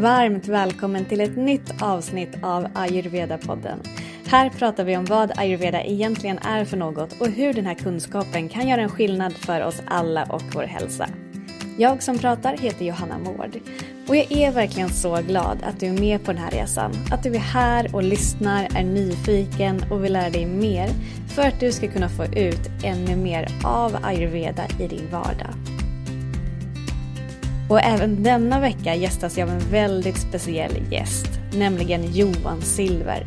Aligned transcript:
Varmt 0.00 0.48
välkommen 0.48 1.04
till 1.04 1.20
ett 1.20 1.36
nytt 1.36 1.82
avsnitt 1.82 2.36
av 2.42 2.66
Ayurveda-podden. 2.74 3.78
Här 4.26 4.50
pratar 4.50 4.84
vi 4.84 4.96
om 4.96 5.04
vad 5.04 5.38
ayurveda 5.38 5.84
egentligen 5.84 6.38
är 6.38 6.64
för 6.64 6.76
något 6.76 7.20
och 7.20 7.26
hur 7.26 7.52
den 7.52 7.66
här 7.66 7.74
kunskapen 7.74 8.48
kan 8.48 8.68
göra 8.68 8.80
en 8.80 8.88
skillnad 8.88 9.32
för 9.32 9.64
oss 9.64 9.82
alla 9.86 10.24
och 10.24 10.42
vår 10.54 10.62
hälsa. 10.62 11.08
Jag 11.78 12.02
som 12.02 12.18
pratar 12.18 12.56
heter 12.56 12.84
Johanna 12.84 13.18
Mård 13.18 13.60
och 14.08 14.16
jag 14.16 14.32
är 14.32 14.52
verkligen 14.52 14.88
så 14.88 15.16
glad 15.16 15.58
att 15.62 15.80
du 15.80 15.86
är 15.86 16.00
med 16.00 16.24
på 16.24 16.32
den 16.32 16.42
här 16.42 16.50
resan. 16.50 16.92
Att 17.12 17.22
du 17.22 17.34
är 17.34 17.38
här 17.38 17.94
och 17.94 18.02
lyssnar, 18.02 18.68
är 18.76 18.84
nyfiken 18.84 19.84
och 19.90 20.04
vill 20.04 20.12
lära 20.12 20.30
dig 20.30 20.46
mer 20.46 20.88
för 21.34 21.42
att 21.42 21.60
du 21.60 21.72
ska 21.72 21.88
kunna 21.88 22.08
få 22.08 22.24
ut 22.24 22.70
ännu 22.84 23.16
mer 23.16 23.48
av 23.64 23.96
ayurveda 24.02 24.62
i 24.78 24.88
din 24.88 25.10
vardag. 25.10 25.59
Och 27.70 27.80
även 27.80 28.22
denna 28.22 28.60
vecka 28.60 28.94
gästas 28.94 29.38
jag 29.38 29.48
av 29.48 29.54
en 29.54 29.70
väldigt 29.70 30.18
speciell 30.18 30.72
gäst, 30.90 31.28
nämligen 31.54 32.12
Johan 32.12 32.62
Silver. 32.62 33.26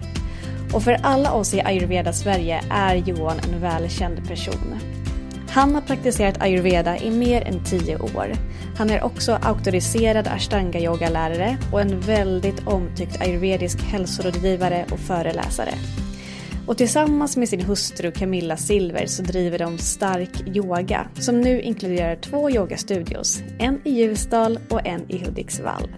Och 0.73 0.83
för 0.83 0.97
alla 1.03 1.31
oss 1.31 1.53
i 1.53 1.61
ayurveda 1.61 2.13
Sverige 2.13 2.61
är 2.69 2.95
Johan 2.95 3.39
en 3.39 3.61
välkänd 3.61 4.27
person. 4.27 4.79
Han 5.49 5.75
har 5.75 5.81
praktiserat 5.81 6.41
ayurveda 6.41 6.97
i 6.97 7.11
mer 7.11 7.41
än 7.41 7.63
tio 7.63 7.97
år. 7.97 8.33
Han 8.77 8.89
är 8.89 9.03
också 9.03 9.39
auktoriserad 9.41 10.27
ashtanga-yogalärare 10.27 11.57
och 11.71 11.81
en 11.81 11.99
väldigt 11.99 12.67
omtyckt 12.67 13.21
ayurvedisk 13.21 13.81
hälsorådgivare 13.81 14.85
och 14.91 14.99
föreläsare. 14.99 15.73
Och 16.67 16.77
tillsammans 16.77 17.37
med 17.37 17.49
sin 17.49 17.61
hustru 17.61 18.11
Camilla 18.11 18.57
Silver 18.57 19.05
så 19.05 19.23
driver 19.23 19.59
de 19.59 19.77
Stark 19.77 20.47
Yoga 20.55 21.07
som 21.19 21.41
nu 21.41 21.61
inkluderar 21.61 22.15
två 22.15 22.49
yogastudios, 22.49 23.41
en 23.59 23.81
i 23.83 23.91
Ljusdal 23.91 24.59
och 24.69 24.87
en 24.87 25.11
i 25.11 25.25
Hudiksvall. 25.25 25.89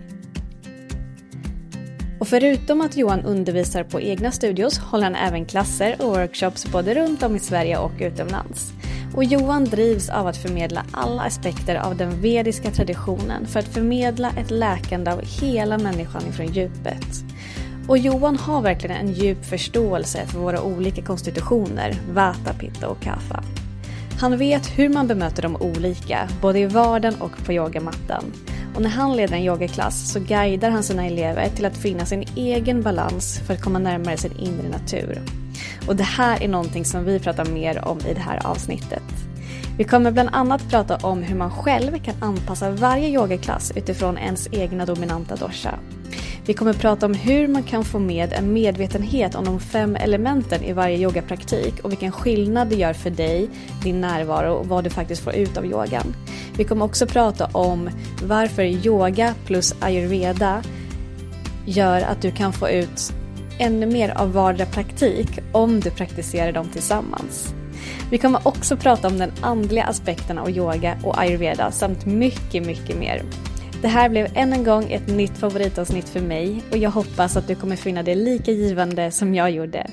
Och 2.19 2.27
förutom 2.27 2.81
att 2.81 2.97
Johan 2.97 3.21
undervisar 3.21 3.83
på 3.83 4.01
egna 4.01 4.31
studios 4.31 4.77
håller 4.77 5.03
han 5.03 5.15
även 5.15 5.45
klasser 5.45 5.95
och 5.99 6.07
workshops 6.07 6.71
både 6.71 6.95
runt 6.95 7.23
om 7.23 7.35
i 7.35 7.39
Sverige 7.39 7.77
och 7.77 7.91
utomlands. 7.99 8.71
Och 9.15 9.23
Johan 9.23 9.65
drivs 9.65 10.09
av 10.09 10.27
att 10.27 10.37
förmedla 10.37 10.85
alla 10.91 11.21
aspekter 11.21 11.75
av 11.75 11.97
den 11.97 12.21
vediska 12.21 12.71
traditionen 12.71 13.45
för 13.45 13.59
att 13.59 13.67
förmedla 13.67 14.31
ett 14.37 14.51
läkande 14.51 15.11
av 15.11 15.21
hela 15.21 15.77
människan 15.77 16.27
ifrån 16.29 16.53
djupet. 16.53 17.25
Och 17.87 17.97
Johan 17.97 18.37
har 18.37 18.61
verkligen 18.61 18.97
en 18.97 19.13
djup 19.13 19.45
förståelse 19.45 20.25
för 20.25 20.39
våra 20.39 20.61
olika 20.61 21.01
konstitutioner, 21.01 21.95
Vata, 22.13 22.53
Pitta 22.59 22.87
och 22.87 23.01
Kapha. 23.01 23.43
Han 24.19 24.37
vet 24.37 24.79
hur 24.79 24.89
man 24.89 25.07
bemöter 25.07 25.41
dem 25.41 25.55
olika, 25.55 26.29
både 26.41 26.59
i 26.59 26.65
vardagen 26.65 27.21
och 27.21 27.45
på 27.45 27.53
yogamattan. 27.53 28.23
Och 28.75 28.81
när 28.81 28.89
han 28.89 29.15
leder 29.15 29.35
en 29.35 29.43
yogaklass 29.43 30.11
så 30.11 30.19
guidar 30.19 30.69
han 30.69 30.83
sina 30.83 31.05
elever 31.05 31.49
till 31.49 31.65
att 31.65 31.77
finna 31.77 32.05
sin 32.05 32.25
egen 32.35 32.81
balans 32.81 33.39
för 33.47 33.53
att 33.53 33.61
komma 33.61 33.79
närmare 33.79 34.17
sin 34.17 34.37
inre 34.39 34.69
natur. 34.69 35.21
Och 35.87 35.95
det 35.95 36.03
här 36.03 36.43
är 36.43 36.47
någonting 36.47 36.85
som 36.85 37.05
vi 37.05 37.19
pratar 37.19 37.45
mer 37.45 37.87
om 37.87 37.99
i 37.99 38.13
det 38.13 38.19
här 38.19 38.45
avsnittet. 38.45 39.03
Vi 39.77 39.83
kommer 39.83 40.11
bland 40.11 40.29
annat 40.31 40.69
prata 40.69 40.95
om 40.95 41.23
hur 41.23 41.35
man 41.35 41.51
själv 41.51 42.03
kan 42.03 42.15
anpassa 42.19 42.71
varje 42.71 43.09
yogaklass 43.09 43.71
utifrån 43.75 44.17
ens 44.17 44.47
egna 44.51 44.85
dominanta 44.85 45.35
dosha. 45.35 45.79
Vi 46.47 46.53
kommer 46.53 46.73
prata 46.73 47.05
om 47.05 47.13
hur 47.13 47.47
man 47.47 47.63
kan 47.63 47.85
få 47.85 47.99
med 47.99 48.33
en 48.33 48.53
medvetenhet 48.53 49.35
om 49.35 49.45
de 49.45 49.59
fem 49.59 49.95
elementen 49.95 50.63
i 50.63 50.73
varje 50.73 50.97
yogapraktik 50.97 51.79
och 51.83 51.91
vilken 51.91 52.11
skillnad 52.11 52.67
det 52.67 52.75
gör 52.75 52.93
för 52.93 53.09
dig, 53.09 53.49
din 53.83 54.01
närvaro 54.01 54.53
och 54.53 54.67
vad 54.67 54.83
du 54.83 54.89
faktiskt 54.89 55.23
får 55.23 55.33
ut 55.33 55.57
av 55.57 55.65
yogan. 55.65 56.15
Vi 56.57 56.63
kommer 56.63 56.85
också 56.85 57.07
prata 57.07 57.45
om 57.45 57.89
varför 58.23 58.63
yoga 58.63 59.33
plus 59.45 59.75
ayurveda 59.79 60.63
gör 61.65 62.01
att 62.01 62.21
du 62.21 62.31
kan 62.31 62.53
få 62.53 62.69
ut 62.69 63.13
ännu 63.59 63.85
mer 63.85 64.09
av 64.09 64.33
vardera 64.33 64.67
praktik 64.67 65.29
om 65.51 65.79
du 65.79 65.91
praktiserar 65.91 66.51
dem 66.51 66.69
tillsammans. 66.69 67.53
Vi 68.11 68.17
kommer 68.17 68.47
också 68.47 68.77
prata 68.77 69.07
om 69.07 69.17
den 69.17 69.31
andliga 69.41 69.83
aspekten 69.83 70.37
av 70.37 70.49
yoga 70.49 70.97
och 71.03 71.19
ayurveda 71.19 71.71
samt 71.71 72.05
mycket, 72.05 72.65
mycket 72.65 72.99
mer. 72.99 73.23
Det 73.85 73.89
här 73.89 74.09
blev 74.09 74.27
än 74.35 74.53
en 74.53 74.63
gång 74.63 74.91
ett 74.91 75.07
nytt 75.07 75.37
favoritavsnitt 75.37 76.09
för 76.09 76.19
mig 76.19 76.63
och 76.71 76.77
jag 76.77 76.89
hoppas 76.89 77.37
att 77.37 77.47
du 77.47 77.55
kommer 77.55 77.75
finna 77.75 78.03
det 78.03 78.15
lika 78.15 78.51
givande 78.51 79.11
som 79.11 79.35
jag 79.35 79.51
gjorde. 79.51 79.87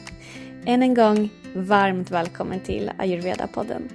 Än 0.67 0.83
en 0.83 0.95
gång, 0.95 1.31
varmt 1.55 2.11
välkommen 2.11 2.61
till 2.61 2.91
Ayurveda-podden. 2.99 3.89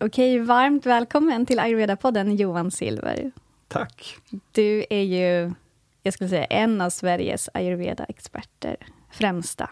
Okej, 0.00 0.38
varmt 0.38 0.86
välkommen 0.86 1.46
till 1.46 1.58
Ayurveda-podden 1.60 2.36
Johan 2.36 2.70
Silver. 2.70 3.30
Tack. 3.68 4.16
Du 4.52 4.84
är 4.90 5.02
ju, 5.02 5.52
jag 6.02 6.14
skulle 6.14 6.30
säga, 6.30 6.44
en 6.44 6.80
av 6.80 6.90
Sveriges 6.90 7.48
ayurveda-experter. 7.54 8.76
Främsta, 9.12 9.70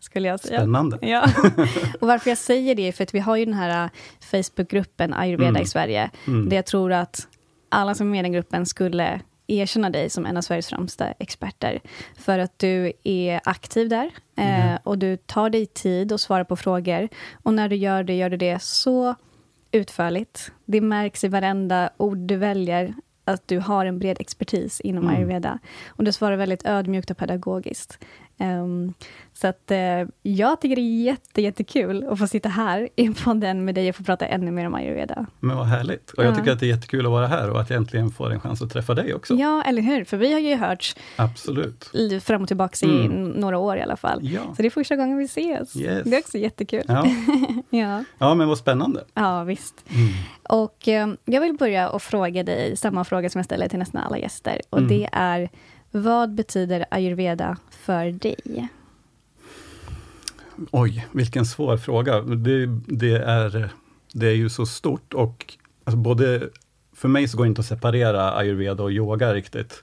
skulle 0.00 0.28
jag 0.28 0.40
säga. 0.40 0.58
Spännande. 0.60 0.98
Ja. 1.02 1.24
Och 2.00 2.08
varför 2.08 2.30
jag 2.30 2.38
säger 2.38 2.74
det 2.74 2.88
är 2.88 2.92
för 2.92 3.02
att 3.04 3.14
vi 3.14 3.18
har 3.18 3.36
ju 3.36 3.44
den 3.44 3.54
här 3.54 3.90
Facebookgruppen 4.20 5.14
Ayurveda 5.14 5.48
Mm. 5.48 5.62
i 5.62 5.66
Sverige, 5.66 6.10
Mm. 6.26 6.48
där 6.48 6.56
jag 6.56 6.66
tror 6.66 6.92
att 6.92 7.28
alla 7.68 7.94
som 7.94 8.06
är 8.06 8.10
med 8.10 8.18
i 8.18 8.22
den 8.22 8.32
gruppen 8.32 8.66
skulle 8.66 9.20
erkänna 9.46 9.90
dig 9.90 10.10
som 10.10 10.26
en 10.26 10.36
av 10.36 10.40
Sveriges 10.42 10.68
främsta 10.68 11.06
experter. 11.12 11.80
För 12.18 12.38
att 12.38 12.58
du 12.58 12.92
är 13.04 13.40
aktiv 13.44 13.88
där 13.88 14.10
eh, 14.38 14.66
Mm. 14.66 14.78
och 14.84 14.98
du 14.98 15.16
tar 15.16 15.50
dig 15.50 15.66
tid 15.66 16.12
och 16.12 16.20
svarar 16.20 16.44
på 16.44 16.56
frågor. 16.56 17.08
Och 17.42 17.54
när 17.54 17.68
du 17.68 17.76
gör 17.76 18.02
det, 18.02 18.14
gör 18.14 18.30
du 18.30 18.36
det 18.36 18.62
så 18.62 19.14
utförligt. 19.72 20.52
Det 20.64 20.80
märks 20.80 21.24
i 21.24 21.28
varenda 21.28 21.90
ord 21.96 22.18
du 22.18 22.36
väljer 22.36 22.94
att 23.24 23.48
du 23.48 23.58
har 23.58 23.86
en 23.86 23.98
bred 23.98 24.16
expertis 24.20 24.80
inom 24.80 25.04
Mm. 25.04 25.16
ayurveda. 25.16 25.58
Och 25.88 26.04
du 26.04 26.12
svarar 26.12 26.36
väldigt 26.36 26.66
ödmjukt 26.66 27.10
och 27.10 27.16
pedagogiskt. 27.16 27.98
Ehm, 28.38 28.94
så 29.32 29.46
att 29.46 29.70
eh, 29.70 29.78
jag 30.22 30.60
tycker 30.60 30.76
det 30.76 30.82
är 30.82 31.02
jätte, 31.04 31.42
jättekul 31.42 32.06
att 32.10 32.18
få 32.18 32.26
sitta 32.26 32.48
här 32.48 32.88
i 32.96 33.08
podden 33.10 33.64
med 33.64 33.74
dig 33.74 33.88
och 33.88 33.96
få 33.96 34.02
prata 34.04 34.26
ännu 34.26 34.50
mer 34.50 34.66
om 34.66 34.74
ayurveda. 34.74 35.26
Men 35.40 35.56
vad 35.56 35.66
härligt. 35.66 36.10
Och 36.10 36.24
jag 36.24 36.32
Ja. 36.32 36.36
tycker 36.36 36.52
att 36.52 36.60
det 36.60 36.66
är 36.66 36.68
jättekul 36.68 37.06
att 37.06 37.12
vara 37.12 37.26
här 37.26 37.50
och 37.50 37.60
att 37.60 37.70
jag 37.70 37.76
äntligen 37.76 38.10
får 38.10 38.32
en 38.32 38.40
chans 38.40 38.62
att 38.62 38.70
träffa 38.70 38.94
dig 38.94 39.14
också. 39.14 39.34
Ja, 39.34 39.62
eller 39.62 39.82
hur? 39.82 40.04
För 40.04 40.16
vi 40.16 40.32
har 40.32 40.40
ju 40.40 40.54
hörts 40.56 40.96
Absolut. 41.16 41.90
fram 42.22 42.42
och 42.42 42.48
tillbaka 42.48 42.86
i 42.86 43.06
Mm. 43.06 43.24
några 43.30 43.58
år 43.58 43.76
i 43.76 43.82
alla 43.82 43.96
fall. 43.96 44.18
Ja. 44.22 44.40
Så 44.56 44.62
det 44.62 44.68
är 44.68 44.70
första 44.70 44.96
gången 44.96 45.18
vi 45.18 45.24
ses. 45.24 45.76
Yes. 45.76 46.02
Det 46.04 46.16
är 46.16 46.20
också 46.20 46.38
jättekul. 46.38 46.82
Ja. 46.88 47.06
ja. 47.70 48.04
ja, 48.18 48.34
men 48.34 48.48
vad 48.48 48.58
spännande. 48.58 49.04
Ja, 49.14 49.44
visst. 49.44 49.84
Mm. 49.90 50.08
Och 50.48 50.88
eh, 50.88 51.08
jag 51.24 51.40
vill 51.40 51.54
börja 51.56 51.88
och 51.90 52.02
fråga 52.02 52.42
dig 52.42 52.76
samma 52.76 53.04
fråga 53.04 53.30
som 53.30 53.38
jag 53.38 53.44
ställer 53.44 53.68
till 53.68 53.78
nästan 53.78 54.02
alla 54.02 54.18
gäster. 54.18 54.60
Och 54.70 54.78
Mm. 54.78 54.88
det 54.88 55.08
är, 55.12 55.48
vad 55.90 56.34
betyder 56.34 56.84
ayurveda 56.90 57.56
för 57.84 58.12
dig? 58.12 58.68
Oj, 60.70 61.06
vilken 61.12 61.46
svår 61.46 61.76
fråga. 61.76 62.20
Det, 62.20 62.66
det, 62.86 63.16
är, 63.16 63.70
det 64.12 64.26
är 64.26 64.34
ju 64.34 64.48
så 64.48 64.66
stort 64.66 65.14
och 65.14 65.54
alltså 65.84 65.96
både 65.96 66.48
för 66.92 67.08
mig 67.08 67.28
så 67.28 67.36
går 67.36 67.44
det 67.44 67.48
inte 67.48 67.60
att 67.60 67.66
separera 67.66 68.32
ayurveda 68.32 68.82
och 68.82 68.92
yoga 68.92 69.34
riktigt. 69.34 69.82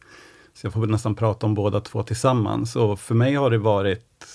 Så 0.54 0.66
jag 0.66 0.74
får 0.74 0.82
väl 0.82 0.90
nästan 0.90 1.16
prata 1.16 1.46
om 1.46 1.54
båda 1.54 1.82
två 1.82 2.04
tillsammans. 2.04 2.76
Och 2.76 3.00
för 3.00 3.16
mig 3.16 3.36
har 3.36 3.50
det 3.50 3.58
varit, 3.58 4.26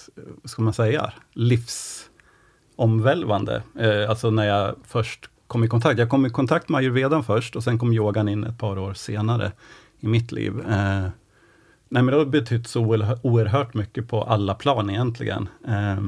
vad 0.43 0.51
ska 0.51 0.63
man 0.63 0.75
säga, 0.75 1.13
livsomvälvande. 1.33 3.63
Eh, 3.79 4.11
alltså 4.11 4.31
när 4.31 4.45
jag 4.45 4.75
först 4.85 5.31
kom 5.47 5.65
i 5.65 5.69
kontakt. 5.69 5.99
Jag 5.99 6.11
kom 6.11 6.27
i 6.27 6.31
kontakt 6.31 6.69
med 6.69 6.79
ayurvedan 6.79 7.25
först 7.25 7.57
och 7.57 7.65
sen 7.65 7.79
kom 7.79 7.93
yogan 7.93 8.29
in 8.29 8.45
ett 8.45 8.59
par 8.59 8.79
år 8.79 8.95
senare 8.95 9.53
i 10.01 10.07
mitt 10.07 10.33
liv. 10.33 10.61
Eh, 10.69 11.09
nej 11.89 12.03
men 12.03 12.07
det 12.13 12.19
har 12.19 12.25
betytt 12.25 12.69
så 12.69 12.81
oerhört- 13.23 13.75
mycket 13.75 14.09
på 14.09 14.23
alla 14.23 14.55
plan 14.55 14.91
egentligen. 14.91 15.49
Eh, 15.69 16.01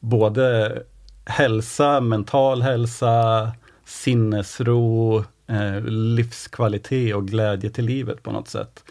både 0.00 0.78
hälsa, 1.24 2.00
mental 2.00 2.62
hälsa, 2.62 3.52
sinnesro, 3.84 5.18
eh, 5.46 5.80
livskvalitet 5.84 7.14
och 7.14 7.28
glädje 7.28 7.70
till 7.70 7.84
livet 7.84 8.22
på 8.22 8.32
något 8.32 8.48
sätt. 8.48 8.84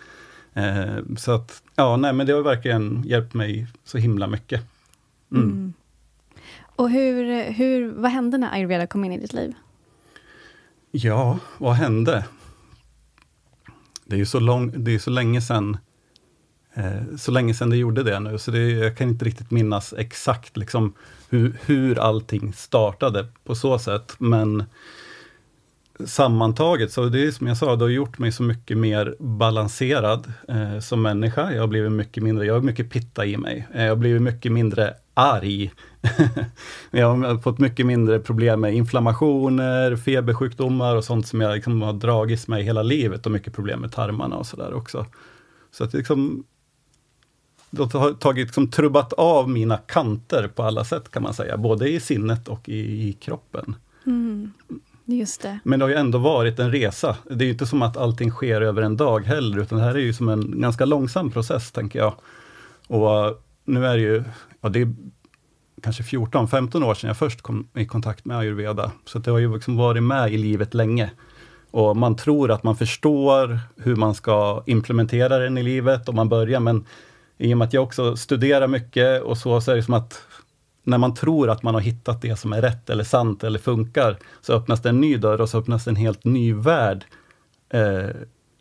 Eh, 0.54 0.98
så 1.18 1.32
att, 1.32 1.64
ja, 1.76 1.98
nej 1.98 2.14
men 2.14 2.28
det 2.28 2.34
har 2.34 2.42
verkligen 2.42 3.04
hjälpt 3.06 3.34
mig 3.34 3.68
så 3.84 3.98
himla 3.98 4.28
mycket. 4.28 4.62
Mm. 5.32 5.44
Mm. 5.44 5.74
Och 6.76 6.90
hur, 6.90 7.44
hur, 7.52 7.92
vad 7.92 8.12
hände 8.12 8.38
när 8.38 8.54
ayurveda 8.54 8.88
kom 8.88 9.06
in 9.06 9.12
i 9.12 9.18
ditt 9.20 9.34
liv? 9.34 9.54
Ja, 10.92 11.40
vad 11.58 11.74
hände? 11.74 12.26
Det 14.08 14.16
är 14.16 14.18
ju 14.18 14.26
så, 14.26 14.40
lång, 14.40 14.84
det 14.84 14.96
är 14.96 15.00
så 15.00 15.10
länge 15.10 15.42
sedan 15.42 15.78
eh, 16.74 17.16
så 17.18 17.32
länge 17.32 17.54
sedan 17.54 17.70
det 17.70 17.78
gjorde 17.78 18.04
det 18.04 18.20
nu, 18.20 18.38
så 18.38 18.52
det, 18.52 18.72
jag 18.72 18.98
kan 18.98 19.10
inte 19.10 19.26
riktigt 19.26 19.52
minnas 19.52 19.94
exakt 19.98 20.58
liksom, 20.58 20.94
hur, 21.30 21.58
hur 21.66 22.00
allting 22.00 22.54
startade 22.54 23.28
på 23.44 23.56
så 23.56 23.80
sätt. 23.80 24.16
Men 24.18 24.64
sammantaget, 26.06 26.92
så 26.92 27.06
det 27.06 27.28
är 27.28 27.32
som 27.32 27.48
jag 27.48 27.58
sa, 27.58 27.76
det 27.76 27.84
har 27.84 27.90
gjort 27.90 28.20
mig 28.20 28.32
så 28.32 28.44
mycket 28.44 28.78
mer 28.78 29.16
balanserad 29.20 30.34
eh, 30.48 30.80
som 30.80 31.02
människa. 31.02 31.52
Jag 31.52 31.62
har 31.62 31.68
blivit 31.68 31.92
mycket 31.92 32.24
mindre, 32.24 32.46
jag 32.46 32.54
har 32.54 32.62
mycket 32.62 32.90
pitta 32.90 33.26
i 33.26 33.38
mig. 33.38 33.68
Eh, 33.74 33.84
jag 33.84 33.92
har 33.92 33.96
blivit 33.96 34.22
mycket 34.22 34.52
mindre 34.52 34.94
arg. 35.14 35.72
jag 36.92 37.16
har 37.16 37.38
fått 37.38 37.60
mycket 37.60 37.86
mindre 37.86 38.20
problem 38.20 38.62
med 38.62 38.74
inflammationer, 38.74 39.96
febersjukdomar 39.96 40.96
och 40.96 41.04
sånt 41.04 41.28
som 41.28 41.42
jag 41.42 41.56
liksom 41.56 41.82
har 41.82 41.94
dragits 41.94 42.48
med 42.48 42.64
hela 42.64 42.84
livet 42.84 43.26
och 43.26 43.32
mycket 43.32 43.54
problem 43.54 43.80
med 43.80 43.92
tarmarna 43.92 44.36
och 44.36 44.48
sådär 44.48 44.74
också. 44.74 45.06
Så 45.72 45.84
att 45.84 45.94
liksom, 45.94 46.44
det 47.70 47.94
har 47.94 48.14
tagit, 48.14 48.48
liksom, 48.48 48.72
trubbat 48.72 49.14
av 49.14 49.50
mina 49.50 49.78
kanter 49.78 50.48
på 50.56 50.64
alla 50.64 50.84
sätt 50.84 51.12
kan 51.12 51.24
man 51.24 51.34
säga, 51.34 51.58
både 51.58 51.90
i 51.90 52.00
sinnet 52.00 52.48
och 52.48 52.70
i, 52.70 53.10
i 53.10 53.14
kroppen. 53.14 53.76
Mm. 54.06 54.52
Just 55.10 55.42
det. 55.42 55.60
Men 55.64 55.80
det 55.80 55.86
har 55.86 55.90
ju 55.90 55.96
ändå 55.96 56.18
varit 56.18 56.60
en 56.60 56.72
resa. 56.72 57.18
Det 57.30 57.44
är 57.44 57.46
ju 57.46 57.52
inte 57.52 57.66
som 57.66 57.82
att 57.82 57.98
allting 57.98 58.32
sker 58.32 58.62
över 58.62 58.82
en 58.82 58.98
dag 58.98 59.26
heller, 59.26 59.60
utan 59.60 59.78
det 59.78 59.84
här 59.84 59.96
är 59.96 60.00
ju 60.00 60.14
som 60.14 60.30
en 60.30 60.62
ganska 60.62 60.86
långsam 60.86 61.32
process, 61.32 61.72
tänker 61.72 62.00
jag. 62.00 62.14
Och 62.88 63.26
eh, 63.26 63.34
nu 63.66 63.86
är 63.86 63.96
det 63.96 64.02
ju, 64.02 64.24
ja, 64.62 64.70
det 64.70 64.82
är 64.82 64.96
kanske 65.82 66.04
14-15 66.04 66.86
år 66.86 66.94
sedan 66.94 67.08
jag 67.08 67.18
först 67.18 67.42
kom 67.42 67.68
i 67.76 67.86
kontakt 67.86 68.26
med 68.26 68.38
ayurveda, 68.38 68.92
så 69.06 69.20
det 69.20 69.32
har 69.32 69.38
ju 69.38 69.54
liksom 69.54 69.78
varit 69.78 70.04
med 70.04 70.34
i 70.34 70.38
livet 70.38 70.74
länge. 70.74 71.12
Och 71.72 71.98
man 71.98 72.16
tror 72.16 72.52
att 72.52 72.64
man 72.64 72.78
förstår 72.78 73.60
hur 73.78 73.96
man 73.96 74.16
ska 74.16 74.64
implementera 74.66 75.38
den 75.38 75.58
i 75.58 75.64
livet 75.64 76.10
och 76.10 76.16
man 76.16 76.30
börjar, 76.30 76.60
men 76.60 76.86
i 77.38 77.54
och 77.54 77.58
med 77.58 77.66
att 77.66 77.74
jag 77.74 77.84
också 77.84 78.16
studerar 78.16 78.68
mycket 78.68 79.22
och 79.22 79.38
så, 79.38 79.62
så 79.62 79.72
är 79.72 79.76
det 79.76 79.84
som 79.84 79.94
att 79.94 80.27
när 80.88 80.98
man 80.98 81.14
tror 81.14 81.50
att 81.50 81.64
man 81.64 81.74
har 81.74 81.82
hittat 81.82 82.22
det 82.22 82.36
som 82.40 82.54
är 82.54 82.62
rätt 82.62 82.90
eller 82.90 83.04
sant 83.04 83.44
eller 83.44 83.60
funkar, 83.60 84.18
så 84.42 84.54
öppnas 84.54 84.82
det 84.82 84.90
en 84.90 85.02
ny 85.02 85.18
dörr 85.18 85.42
och 85.42 85.50
så 85.50 85.58
öppnas 85.60 85.88
en 85.88 85.96
helt 85.96 86.26
ny 86.26 86.54
värld 86.54 87.06
eh, 87.70 88.10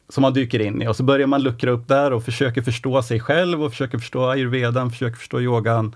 som 0.08 0.22
man 0.22 0.32
dyker 0.32 0.58
in 0.60 0.82
i. 0.82 0.88
Och 0.88 0.96
så 0.96 1.02
börjar 1.02 1.26
man 1.26 1.42
luckra 1.42 1.70
upp 1.70 1.88
där 1.88 2.12
och 2.12 2.24
försöker 2.24 2.62
förstå 2.62 3.02
sig 3.02 3.20
själv 3.20 3.62
och 3.64 3.70
försöker 3.70 3.98
förstå 3.98 4.26
ayurvedan, 4.26 4.90
försöker 4.90 5.16
förstå 5.16 5.40
yogan. 5.40 5.94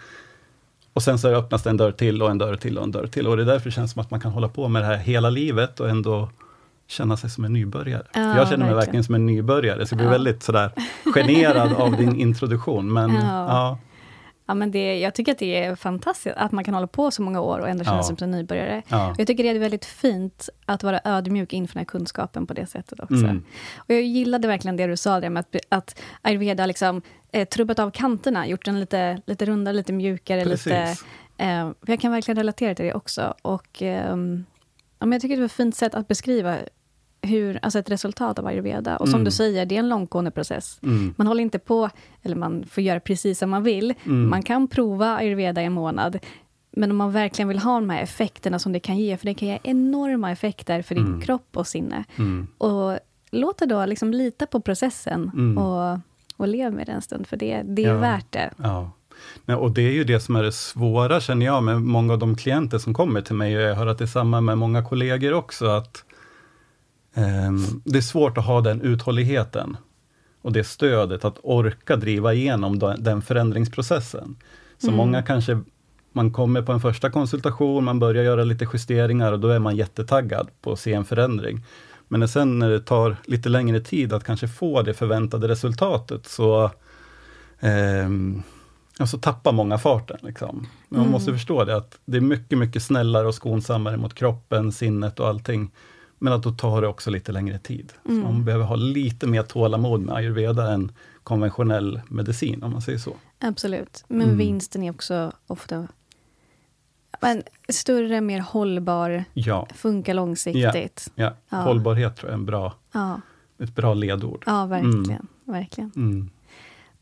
Och 0.92 1.02
sen 1.02 1.18
så 1.18 1.28
öppnas 1.28 1.62
det 1.62 1.70
en 1.70 1.76
dörr 1.76 1.92
till 1.92 2.22
och 2.22 2.30
en 2.30 2.38
dörr 2.38 2.56
till 2.56 2.78
och 2.78 2.84
en 2.84 2.90
dörr 2.90 3.06
till. 3.06 3.26
Och 3.26 3.36
det 3.36 3.42
är 3.42 3.46
därför 3.46 3.64
det 3.64 3.74
känns 3.74 3.92
som 3.92 4.00
att 4.02 4.10
man 4.10 4.20
kan 4.20 4.32
hålla 4.32 4.48
på 4.48 4.68
med 4.68 4.82
det 4.82 4.86
här 4.86 4.96
hela 4.96 5.30
livet 5.30 5.80
och 5.80 5.88
ändå 5.90 6.30
känna 6.88 7.16
sig 7.16 7.30
som 7.30 7.44
en 7.44 7.52
nybörjare. 7.52 8.02
Ja, 8.12 8.20
jag 8.20 8.32
känner 8.34 8.46
mig 8.46 8.48
verkligen. 8.58 8.76
verkligen 8.76 9.04
som 9.04 9.14
en 9.14 9.26
nybörjare, 9.26 9.86
så 9.86 9.92
jag 9.92 9.96
blir 9.98 10.06
Ja. 10.06 10.12
väldigt 10.12 10.42
sådär 10.42 10.70
generad 11.14 11.72
av 11.72 11.96
din 11.96 12.16
introduktion. 12.16 12.92
Men 12.92 13.14
Ja. 13.14 13.20
ja, 13.48 13.78
Ja, 14.50 14.54
men 14.54 14.70
det, 14.70 14.98
jag 14.98 15.14
tycker 15.14 15.32
att 15.32 15.38
det 15.38 15.64
är 15.64 15.74
fantastiskt 15.76 16.36
att 16.36 16.52
man 16.52 16.64
kan 16.64 16.74
hålla 16.74 16.86
på 16.86 17.10
så 17.10 17.22
många 17.22 17.40
år 17.40 17.58
och 17.58 17.68
ändå 17.68 17.84
känna 17.84 17.96
Ja. 17.96 18.02
sig 18.02 18.16
som 18.16 18.24
en 18.24 18.30
nybörjare. 18.30 18.82
ja, 18.88 19.14
Jag 19.18 19.26
tycker 19.26 19.44
det 19.44 19.50
är 19.50 19.58
väldigt 19.58 19.84
fint 19.84 20.48
att 20.66 20.82
vara 20.82 21.00
ödmjuk 21.04 21.52
inför 21.52 21.74
den 21.74 21.80
här 21.80 21.84
kunskapen 21.84 22.46
på 22.46 22.54
det 22.54 22.66
sättet 22.66 23.00
också. 23.00 23.14
Mm. 23.14 23.44
Och 23.76 23.94
jag 23.94 24.02
gillade 24.02 24.48
verkligen 24.48 24.76
det 24.76 24.86
du 24.86 24.96
sa 24.96 25.20
där 25.20 25.30
med 25.30 25.40
att, 25.40 25.56
att 25.68 26.00
ayurveda 26.22 26.66
liksom, 26.66 27.02
eh, 27.32 27.48
trubbat 27.48 27.78
av 27.78 27.90
kanterna, 27.90 28.46
gjort 28.46 28.64
den 28.64 28.80
lite, 28.80 29.22
lite 29.26 29.44
rundare, 29.44 29.74
lite 29.74 29.92
mjukare. 29.92 30.44
Lite, 30.44 30.50
precis. 30.50 31.04
eh, 31.38 31.70
för 31.82 31.92
jag 31.92 32.00
kan 32.00 32.12
verkligen 32.12 32.36
relatera 32.36 32.74
till 32.74 32.84
det 32.84 32.94
också. 32.94 33.34
Och, 33.42 33.82
ehm, 33.82 34.44
ja, 34.98 35.06
men 35.06 35.12
jag 35.12 35.22
tycker 35.22 35.36
det 35.36 35.40
var 35.42 35.46
ett 35.46 35.52
fint 35.52 35.76
sätt 35.76 35.94
att 35.94 36.08
beskriva 36.08 36.56
hur, 37.22 37.58
alltså 37.62 37.78
ett 37.78 37.90
resultat 37.90 38.38
av 38.38 38.46
ayurveda. 38.46 38.96
Och 38.96 39.08
som 39.08 39.14
Mm. 39.14 39.24
du 39.24 39.30
säger, 39.30 39.66
det 39.66 39.74
är 39.74 39.78
en 39.78 39.88
långtgående 39.88 40.30
process. 40.30 40.78
Mm. 40.82 41.14
Man 41.16 41.26
håller 41.26 41.42
inte 41.42 41.58
på, 41.58 41.90
eller 42.22 42.36
man 42.36 42.64
får 42.70 42.82
göra 42.82 43.00
precis 43.00 43.38
som 43.38 43.50
man 43.50 43.62
vill. 43.62 43.94
Mm. 44.04 44.30
Man 44.30 44.42
kan 44.42 44.68
prova 44.68 45.16
ayurveda 45.16 45.62
i 45.62 45.64
en 45.64 45.72
månad. 45.72 46.18
Men 46.72 46.90
om 46.90 46.96
man 46.96 47.12
verkligen 47.12 47.48
vill 47.48 47.58
ha 47.58 47.74
de 47.74 47.90
här 47.90 48.02
effekterna 48.02 48.58
som 48.58 48.72
det 48.72 48.80
kan 48.80 48.98
ge, 48.98 49.16
för 49.16 49.26
det 49.26 49.34
kan 49.34 49.48
ge 49.48 49.58
enorma 49.62 50.30
effekter 50.32 50.82
för 50.82 50.94
din 50.94 51.06
Mm. 51.06 51.20
kropp 51.20 51.56
och 51.56 51.66
sinne. 51.66 52.04
Mm. 52.18 52.46
Och 52.58 52.98
låt 53.30 53.58
det 53.58 53.66
då 53.66 53.86
liksom 53.86 54.10
lita 54.12 54.46
på 54.46 54.60
processen 54.60 55.30
Mm. 55.34 55.58
och, 55.58 55.98
och 56.36 56.48
lev 56.48 56.72
med 56.72 56.86
det 56.86 56.92
en 56.92 57.02
stund, 57.02 57.26
för 57.26 57.36
det, 57.36 57.62
det 57.64 57.84
är 57.84 57.88
Ja. 57.88 57.98
värt 57.98 58.32
det. 58.32 58.50
Ja. 58.56 58.90
Nej, 59.44 59.56
och 59.56 59.70
det 59.70 59.82
är 59.82 59.92
ju 59.92 60.04
det 60.04 60.20
som 60.20 60.36
är 60.36 60.42
det 60.42 60.52
svåra, 60.52 61.20
känner 61.20 61.46
jag, 61.46 61.62
med 61.62 61.82
många 61.82 62.12
av 62.12 62.18
de 62.18 62.36
klienter 62.36 62.78
som 62.78 62.94
kommer 62.94 63.20
till 63.22 63.34
mig, 63.34 63.56
och 63.56 63.62
jag 63.62 63.74
hör 63.74 63.86
att 63.86 63.98
det 63.98 64.04
är 64.04 64.06
samma 64.06 64.40
med 64.40 64.58
många 64.58 64.84
kollegor 64.84 65.32
också, 65.32 65.66
att 65.66 66.04
det 67.84 67.98
är 67.98 68.02
svårt 68.02 68.38
att 68.38 68.44
ha 68.46 68.60
den 68.60 68.80
uthålligheten 68.80 69.76
och 70.42 70.52
det 70.52 70.64
stödet 70.64 71.24
att 71.24 71.38
orka 71.42 71.96
driva 71.96 72.34
igenom 72.34 72.78
den, 72.78 73.22
förändringsprocessen. 73.22 74.36
Så 74.78 74.86
Mm. 74.86 74.96
många 74.96 75.22
kanske, 75.22 75.60
man 76.12 76.32
kommer 76.32 76.62
på 76.62 76.72
en 76.72 76.80
första 76.80 77.10
konsultation, 77.10 77.84
man 77.84 77.98
börjar 77.98 78.24
göra 78.24 78.44
lite 78.44 78.66
justeringar 78.72 79.32
och 79.32 79.40
då 79.40 79.48
är 79.48 79.58
man 79.58 79.76
jättetaggad 79.76 80.48
på 80.62 80.72
att 80.72 80.80
se 80.80 80.92
en 80.92 81.04
förändring. 81.04 81.64
Men 82.08 82.28
sen 82.28 82.58
när 82.58 82.70
det 82.70 82.80
tar 82.80 83.16
lite 83.24 83.48
längre 83.48 83.80
tid 83.80 84.12
att 84.12 84.24
kanske 84.24 84.48
få 84.48 84.82
det 84.82 84.94
förväntade 84.94 85.48
resultatet, 85.48 86.26
så 86.26 86.70
ehm, 87.60 88.42
ja, 88.98 89.06
så 89.06 89.18
tappar 89.18 89.52
många 89.52 89.78
farten. 89.78 90.18
Liksom. 90.22 90.56
Men 90.88 90.98
man 90.98 91.00
Mm. 91.00 91.12
måste 91.12 91.32
förstå 91.32 91.64
det, 91.64 91.76
att 91.76 91.98
det 92.04 92.16
är 92.16 92.20
mycket, 92.20 92.58
mycket 92.58 92.82
snällare 92.82 93.26
och 93.28 93.34
skonsammare 93.34 93.96
mot 93.96 94.14
kroppen, 94.14 94.72
sinnet 94.72 95.20
och 95.20 95.28
allting. 95.28 95.70
Men 96.22 96.32
att 96.32 96.42
då 96.42 96.50
tar 96.52 96.82
det 96.82 96.88
också 96.88 97.10
lite 97.10 97.32
längre 97.32 97.58
tid. 97.58 97.92
Mm. 98.08 98.22
Man 98.22 98.44
behöver 98.44 98.64
ha 98.64 98.76
lite 98.76 99.26
mer 99.26 99.42
tålamod 99.42 100.00
med 100.00 100.14
ayurveda 100.14 100.72
än 100.72 100.92
konventionell 101.22 102.00
medicin, 102.08 102.62
om 102.62 102.72
man 102.72 102.82
säger 102.82 102.98
så. 102.98 103.16
Absolut. 103.38 104.04
Men 104.08 104.22
Mm. 104.22 104.38
vinsten 104.38 104.82
är 104.82 104.90
också 104.90 105.32
ofta 105.46 105.88
en 107.20 107.42
större, 107.68 108.20
mer 108.20 108.40
hållbar, 108.40 109.24
Ja, 109.34 109.66
funkar 109.74 110.14
långsiktigt. 110.14 111.12
ja. 111.14 111.34
Ja. 111.48 111.56
hållbarhet 111.58 112.16
tror 112.16 112.30
jag 112.30 112.34
är 112.34 112.38
en 112.38 112.46
bra, 112.46 112.74
Ja, 112.92 113.20
ett 113.58 113.74
bra 113.74 113.94
ledord. 113.94 114.42
ja 114.46 114.66
verkligen. 114.66 115.26
verkligen. 115.44 115.92
Mm. 115.96 116.30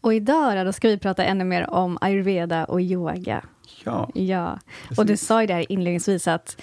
Och 0.01 0.15
idag 0.15 0.67
då 0.67 0.73
ska 0.73 0.89
vi 0.89 0.99
prata 0.99 1.25
ännu 1.25 1.45
mer 1.45 1.71
om 1.71 1.99
ayurveda 2.01 2.65
och 2.65 2.81
yoga. 2.81 3.45
Ja, 3.85 4.09
Ja, 4.15 4.59
och 4.99 5.07
du 5.07 5.17
sa 5.17 5.41
ju 5.41 5.47
där 5.47 5.73
inledningsvis 5.73 6.29
att 6.29 6.57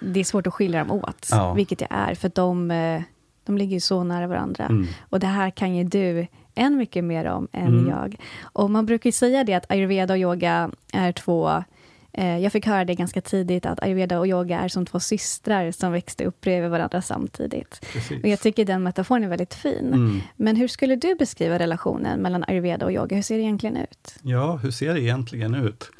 det 0.00 0.20
är 0.20 0.24
svårt 0.24 0.46
att 0.46 0.54
skilja 0.54 0.84
dem 0.84 0.90
åt, 1.04 1.28
Ja. 1.30 1.52
vilket 1.54 1.78
det 1.78 1.86
är, 1.90 2.14
för 2.14 2.30
de, 2.34 2.70
eh, 2.70 3.02
de 3.44 3.58
ligger 3.58 3.74
ju 3.74 3.80
så 3.80 4.04
nära 4.04 4.26
varandra. 4.26 4.64
Mm. 4.64 4.86
Och 5.10 5.20
det 5.20 5.26
här 5.26 5.50
kan 5.50 5.74
ju 5.76 5.84
du 5.84 6.26
än 6.54 6.76
mycket 6.76 7.04
mer 7.04 7.24
om 7.24 7.48
än 7.52 7.66
Mm. 7.66 7.88
jag. 7.88 8.16
Och 8.42 8.70
man 8.70 8.86
brukar 8.86 9.08
ju 9.08 9.12
säga 9.12 9.44
det 9.44 9.54
att 9.54 9.70
ayurveda 9.70 10.14
och 10.14 10.18
yoga 10.18 10.70
är 10.92 11.12
två 11.12 11.64
eh, 12.12 12.38
jag 12.38 12.52
fick 12.52 12.66
höra 12.66 12.84
det 12.84 12.94
ganska 12.94 13.20
tidigt, 13.20 13.66
att 13.66 13.82
ayurveda 13.82 14.18
och 14.18 14.26
yoga 14.26 14.58
är 14.60 14.68
som 14.68 14.86
två 14.86 15.00
systrar 15.00 15.70
som 15.70 15.92
växte 15.92 16.24
upp 16.24 16.40
bredvid 16.40 16.70
varandra 16.70 17.02
samtidigt. 17.02 17.86
precis. 17.92 18.22
Och 18.22 18.28
jag 18.28 18.40
tycker 18.40 18.64
den 18.64 18.82
metaforen 18.82 19.24
är 19.24 19.28
väldigt 19.28 19.54
fin. 19.54 19.86
Mm. 19.92 20.20
Men 20.36 20.56
hur 20.56 20.68
skulle 20.68 20.96
du 20.96 21.14
beskriva 21.14 21.58
relationen 21.58 22.20
mellan 22.20 22.44
ayurveda 22.48 22.86
och 22.86 22.92
yoga? 22.92 23.16
Hur 23.16 23.22
ser 23.22 23.36
det 23.36 23.42
egentligen 23.42 23.76
ut? 23.76 24.14
Ja, 24.22 24.56
hur 24.56 24.70
ser 24.70 24.94
det 24.94 25.00
egentligen 25.00 25.54
ut? 25.54 25.90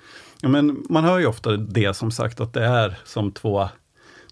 Ja, 0.40 0.48
men 0.48 0.84
man 0.88 1.04
hör 1.04 1.18
ju 1.18 1.26
ofta 1.26 1.56
det 1.56 1.94
som 1.94 2.10
sagt, 2.10 2.40
att 2.40 2.52
det 2.52 2.64
är 2.64 2.98
som 3.04 3.32
två, 3.32 3.68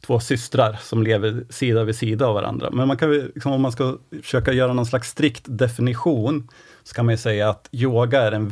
två 0.01 0.21
systrar 0.21 0.79
som 0.83 1.03
lever 1.03 1.45
sida 1.51 1.85
vid 1.85 1.97
sida 1.97 2.27
av 2.27 2.35
varandra. 2.35 2.71
Men 2.73 2.89
man 2.89 2.97
kan, 2.97 3.13
liksom, 3.13 3.53
om 3.53 3.61
man 3.61 3.73
ska 3.73 3.97
försöka 4.23 4.53
göra 4.53 4.73
någon 4.73 4.87
slags 4.87 5.09
strikt 5.09 5.45
definition, 5.47 6.49
så 6.83 6.95
kan 6.95 7.05
man 7.07 7.13
ju 7.15 7.19
säga 7.19 7.49
att 7.51 7.69
yoga 7.73 8.23
är 8.23 8.31
den 8.31 8.49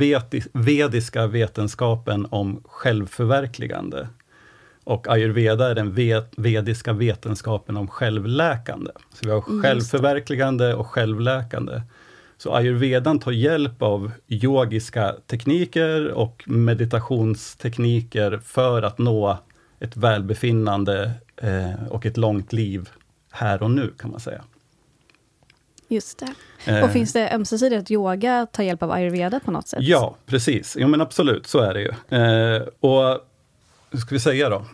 vediska 0.53 1.27
vetenskapen 1.27 2.27
om 2.31 2.63
självförverkligande. 2.65 4.09
Och 4.85 5.09
ayurveda 5.09 5.71
är 5.71 5.75
den 5.75 5.95
ve- 5.95 6.23
vediska 6.37 6.93
vetenskapen 6.93 7.77
om 7.77 7.89
självläkande. 7.89 8.91
Så 9.13 9.27
vi 9.27 9.31
har 9.31 9.37
det. 9.47 9.63
självförverkligande 9.63 10.75
och 10.75 10.87
självläkande. 10.87 11.81
Så 12.45 12.55
ayurvedan 12.55 13.19
tar 13.19 13.33
hjälp 13.33 13.83
av 13.83 14.13
yogiska 14.29 15.15
tekniker 15.27 16.09
och 16.09 16.45
meditationstekniker 16.47 18.41
för 18.45 18.83
att 18.83 18.99
nå 18.99 19.39
ett 19.81 19.97
välbefinnande 19.97 21.11
eh, 21.37 21.87
och 21.91 22.07
ett 22.07 22.17
långt 22.17 22.53
liv 22.53 22.89
här 23.31 23.63
och 23.63 23.71
nu, 23.71 23.93
kan 23.99 24.11
man 24.11 24.21
säga. 24.21 24.45
Just 25.89 26.19
det. 26.19 26.35
Eh, 26.73 26.85
Och 26.85 26.91
finns 26.91 27.13
det 27.13 27.35
ömsesidigt 27.35 27.83
att 27.83 27.91
yoga 27.91 28.47
tar 28.53 28.63
hjälp 28.63 28.83
av 28.83 28.91
ayurveda 28.91 29.41
på 29.41 29.51
något 29.51 29.69
sätt? 29.69 29.83
Ja, 29.83 30.17
precis. 30.27 30.77
Jo, 30.81 30.89
men 30.89 31.01
absolut, 31.01 31.47
så 31.47 31.59
är 31.59 31.75
det 31.75 31.81
ju. 31.81 32.19
Eh, 32.19 32.63
och 32.81 33.21
hur 33.91 33.99
ska 33.99 34.15
vi 34.15 34.21
säga 34.21 34.49
då? 34.49 34.65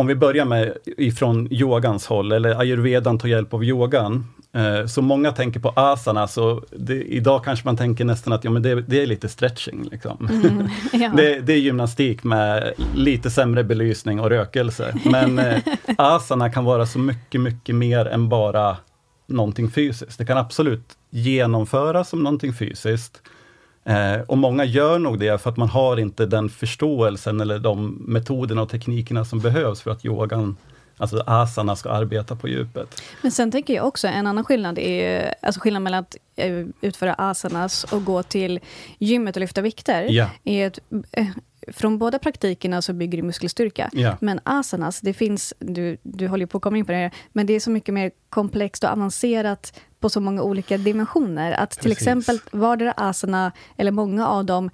Om 0.00 0.06
vi 0.06 0.14
börjar 0.14 0.44
med 0.44 0.76
ifrån 0.84 1.48
yogans 1.50 2.06
håll, 2.06 2.32
eller 2.32 2.60
ayurvedan 2.60 3.18
tar 3.18 3.28
hjälp 3.28 3.54
av 3.54 3.64
yogan. 3.64 4.26
Eh, 4.52 4.86
så 4.86 5.02
många 5.02 5.32
tänker 5.32 5.60
på 5.60 5.72
asana, 5.76 6.28
så 6.28 6.62
det, 6.70 7.02
idag 7.02 7.44
kanske 7.44 7.68
man 7.68 7.76
tänker 7.76 8.04
nästan 8.04 8.32
att 8.32 8.44
ja, 8.44 8.50
men 8.50 8.62
det, 8.62 8.80
det 8.80 9.02
är 9.02 9.06
lite 9.06 9.28
stretching. 9.28 9.88
Liksom. 9.90 10.28
Mm, 10.30 10.68
ja. 11.02 11.12
det, 11.16 11.40
det, 11.40 11.52
är 11.52 11.58
gymnastik 11.58 12.24
med 12.24 12.72
lite 12.94 13.30
sämre 13.30 13.64
belysning 13.64 14.20
och 14.20 14.30
rökelse. 14.30 14.94
Men 15.04 15.38
eh, 15.38 15.58
asana 15.98 16.50
kan 16.50 16.64
vara 16.64 16.86
så 16.86 16.98
mycket, 16.98 17.40
mycket 17.40 17.74
mer 17.74 18.06
än 18.06 18.28
bara 18.28 18.76
någonting 19.26 19.70
fysiskt. 19.70 20.18
Det 20.18 20.24
kan 20.24 20.38
absolut 20.38 20.88
genomföras 21.10 22.08
som 22.08 22.22
någonting 22.22 22.52
fysiskt. 22.52 23.22
Eh, 23.84 24.20
och 24.26 24.38
många 24.38 24.64
gör 24.64 24.98
nog 24.98 25.18
det 25.18 25.42
för 25.42 25.50
att 25.50 25.56
man 25.56 25.68
har 25.68 25.96
inte 25.96 26.26
den 26.26 26.48
förståelsen 26.48 27.40
eller 27.40 27.58
de 27.58 28.04
metoderna 28.08 28.62
och 28.62 28.68
teknikerna 28.68 29.24
som 29.24 29.40
behövs 29.40 29.80
för 29.80 29.90
att 29.90 30.04
yogan 30.04 30.56
Alltså 31.00 31.22
asana 31.26 31.76
ska 31.76 31.90
arbeta 31.90 32.36
på 32.36 32.48
djupet. 32.48 33.02
Men 33.22 33.32
sen 33.32 33.50
tänker 33.50 33.74
jag 33.74 33.86
också, 33.86 34.08
en 34.08 34.26
annan 34.26 34.44
skillnad 34.44 34.78
är 34.78 35.22
ju, 35.22 35.32
alltså 35.42 35.60
skillnaden 35.60 35.82
mellan 35.82 36.00
att 36.00 36.16
eh, 36.36 36.66
utföra 36.80 37.14
asanas 37.14 37.84
och 37.84 38.04
gå 38.04 38.22
till 38.22 38.60
gymmet 38.98 39.36
och 39.36 39.40
lyfta 39.40 39.60
vikter, 39.60 40.06
ja. 40.10 40.30
är 40.44 40.66
att 40.66 40.78
eh, 41.12 41.26
från 41.68 41.98
båda 41.98 42.18
praktikerna 42.18 42.82
så 42.82 42.92
bygger 42.92 43.18
det 43.18 43.22
muskelstyrka. 43.22 43.90
Ja. 43.92 44.16
Men 44.20 44.40
asanas, 44.44 45.00
det 45.00 45.12
finns, 45.12 45.54
du, 45.58 45.96
du 46.02 46.28
håller 46.28 46.46
på 46.46 46.56
att 46.56 46.62
komma 46.62 46.78
in 46.78 46.84
på 46.84 46.92
det, 46.92 47.10
men 47.32 47.46
det 47.46 47.52
är 47.52 47.60
så 47.60 47.70
mycket 47.70 47.94
mer 47.94 48.10
komplext 48.28 48.84
och 48.84 48.90
avancerat 48.90 49.80
på 50.00 50.08
så 50.08 50.20
många 50.20 50.42
olika 50.42 50.78
dimensioner. 50.78 51.52
Att 51.52 51.70
till 51.70 51.82
Precis. 51.90 51.98
exempel 51.98 52.38
vardera 52.52 52.92
asana, 52.92 53.52
eller 53.76 53.90
många 53.92 54.26
av 54.28 54.44
dem, 54.44 54.70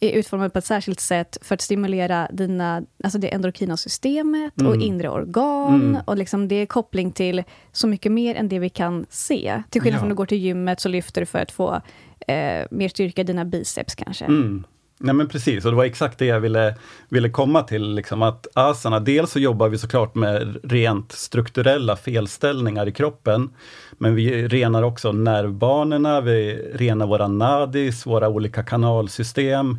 är 0.00 0.10
utformade 0.10 0.50
på 0.50 0.58
ett 0.58 0.64
särskilt 0.64 1.00
sätt 1.00 1.38
för 1.42 1.54
att 1.54 1.60
stimulera 1.60 2.28
dina, 2.32 2.82
alltså 3.04 3.18
det 3.18 3.34
endokina 3.34 3.76
systemet 3.76 4.60
och 4.62 4.76
inre 4.76 5.08
organ. 5.08 5.74
Mm. 5.74 6.02
Och 6.04 6.16
liksom 6.16 6.48
det 6.48 6.54
är 6.54 6.66
koppling 6.66 7.12
till 7.12 7.42
så 7.72 7.86
mycket 7.86 8.12
mer 8.12 8.34
än 8.34 8.48
det 8.48 8.58
vi 8.58 8.68
kan 8.68 9.06
se. 9.10 9.62
Till 9.70 9.80
skillnad 9.82 9.96
Ja. 9.98 10.00
från 10.00 10.08
att 10.10 10.14
du 10.14 10.16
går 10.16 10.26
till 10.26 10.38
gymmet 10.38 10.80
så 10.80 10.88
lyfter 10.88 11.20
du 11.20 11.26
för 11.26 11.38
att 11.38 11.52
få 11.52 11.80
eh, 12.28 12.66
mer 12.70 12.88
styrka 12.88 13.20
i 13.20 13.24
dina 13.24 13.44
biceps 13.44 13.94
kanske. 13.94 14.24
Mm. 14.24 14.64
Nej 14.98 15.14
men 15.14 15.28
precis, 15.28 15.64
och 15.64 15.70
det 15.70 15.76
var 15.76 15.84
exakt 15.84 16.18
det 16.18 16.26
jag 16.26 16.40
ville, 16.40 16.74
ville 17.08 17.30
komma 17.30 17.62
till. 17.62 17.94
Liksom, 17.94 18.22
att 18.22 18.46
asana, 18.54 19.00
dels 19.00 19.30
så 19.30 19.38
jobbar 19.38 19.68
vi 19.68 19.78
såklart 19.78 20.14
med 20.14 20.56
rent 20.62 21.12
strukturella 21.12 21.96
felställningar 21.96 22.88
i 22.88 22.92
kroppen. 22.92 23.50
Men 23.98 24.14
vi 24.14 24.48
renar 24.48 24.82
också 24.82 25.12
nervbanorna, 25.12 26.20
vi 26.20 26.54
renar 26.74 27.06
våra 27.06 27.28
nadis, 27.28 28.06
våra 28.06 28.28
olika 28.28 28.62
kanalsystem. 28.62 29.78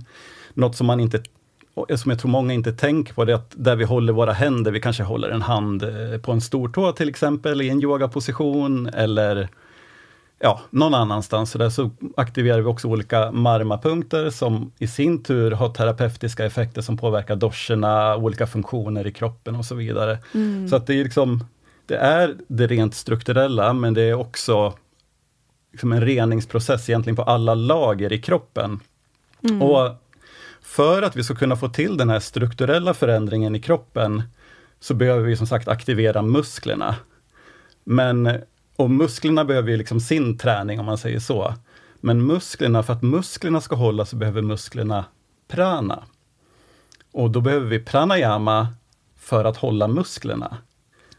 Något 0.54 0.76
som 0.76 0.88
man 0.88 1.00
inte 1.00 1.24
som 1.96 2.12
jag 2.12 2.20
tror 2.20 2.32
många 2.32 2.54
inte 2.54 2.72
tänker 2.72 3.14
på, 3.14 3.26
det 3.26 3.32
är 3.32 3.36
att 3.36 3.54
där 3.56 3.76
vi 3.76 3.84
håller 3.84 4.14
våra 4.14 4.34
händer, 4.34 4.72
vi 4.72 4.80
kanske 4.80 5.04
håller 5.04 5.30
en 5.30 5.42
hand 5.42 5.84
eh, 5.84 6.20
på 6.22 6.32
en 6.32 6.42
stortå 6.42 6.92
till 6.92 7.10
exempel 7.10 7.62
i 7.62 7.70
en 7.70 7.82
yogaposition 7.82 8.88
eller 8.88 9.50
ja, 10.46 10.62
någon 10.70 10.94
annanstans. 10.94 11.52
Så, 11.52 11.58
där 11.58 11.70
så 11.70 11.92
aktiverar 12.18 12.62
vi 12.62 12.66
också 12.66 12.88
olika 12.88 13.32
marmapunkter 13.32 14.30
som 14.30 14.72
i 14.80 14.88
sin 14.88 15.24
tur 15.24 15.52
har 15.52 15.70
terapeutiska 15.70 16.46
effekter 16.46 16.82
som 16.82 16.98
påverkar 16.98 17.36
doscherna, 17.36 18.16
olika 18.16 18.48
funktioner 18.48 19.08
i 19.08 19.12
kroppen 19.12 19.56
och 19.56 19.66
så 19.66 19.76
vidare. 19.76 20.18
Så 20.70 20.76
att 20.76 20.88
det 20.88 20.94
är 21.00 21.04
liksom, 21.04 21.44
det 21.86 21.96
är 21.96 22.36
det 22.48 22.68
rent 22.68 22.96
strukturella, 22.96 23.74
men 23.74 23.94
det 23.94 24.02
är 24.02 24.14
också 24.14 24.74
liksom 25.72 25.92
en 25.92 26.02
reningsprocess 26.02 26.90
egentligen 26.90 27.16
på 27.16 27.24
alla 27.24 27.54
lager 27.54 28.14
i 28.14 28.22
kroppen. 28.22 28.80
Och 29.62 29.96
för 30.62 31.02
att 31.02 31.16
vi 31.16 31.24
ska 31.24 31.36
kunna 31.36 31.56
få 31.56 31.70
till 31.70 31.98
den 31.98 32.10
här 32.10 32.20
strukturella 32.20 32.94
förändringen 32.94 33.56
i 33.56 33.62
kroppen, 33.62 34.24
så 34.80 34.94
behöver 34.94 35.24
vi 35.24 35.38
som 35.38 35.48
sagt 35.48 35.68
aktivera 35.68 36.22
musklerna. 36.22 36.96
Men, 37.84 38.30
och 38.76 38.90
musklerna 38.90 39.46
behöver 39.46 39.72
ju 39.72 39.78
liksom 39.78 40.00
sin 40.00 40.38
träning 40.38 40.80
om 40.80 40.86
man 40.86 40.98
säger 40.98 41.20
så. 41.20 41.54
Men 41.96 42.26
musklerna, 42.26 42.84
för 42.84 42.94
att 42.94 43.04
musklerna 43.04 43.62
ska 43.62 43.76
hålla 43.76 44.06
så 44.06 44.16
behöver 44.16 44.42
musklerna 44.42 45.06
prana. 45.48 46.04
Och 47.12 47.32
då 47.32 47.42
behöver 47.42 47.68
vi 47.68 47.80
pranayama 47.80 48.68
för 49.16 49.46
att 49.46 49.58
hålla 49.58 49.88
musklerna. 49.88 50.58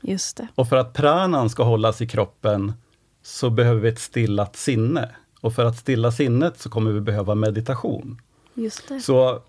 Just 0.01 0.37
det. 0.37 0.49
Och 0.55 0.69
för 0.69 0.77
att 0.77 0.93
pranan 0.93 1.51
ska 1.51 1.63
hållas 1.63 2.01
i 2.01 2.09
kroppen 2.09 2.73
så 3.23 3.51
behöver 3.51 3.81
vi 3.81 3.89
ett 3.89 4.01
stillat 4.01 4.57
sinne. 4.57 5.11
Och 5.41 5.55
för 5.55 5.65
att 5.65 5.77
stilla 5.77 6.13
sinnet 6.13 6.61
så 6.61 6.71
kommer 6.71 6.91
vi 6.91 7.01
behöva 7.01 7.35
meditation. 7.35 8.21
Just 8.55 8.89
det. 8.89 9.01
Så 9.01 9.43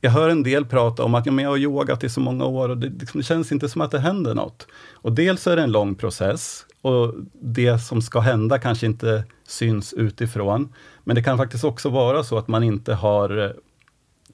jag 0.00 0.10
hör 0.10 0.28
en 0.28 0.42
del 0.42 0.66
prata 0.66 1.04
om 1.04 1.14
att 1.14 1.26
ja, 1.26 1.32
men 1.32 1.42
jag 1.44 1.50
har 1.50 1.58
yogat 1.58 2.04
i 2.04 2.08
så 2.08 2.20
många 2.20 2.44
år 2.44 2.68
och 2.68 2.78
det, 2.78 2.88
liksom, 2.88 3.20
det 3.20 3.24
känns 3.24 3.52
inte 3.52 3.68
som 3.68 3.80
att 3.80 3.90
det 3.90 3.98
händer 3.98 4.34
något. 4.34 4.66
Och 4.92 5.12
dels 5.12 5.46
är 5.46 5.56
det 5.56 5.62
en 5.62 5.72
lång 5.72 5.94
process 5.94 6.66
och 6.82 7.14
det 7.32 7.78
som 7.78 8.02
ska 8.02 8.20
hända 8.20 8.58
kanske 8.58 8.86
inte 8.86 9.24
syns 9.46 9.92
utifrån. 9.92 10.72
Men 11.04 11.16
det 11.16 11.22
kan 11.22 11.38
faktiskt 11.38 11.64
också 11.64 11.88
vara 11.88 12.24
så 12.24 12.38
att 12.38 12.48
man 12.48 12.62
inte 12.62 12.94
har 12.94 13.44
eh, 13.44 13.50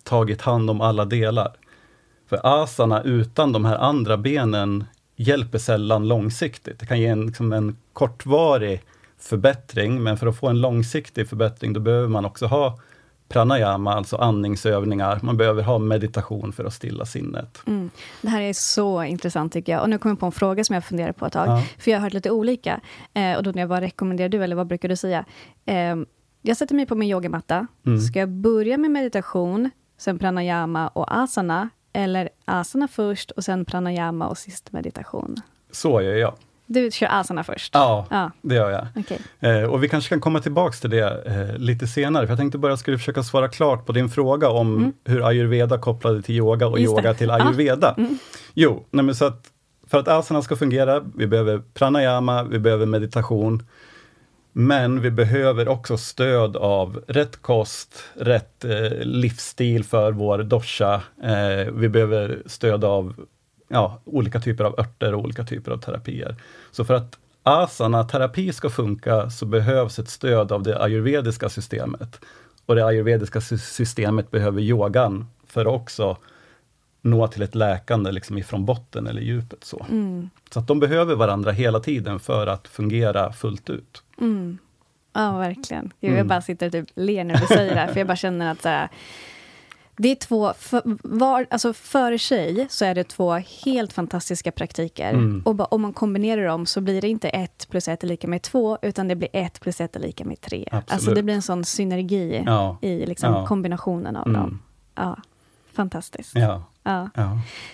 tagit 0.02 0.42
hand 0.42 0.70
om 0.70 0.80
alla 0.80 1.04
delar. 1.04 1.56
För 2.28 2.40
asana 2.42 3.02
utan 3.02 3.52
de 3.52 3.64
här 3.64 3.78
andra 3.78 4.16
benen 4.16 4.84
hjälper 5.16 5.58
sällan 5.58 6.08
långsiktigt. 6.08 6.78
Det 6.78 6.86
kan 6.86 7.00
ge 7.00 7.06
en, 7.06 7.26
liksom 7.26 7.52
en 7.52 7.76
kortvarig 7.92 8.82
förbättring, 9.18 10.02
men 10.02 10.16
för 10.16 10.26
att 10.26 10.38
få 10.38 10.48
en 10.48 10.60
långsiktig 10.60 11.28
förbättring, 11.28 11.72
då 11.72 11.80
behöver 11.80 12.08
man 12.08 12.24
också 12.24 12.46
ha 12.46 12.78
pranayama, 13.28 13.94
alltså 13.94 14.16
andningsövningar. 14.16 15.20
Man 15.22 15.36
behöver 15.36 15.62
ha 15.62 15.78
meditation 15.78 16.52
för 16.52 16.64
att 16.64 16.74
stilla 16.74 17.04
sinnet. 17.04 17.62
Mm. 17.66 17.90
Det 18.22 18.28
här 18.28 18.40
är 18.40 18.52
så 18.52 19.02
intressant 19.02 19.52
tycker 19.52 19.72
jag. 19.72 19.82
Och 19.82 19.90
nu 19.90 19.98
kommer 19.98 20.12
jag 20.12 20.20
på 20.20 20.26
en 20.26 20.32
fråga 20.32 20.64
som 20.64 20.74
jag 20.74 20.84
funderar 20.84 21.12
på 21.12 21.26
ett 21.26 21.32
tag. 21.32 21.48
Ja. 21.48 21.62
För 21.78 21.90
jag 21.90 21.98
har 21.98 22.02
hört 22.02 22.12
lite 22.12 22.30
olika. 22.30 22.80
Eh, 23.14 23.36
och 23.36 23.42
då 23.42 23.50
när 23.50 23.60
jag 23.60 23.68
vad 23.68 23.80
rekommenderar 23.80 24.28
du, 24.28 24.44
eller 24.44 24.56
vad 24.56 24.66
brukar 24.66 24.88
du 24.88 24.96
säga? 24.96 25.24
Eh, 25.64 25.96
jag 26.42 26.56
sätter 26.56 26.74
mig 26.74 26.86
på 26.86 26.94
min 26.94 27.08
yogamatta. 27.08 27.66
Mm. 27.86 28.00
Ska 28.00 28.18
jag 28.18 28.28
börja 28.28 28.78
med 28.78 28.90
meditation, 28.90 29.70
sen 29.98 30.18
pranayama 30.18 30.88
och 30.88 31.16
asana? 31.16 31.68
Eller 31.92 32.28
asana 32.44 32.88
först 32.88 33.30
och 33.30 33.44
sen 33.44 33.64
pranayama 33.64 34.28
och 34.28 34.38
sist 34.38 34.72
meditation? 34.72 35.36
Så 35.70 36.02
gör 36.02 36.14
jag. 36.14 36.34
Du 36.66 36.90
kör 36.90 37.06
asana 37.10 37.44
först? 37.44 37.70
Ja, 37.74 38.06
Ja. 38.10 38.30
det 38.42 38.54
gör 38.54 38.70
jag. 38.70 38.86
Okej. 38.96 39.18
Eh, 39.40 39.62
och 39.70 39.84
vi 39.84 39.88
kanske 39.88 40.08
kan 40.08 40.20
komma 40.20 40.40
tillbaks 40.40 40.80
till 40.80 40.90
det 40.90 41.22
eh, 41.26 41.58
lite 41.58 41.86
senare, 41.86 42.26
för 42.26 42.32
jag 42.32 42.38
tänkte 42.38 42.58
bara 42.58 42.72
jag 42.72 42.78
skulle 42.78 42.98
försöka 42.98 43.22
svara 43.22 43.48
klart 43.48 43.86
på 43.86 43.92
din 43.92 44.08
fråga 44.08 44.48
om 44.48 44.92
hur 45.04 45.28
ayurveda 45.28 45.78
kopplade 45.78 46.22
till 46.22 46.34
yoga 46.34 46.66
och 46.66 46.78
Mm. 46.78 46.90
Det. 46.90 46.98
yoga 47.00 47.14
till 47.14 47.28
Ja. 47.28 47.34
Mm. 47.34 47.46
ayurveda. 47.46 47.96
Jo, 48.54 48.84
nej 48.90 49.14
så 49.14 49.24
att 49.24 49.46
för 49.88 49.98
att 49.98 50.08
asana 50.08 50.42
ska 50.42 50.56
fungera, 50.56 51.00
vi 51.16 51.26
behöver 51.26 51.62
pranayama, 51.74 52.42
vi 52.42 52.58
behöver 52.58 52.86
meditation, 52.86 53.66
men 54.52 55.00
vi 55.00 55.10
behöver 55.10 55.68
också 55.68 55.96
stöd 55.96 56.56
av 56.56 57.02
rätt 57.08 57.42
kost, 57.42 58.04
rätt 58.14 58.64
eh, 58.64 58.98
livsstil 59.00 59.84
för 59.84 60.12
vår 60.12 60.38
dosha. 60.38 60.94
Eh, 61.22 61.72
vi 61.72 61.88
behöver 61.88 62.38
stöd 62.46 62.84
av 62.84 63.14
ja, 63.68 64.00
olika 64.04 64.40
typer 64.40 64.64
av 64.64 64.80
örter 64.80 65.14
och 65.14 65.20
olika 65.20 65.44
typer 65.44 65.72
av 65.72 65.78
terapier. 65.78 66.36
Så 66.70 66.84
för 66.84 66.94
att 66.94 67.18
asana-terapi 67.42 68.52
ska 68.52 68.70
funka 68.70 69.30
så 69.30 69.46
behövs 69.46 69.98
ett 69.98 70.08
stöd 70.08 70.52
av 70.52 70.62
det 70.62 70.82
ayurvediska 70.82 71.48
systemet. 71.48 72.20
Och 72.66 72.74
det 72.74 72.86
ayurvediska 72.86 73.40
sy- 73.40 73.58
systemet 73.58 74.30
behöver 74.30 74.60
yogan 74.60 75.26
för 75.46 75.60
att 75.60 75.66
också 75.80 76.16
nå 77.02 77.28
till 77.28 77.42
ett 77.42 77.54
läkande 77.54 78.12
liksom 78.12 78.38
ifrån 78.38 78.64
botten 78.64 79.06
eller 79.06 79.20
djupet. 79.22 79.64
Så. 79.64 79.86
så 80.50 80.58
att 80.60 80.66
de 80.68 80.80
behöver 80.80 81.14
varandra 81.14 81.50
hela 81.52 81.80
tiden 81.80 82.20
för 82.20 82.46
att 82.46 82.68
fungera 82.68 83.32
fullt 83.32 83.70
ut. 83.70 84.02
Ja, 85.12 85.38
verkligen. 85.38 85.92
Gud, 86.00 86.08
Mm. 86.08 86.18
Jag 86.18 86.26
bara 86.26 86.42
sitter 86.42 86.66
och 86.66 86.72
typ 86.72 86.88
ler 86.94 87.24
när 87.24 87.36
du 87.36 87.46
säger 87.46 87.74
det 87.74 87.80
här, 87.80 87.92
för 87.92 88.00
jag 88.00 88.06
bara 88.06 88.16
känner 88.16 88.52
att 88.52 88.62
så 88.62 88.68
här, 88.68 88.88
det 89.96 90.08
är 90.08 90.14
två, 90.14 90.52
för, 90.58 90.82
var, 91.02 91.46
alltså 91.50 91.72
för 91.72 92.18
sig 92.18 92.66
så 92.70 92.84
är 92.84 92.94
det 92.94 93.04
två 93.04 93.32
helt 93.64 93.92
fantastiska 93.92 94.52
praktiker. 94.52 95.10
Mm. 95.10 95.42
Och 95.44 95.72
om 95.72 95.82
man 95.82 95.92
kombinerar 95.92 96.46
dem 96.46 96.66
så 96.66 96.80
blir 96.80 97.00
det 97.00 97.08
inte 97.08 97.28
ett 97.28 97.66
plus 97.70 97.88
ett 97.88 98.02
är 98.04 98.08
lika 98.08 98.28
med 98.28 98.42
två, 98.42 98.78
utan 98.82 99.08
det 99.08 99.16
blir 99.16 99.28
ett 99.32 99.60
plus 99.60 99.80
ett 99.80 99.96
är 99.96 100.00
lika 100.00 100.24
med 100.24 100.40
tre. 100.40 100.64
Absolut. 100.72 100.92
Alltså 100.92 101.14
det 101.14 101.22
blir 101.22 101.34
en 101.34 101.42
sån 101.42 101.64
synergi 101.64 102.42
Ja. 102.46 102.78
i 102.82 103.06
liksom 103.06 103.32
Ja. 103.34 103.46
kombinationen 103.46 104.16
av 104.16 104.26
Mm. 104.26 104.40
dem. 104.40 104.62
Ja, 104.94 105.16
fantastiskt. 105.72 106.32
Ja, 106.34 106.62
Ja. 106.82 107.10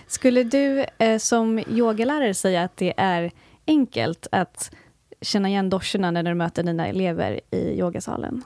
Skulle 0.06 0.42
du 0.44 0.84
eh, 0.98 1.18
som 1.18 1.58
yogalärare 1.70 2.34
säga 2.34 2.62
att 2.62 2.76
det 2.76 2.94
är 2.96 3.30
enkelt 3.66 4.26
att 4.32 4.70
känna 5.20 5.48
igen 5.48 5.70
doscherna 5.70 6.10
när 6.10 6.22
du 6.22 6.34
möter 6.34 6.62
dina 6.62 6.86
elever 6.88 7.40
i 7.50 7.78
yogasalen? 7.78 8.42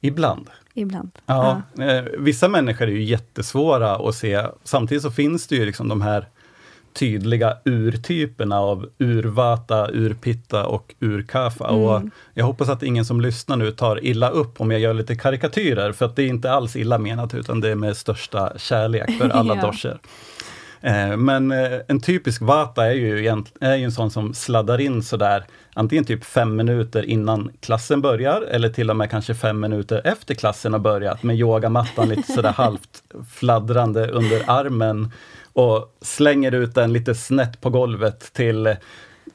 Ibland. 0.00 0.50
Ibland. 0.74 1.10
Ja, 1.26 1.62
eh, 1.80 2.04
vissa 2.18 2.48
människor 2.48 2.86
är 2.86 2.92
ju 2.92 3.02
jättesvåra 3.02 3.96
att 4.08 4.14
se. 4.14 4.42
Samtidigt 4.64 5.02
så 5.02 5.10
finns 5.10 5.46
det 5.46 5.56
ju 5.56 5.66
liksom 5.66 5.88
de 5.88 6.02
här 6.02 6.28
tydliga 6.92 7.56
urtyperna 7.64 8.60
av 8.60 8.86
urvata, 8.98 9.88
urpitta 9.92 10.66
och 10.66 10.94
urkafa. 11.00 11.64
Och 11.68 12.02
jag 12.34 12.44
hoppas 12.44 12.68
att 12.68 12.82
ingen 12.82 13.04
som 13.04 13.20
lyssnar 13.20 13.56
nu 13.56 13.70
tar 13.70 14.04
illa 14.04 14.30
upp 14.30 14.60
om 14.60 14.70
jag 14.70 14.80
gör 14.80 14.94
lite 14.94 15.16
karikatyrer, 15.16 15.92
för 15.92 16.06
att 16.06 16.16
det 16.16 16.22
är 16.22 16.26
inte 16.26 16.50
alls 16.52 16.76
illa 16.76 16.98
menat, 16.98 17.34
utan 17.34 17.60
det 17.60 17.68
är 17.68 17.74
med 17.74 17.96
största 17.96 18.52
kärlek 18.58 19.10
för 19.18 19.28
alla 19.32 19.56
Ja. 19.56 19.62
doscher. 19.66 19.98
Eh, 20.80 21.16
men 21.16 21.52
eh, 21.52 21.78
en 21.88 22.00
typisk 22.00 22.42
vata 22.42 22.86
är 22.86 22.92
ju, 22.94 23.28
är 23.60 23.76
ju 23.76 23.84
en 23.84 23.92
sån 23.92 24.10
som 24.10 24.34
sladdar 24.34 24.80
in 24.80 25.02
sådär, 25.02 25.44
antingen 25.78 26.04
typ 26.04 26.24
fem 26.24 26.56
minuter 26.56 27.02
innan 27.02 27.50
klassen 27.60 28.00
börjar, 28.00 28.42
eller 28.42 28.68
till 28.68 28.90
och 28.90 28.96
med 28.96 29.10
kanske 29.10 29.34
fem 29.34 29.60
minuter 29.60 30.00
efter 30.04 30.34
klassen 30.34 30.72
har 30.72 30.80
börjat, 30.80 31.22
med 31.22 31.36
yogamattan 31.36 32.08
lite 32.08 32.32
sådär 32.32 32.52
halvt 32.56 33.02
fladdrande 33.30 34.08
under 34.08 34.42
armen 34.46 35.12
och 35.52 35.96
slänger 36.02 36.52
ut 36.52 36.74
den 36.74 36.92
lite 36.92 37.14
snett 37.14 37.60
på 37.60 37.70
golvet 37.70 38.32
till 38.32 38.76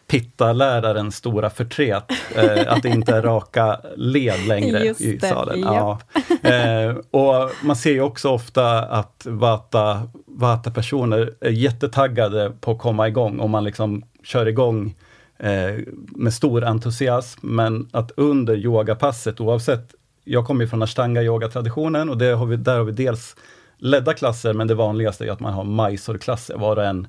Pitta-lärarens 0.07 1.15
stora 1.15 1.49
förtret, 1.49 2.11
eh, 2.35 2.73
att 2.73 2.83
det 2.83 2.89
inte 2.89 3.15
är 3.15 3.21
raka 3.21 3.79
led 3.95 4.47
längre 4.47 4.85
Just 4.85 5.01
i 5.01 5.19
salen. 5.19 5.59
ja. 5.59 5.99
Ja. 6.41 6.49
Eh, 6.49 6.95
och 7.11 7.51
man 7.63 7.75
ser 7.75 7.91
ju 7.91 8.01
också 8.01 8.29
ofta 8.29 8.81
att 8.81 9.25
vata, 9.25 10.07
vata-personer 10.25 11.33
är 11.41 11.49
jättetaggade 11.49 12.51
på 12.61 12.71
att 12.71 12.79
komma 12.79 13.07
igång 13.07 13.39
och 13.39 13.49
man 13.49 13.63
liksom 13.63 14.03
kör 14.23 14.45
igång 14.45 14.95
Eh, 15.43 15.79
med 15.95 16.33
stor 16.33 16.63
entusiasm. 16.63 17.39
Men 17.41 17.87
att 17.91 18.11
under 18.17 18.55
yogapasset, 18.55 19.39
oavsett, 19.39 19.93
jag 20.23 20.45
kommer 20.45 20.63
ju 20.63 20.69
från 20.69 20.83
ashtanga 20.83 21.23
yoga-traditionen 21.23 22.09
och 22.09 22.17
det 22.17 22.25
har 22.25 22.45
vi, 22.45 22.55
där 22.55 22.77
har 22.77 22.83
vi 22.83 22.91
dels 22.91 23.35
ledda 23.77 24.13
klasser, 24.13 24.53
men 24.53 24.67
det 24.67 24.75
vanligaste 24.75 25.25
är 25.25 25.31
att 25.31 25.39
man 25.39 25.53
har 25.53 25.63
Mysore-klasser, 25.63 26.57
var 26.57 26.75
och 26.75 26.85
en 26.85 27.07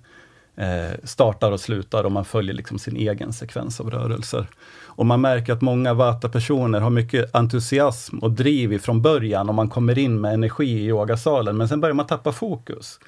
eh, 0.57 0.99
startar 1.05 1.53
och 1.53 1.61
slutar 1.61 2.05
och 2.05 2.13
man 2.13 2.25
följer 2.25 2.55
liksom 2.55 2.79
sin 2.79 2.97
egen 2.97 3.33
sekvens 3.33 3.81
av 3.81 3.91
rörelser. 3.91 4.47
Och 4.85 5.07
man 5.07 5.21
märker 5.21 5.53
att 5.53 5.63
många 5.63 5.95
Vata-personer 5.95 6.81
har 6.81 6.91
mycket 6.91 7.35
entusiasm 7.35 8.19
och 8.19 8.31
driv 8.31 8.79
från 8.79 9.03
början 9.03 9.49
och 9.49 9.55
man 9.55 9.69
kommer 9.69 9.99
in 9.99 10.21
med 10.21 10.35
energi 10.35 10.71
i 10.71 10.87
yogasalen, 10.87 11.57
men 11.57 11.69
sen 11.69 11.81
börjar 11.81 11.95
man 11.95 12.07
tappa 12.07 12.33
fokus. 12.33 13.01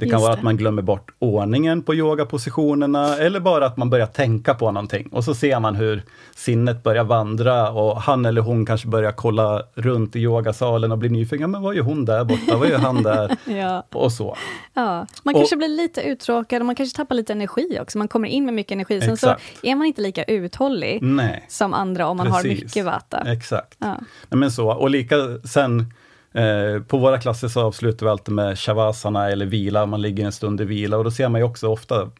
Det 0.00 0.06
kan 0.06 0.12
Just 0.12 0.22
vara 0.22 0.32
det. 0.32 0.38
att 0.38 0.44
man 0.44 0.56
glömmer 0.56 0.82
bort 0.82 1.10
ordningen 1.18 1.82
på 1.82 1.94
yogapositionerna 1.94 3.16
eller 3.16 3.40
bara 3.40 3.66
att 3.66 3.76
man 3.76 3.90
börjar 3.90 4.06
tänka 4.06 4.54
på 4.54 4.70
någonting. 4.72 5.08
Och 5.12 5.24
så 5.24 5.34
ser 5.34 5.60
man 5.60 5.74
hur 5.74 6.02
sinnet 6.34 6.82
börjar 6.82 7.04
vandra 7.04 7.70
och 7.70 7.96
han 8.02 8.24
eller 8.26 8.40
hon 8.40 8.66
kanske 8.66 8.88
börjar 8.88 9.12
kolla 9.12 9.62
runt 9.74 10.16
i 10.16 10.18
yogasalen 10.20 10.92
och 10.92 10.98
blir 10.98 11.10
nyfiken. 11.10 11.50
Men 11.50 11.62
vad 11.62 11.74
gör 11.74 11.82
hon 11.82 12.04
där 12.04 12.24
borta? 12.24 12.56
Vad 12.56 12.68
gör 12.68 12.78
han 12.78 13.02
där? 13.02 13.36
Ja. 13.60 13.86
Och 13.92 14.12
så. 14.12 14.36
Ja, 14.74 15.06
man 15.22 15.34
Och- 15.34 15.40
kanske 15.40 15.56
blir 15.56 15.68
lite 15.68 16.00
uttråkad 16.02 16.62
och 16.62 16.66
man 16.66 16.74
kanske 16.74 16.96
tappar 16.96 17.14
lite 17.14 17.32
energi 17.32 17.78
också. 17.82 17.98
Man 17.98 18.08
kommer 18.08 18.28
in 18.28 18.44
med 18.44 18.54
mycket 18.54 18.72
energi, 18.72 19.00
sen 19.00 19.12
Exakt. 19.12 19.42
så 19.60 19.66
är 19.66 19.74
man 19.74 19.86
inte 19.86 20.00
lika 20.02 20.24
uthållig 20.24 20.98
Nej. 21.02 21.44
som 21.48 21.74
andra 21.74 22.06
om 22.08 22.16
man 22.16 22.26
har 22.26 22.42
Precis. 22.42 22.62
mycket 22.64 22.84
vata. 22.84 23.32
Exakt. 23.32 23.76
Ja. 23.78 23.86
Nej, 24.28 24.38
men 24.38 24.50
så. 24.52 24.68
Och 24.72 24.90
lika 24.90 25.16
sen 25.44 25.92
eh, 26.34 26.82
på 26.82 26.98
våra 26.98 27.18
klasser 27.18 27.48
så 27.48 27.60
avslutar 27.60 28.06
vi 28.06 28.10
alltid 28.10 28.34
med 28.34 28.58
shavasana 28.58 29.30
eller 29.30 29.46
vila, 29.46 29.86
man 29.86 30.02
ligger 30.02 30.24
en 30.24 30.32
stund 30.32 30.60
i 30.60 30.64
vila 30.64 30.96
och 30.96 31.04
då 31.04 31.10
ser 31.10 31.28
man 31.28 31.40
ju 31.40 31.44
också 31.44 31.68
ofta 31.68 32.10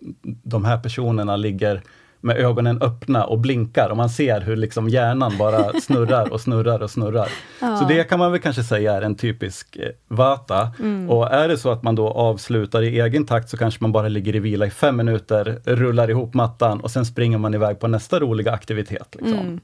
de 0.43 0.65
här 0.65 0.79
personerna 0.79 1.37
ligger 1.37 1.83
med 2.23 2.37
ögonen 2.37 2.83
öppna 2.83 3.25
och 3.25 3.39
blinkar 3.39 3.89
och 3.91 3.97
man 3.97 4.11
ser 4.11 4.41
hur 4.41 4.57
liksom 4.57 4.89
hjärnan 4.89 5.39
bara 5.39 5.73
snurrar 5.81 6.33
och 6.33 6.41
snurrar 6.41 6.83
och 6.83 6.91
snurrar. 6.91 7.29
Så 7.61 7.85
det 7.89 8.05
kan 8.05 8.19
man 8.19 8.33
väl 8.33 8.41
kanske 8.41 8.63
säga 8.63 8.93
är 8.93 9.03
en 9.03 9.15
typisk 9.15 9.77
eh, 9.77 9.89
vata. 10.09 10.73
Och 11.09 11.33
är 11.33 11.49
det 11.49 11.59
så 11.59 11.71
att 11.71 11.83
man 11.83 11.95
då 11.95 12.09
avslutar 12.09 12.83
i 12.83 13.01
egen 13.01 13.27
takt 13.27 13.49
så 13.49 13.57
kanske 13.57 13.85
man 13.85 13.93
bara 13.93 14.09
ligger 14.09 14.37
i 14.37 14.39
vila 14.39 14.67
i 14.67 14.71
fem 14.71 14.97
minuter, 14.97 15.61
rullar 15.65 16.11
ihop 16.11 16.35
mattan 16.35 16.81
och 16.81 16.91
sen 16.91 17.07
springer 17.07 17.39
man 17.39 17.55
iväg 17.55 17.81
på 17.81 17.89
nästa 17.89 18.21
roliga 18.21 18.53
aktivitet. 18.53 19.17
Liksom. 19.19 19.61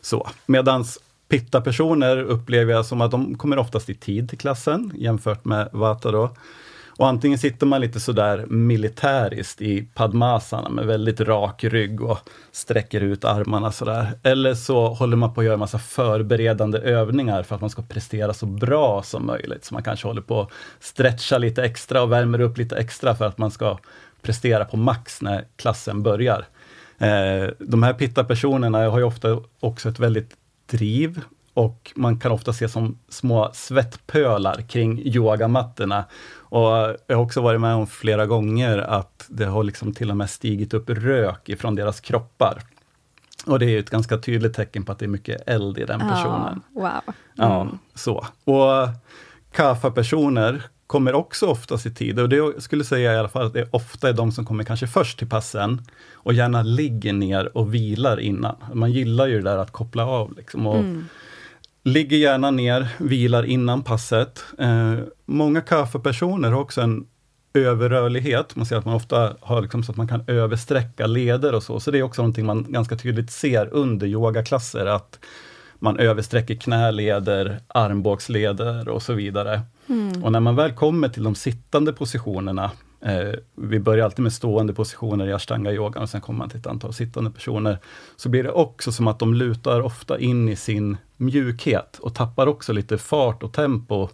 Så. 0.00 0.28
Medans 0.46 0.98
pitta-personer 1.28 2.18
upplever 2.18 2.72
jag 2.72 2.86
som 2.86 3.00
att 3.00 3.10
de 3.10 3.34
kommer 3.34 3.58
oftast 3.58 3.90
i 3.90 3.94
tid 3.94 4.28
till 4.28 4.38
klassen 4.38 4.92
jämfört 4.94 5.44
med 5.44 5.68
vata 5.72 6.10
då. 6.10 6.30
Och 6.98 7.08
antingen 7.08 7.38
sitter 7.38 7.66
man 7.66 7.80
lite 7.80 8.00
sådär 8.00 8.46
militäriskt 8.46 9.62
i 9.62 9.88
padmasana 9.94 10.68
med 10.68 10.86
väldigt 10.86 11.20
rak 11.20 11.64
rygg 11.64 12.02
och 12.02 12.18
sträcker 12.52 13.00
ut 13.00 13.24
armarna 13.24 13.72
sådär. 13.72 14.12
Eller 14.22 14.54
så 14.54 14.88
håller 14.88 15.16
man 15.16 15.34
på 15.34 15.40
att 15.40 15.46
göra 15.46 15.56
massa 15.56 15.78
förberedande 15.78 16.78
övningar 16.78 17.42
för 17.42 17.54
att 17.54 17.60
man 17.60 17.70
ska 17.70 17.82
prestera 17.82 18.34
så 18.34 18.46
bra 18.46 19.02
som 19.02 19.26
möjligt. 19.26 19.64
Så 19.64 19.74
man 19.74 19.82
kanske 19.82 20.08
håller 20.08 20.22
på 20.22 20.40
att 20.40 20.50
stretcha 20.80 21.38
lite 21.38 21.64
extra 21.64 22.02
och 22.02 22.12
värmer 22.12 22.40
upp 22.40 22.58
lite 22.58 22.76
extra 22.76 23.14
för 23.14 23.24
att 23.24 23.38
man 23.38 23.50
ska 23.50 23.78
prestera 24.22 24.64
på 24.64 24.76
max 24.76 25.22
när 25.22 25.44
klassen 25.56 26.02
börjar. 26.02 26.46
Eh, 26.98 27.50
de 27.58 27.82
här 27.82 27.92
pitta-personerna 27.92 28.90
har 28.90 28.98
ju 28.98 29.04
ofta 29.04 29.40
också 29.60 29.88
ett 29.88 29.98
väldigt 29.98 30.36
driv 30.66 31.24
och 31.54 31.92
man 31.96 32.18
kan 32.18 32.32
ofta 32.32 32.52
se 32.52 32.68
som 32.68 32.98
små 33.08 33.50
svettpölar 33.52 34.62
kring 34.62 34.98
yogamattorna. 34.98 36.04
Och 36.38 36.96
jag 37.06 37.16
har 37.16 37.22
också 37.22 37.40
varit 37.40 37.60
med 37.60 37.74
om 37.74 37.86
flera 37.86 38.26
gånger 38.26 38.78
att 38.78 39.26
det 39.28 39.44
har 39.44 39.64
liksom 39.64 39.94
till 39.94 40.10
och 40.10 40.16
med 40.16 40.30
stigit 40.30 40.74
upp 40.74 40.90
rök 40.90 41.48
ifrån 41.48 41.74
deras 41.74 42.00
kroppar. 42.00 42.62
Och 43.46 43.58
det 43.58 43.66
är 43.66 43.78
ett 43.78 43.90
ganska 43.90 44.18
tydligt 44.18 44.54
tecken 44.54 44.84
på 44.84 44.92
att 44.92 44.98
det 44.98 45.04
är 45.04 45.08
mycket 45.08 45.48
eld 45.48 45.78
i 45.78 45.84
den 45.84 46.00
personen. 46.00 46.62
Ja, 46.74 46.80
wow. 46.80 47.14
Ja, 47.34 47.68
så. 47.94 48.26
Och 48.44 48.88
kaffa-personer 49.52 50.62
kommer 50.86 51.14
också 51.14 51.46
oftast 51.46 51.86
i 51.86 51.94
tid. 51.94 52.20
Och 52.20 52.28
det 52.28 52.36
jag 52.36 52.62
skulle 52.62 52.84
säga 52.84 53.14
i 53.14 53.16
alla 53.16 53.28
fall 53.28 53.46
att 53.46 53.52
det 53.52 53.68
ofta 53.70 54.08
är 54.08 54.12
de 54.12 54.32
som 54.32 54.44
kommer 54.46 54.64
kanske 54.64 54.86
först 54.86 55.18
till 55.18 55.28
passen 55.28 55.82
och 56.14 56.32
gärna 56.32 56.62
ligger 56.62 57.12
ner 57.12 57.56
och 57.56 57.74
vilar 57.74 58.20
innan. 58.20 58.56
Man 58.72 58.92
gillar 58.92 59.26
ju 59.26 59.36
det 59.36 59.50
där 59.50 59.58
att 59.58 59.72
koppla 59.72 60.06
av. 60.06 60.36
Liksom, 60.36 60.66
och 60.66 60.84
Ligger 61.86 62.16
gärna 62.16 62.50
ner, 62.50 62.88
vilar 62.98 63.42
innan 63.42 63.82
passet. 63.82 64.44
Eh, 64.58 64.94
många 65.24 65.60
kaffa-personer 65.60 66.50
har 66.50 66.60
också 66.60 66.80
en 66.80 67.06
överrörlighet. 67.54 68.56
Man 68.56 68.66
ser 68.66 68.76
att 68.76 68.84
man 68.84 68.94
ofta 68.94 69.36
har 69.40 69.62
liksom 69.62 69.82
så 69.82 69.92
att 69.92 69.96
man 69.96 70.08
kan 70.08 70.24
översträcka 70.26 71.06
leder 71.06 71.54
och 71.54 71.62
så. 71.62 71.80
Så 71.80 71.90
det 71.90 71.98
är 71.98 72.02
också 72.02 72.22
någonting 72.22 72.46
man 72.46 72.66
ganska 72.68 72.96
tydligt 72.96 73.30
ser 73.30 73.68
under 73.72 74.06
yogaklasser, 74.06 74.86
att 74.86 75.18
man 75.78 75.98
översträcker 75.98 76.54
knäleder, 76.54 77.60
armbågsleder 77.68 78.88
och 78.88 79.02
så 79.02 79.12
vidare. 79.12 79.60
Och 80.22 80.32
när 80.32 80.40
man 80.40 80.56
väl 80.56 80.72
kommer 80.72 81.08
till 81.08 81.22
de 81.24 81.34
sittande 81.34 81.92
positionerna, 81.92 82.70
eh, 83.00 83.32
vi 83.54 83.80
börjar 83.80 84.04
alltid 84.04 84.22
med 84.22 84.32
stående 84.32 84.72
positioner 84.74 85.26
i 85.28 85.32
ashtanga 85.32 85.72
yogan 85.72 86.02
och 86.02 86.08
sen 86.10 86.20
kommer 86.20 86.38
man 86.38 86.48
till 86.48 86.58
ett 86.60 86.66
antal 86.66 86.92
sittande 86.92 87.30
personer, 87.30 87.78
så 88.16 88.28
blir 88.28 88.42
det 88.42 88.50
också 88.50 88.92
som 88.92 89.08
att 89.08 89.18
de 89.18 89.34
lutar 89.34 89.80
ofta 89.80 90.18
in 90.18 90.48
i 90.48 90.56
sin 90.56 90.96
mjukhet 91.16 91.98
och 91.98 92.14
tappar 92.14 92.46
också 92.46 92.72
lite 92.72 92.98
fart 92.98 93.42
och 93.42 93.52
tempo 93.52 94.08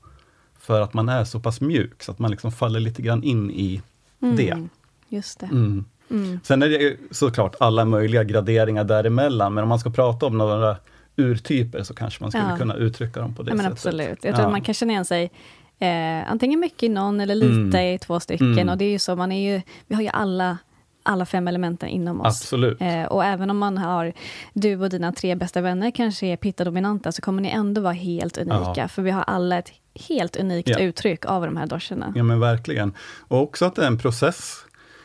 för 0.61 0.81
att 0.81 0.95
man 0.95 1.09
är 1.09 1.25
så 1.25 1.41
pass 1.41 1.61
mjuk, 1.61 2.03
så 2.03 2.13
att 2.13 2.19
man 2.19 2.31
liksom 2.31 2.53
faller 2.53 2.81
lite 2.81 3.03
grann 3.03 3.23
in 3.23 3.51
i 3.51 3.83
det. 4.19 4.57
Just 5.09 5.41
det. 5.41 5.47
Mm. 5.47 5.85
Sen 6.43 6.63
är 6.63 6.69
det 6.69 6.77
ju 6.77 6.97
såklart 7.11 7.55
alla 7.61 7.85
möjliga 7.85 8.25
graderingar 8.25 8.85
däremellan, 8.85 9.55
men 9.55 9.63
om 9.63 9.69
man 9.69 9.79
ska 9.79 9.91
prata 9.91 10.27
om 10.27 10.39
några 10.39 10.77
urtyper 11.17 11.83
så 11.83 11.95
kanske 11.95 12.25
man 12.25 12.31
skulle 12.31 12.51
Ja. 12.51 12.57
kunna 12.57 12.75
uttrycka 12.75 13.21
dem 13.21 13.35
på 13.35 13.43
det 13.43 13.51
Ja, 13.51 13.55
men 13.55 13.65
sättet. 13.65 13.73
absolut. 13.79 14.09
Jag 14.09 14.35
tror 14.35 14.39
Ja. 14.39 14.45
att 14.47 14.51
man 14.53 14.61
kan 14.61 14.75
känna 14.75 14.93
igen 14.93 15.05
sig 15.05 15.31
eh, 15.83 16.31
antingen 16.31 16.61
mycket 16.61 16.83
i 16.83 16.89
någon 16.89 17.21
eller 17.21 17.35
lite 17.35 17.79
Mm. 17.79 17.95
i 17.95 17.99
två 17.99 18.21
stycken. 18.21 18.53
Mm. 18.53 18.69
Och 18.69 18.79
det 18.79 18.85
är 18.85 18.91
ju 18.91 18.99
så, 18.99 19.17
man 19.17 19.33
är 19.33 19.53
ju, 19.55 19.63
vi 19.87 19.95
har 19.95 20.03
ju 20.03 20.09
alla, 20.09 20.59
alla 21.03 21.27
fem 21.27 21.49
elementen 21.49 21.89
inom 21.89 22.21
oss. 22.21 22.27
Absolut. 22.27 22.81
Eh, 22.81 23.05
och 23.05 23.25
även 23.25 23.51
om 23.51 23.59
man 23.59 23.79
har, 23.79 24.13
du 24.53 24.77
och 24.77 24.91
dina 24.91 25.13
tre 25.13 25.35
bästa 25.35 25.61
vänner 25.61 25.91
kanske 25.91 26.27
är 26.27 26.37
pitta-dominanta, 26.37 27.13
så 27.13 27.23
kommer 27.23 27.43
ni 27.43 27.49
ändå 27.49 27.81
vara 27.81 27.93
helt 27.93 28.39
unika. 28.39 28.73
Ja. 28.77 28.89
För 28.89 29.03
vi 29.03 29.11
har 29.11 29.23
alla 29.23 29.59
ett 29.59 29.73
helt 30.09 30.37
unikt 30.37 30.69
Ja. 30.69 30.79
uttryck 30.79 31.25
av 31.27 31.43
de 31.47 31.57
här 31.57 31.67
doscherna. 31.67 32.13
Ja 32.17 32.23
men 32.23 32.41
verkligen. 32.41 32.93
Och 33.29 33.43
också 33.43 33.65
att 33.65 33.75
det 33.75 33.83
är 33.83 33.87
en 33.87 33.99
process. 33.99 34.65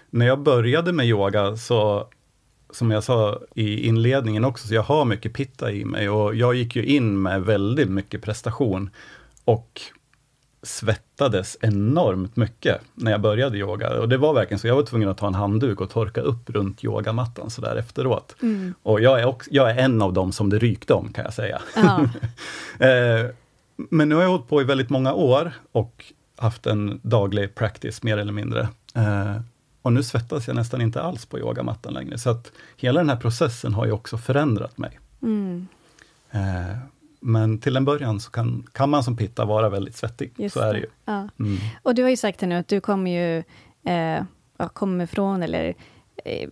När 0.09 0.25
jag 0.27 0.39
började 0.39 0.91
med 0.93 1.05
yoga 1.05 1.55
så, 1.57 2.07
som 2.73 2.91
jag 2.91 3.03
sa 3.03 3.39
i 3.55 3.87
inledningen 3.87 4.45
också, 4.45 4.67
så 4.67 4.73
jag 4.75 4.83
har 4.83 5.05
mycket 5.05 5.33
pitta 5.33 5.71
i 5.71 5.85
mig 5.85 6.09
och 6.09 6.35
jag 6.35 6.55
gick 6.55 6.75
ju 6.75 6.85
in 6.85 7.21
med 7.21 7.41
väldigt 7.41 7.89
mycket 7.89 8.21
prestation 8.21 8.89
och 9.45 9.81
svettades 10.63 11.57
enormt 11.61 12.35
mycket 12.35 12.81
när 12.93 13.11
jag 13.11 13.21
började 13.21 13.57
yoga. 13.57 13.99
Och 13.99 14.09
det 14.09 14.17
var 14.17 14.33
verkligen 14.33 14.59
så, 14.59 14.67
jag 14.67 14.75
var 14.75 14.83
tvungen 14.83 15.09
att 15.09 15.17
ta 15.17 15.27
en 15.27 15.35
handduk 15.35 15.81
och 15.81 15.89
torka 15.89 16.21
upp 16.21 16.49
runt 16.49 16.83
yogamattan 16.83 17.49
så 17.49 17.61
där 17.61 17.75
efteråt. 17.75 18.35
Och 18.83 19.01
jag 19.01 19.19
är, 19.19 19.25
också, 19.25 19.49
jag 19.53 19.71
är 19.71 19.77
en 19.77 20.01
av 20.01 20.13
dem 20.13 20.31
som 20.31 20.49
det 20.49 20.59
rykte 20.59 20.93
om, 20.93 21.13
kan 21.13 21.23
jag 21.23 21.33
säga. 21.33 21.61
Ja. 21.75 22.05
Eh, 22.79 23.25
men 23.75 24.09
nu 24.09 24.15
har 24.15 24.21
jag 24.21 24.29
hållit 24.29 24.47
på 24.47 24.61
i 24.61 24.63
väldigt 24.63 24.89
många 24.89 25.13
år 25.13 25.51
och 25.71 26.05
haft 26.37 26.65
en 26.65 26.99
daglig 27.03 27.55
practice, 27.55 28.03
mer 28.03 28.17
eller 28.17 28.33
mindre. 28.33 28.67
Eh, 28.95 29.35
och 29.81 29.93
nu 29.93 30.03
svettas 30.03 30.47
jag 30.47 30.55
nästan 30.55 30.81
inte 30.81 31.01
alls 31.01 31.25
på 31.25 31.39
yogamattan 31.39 31.93
längre. 31.93 32.17
Så 32.17 32.29
att 32.29 32.51
hela 32.77 32.99
den 32.99 33.09
här 33.09 33.17
processen 33.17 33.73
har 33.73 33.85
ju 33.85 33.91
också 33.91 34.17
förändrat 34.17 34.77
mig. 34.77 34.99
Mm, 35.21 35.67
Eh, 36.31 36.77
men 37.19 37.59
till 37.59 37.77
en 37.77 37.85
början 37.85 38.19
så 38.19 38.31
kan, 38.31 38.67
kan 38.73 38.89
man 38.89 39.03
som 39.03 39.17
pitta 39.17 39.45
vara 39.45 39.69
väldigt 39.69 39.95
svettig. 39.95 40.33
just 40.37 40.53
så 40.53 40.59
är 40.59 40.73
det 40.73 40.79
ju. 40.79 40.87
Ja. 41.05 41.29
Mm. 41.39 41.57
Och 41.83 41.95
du 41.95 42.03
har 42.03 42.09
ju 42.09 42.17
sagt 42.17 42.41
här 42.41 42.47
nu 42.47 42.55
att 42.55 42.67
du 42.67 42.81
kommer 42.81 43.11
ju 43.11 43.43
eh, 43.91 44.23
ja, 44.57 44.69
kommer 44.69 45.05
från, 45.05 45.43
eller 45.43 45.75
eh, 46.25 46.49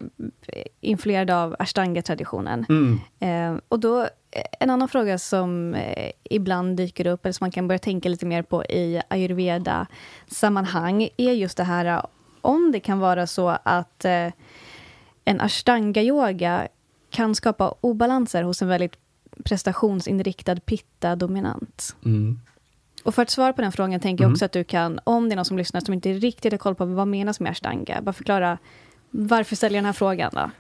influerad 0.81 1.31
av 1.31 1.55
ashtanga-traditionen. 1.59 2.65
Mm. 2.69 2.99
Eh, 3.19 3.61
och 3.67 3.79
då, 3.79 4.01
eh, 4.01 4.07
en 4.59 4.69
annan 4.69 4.87
fråga 4.87 5.17
som 5.17 5.73
eh, 5.73 6.11
ibland 6.23 6.77
dyker 6.77 7.07
upp, 7.07 7.25
eller 7.25 7.33
som 7.33 7.45
man 7.45 7.51
kan 7.51 7.67
börja 7.67 7.79
tänka 7.79 8.09
lite 8.09 8.25
mer 8.25 8.41
på 8.41 8.63
i 8.63 9.01
ayurveda-sammanhang, 9.09 11.09
är 11.17 11.31
just 11.31 11.57
det 11.57 11.63
här, 11.63 11.85
eh, 11.85 12.05
om 12.41 12.71
det 12.71 12.79
kan 12.79 12.99
vara 12.99 13.27
så 13.27 13.57
att 13.63 14.05
en 15.25 15.41
ashtanga-yoga 15.41 16.67
kan 17.09 17.35
skapa 17.35 17.75
obalanser 17.81 18.43
hos 18.43 18.61
en 18.61 18.67
väldigt 18.67 18.95
prestationsinriktad 19.43 20.55
pitta-dominant. 20.65 21.95
Mm. 22.05 22.39
Och 23.03 23.15
för 23.15 23.21
att 23.21 23.29
svara 23.29 23.53
på 23.53 23.61
den 23.61 23.71
frågan 23.71 23.99
tänker 23.99 24.23
jag 24.23 24.27
Mm. 24.27 24.33
också 24.33 24.45
att 24.45 24.51
du 24.51 24.63
kan, 24.63 24.99
om 25.03 25.29
det 25.29 25.33
är 25.33 25.35
någon 25.35 25.45
som 25.45 25.57
lyssnar 25.57 25.81
som 25.81 25.93
inte 25.93 26.13
riktigt 26.13 26.53
har 26.53 26.57
koll 26.57 26.75
på 26.75 26.85
vad 26.85 27.07
menas 27.07 27.39
med 27.39 27.51
ashtanga, 27.51 28.01
bara 28.01 28.13
förklara 28.13 28.57
varför 29.11 29.55
ställer 29.55 29.75
jag 29.75 29.81
den 29.83 29.85
här 29.85 29.93
frågan 29.93 30.31
då? 30.33 30.51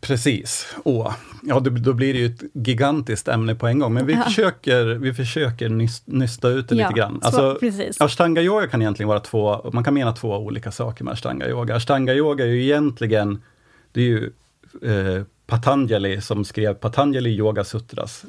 Precis. 0.00 0.74
Åh. 0.84 1.14
Ja, 1.42 1.60
då, 1.60 1.70
då 1.70 1.92
blir 1.92 2.12
det 2.14 2.18
ju 2.20 2.26
ett 2.26 2.42
gigantiskt 2.52 3.28
ämne 3.28 3.54
på 3.54 3.66
en 3.66 3.78
gång. 3.78 3.94
Men 3.94 4.06
vi 4.06 4.12
Ja. 4.12 4.22
försöker, 4.22 4.84
vi 4.86 5.14
försöker 5.14 5.68
nys, 5.68 6.02
nysta 6.06 6.48
ut 6.48 6.68
det 6.68 6.74
Ja, 6.74 6.88
lite 6.88 6.98
grann. 7.00 7.20
så- 7.22 7.50
Alltså, 7.50 8.04
ashtanga 8.04 8.42
yoga 8.42 8.66
kan 8.66 8.82
egentligen 8.82 9.08
vara 9.08 9.20
två, 9.20 9.70
man 9.72 9.84
kan 9.84 9.94
mena 9.94 10.12
två 10.12 10.36
olika 10.36 10.72
saker 10.72 11.04
med 11.04 11.12
ashtanga 11.12 11.48
yoga. 11.48 11.76
Ashtanga 11.76 12.14
yoga 12.14 12.44
är 12.44 12.48
ju 12.48 12.62
egentligen, 12.64 13.42
det 13.92 14.00
är 14.00 14.04
ju 14.04 14.32
eh, 14.82 15.22
Patanjali 15.50 16.20
som 16.20 16.44
skrev 16.44 16.74
Patanjali 16.74 17.30
Yoga 17.30 17.64
Sutras. 17.64 18.24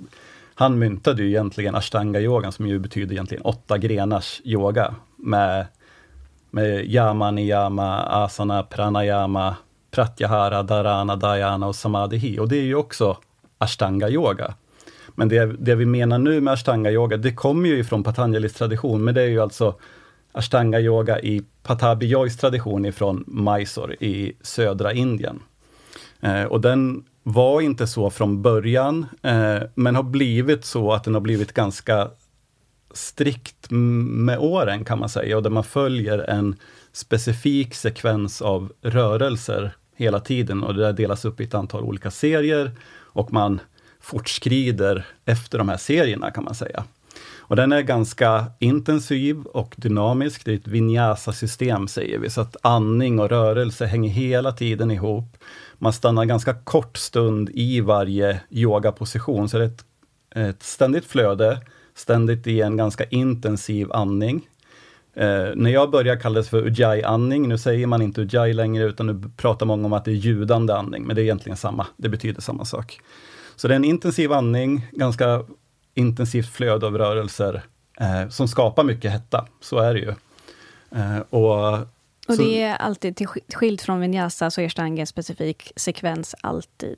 Han 0.56 0.80
myntade 0.80 1.24
ju 1.24 1.30
egentligen 1.30 1.76
ashtanga 1.76 2.20
yogan 2.20 2.52
som 2.52 2.68
ju 2.68 2.80
betyder 2.80 3.14
egentligen 3.14 3.44
åtta 3.44 3.78
grenars 3.78 4.42
yoga 4.44 4.96
med, 5.16 5.66
med 6.50 6.86
yama, 6.86 7.32
niyama, 7.32 8.00
asana, 8.00 8.64
pranayama, 8.64 9.56
pratyahara, 9.92 10.64
dharana, 10.64 11.16
dhyana 11.16 11.68
och 11.68 11.76
samadhi. 11.76 12.40
Och 12.40 12.50
det 12.50 12.58
är 12.58 12.64
ju 12.64 12.76
också 12.76 13.18
ashtanga 13.58 14.10
yoga. 14.10 14.54
Men 15.16 15.30
det, 15.30 15.46
det 15.46 15.76
vi 15.76 15.86
menar 15.86 16.18
nu 16.18 16.42
med 16.42 16.54
ashtanga 16.54 16.92
yoga, 16.92 17.18
det 17.18 17.34
kommer 17.34 17.70
ju 17.70 17.80
ifrån 17.80 18.04
Patanjalis 18.04 18.54
tradition, 18.54 19.04
men 19.04 19.16
det 19.16 19.22
är 19.22 19.28
ju 19.28 19.42
alltså 19.42 19.76
ashtanga 20.32 20.80
yoga 20.80 21.20
i 21.20 21.42
Patabi 21.64 22.06
Joys 22.06 22.38
tradition 22.38 22.86
ifrån 22.86 23.24
Mysore 23.28 23.94
i 23.94 24.34
södra 24.42 24.94
Indien. 24.94 25.40
Eh, 26.22 26.44
och 26.44 26.62
den 26.62 27.04
var 27.24 27.62
inte 27.62 27.88
så 27.88 28.10
från 28.10 28.42
början, 28.42 29.06
eh, 29.22 29.60
men 29.76 29.96
har 29.96 30.04
blivit 30.04 30.66
så 30.66 30.94
att 30.94 31.04
den 31.04 31.14
har 31.14 31.22
blivit 31.22 31.54
ganska 31.54 32.10
strikt 32.94 33.72
med 33.72 34.40
åren 34.40 34.86
kan 34.86 35.00
man 35.00 35.10
säga, 35.10 35.38
och 35.38 35.44
där 35.44 35.50
man 35.50 35.64
följer 35.64 36.20
en 36.20 36.56
specifik 36.92 37.76
sekvens 37.76 38.42
av 38.42 38.72
rörelser 38.82 39.76
hela 39.96 40.20
tiden 40.20 40.64
och 40.64 40.74
det 40.74 40.82
där 40.82 40.94
delas 40.94 41.26
upp 41.26 41.42
i 41.42 41.44
ett 41.44 41.54
antal 41.54 41.84
olika 41.84 42.12
serier 42.12 42.72
och 42.94 43.34
man 43.34 43.60
fortskrider 44.00 45.06
efter 45.26 45.58
de 45.58 45.70
här 45.70 45.78
serierna 45.78 46.32
kan 46.32 46.44
man 46.44 46.56
säga. 46.56 46.84
Och 47.52 47.58
den 47.58 47.72
är 47.72 47.82
ganska 47.82 48.46
intensiv 48.60 49.44
och 49.44 49.76
dynamisk. 49.78 50.46
Det 50.46 50.52
är 50.52 50.56
ett 50.56 50.68
vinyasa-system 50.68 51.88
säger 51.88 52.20
vi, 52.20 52.30
så 52.30 52.42
att 52.42 52.56
andning 52.62 53.20
och 53.20 53.30
rörelse 53.30 53.86
hänger 53.86 54.10
hela 54.10 54.52
tiden 54.52 54.92
ihop. 54.92 55.38
Man 55.78 55.94
stannar 55.94 56.26
ganska 56.26 56.54
kort 56.54 56.98
stund 56.98 57.50
i 57.54 57.82
varje 57.82 58.42
yogaposition, 58.50 59.50
så 59.50 59.58
det 59.58 59.64
är 59.64 59.68
ett, 59.68 59.86
ett 60.36 60.64
ständigt 60.64 61.06
flöde, 61.06 61.62
ständigt 61.96 62.48
i 62.48 62.62
en 62.62 62.78
ganska 62.78 63.04
intensiv 63.04 63.92
andning. 63.92 64.48
Eh, 65.14 65.50
när 65.56 65.70
jag 65.70 65.92
började 65.92 66.22
kallades 66.22 66.50
för 66.50 66.68
ujjayi-andning, 66.68 67.48
nu 67.48 67.58
säger 67.58 67.88
man 67.88 68.02
inte 68.02 68.22
ujjayi 68.22 68.54
längre, 68.54 68.84
utan 68.84 69.08
nu 69.08 69.30
pratar 69.38 69.66
många 69.66 69.86
om 69.86 69.94
att 69.94 70.06
det 70.06 70.12
är 70.12 70.16
ljudande 70.16 70.74
andning, 70.74 71.04
men 71.04 71.16
det 71.16 71.22
är 71.22 71.24
egentligen 71.24 71.58
samma, 71.58 71.88
det 71.98 72.10
betyder 72.10 72.42
samma 72.42 72.66
sak. 72.66 73.00
Så 73.56 73.68
det 73.68 73.74
är 73.74 73.76
en 73.76 73.86
intensiv 73.86 74.34
andning, 74.34 74.88
ganska 74.92 75.46
intensivt 75.94 76.50
flöde 76.50 76.88
av 76.88 76.98
rörelser, 76.98 77.64
eh, 78.00 78.30
som 78.30 78.48
skapar 78.48 78.84
mycket 78.84 79.12
hetta, 79.12 79.46
så 79.62 79.80
är 79.80 79.94
det 79.94 80.00
ju. 80.00 80.14
Eh, 80.96 81.20
och 81.30 81.74
Och 82.28 82.36
så- 82.36 82.42
det 82.44 82.62
är 82.64 82.76
alltid 82.76 83.16
till 83.16 83.28
sk- 83.28 83.56
skilt 83.56 83.82
från 83.82 84.00
vinyasa 84.00 84.52
så 84.52 84.62
är 84.62 84.66
ashtanga 84.66 85.02
en 85.02 85.08
specifik 85.08 85.72
sekvens 85.76 86.36
alltid. 86.42 86.98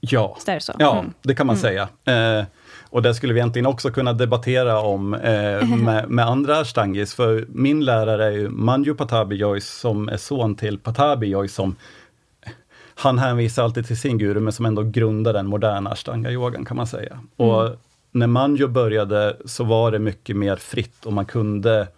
Ja, 0.00 0.36
det 0.46 0.60
så? 0.60 0.72
ja 0.78 0.98
Mm. 0.98 1.12
det 1.22 1.34
kan 1.34 1.46
man 1.46 1.56
säga. 1.56 1.88
Eh, 2.04 2.44
och 2.90 3.02
det 3.02 3.14
skulle 3.14 3.32
vi 3.32 3.40
egentligen 3.40 3.66
också 3.66 3.90
kunna 3.90 4.12
debattera 4.12 4.80
om 4.80 5.14
eh, 5.14 5.66
med, 5.76 6.08
med 6.10 6.26
andra 6.26 6.58
ashtangis, 6.58 7.14
för 7.14 7.46
min 7.48 7.84
lärare 7.84 8.24
är 8.24 8.30
ju 8.30 8.48
Manju 8.48 8.94
Patabi 8.94 9.36
Jois, 9.36 9.68
som 9.78 10.08
är 10.08 10.16
son 10.16 10.54
till 10.54 10.78
Patabi 10.78 11.26
Jois, 11.26 11.54
som 11.54 11.76
han 12.94 13.18
hänvisar 13.18 13.64
alltid 13.64 13.86
till 13.86 13.98
sin 14.00 14.18
guru, 14.18 14.40
men 14.40 14.52
som 14.52 14.66
ändå 14.66 14.82
grundar 14.82 15.32
den 15.32 15.46
moderna 15.46 15.90
ashtanga-yogan 15.90 16.64
kan 16.64 16.76
man 16.76 16.86
säga. 16.86 17.18
Och 17.36 17.68
när 18.12 18.26
Manjo 18.26 18.68
började 18.68 19.36
så 19.44 19.64
var 19.64 19.90
det 19.92 19.98
mycket 19.98 20.36
mer 20.36 20.56
fritt 20.56 21.06
och 21.06 21.12
man 21.12 21.26
kunde 21.26 21.88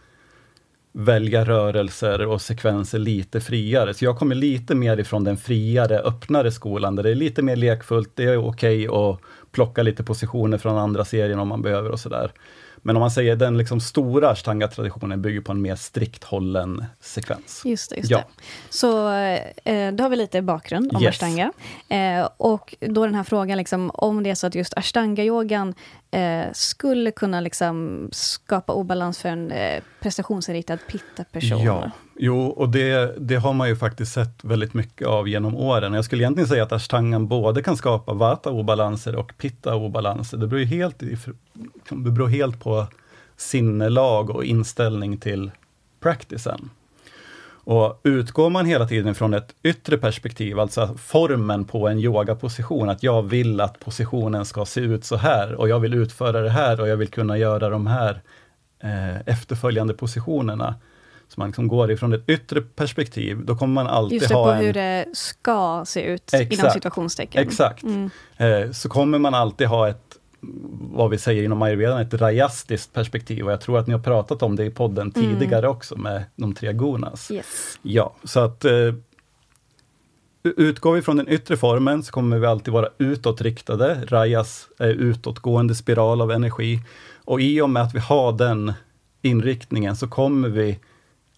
välja 0.92 1.44
rörelser 1.44 2.26
och 2.26 2.42
sekvenser 2.42 2.98
lite 2.98 3.40
friare. 3.40 3.94
Så 3.94 4.04
jag 4.04 4.18
kommer 4.18 4.34
lite 4.34 4.74
mer 4.74 5.00
ifrån 5.00 5.24
den 5.24 5.36
friare, 5.36 5.98
öppnare 5.98 6.52
skolan, 6.52 6.96
där 6.96 7.02
det 7.02 7.10
är 7.10 7.14
lite 7.14 7.42
mer 7.42 7.56
lekfullt, 7.56 8.10
det 8.14 8.24
är 8.24 8.48
okej 8.48 8.88
att 8.88 9.18
plocka 9.52 9.82
lite 9.82 10.04
positioner 10.04 10.58
från 10.58 10.78
andra 10.78 11.04
serien 11.04 11.38
om 11.38 11.48
man 11.48 11.62
behöver 11.62 11.90
och 11.90 12.00
sådär. 12.00 12.32
Men 12.86 12.96
om 12.96 13.00
man 13.00 13.10
säger 13.10 13.36
den 13.36 13.58
liksom 13.58 13.80
stora 13.80 14.30
ashtanga-traditionen 14.30 15.22
bygger 15.22 15.40
på 15.40 15.52
en 15.52 15.62
mer 15.62 15.76
strikt 15.76 16.24
hållen 16.24 16.84
sekvens. 17.00 17.62
Just 17.64 17.90
det. 17.90 17.96
Just 17.96 18.10
Ja. 18.10 18.18
det. 18.18 18.24
Så 18.70 19.10
eh, 19.64 19.92
då 19.92 20.04
har 20.04 20.08
vi 20.08 20.16
lite 20.16 20.42
bakgrund 20.42 20.96
om 20.96 21.02
Yes. 21.02 21.08
ashtanga. 21.10 21.52
Eh, 21.88 22.28
och 22.36 22.74
då 22.80 23.04
den 23.06 23.14
här 23.14 23.24
frågan, 23.24 23.58
liksom, 23.58 23.90
om 23.94 24.22
det 24.22 24.30
är 24.30 24.34
så 24.34 24.46
att 24.46 24.54
just 24.54 24.74
ashtanga-yogan 24.74 25.74
eh, 26.10 26.44
skulle 26.52 27.10
kunna 27.10 27.40
liksom, 27.40 28.08
skapa 28.12 28.72
obalans 28.72 29.18
för 29.18 29.28
en 29.28 29.52
eh, 29.52 29.82
prestationsinriktad 30.00 30.76
pitta-person. 30.76 31.58
Ja, 31.64 31.90
jo, 32.16 32.46
och 32.46 32.68
det, 32.68 33.14
det 33.18 33.36
har 33.36 33.52
man 33.52 33.68
ju 33.68 33.76
faktiskt 33.76 34.12
sett 34.12 34.44
väldigt 34.44 34.74
mycket 34.74 35.08
av 35.08 35.28
genom 35.28 35.56
åren. 35.56 35.94
Jag 35.94 36.04
skulle 36.04 36.22
egentligen 36.22 36.48
säga 36.48 36.62
att 36.62 36.72
ashtangan 36.72 37.28
både 37.28 37.62
kan 37.62 37.76
skapa 37.76 38.12
vata-obalanser 38.12 39.16
och 39.16 39.32
pitta-obalanser. 39.38 40.36
Det 40.36 40.46
beror 40.46 40.60
ju 40.60 40.66
helt, 40.66 41.02
liksom, 41.02 41.34
det 42.04 42.10
beror 42.10 42.28
helt 42.28 42.60
på 42.60 42.86
sinnelag 43.36 44.30
och 44.30 44.44
inställning 44.44 45.18
till 45.18 45.50
practicen. 46.00 46.70
Och 47.66 48.00
utgår 48.02 48.50
man 48.50 48.66
hela 48.66 48.88
tiden 48.88 49.14
från 49.14 49.34
ett 49.34 49.54
yttre 49.62 49.98
perspektiv, 49.98 50.60
alltså 50.60 50.94
formen 50.98 51.64
på 51.64 51.88
en 51.88 51.98
yogaposition, 51.98 52.88
att 52.88 53.02
jag 53.02 53.22
vill 53.22 53.60
att 53.60 53.80
positionen 53.80 54.44
ska 54.44 54.64
se 54.64 54.80
ut 54.80 55.04
så 55.04 55.16
här 55.16 55.54
och 55.54 55.68
jag 55.68 55.80
vill 55.80 55.94
utföra 55.94 56.40
det 56.40 56.50
här 56.50 56.80
och 56.80 56.88
jag 56.88 56.96
vill 56.96 57.08
kunna 57.08 57.38
göra 57.38 57.68
de 57.68 57.86
här 57.86 58.22
eh, 58.82 59.20
efterföljande 59.20 59.94
positionerna. 59.94 60.74
Så 61.28 61.40
man 61.40 61.48
liksom 61.48 61.68
går 61.68 61.90
ifrån 61.90 62.12
ett 62.12 62.28
yttre 62.28 62.60
perspektiv, 62.60 63.44
då 63.44 63.56
kommer 63.56 63.74
man 63.74 63.86
alltid 63.86 64.18
Just 64.18 64.28
det, 64.28 64.34
på 64.34 64.50
en... 64.50 64.64
hur 64.64 64.72
det 64.72 65.06
ska 65.12 65.84
se 65.86 66.02
ut, 66.02 66.32
inom 66.32 66.46
Exakt. 66.46 66.72
situationstecken. 66.72 67.42
Exakt. 67.42 67.82
Mm. 67.82 68.10
Eh, 68.36 68.70
så 68.70 68.88
kommer 68.88 69.18
man 69.18 69.34
alltid 69.34 69.66
ha 69.66 69.88
ett, 69.88 70.18
vad 70.92 71.10
vi 71.10 71.18
säger 71.18 71.42
inom 71.42 71.62
ayurvedan, 71.62 72.00
ett 72.00 72.14
rajastiskt 72.14 72.92
perspektiv. 72.92 73.44
Och 73.46 73.52
jag 73.52 73.60
tror 73.60 73.78
att 73.78 73.86
ni 73.86 73.92
har 73.92 74.00
pratat 74.00 74.42
om 74.42 74.56
det 74.56 74.64
i 74.64 74.70
podden 74.70 75.12
Mm. 75.16 75.38
tidigare 75.38 75.68
också 75.68 75.96
med 75.96 76.24
de 76.36 76.54
tre 76.54 76.72
gunas. 76.72 77.30
Yes. 77.30 77.78
Ja, 77.82 78.14
så 78.24 78.40
att 78.40 78.64
eh, 78.64 78.94
utgår 80.42 80.92
vi 80.94 81.02
från 81.02 81.16
den 81.16 81.28
yttre 81.28 81.56
formen 81.56 82.02
så 82.02 82.12
kommer 82.12 82.38
vi 82.38 82.46
alltid 82.46 82.74
vara 82.74 82.88
utåtriktade. 82.98 84.04
Rajas 84.08 84.68
är 84.78 84.88
utåtgående 84.88 85.74
spiral 85.74 86.20
av 86.20 86.30
energi. 86.30 86.80
Och 87.24 87.40
i 87.40 87.60
och 87.60 87.70
med 87.70 87.82
att 87.82 87.94
vi 87.94 87.98
har 87.98 88.32
den 88.32 88.72
inriktningen 89.22 89.96
så 89.96 90.08
kommer 90.08 90.48
vi 90.48 90.78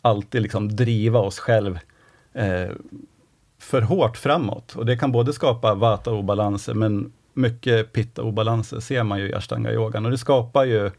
alltid 0.03 0.43
liksom 0.43 0.77
driva 0.77 1.19
oss 1.19 1.39
själv 1.39 1.79
eh, 2.33 2.71
för 3.59 3.83
hårt 3.83 4.17
framåt. 4.17 4.77
Och 4.77 4.87
det 4.87 4.97
kan 4.97 5.13
både 5.13 5.33
skapa 5.33 5.75
vata-obalanser, 5.75 6.75
men 6.75 7.13
mycket 7.33 7.93
pitta-obalanser 7.93 8.81
ser 8.81 9.03
man 9.03 9.19
ju 9.19 9.29
i 9.29 9.35
ashtanga-yogan. 9.35 10.05
Och 10.05 10.11
det 10.11 10.19
skapar 10.19 10.65
ju 10.65 10.91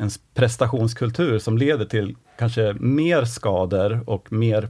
en 0.00 0.10
prestationskultur 0.34 1.38
som 1.38 1.58
leder 1.58 1.84
till 1.84 2.16
kanske 2.38 2.76
mer 2.80 3.24
skador 3.24 4.00
och 4.06 4.32
mer 4.32 4.68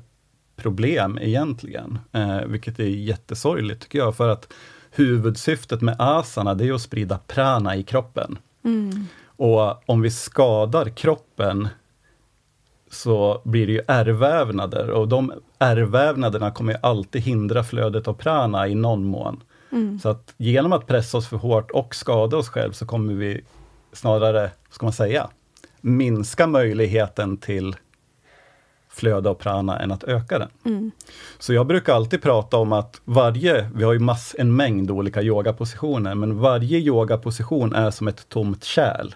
problem 0.56 1.18
egentligen. 1.22 1.98
Eh, 2.12 2.40
vilket 2.46 2.78
är 2.78 2.84
jättesorgligt 2.84 3.82
tycker 3.82 3.98
jag, 3.98 4.16
för 4.16 4.28
att 4.28 4.52
huvudsyftet 4.90 5.80
med 5.80 5.96
asana, 5.98 6.54
det 6.54 6.68
är 6.68 6.72
att 6.72 6.80
sprida 6.80 7.18
prana 7.18 7.76
i 7.76 7.82
kroppen. 7.82 8.38
Och 9.26 9.90
om 9.90 10.00
vi 10.00 10.10
skadar 10.10 10.88
kroppen 10.88 11.68
så 12.90 13.40
blir 13.44 13.66
det 13.66 13.72
ju 13.72 13.82
ärrvävnader 13.88 14.90
och 14.90 15.08
de 15.08 15.32
ärrvävnaderna 15.58 16.50
kommer 16.50 16.72
ju 16.72 16.78
alltid 16.82 17.22
hindra 17.22 17.64
flödet 17.64 18.08
av 18.08 18.14
prana 18.14 18.68
i 18.68 18.74
någon 18.74 19.04
mån. 19.04 19.42
Så 20.02 20.08
att 20.08 20.34
genom 20.36 20.72
att 20.72 20.86
pressa 20.86 21.18
oss 21.18 21.28
för 21.28 21.36
hårt 21.36 21.70
och 21.70 21.94
skada 21.94 22.36
oss 22.36 22.48
själv 22.48 22.72
så 22.72 22.86
kommer 22.86 23.14
vi 23.14 23.40
snarare, 23.92 24.50
ska 24.70 24.86
man 24.86 24.92
säga, 24.92 25.28
minska 25.80 26.46
möjligheten 26.46 27.36
till 27.36 27.76
flöde 28.90 29.30
av 29.30 29.34
prana 29.34 29.78
än 29.78 29.92
att 29.92 30.04
öka 30.04 30.38
den. 30.38 30.48
Så 31.38 31.52
jag 31.52 31.66
brukar 31.66 31.94
alltid 31.94 32.22
prata 32.22 32.56
om 32.56 32.72
att 32.72 33.00
varje, 33.04 33.70
vi 33.74 33.84
har 33.84 33.92
ju 33.92 33.98
mass, 33.98 34.34
en 34.38 34.56
mängd 34.56 34.90
olika 34.90 35.22
yogapositioner, 35.22 36.14
men 36.14 36.38
varje 36.38 36.78
yogaposition 36.78 37.74
är 37.74 37.90
som 37.90 38.08
ett 38.08 38.28
tomt 38.28 38.64
kärl. 38.64 39.14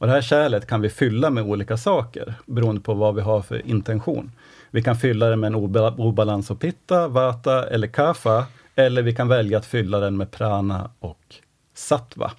Och 0.00 0.06
det 0.06 0.12
här 0.12 0.22
kärlet 0.22 0.66
kan 0.66 0.80
vi 0.80 0.88
fylla 0.88 1.30
med 1.30 1.44
olika 1.44 1.76
saker, 1.76 2.34
beroende 2.46 2.80
på 2.80 2.94
vad 2.94 3.14
vi 3.14 3.20
har 3.20 3.42
för 3.42 3.66
intention. 3.66 4.32
Vi 4.70 4.82
kan 4.82 4.96
fylla 4.96 5.26
det 5.26 5.36
med 5.36 5.48
en 5.48 5.54
obalans 5.98 6.50
och 6.50 6.60
pitta, 6.60 7.08
vata 7.08 7.68
eller 7.68 7.86
kapha. 7.86 8.46
Eller 8.74 9.02
vi 9.02 9.14
kan 9.14 9.28
välja 9.28 9.58
att 9.58 9.66
fylla 9.66 10.00
den 10.00 10.16
med 10.16 10.30
prana 10.30 10.90
och 11.00 11.34
sattva. 11.74 12.32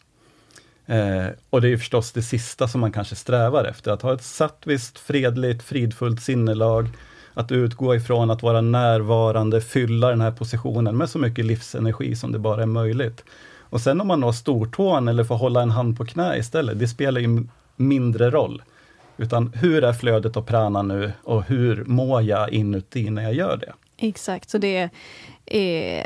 Eh, 0.85 1.25
och 1.49 1.61
det 1.61 1.69
är 1.73 1.77
förstås 1.77 2.11
det 2.11 2.21
sista 2.21 2.67
som 2.67 2.81
man 2.81 2.91
kanske 2.91 3.15
strävar 3.15 3.65
efter, 3.65 3.91
att 3.91 4.01
ha 4.01 4.13
ett 4.13 4.23
sattviskt, 4.23 4.99
fredligt, 4.99 5.63
fridfullt 5.63 6.21
sinnelag, 6.21 6.87
att 7.33 7.51
utgå 7.51 7.95
ifrån 7.95 8.31
att 8.31 8.43
vara 8.43 8.61
närvarande, 8.61 9.61
fylla 9.61 10.09
den 10.09 10.21
här 10.21 10.31
positionen 10.31 10.97
med 10.97 11.09
så 11.09 11.19
mycket 11.19 11.45
livsenergi 11.45 12.15
som 12.15 12.31
det 12.31 12.39
bara 12.39 12.61
är 12.61 12.65
möjligt. 12.65 13.23
Och 13.71 13.81
sen 13.81 14.01
om 14.01 14.07
man 14.07 14.19
når 14.19 14.31
stortån 14.31 15.07
eller 15.07 15.23
får 15.23 15.35
hålla 15.35 15.61
en 15.61 15.71
hand 15.71 15.97
på 15.97 16.05
knä 16.05 16.37
istället, 16.37 16.79
det 16.79 16.87
spelar 16.87 17.21
ju 17.21 17.43
mindre 17.75 18.29
roll. 18.29 18.61
Utan 19.17 19.53
hur 19.53 19.83
är 19.83 19.93
flödet 19.93 20.37
av 20.37 20.41
prana 20.41 20.81
nu 20.81 21.11
och 21.23 21.43
hur 21.43 21.85
mår 21.85 22.21
jag 22.21 22.49
inuti 22.53 23.09
när 23.09 23.23
jag 23.23 23.33
gör 23.33 23.57
det? 23.57 23.73
Exakt, 23.97 24.49
så 24.49 24.57
det 24.57 24.89
är, 25.45 26.05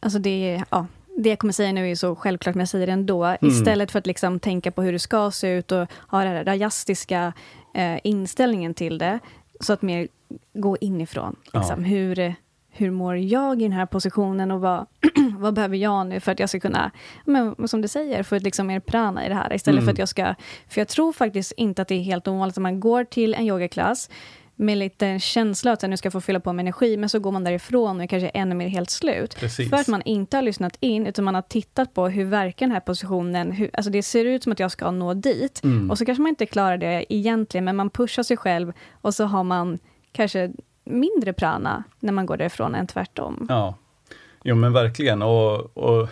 alltså 0.00 0.18
det 0.18 0.54
är, 0.54 0.64
ja, 0.70 0.86
det 1.16 1.28
jag 1.28 1.38
kommer 1.38 1.52
säga 1.52 1.72
nu 1.72 1.90
är 1.90 1.94
så 1.94 2.16
självklart, 2.16 2.54
men 2.54 2.60
jag 2.60 2.68
säger 2.68 2.86
det 2.86 2.92
ändå. 2.92 3.24
Mm. 3.24 3.38
Istället 3.42 3.90
för 3.90 3.98
att 3.98 4.06
liksom 4.06 4.40
tänka 4.40 4.70
på 4.70 4.82
hur 4.82 4.92
det 4.92 4.98
ska 4.98 5.30
se 5.30 5.48
ut 5.48 5.72
och 5.72 5.86
ha 6.08 6.18
den 6.24 6.28
här 6.36 6.44
rajastiska 6.44 7.32
eh, 7.74 7.98
inställningen 8.04 8.74
till 8.74 8.98
det, 8.98 9.18
så 9.60 9.72
att 9.72 9.82
mer 9.82 10.08
gå 10.52 10.76
inifrån. 10.80 11.36
Liksom. 11.44 11.84
Ja. 11.84 11.88
Hur, 11.88 12.34
hur 12.70 12.90
mår 12.90 13.16
jag 13.16 13.60
i 13.60 13.62
den 13.62 13.72
här 13.72 13.86
positionen 13.86 14.50
och 14.50 14.60
vad, 14.60 14.86
vad 15.38 15.54
behöver 15.54 15.76
jag 15.76 16.06
nu 16.06 16.20
för 16.20 16.32
att 16.32 16.40
jag 16.40 16.48
ska 16.48 16.60
kunna, 16.60 16.90
men, 17.24 17.68
som 17.68 17.82
du 17.82 17.88
säger, 17.88 18.22
få 18.22 18.38
liksom 18.38 18.66
mer 18.66 18.80
prana 18.80 19.26
i 19.26 19.28
det 19.28 19.34
här 19.34 19.54
istället 19.54 19.78
mm. 19.78 19.86
för 19.86 19.92
att 19.92 19.98
jag 19.98 20.08
ska... 20.08 20.34
För 20.68 20.80
jag 20.80 20.88
tror 20.88 21.12
faktiskt 21.12 21.52
inte 21.56 21.82
att 21.82 21.88
det 21.88 21.94
är 21.94 22.02
helt 22.02 22.28
ovanligt 22.28 22.56
att 22.56 22.62
man 22.62 22.80
går 22.80 23.04
till 23.04 23.34
en 23.34 23.46
yogaklass 23.46 24.10
med 24.60 24.78
lite 24.78 25.18
känsla 25.18 25.72
att 25.72 25.82
jag 25.82 25.90
nu 25.90 25.96
ska 25.96 26.10
få 26.10 26.20
fylla 26.20 26.40
på 26.40 26.52
med 26.52 26.62
energi, 26.62 26.96
men 26.96 27.08
så 27.08 27.18
går 27.18 27.32
man 27.32 27.44
därifrån 27.44 27.96
och 27.96 28.02
är 28.02 28.06
kanske 28.06 28.28
ännu 28.28 28.54
mer 28.54 28.68
helt 28.68 28.90
slut. 28.90 29.36
Precis. 29.40 29.70
För 29.70 29.76
att 29.76 29.88
man 29.88 30.02
inte 30.02 30.36
har 30.36 30.42
lyssnat 30.42 30.76
in, 30.80 31.06
utan 31.06 31.24
man 31.24 31.34
har 31.34 31.42
tittat 31.42 31.94
på 31.94 32.08
hur 32.08 32.24
verkar 32.24 32.66
den 32.66 32.72
här 32.72 32.80
positionen, 32.80 33.52
hur, 33.52 33.70
alltså 33.72 33.90
det 33.90 34.02
ser 34.02 34.24
ut 34.24 34.42
som 34.42 34.52
att 34.52 34.60
jag 34.60 34.70
ska 34.70 34.90
nå 34.90 35.14
dit, 35.14 35.64
mm. 35.64 35.90
och 35.90 35.98
så 35.98 36.04
kanske 36.04 36.22
man 36.22 36.28
inte 36.28 36.46
klarar 36.46 36.76
det 36.76 37.14
egentligen, 37.14 37.64
men 37.64 37.76
man 37.76 37.90
pushar 37.90 38.22
sig 38.22 38.36
själv 38.36 38.72
och 38.92 39.14
så 39.14 39.24
har 39.24 39.44
man 39.44 39.78
kanske 40.12 40.50
mindre 40.90 41.32
prana 41.32 41.84
när 42.00 42.12
man 42.12 42.26
går 42.26 42.36
därifrån 42.36 42.74
än 42.74 42.86
tvärtom. 42.86 43.46
Ja, 43.48 43.74
jo 44.44 44.54
men 44.54 44.72
verkligen. 44.72 45.22
Och, 45.22 45.76
och 45.76 46.08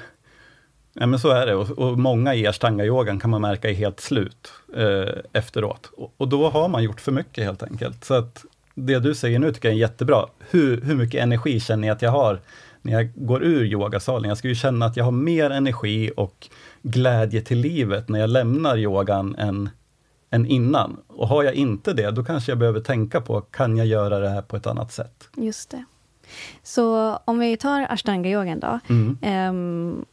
Ja, 1.01 1.07
men 1.07 1.19
så 1.19 1.31
är 1.31 1.47
det 1.47 1.55
och, 1.55 1.71
och 1.71 1.99
många 1.99 2.35
i 2.35 2.47
ashtanga-yogan 2.47 3.21
kan 3.21 3.31
man 3.31 3.41
märka 3.41 3.71
är 3.71 3.75
helt 3.75 4.01
slut 4.01 4.53
eh, 4.77 5.15
efteråt. 5.33 5.91
Och, 5.97 6.15
och, 6.17 6.29
då 6.29 6.49
har 6.49 6.69
man 6.69 6.83
gjort 6.83 7.01
för 7.01 7.13
mycket 7.13 7.45
helt 7.45 7.63
enkelt. 7.63 8.05
Så 8.05 8.15
att 8.15 8.45
det 8.75 8.99
du 8.99 9.15
säger 9.15 9.39
nu 9.39 9.53
tycker 9.53 9.69
jag 9.69 9.75
är 9.75 9.81
jättebra. 9.81 10.27
Hur, 10.51 10.81
hur 10.81 10.95
mycket 10.95 11.23
energi 11.23 11.61
känner 11.61 11.89
jag 11.89 11.95
att 11.95 12.03
jag 12.03 12.11
har 12.11 12.41
när 12.83 12.93
jag 12.93 13.13
går 13.15 13.43
ur 13.43 13.65
yogasalen? 13.65 14.29
Jag 14.29 14.39
ska 14.39 14.49
ju 14.49 14.55
känna 14.55 14.87
att 14.87 14.97
jag 14.97 15.05
har 15.05 15.13
mer 15.13 15.51
energi 15.51 16.11
och 16.17 16.49
glädje 16.83 17.41
till 17.41 17.59
livet 17.59 18.09
när 18.09 18.21
jag 18.21 18.31
lämnar 18.31 18.77
yogan 18.77 19.37
än, 19.39 19.71
än 20.31 20.47
innan. 20.47 20.97
Och 21.07 21.29
har 21.29 21.45
jag 21.45 21.55
inte 21.55 21.93
det, 21.93 22.11
då 22.11 22.25
kanske 22.25 22.51
jag 22.51 22.59
behöver 22.59 22.81
tänka 22.81 23.21
på, 23.21 23.41
kan 23.41 23.77
jag 23.77 23.87
göra 23.87 24.19
det 24.19 24.29
här 24.29 24.43
på 24.43 24.57
ett 24.57 24.67
annat 24.67 24.93
sätt? 24.93 25.29
Just 25.37 25.71
det. 25.71 25.85
Så 26.63 27.17
om 27.25 27.39
vi 27.39 27.57
tar 27.57 27.87
ashtanga-yogan 27.87 28.61
då. 28.61 28.81
Mm. 28.89 29.49
Um, 29.51 30.05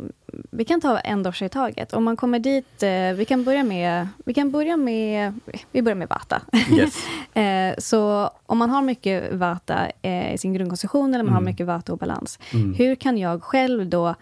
vi 0.52 0.66
kan 0.66 0.82
ta 0.82 1.00
en 1.00 1.24
dosha 1.24 1.46
i 1.46 1.50
taget. 1.50 1.94
Om 1.94 2.04
man 2.04 2.18
kommer 2.18 2.40
dit, 2.40 2.84
uh, 2.84 3.18
vi 3.18 3.26
kan 3.26 3.44
börja 3.44 3.64
med, 3.64 4.08
vi 4.26 4.34
kan 4.34 4.52
börja 4.52 4.78
med, 4.78 5.40
vi 5.72 5.82
börjar 5.82 5.96
med 5.96 6.10
vata. 6.10 6.42
Yes. 6.72 7.06
uh, 7.38 7.78
så 7.78 8.30
om 8.46 8.58
man 8.58 8.70
har 8.70 8.82
mycket 8.82 9.34
vata 9.34 9.88
uh, 10.06 10.34
i 10.34 10.38
sin 10.38 10.54
grundkonstitution, 10.54 11.14
eller 11.14 11.24
man 11.24 11.34
mm. 11.34 11.34
har 11.34 11.42
mycket 11.42 11.68
vata 11.68 11.92
och 11.92 11.98
balans, 11.98 12.40
mm. 12.54 12.74
hur 12.74 12.96
kan 12.96 13.18
jag 13.18 13.44
själv 13.44 13.90
då 13.90 14.16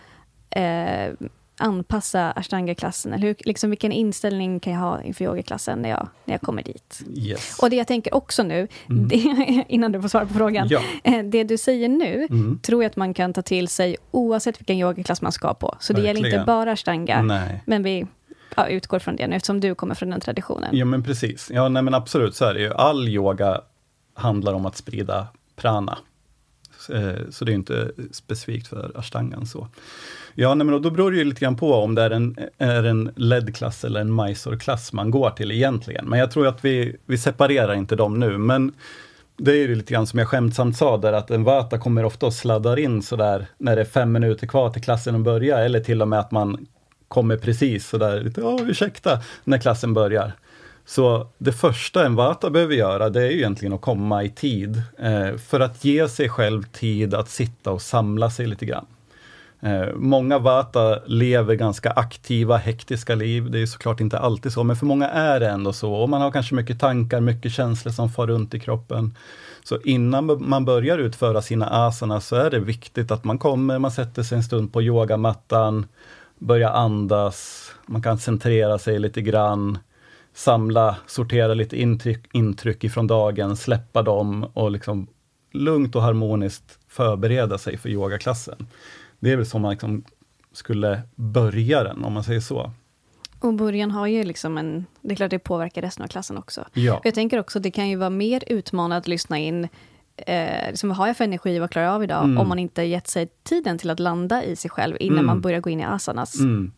anpassa 1.58 2.32
ashtanga-klassen? 2.32 3.14
Eller 3.14 3.28
hur, 3.28 3.36
liksom, 3.40 3.70
vilken 3.70 3.92
inställning 3.92 4.60
kan 4.60 4.74
jag 4.74 4.80
ha 4.80 5.02
inför 5.02 5.26
yogaklassen 5.26 5.82
när 5.82 5.90
jag, 5.90 6.08
när 6.26 6.34
jag 6.34 6.42
kommer 6.42 6.64
dit? 6.64 7.02
Yes. 7.16 7.60
Och 7.62 7.70
det 7.70 7.76
jag 7.76 7.88
tänker 7.88 8.14
också 8.14 8.44
nu, 8.44 8.68
mm. 8.90 9.08
det, 9.08 9.66
innan 9.70 9.92
du 9.92 10.02
får 10.02 10.10
svara 10.10 10.26
på 10.26 10.34
frågan. 10.34 10.68
Ja. 10.70 10.82
Eh, 11.04 11.24
det 11.24 11.44
du 11.44 11.58
säger 11.58 11.90
nu, 11.90 12.28
mm. 12.30 12.60
tror 12.60 12.84
jag 12.84 12.90
att 12.90 12.96
man 12.96 13.14
kan 13.14 13.34
ta 13.34 13.42
till 13.42 13.68
sig 13.68 13.98
oavsett 14.12 14.60
vilken 14.60 14.78
yogaklass 14.78 15.22
man 15.22 15.32
ska 15.32 15.54
på. 15.54 15.78
Så 15.80 15.94
Verkligen. 15.94 16.16
det 16.16 16.22
gäller 16.22 16.38
inte 16.38 16.46
bara 16.46 16.72
ashtanga. 16.72 17.22
Nej. 17.22 17.64
Men 17.66 17.84
vi 17.84 18.08
ja, 18.56 18.68
utgår 18.68 19.00
från 19.00 19.16
det 19.16 19.28
nu, 19.28 19.36
eftersom 19.36 19.60
du 19.60 19.76
kommer 19.76 19.96
från 19.96 20.10
den 20.10 20.20
traditionen. 20.20 20.78
Ja, 20.78 20.86
men 20.86 21.04
precis. 21.04 21.52
Ja, 21.54 21.70
nej, 21.70 21.84
men 21.84 21.94
absolut, 21.94 22.36
så 22.36 22.46
är 22.46 22.54
det 22.54 22.62
ju. 22.62 22.74
All 22.74 23.10
yoga 23.10 23.62
handlar 24.14 24.54
om 24.54 24.66
att 24.66 24.78
sprida 24.78 25.28
prana. 25.56 25.98
Eh, 26.90 27.30
så 27.30 27.46
det 27.46 27.52
är 27.52 27.56
inte 27.56 27.92
specifikt 28.12 28.68
för 28.68 28.92
ashtangan. 28.96 29.46
så. 29.46 29.68
Ja, 30.36 30.56
nej, 30.56 30.66
men 30.66 30.82
då 30.82 30.90
beror 30.90 31.12
det 31.12 31.18
ju 31.18 31.24
lite 31.24 31.42
grann 31.42 31.56
på 31.56 31.74
om 31.74 31.96
det 31.96 32.02
är 32.02 32.10
en, 32.10 32.38
är 32.58 32.84
en 32.84 33.12
LED-klass 33.16 33.84
eller 33.84 34.02
en 34.02 34.16
Mysore-klass 34.16 34.94
man 34.94 35.12
går 35.12 35.30
till 35.30 35.52
egentligen. 35.52 36.06
Men 36.10 36.20
jag 36.20 36.32
tror 36.32 36.48
att 36.48 36.66
vi, 36.66 36.96
vi 37.06 37.18
separerar 37.18 37.74
inte 37.74 37.96
dem 37.96 38.20
nu. 38.20 38.38
Men 38.38 38.74
det 39.38 39.52
är 39.52 39.56
ju 39.56 39.76
lite 39.76 39.94
grann 39.94 40.08
som 40.08 40.20
jag 40.20 40.28
skämtsamt 40.28 40.78
sa 40.78 40.98
där, 40.98 41.14
att 41.14 41.32
en 41.32 41.44
Vata 41.44 41.78
kommer 41.78 42.06
ofta 42.06 42.26
och 42.26 42.34
sladdar 42.34 42.80
in 42.80 43.02
sådär 43.02 43.46
när 43.58 43.76
det 43.76 43.82
är 43.82 43.86
fem 43.86 44.12
minuter 44.12 44.48
kvar 44.48 44.70
till 44.70 44.84
klassen 44.84 45.16
att 45.16 45.22
börja, 45.22 45.58
eller 45.58 45.80
till 45.80 46.02
och 46.02 46.08
med 46.08 46.20
att 46.20 46.32
man 46.32 46.68
kommer 47.08 47.38
precis 47.38 47.88
sådär, 47.88 48.22
lite, 48.22 48.42
ursäkta, 48.42 49.20
när 49.44 49.58
klassen 49.58 49.94
börjar. 49.94 50.32
Så 50.86 51.28
det 51.38 51.54
första 51.54 52.06
en 52.06 52.16
Vata 52.16 52.50
behöver 52.50 52.76
göra, 52.76 53.10
det 53.10 53.22
är 53.22 53.32
ju 53.32 53.38
egentligen 53.38 53.74
att 53.74 53.82
komma 53.82 54.24
i 54.24 54.30
tid, 54.30 54.82
eh, 55.00 55.38
för 55.38 55.60
att 55.60 55.86
ge 55.86 56.10
sig 56.10 56.30
själv 56.30 56.64
tid 56.64 57.14
att 57.14 57.30
sitta 57.30 57.72
och 57.72 57.82
samla 57.82 58.30
sig 58.30 58.48
lite 58.48 58.66
grann. 58.66 58.86
Eh, 59.66 59.96
många 59.96 60.40
Vata 60.40 61.00
lever 61.06 61.56
ganska 61.56 61.92
aktiva, 61.92 62.58
hektiska 62.58 63.16
liv. 63.16 63.52
Det 63.52 63.60
är 63.60 63.66
såklart 63.66 64.00
inte 64.00 64.20
alltid 64.20 64.54
så, 64.54 64.64
men 64.64 64.76
för 64.76 64.86
många 64.86 65.10
är 65.10 65.40
det 65.40 65.50
ändå 65.50 65.74
så. 65.74 65.94
Och 65.94 66.10
man 66.10 66.22
har 66.22 66.32
kanske 66.32 66.56
mycket 66.56 66.80
tankar, 66.80 67.20
mycket 67.20 67.52
känslor 67.52 67.92
som 67.92 68.10
far 68.10 68.28
runt 68.28 68.54
i 68.54 68.60
kroppen. 68.60 69.18
Så 69.64 69.78
innan 69.82 70.50
man 70.50 70.66
börjar 70.66 70.98
utföra 70.98 71.42
sina 71.42 71.70
asana 71.70 72.22
så 72.22 72.36
är 72.36 72.50
det 72.50 72.60
viktigt 72.60 73.12
att 73.12 73.24
man 73.24 73.38
kommer, 73.38 73.80
man 73.80 73.92
sätter 73.92 74.24
sig 74.24 74.36
en 74.36 74.44
stund 74.44 74.74
på 74.74 74.82
yogamattan, 74.82 75.86
börjar 76.40 76.72
andas, 76.72 77.72
man 77.86 78.02
kan 78.02 78.18
centrera 78.18 78.80
sig 78.80 79.00
lite 79.00 79.22
grann, 79.22 79.78
samla, 80.34 80.96
sortera 81.08 81.54
lite 81.54 81.82
intryck, 81.82 82.20
intryck 82.34 82.84
ifrån 82.84 83.08
dagen, 83.08 83.58
släppa 83.58 84.02
dem 84.02 84.44
och 84.54 84.72
liksom 84.72 85.08
lugnt 85.52 85.96
och 85.96 86.02
harmoniskt 86.02 86.80
förbereda 86.88 87.58
sig 87.58 87.78
för 87.78 87.90
yogaklassen. 87.90 88.68
Det 89.24 89.32
är 89.32 89.38
väl 89.38 89.46
så 89.46 89.60
man 89.60 89.72
liksom 89.72 90.04
skulle 90.52 91.02
börja 91.16 91.84
den, 91.84 92.04
om 92.04 92.14
man 92.14 92.24
säger 92.24 92.40
så. 92.40 92.72
Och 93.40 93.54
början 93.54 93.92
har 93.92 94.08
ju 94.08 94.24
liksom 94.24 94.58
en... 94.58 94.86
Det 95.02 95.12
är 95.12 95.16
klart 95.16 95.32
det 95.32 95.40
påverkar 95.40 95.82
resten 95.82 96.04
av 96.04 96.08
klassen 96.08 96.38
också. 96.38 96.66
Ja. 96.74 97.02
Jag 97.04 97.16
tänker 97.16 97.40
också 97.40 97.60
att 97.60 97.64
det 97.64 97.72
kan 97.72 97.90
ju 97.90 97.96
vara 97.96 98.10
mer 98.10 98.44
utmanande 98.48 98.98
att 98.98 99.08
lyssna 99.08 99.40
in 99.40 99.68
eh, 100.18 100.70
liksom, 100.70 100.90
vad 100.90 100.98
har 100.98 101.08
jag 101.08 101.18
för 101.18 101.24
energi, 101.24 101.60
vad 101.60 101.72
klarar 101.72 101.86
jag 101.86 101.96
av 101.96 102.04
idag? 102.04 102.24
Mm. 102.24 102.38
Om 102.38 102.48
man 102.48 102.60
inte 102.60 102.84
gett 102.84 103.08
sig 103.08 103.28
tiden 103.44 103.78
till 103.78 103.90
att 103.90 104.00
landa 104.00 104.44
i 104.44 104.56
sig 104.56 104.72
själv 104.72 104.98
innan 105.00 105.18
mm. 105.18 105.26
man 105.26 105.42
börjar 105.42 105.60
gå 105.60 105.70
in 105.70 105.80
i 105.80 105.84
asanas. 105.84 106.40
Mm. 106.40 106.72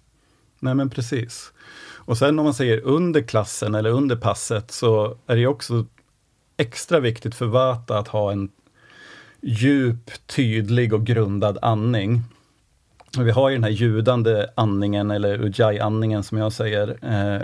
Nej 0.59 0.75
men 0.75 0.89
precis. 0.89 1.53
Och 1.93 2.17
sen 2.17 2.39
om 2.39 2.45
man 2.45 2.53
säger 2.53 2.81
under 2.81 3.21
klassen 3.21 3.75
eller 3.75 3.89
under 3.89 4.15
passet 4.15 4.71
så 4.71 5.17
är 5.27 5.35
det 5.35 5.47
också 5.47 5.85
extra 6.57 6.99
viktigt 6.99 7.35
för 7.35 7.45
Vata 7.45 7.97
att 7.97 8.07
ha 8.07 8.31
en 8.31 8.49
djup, 9.41 10.27
tydlig 10.27 10.93
och 10.93 11.05
grundad 11.05 11.57
andning. 11.61 12.23
Vi 13.23 13.31
har 13.31 13.49
ju 13.49 13.55
den 13.55 13.63
här 13.63 13.71
ljudande 13.71 14.45
andningen, 14.55 15.11
eller 15.11 15.41
ujjayi-andningen 15.41 16.23
som 16.23 16.37
jag 16.37 16.53
säger. 16.53 16.97
Eh, 17.01 17.41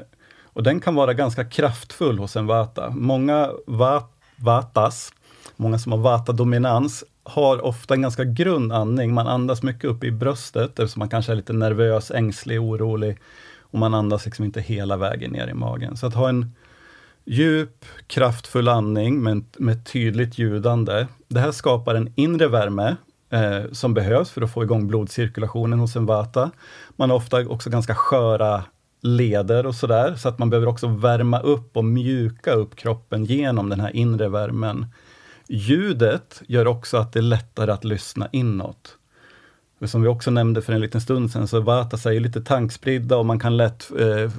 och 0.53 0.63
den 0.63 0.79
kan 0.79 0.95
vara 0.95 1.13
ganska 1.13 1.45
kraftfull 1.45 2.19
hos 2.19 2.35
en 2.35 2.47
vata. 2.47 2.89
Många 2.89 3.49
va 3.65 4.03
vatas, 4.35 5.13
många 5.55 5.79
som 5.79 5.91
har 5.91 5.99
vata-dominans, 5.99 7.03
har 7.23 7.65
ofta 7.65 7.93
en 7.93 8.01
ganska 8.01 8.23
grund 8.23 8.71
andning. 8.71 9.13
Man 9.13 9.27
andas 9.27 9.63
mycket 9.63 9.83
upp 9.83 10.03
i 10.03 10.11
bröstet 10.11 10.79
eftersom 10.79 10.99
man 10.99 11.09
kanske 11.09 11.31
är 11.31 11.35
lite 11.35 11.53
nervös, 11.53 12.11
ängslig, 12.11 12.61
orolig. 12.61 13.19
Och 13.59 13.79
man 13.79 13.93
andas 13.93 14.25
liksom 14.25 14.45
inte 14.45 14.61
hela 14.61 14.97
vägen 14.97 15.31
ner 15.31 15.47
i 15.47 15.53
magen. 15.53 15.97
Så 15.97 16.07
att 16.07 16.13
ha 16.13 16.29
en 16.29 16.55
djup, 17.25 17.85
kraftfull 18.07 18.67
andning 18.67 19.23
med, 19.23 19.43
med 19.57 19.85
tydligt 19.85 20.37
ljudande. 20.37 21.07
Det 21.27 21.39
här 21.39 21.51
skapar 21.51 21.95
en 21.95 22.13
inre 22.15 22.47
värme 22.47 22.95
eh, 23.31 23.71
som 23.71 23.93
behövs 23.93 24.31
för 24.31 24.41
att 24.41 24.53
få 24.53 24.63
igång 24.63 24.87
blodcirkulationen 24.87 25.79
hos 25.79 25.95
en 25.95 26.05
vata. 26.05 26.51
Man 26.95 27.09
har 27.09 27.17
ofta 27.17 27.47
också 27.47 27.69
ganska 27.69 27.95
sköra 27.95 28.63
leder 29.01 29.65
och 29.65 29.75
sådär, 29.75 30.15
så 30.15 30.29
att 30.29 30.39
man 30.39 30.49
behöver 30.49 30.67
också 30.67 30.87
värma 30.87 31.39
upp 31.39 31.77
och 31.77 31.85
mjuka 31.85 32.51
upp 32.51 32.75
kroppen 32.75 33.25
genom 33.25 33.69
den 33.69 33.79
här 33.79 33.95
inre 33.95 34.29
värmen. 34.29 34.85
Ljudet 35.47 36.41
gör 36.47 36.67
också 36.67 36.97
att 36.97 37.13
det 37.13 37.19
är 37.19 37.23
lättare 37.23 37.71
att 37.71 37.83
lyssna 37.83 38.29
inåt. 38.31 38.97
Som 39.85 40.01
vi 40.01 40.07
också 40.07 40.31
nämnde 40.31 40.61
för 40.61 40.73
en 40.73 40.81
liten 40.81 41.01
stund 41.01 41.31
sedan, 41.31 41.47
så 41.47 41.61
Vata 41.61 41.97
sig 41.97 42.19
lite 42.19 42.41
tankspridda 42.41 43.17
och 43.17 43.25
man 43.25 43.39
kan 43.39 43.57
lätt 43.57 43.91
eh, 43.99 44.31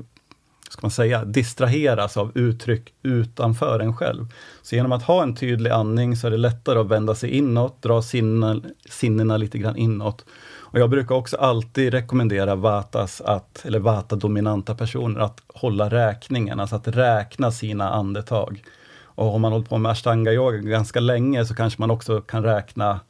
ska 0.73 0.79
man 0.83 0.91
säga, 0.91 1.25
distraheras 1.25 2.17
av 2.17 2.33
uttryck 2.35 2.95
utanför 3.03 3.81
en 3.81 3.97
själv. 3.97 4.27
Så 4.63 4.75
genom 4.75 4.93
att 4.93 5.03
ha 5.03 5.23
en 5.23 5.35
tydlig 5.35 5.71
andning 5.71 6.17
så 6.17 6.27
är 6.27 6.31
det 6.31 6.37
lättare 6.37 6.79
att 6.79 6.87
vända 6.87 7.15
sig 7.15 7.31
inåt, 7.31 7.83
dra 7.83 8.03
sinnena, 8.03 8.63
sinnena 8.91 9.37
lite 9.37 9.59
grann 9.59 9.77
inåt. 9.77 10.25
Och 10.55 10.79
jag 10.79 10.91
brukar 10.91 11.15
också 11.15 11.37
alltid 11.37 11.93
rekommendera 11.93 12.55
Vatas, 12.55 13.21
att, 13.21 13.65
eller 13.65 13.79
Vata-dominanta 13.79 14.75
personer, 14.75 15.21
att 15.21 15.41
hålla 15.55 15.89
räkningen, 15.89 16.61
alltså 16.61 16.77
att 16.77 16.89
räkna 16.89 17.53
sina 17.53 17.91
andetag. 17.91 18.65
Och 19.05 19.35
om 19.35 19.41
man 19.41 19.53
hållit 19.53 19.69
på 19.69 19.79
med 19.79 19.93
ashtanga-yoga 19.93 20.59
ganska 20.59 21.01
länge 21.01 21.45
så 21.45 21.55
kanske 21.55 21.83
man 21.83 21.91
också 21.91 22.21
kan 22.21 22.43
räkna 22.43 23.01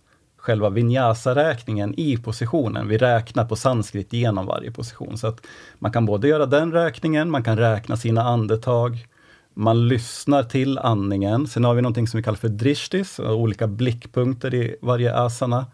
själva 0.42 0.70
vinyasa-räkningen 0.70 1.94
i 2.00 2.16
positionen. 2.16 2.88
Vi 2.88 2.98
räknar 2.98 3.44
på 3.44 3.57
sanskrit 3.57 4.12
genom 4.12 4.46
varje 4.46 4.70
position. 4.70 5.18
Så 5.18 5.26
att 5.26 5.46
man 5.78 5.92
kan 5.92 6.07
både 6.07 6.28
göra 6.28 6.46
den 6.46 6.72
räkningen, 6.72 7.31
man 7.31 7.42
kan 7.42 7.59
räkna 7.59 7.96
sina 7.96 8.22
andetag, 8.22 9.07
man 9.55 9.88
lyssnar 9.88 10.42
till 10.42 10.78
andningen. 10.78 11.46
Sen 11.46 11.64
har 11.64 11.74
vi 11.74 11.83
någonting 11.83 12.09
som 12.09 12.18
vi 12.18 12.24
kallar 12.24 12.37
för 12.37 12.48
drishtis, 12.48 13.18
olika 13.18 13.66
blickpunkter 13.66 14.55
i 14.55 14.76
varje 14.81 15.16
asana. 15.16 15.66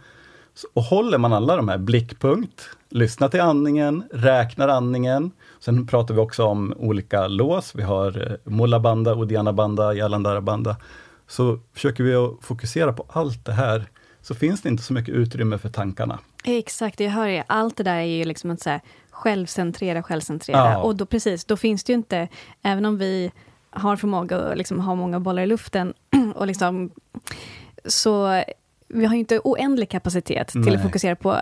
Och 0.74 0.83
håller 0.83 1.18
man 1.18 1.33
alla 1.33 1.57
de 1.57 1.68
här 1.68 1.78
blickpunkt, 1.78 2.62
lyssnar 2.90 3.28
till 3.28 3.40
andningen, 3.40 4.04
räknar 4.12 4.68
andningen. 4.68 5.31
Sen 5.61 5.87
pratar 5.87 6.14
vi 6.14 6.20
också 6.20 6.44
om 6.44 6.74
olika 6.76 7.28
lås. 7.28 7.74
Vi 7.74 7.83
har 7.83 8.09
eh, 8.09 8.52
Mullabanda, 8.52 9.14
Mulla 9.14 9.52
Banda, 9.52 9.92
Udiana 9.92 10.18
Banda, 10.18 10.40
Banda. 10.40 10.76
Så 11.26 11.59
försöker 11.74 12.04
vi 12.04 12.14
att 12.14 12.33
fokusera 12.40 12.92
på 12.92 13.07
allt 13.09 13.44
det 13.44 13.52
här, 13.52 13.88
så 14.29 14.35
finns 14.35 14.62
det 14.62 14.69
inte 14.69 14.83
så 14.83 14.93
mycket 14.93 15.14
utrymme 15.14 15.59
för 15.59 15.69
tankarna. 15.69 16.19
Exakt, 16.45 17.01
jag 17.01 17.11
hör 17.11 17.29
det. 17.29 17.45
Allt 17.47 17.77
det 17.77 17.83
där 17.83 17.97
är 17.97 18.03
ju 18.03 18.25
liksom 18.25 18.51
att 18.51 18.61
så 18.61 18.81
självcentrera, 19.11 20.03
självcentrera. 20.03 20.57
Ja. 20.59 20.79
Och 20.79 20.97
då 20.97 21.07
precis, 21.07 21.45
då 21.45 21.57
finns 21.57 21.85
det 21.85 21.93
ju 21.93 21.95
inte, 21.95 22.29
även 22.62 22.85
om 22.85 22.99
vi 22.99 23.33
har 23.71 23.97
förmåga 23.97 24.38
att 24.38 24.59
liksom 24.59 24.81
ha 24.81 24.95
många 24.95 25.21
bollar 25.21 25.43
i 25.43 25.47
luften 25.47 25.95
och 26.35 26.47
liksom 26.47 26.91
så 27.85 28.43
vi 28.88 29.05
har 29.05 29.14
inte 29.14 29.41
oändlig 29.45 29.88
kapacitet 29.88 30.49
till 30.49 30.61
Nej. 30.61 30.77
att 30.77 30.83
fokusera 30.83 31.17
på 31.17 31.37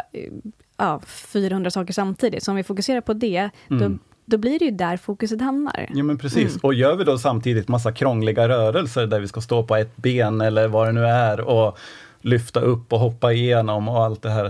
ja, 0.77 1.01
400 1.07 1.71
saker 1.71 1.93
samtidigt. 1.93 2.43
Så 2.43 2.51
om 2.51 2.57
vi 2.57 2.63
fokuserar 2.63 3.01
på 3.01 3.13
det, 3.13 3.51
mm. 3.71 3.81
då, 3.81 3.99
då 4.25 4.39
blir 4.39 4.59
det 4.59 4.65
ju 4.65 4.71
där 4.71 4.97
fokuset 4.97 5.41
hamnar. 5.41 5.91
Ja 5.95 6.05
men 6.05 6.19
precis, 6.19 6.51
mm. 6.51 6.61
och 6.63 6.75
gör 6.75 6.97
vi 6.97 7.05
då 7.05 7.19
samtidigt 7.19 7.69
massa 7.69 7.93
krångliga 7.93 8.49
rörelser 8.49 9.07
där 9.07 9.21
vi 9.21 9.29
ska 9.29 9.41
stå 9.41 9.63
på 9.63 9.77
ett 9.77 9.97
ben 9.97 10.41
eller 10.41 10.69
vad 10.69 10.89
det 10.89 10.93
nu 10.93 11.05
är 11.07 11.41
och 11.41 11.79
lyfta 12.27 12.61
upp 12.61 12.93
och 12.93 12.99
hoppa 12.99 13.33
igenom 13.33 13.89
och 13.89 14.05
allt 14.05 14.23
det 14.23 14.31
här. 14.31 14.47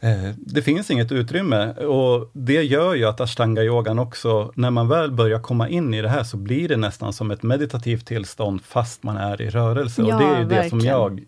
Eh, 0.00 0.30
det 0.36 0.62
finns 0.62 0.90
inget 0.90 1.12
utrymme 1.12 1.72
och 1.72 2.30
det 2.32 2.62
gör 2.62 2.94
ju 2.94 3.04
att 3.04 3.20
ashtanga-yogan 3.20 3.98
också, 3.98 4.52
när 4.54 4.70
man 4.70 4.88
väl 4.88 5.12
börjar 5.12 5.40
komma 5.40 5.68
in 5.68 5.94
i 5.94 6.02
det 6.02 6.08
här 6.08 6.24
så 6.24 6.36
blir 6.36 6.68
det 6.68 6.76
nästan 6.76 7.12
som 7.12 7.30
ett 7.30 7.42
meditativt 7.42 8.06
tillstånd 8.06 8.64
fast 8.64 9.02
man 9.02 9.16
är 9.16 9.42
i 9.42 9.50
rörelse. 9.50 10.02
Ja, 10.02 10.14
och 10.14 10.20
det 10.20 10.26
är 10.26 10.38
ju 10.38 10.44
verkligen. 10.44 10.62
det 10.62 10.70
som 10.70 10.80
jag 10.80 11.24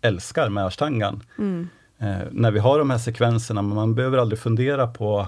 älskar 0.00 0.48
med 0.48 0.66
ashtangan. 0.66 1.22
Mm. 1.38 1.68
Eh, 1.98 2.26
när 2.30 2.50
vi 2.50 2.58
har 2.58 2.78
de 2.78 2.90
här 2.90 2.98
sekvenserna, 2.98 3.62
man 3.62 3.94
behöver 3.94 4.18
aldrig 4.18 4.38
fundera 4.38 4.86
på 4.86 5.26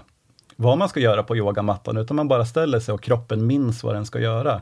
vad 0.57 0.79
man 0.79 0.89
ska 0.89 1.01
göra 1.01 1.23
på 1.23 1.37
yogamattan, 1.37 1.97
utan 1.97 2.17
man 2.17 2.29
bara 2.29 2.47
ställer 2.47 2.81
sig 2.81 2.95
och 2.95 3.03
kroppen 3.03 3.47
minns 3.47 3.85
vad 3.85 3.95
den 3.95 4.07
ska 4.07 4.21
göra. 4.21 4.61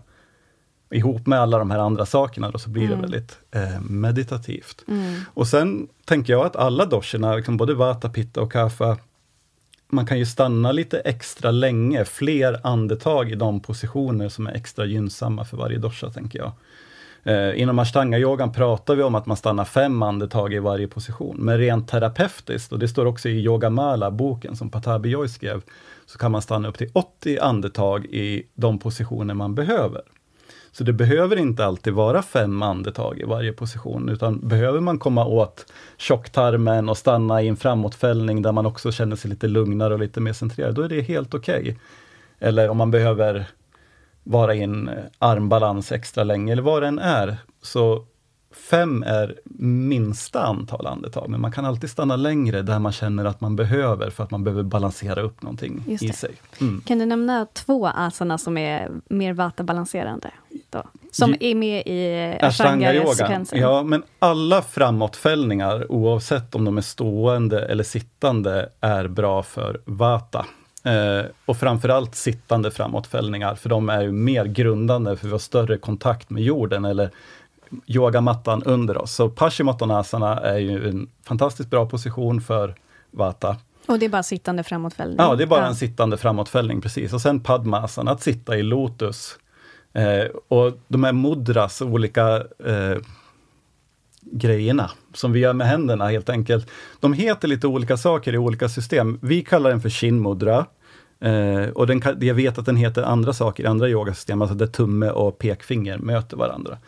Ihop 0.91 1.27
med 1.27 1.41
alla 1.41 1.59
de 1.59 1.71
här 1.71 1.79
andra 1.79 2.07
sakerna 2.07 2.51
då, 2.51 2.59
så 2.59 2.71
blir 2.71 2.85
mm. 2.85 2.97
det 2.97 3.03
väldigt 3.03 3.39
eh, 3.51 3.81
meditativt. 3.81 4.85
Mm. 4.89 5.21
Och 5.35 5.47
sen 5.47 5.89
tänker 6.05 6.33
jag 6.33 6.47
att 6.47 6.57
alla 6.57 6.85
doscherna, 6.85 7.35
liksom 7.35 7.57
både 7.57 7.75
vata, 7.75 8.09
pitta 8.09 8.41
och 8.41 8.53
kapha, 8.53 8.97
man 9.91 10.07
kan 10.07 10.19
ju 10.19 10.27
stanna 10.27 10.73
lite 10.73 10.99
extra 10.99 11.51
länge, 11.51 12.05
fler 12.05 12.61
andetag 12.63 13.31
i 13.31 13.35
de 13.35 13.61
positioner 13.61 14.29
som 14.29 14.47
är 14.47 14.53
extra 14.53 14.85
gynnsamma 14.85 15.45
för 15.45 15.57
varje 15.57 15.79
dosha, 15.79 16.11
tänker 16.11 16.39
jag. 16.39 16.53
Eh, 17.23 17.61
inom 17.61 17.79
ashtanga-yogan 17.79 18.53
pratar 18.53 18.95
vi 18.95 19.03
om 19.03 19.15
att 19.15 19.27
man 19.27 19.37
stannar 19.37 19.65
fem 19.65 20.03
andetag 20.03 20.55
i 20.55 20.59
varje 20.59 20.89
position. 20.89 21.37
Men 21.39 21.59
rent 21.59 21.89
terapeutiskt, 21.89 22.73
och 22.73 22.79
det 22.79 22.89
står 22.89 23.07
också 23.07 23.29
i 23.29 23.45
Yogamala, 23.45 24.11
boken 24.11 24.57
som 24.57 24.71
Patabi 24.71 25.09
Joy 25.09 25.29
skrev, 25.29 25.63
så 26.07 26.19
kan 26.19 26.33
man 26.33 26.43
stanna 26.43 26.69
upp 26.69 26.79
till 26.79 26.91
80 26.93 27.39
andetag 27.39 28.05
i 28.05 28.43
de 28.55 28.79
positioner 28.79 29.35
man 29.35 29.55
behöver. 29.55 30.03
Så 30.79 30.85
det 30.85 30.93
behöver 30.93 31.37
inte 31.37 31.65
alltid 31.65 31.93
vara 31.93 32.23
fem 32.23 32.63
andetag 32.63 33.21
i 33.21 33.25
varje 33.25 33.53
position, 33.53 34.09
utan 34.09 34.49
behöver 34.49 34.81
man 34.81 34.99
komma 34.99 35.25
åt 35.25 35.73
tjocktarmen 35.97 36.89
och 36.89 36.97
stanna 36.97 37.43
i 37.43 37.49
en 37.49 37.57
framåtfällning 37.57 38.43
där 38.43 38.53
man 38.53 38.67
också 38.67 38.93
känner 38.93 39.17
sig 39.17 39.31
lite 39.31 39.49
lugnare 39.49 39.95
och 39.95 40.01
lite 40.01 40.21
mer 40.21 40.33
centrerad, 40.33 40.75
då 40.75 40.83
är 40.83 40.89
det 40.89 41.01
helt 41.01 41.35
okej. 41.35 41.61
Okay. 41.61 41.75
Eller 42.39 42.69
om 42.69 42.77
man 42.77 42.91
behöver 42.91 43.47
vara 44.25 44.55
i 44.55 44.63
en 44.63 44.89
eh, 44.89 44.95
armbalans 45.19 45.93
extra 45.93 46.25
länge, 46.25 46.53
eller 46.53 46.63
vad 46.63 46.83
det 46.83 46.89
än 46.89 46.99
är. 46.99 47.37
Så 47.63 48.05
fem 48.51 49.03
är 49.03 49.35
minsta 49.89 50.43
antal 50.43 50.87
andetag, 50.87 51.29
men 51.29 51.41
man 51.41 51.53
kan 51.53 51.65
alltid 51.65 51.91
stanna 51.91 52.17
längre 52.17 52.63
där 52.63 52.79
man 52.79 52.93
känner 52.93 53.25
att 53.25 53.41
man 53.41 53.57
behöver, 53.57 54.11
för 54.11 54.25
att 54.25 54.31
man 54.31 54.45
behöver 54.45 54.63
balansera 54.63 55.21
upp 55.23 55.43
någonting 55.43 55.85
i 56.01 56.13
sig. 56.13 56.35
Mm. 56.61 56.81
Kan 56.87 56.99
du 56.99 57.07
nämna 57.07 57.47
två 57.53 57.87
asana 57.87 58.39
som 58.39 58.59
är 58.59 58.91
mer 59.09 59.33
vata-balanserande? 59.33 60.31
Som 61.13 61.35
är 61.41 61.55
med 61.55 61.83
i 61.87 62.39
ashtanga-sekvensen? 62.41 63.59
Ja, 63.59 63.83
men 63.83 64.03
alla 64.19 64.63
framåtfällningar, 64.63 65.93
oavsett 65.93 66.55
om 66.55 66.65
de 66.65 66.79
är 66.79 66.83
stående 66.83 67.67
eller 67.67 67.85
sittande, 67.85 68.69
är 68.81 69.09
bra 69.09 69.43
för 69.43 69.81
vata. 69.85 70.47
Eh, 70.83 71.25
och 71.45 71.57
framförallt 71.57 72.15
sittande 72.15 72.71
framåtfällningar, 72.71 73.55
för 73.55 73.69
de 73.69 73.89
är 73.89 74.03
ju 74.03 74.13
mer 74.13 74.45
grundande, 74.45 75.17
för 75.17 75.27
vi 75.27 75.33
har 75.33 75.39
större 75.39 75.79
kontakt 75.79 76.31
med 76.31 76.43
jorden, 76.43 76.85
eller 76.85 77.11
yogamattan 77.87 78.63
under 78.63 78.99
oss. 78.99 79.15
Så 79.15 79.29
Paschimottanasana 79.29 80.41
är 80.41 80.59
ju 80.59 80.89
en 80.89 81.11
fantastiskt 81.25 81.71
bra 81.71 81.87
position 81.87 82.41
för 82.41 82.75
Vata. 83.11 83.57
Och 83.89 83.99
det 83.99 84.07
är 84.07 84.11
bara 84.11 84.23
sittande 84.23 84.63
framåtfällning? 84.63 85.17
Ja, 85.19 85.35
det 85.35 85.43
är 85.43 85.47
bara 85.47 85.61
ja. 85.61 85.67
en 85.67 85.75
sittande 85.75 86.17
framåtfällning, 86.17 86.81
precis. 86.81 87.13
Och 87.13 87.21
sen 87.21 87.41
Padmasana, 87.41 88.11
att 88.11 88.23
sitta 88.23 88.57
i 88.57 88.63
lotus. 88.63 89.39
Eh, 89.93 90.25
och 90.49 90.79
de 90.89 91.05
här 91.05 91.13
mudras, 91.13 91.83
olika 91.83 92.37
eh, 92.65 92.97
grejerna 94.21 94.91
som 95.15 95.33
vi 95.33 95.41
gör 95.41 95.53
med 95.53 95.67
händerna 95.67 96.09
helt 96.09 96.29
enkelt. 96.29 96.71
De 97.01 97.13
heter 97.13 97.49
lite 97.49 97.67
olika 97.67 97.97
saker 97.97 98.35
i 98.35 98.39
olika 98.39 98.69
system. 98.69 99.19
Vi 99.23 99.43
kallar 99.43 99.71
den 99.71 99.81
för 99.81 99.91
shinmudra. 99.91 100.67
Eh, 101.21 101.69
och 101.75 101.87
den, 101.87 102.03
jag 102.21 102.35
vet 102.35 102.59
att 102.59 102.67
den 102.67 102.77
heter 102.77 103.03
andra 103.03 103.33
saker 103.33 103.65
i 103.65 103.67
andra 103.67 103.89
yogasystem, 103.89 104.43
alltså 104.43 104.57
där 104.57 104.67
tumme 104.67 105.11
och 105.11 105.39
pekfinger 105.39 105.99
möter 105.99 106.37
varandra. 106.37 106.79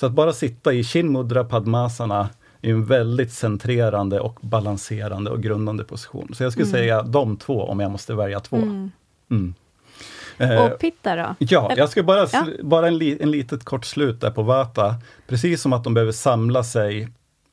Så 0.00 0.06
att 0.06 0.12
bara 0.12 0.32
sitta 0.32 0.72
i 0.72 0.84
shinmudra 0.84 1.44
padmasana 1.44 2.28
är 2.62 2.70
en 2.70 2.84
väldigt 2.84 3.32
centrerande 3.32 4.20
och 4.20 4.38
balanserande 4.40 5.30
och 5.30 5.42
grundande 5.42 5.84
position. 5.84 6.34
Så 6.34 6.42
jag 6.42 6.52
skulle 6.52 6.66
mm. 6.66 6.80
säga 6.80 7.02
de 7.02 7.36
två 7.36 7.62
om 7.62 7.80
jag 7.80 7.90
måste 7.90 8.14
välja 8.14 8.40
två. 8.40 8.56
Mm. 8.56 8.90
Mm. 9.30 9.54
Eh, 10.38 10.64
och 10.64 10.78
pitta 10.78 11.16
då? 11.16 11.34
Ja, 11.38 11.72
jag 11.76 11.88
ska 11.88 12.02
bara, 12.02 12.28
ja. 12.32 12.46
bara 12.62 12.88
en, 12.88 12.98
li, 12.98 13.18
en 13.20 13.30
litet 13.30 13.64
kort 13.64 13.84
slut 13.84 14.20
där 14.20 14.30
på 14.30 14.42
Vata. 14.42 14.94
Precis 15.26 15.62
som 15.62 15.72
att 15.72 15.84
de 15.84 15.94
behöver 15.94 16.12
samla 16.12 16.64
sig 16.64 17.08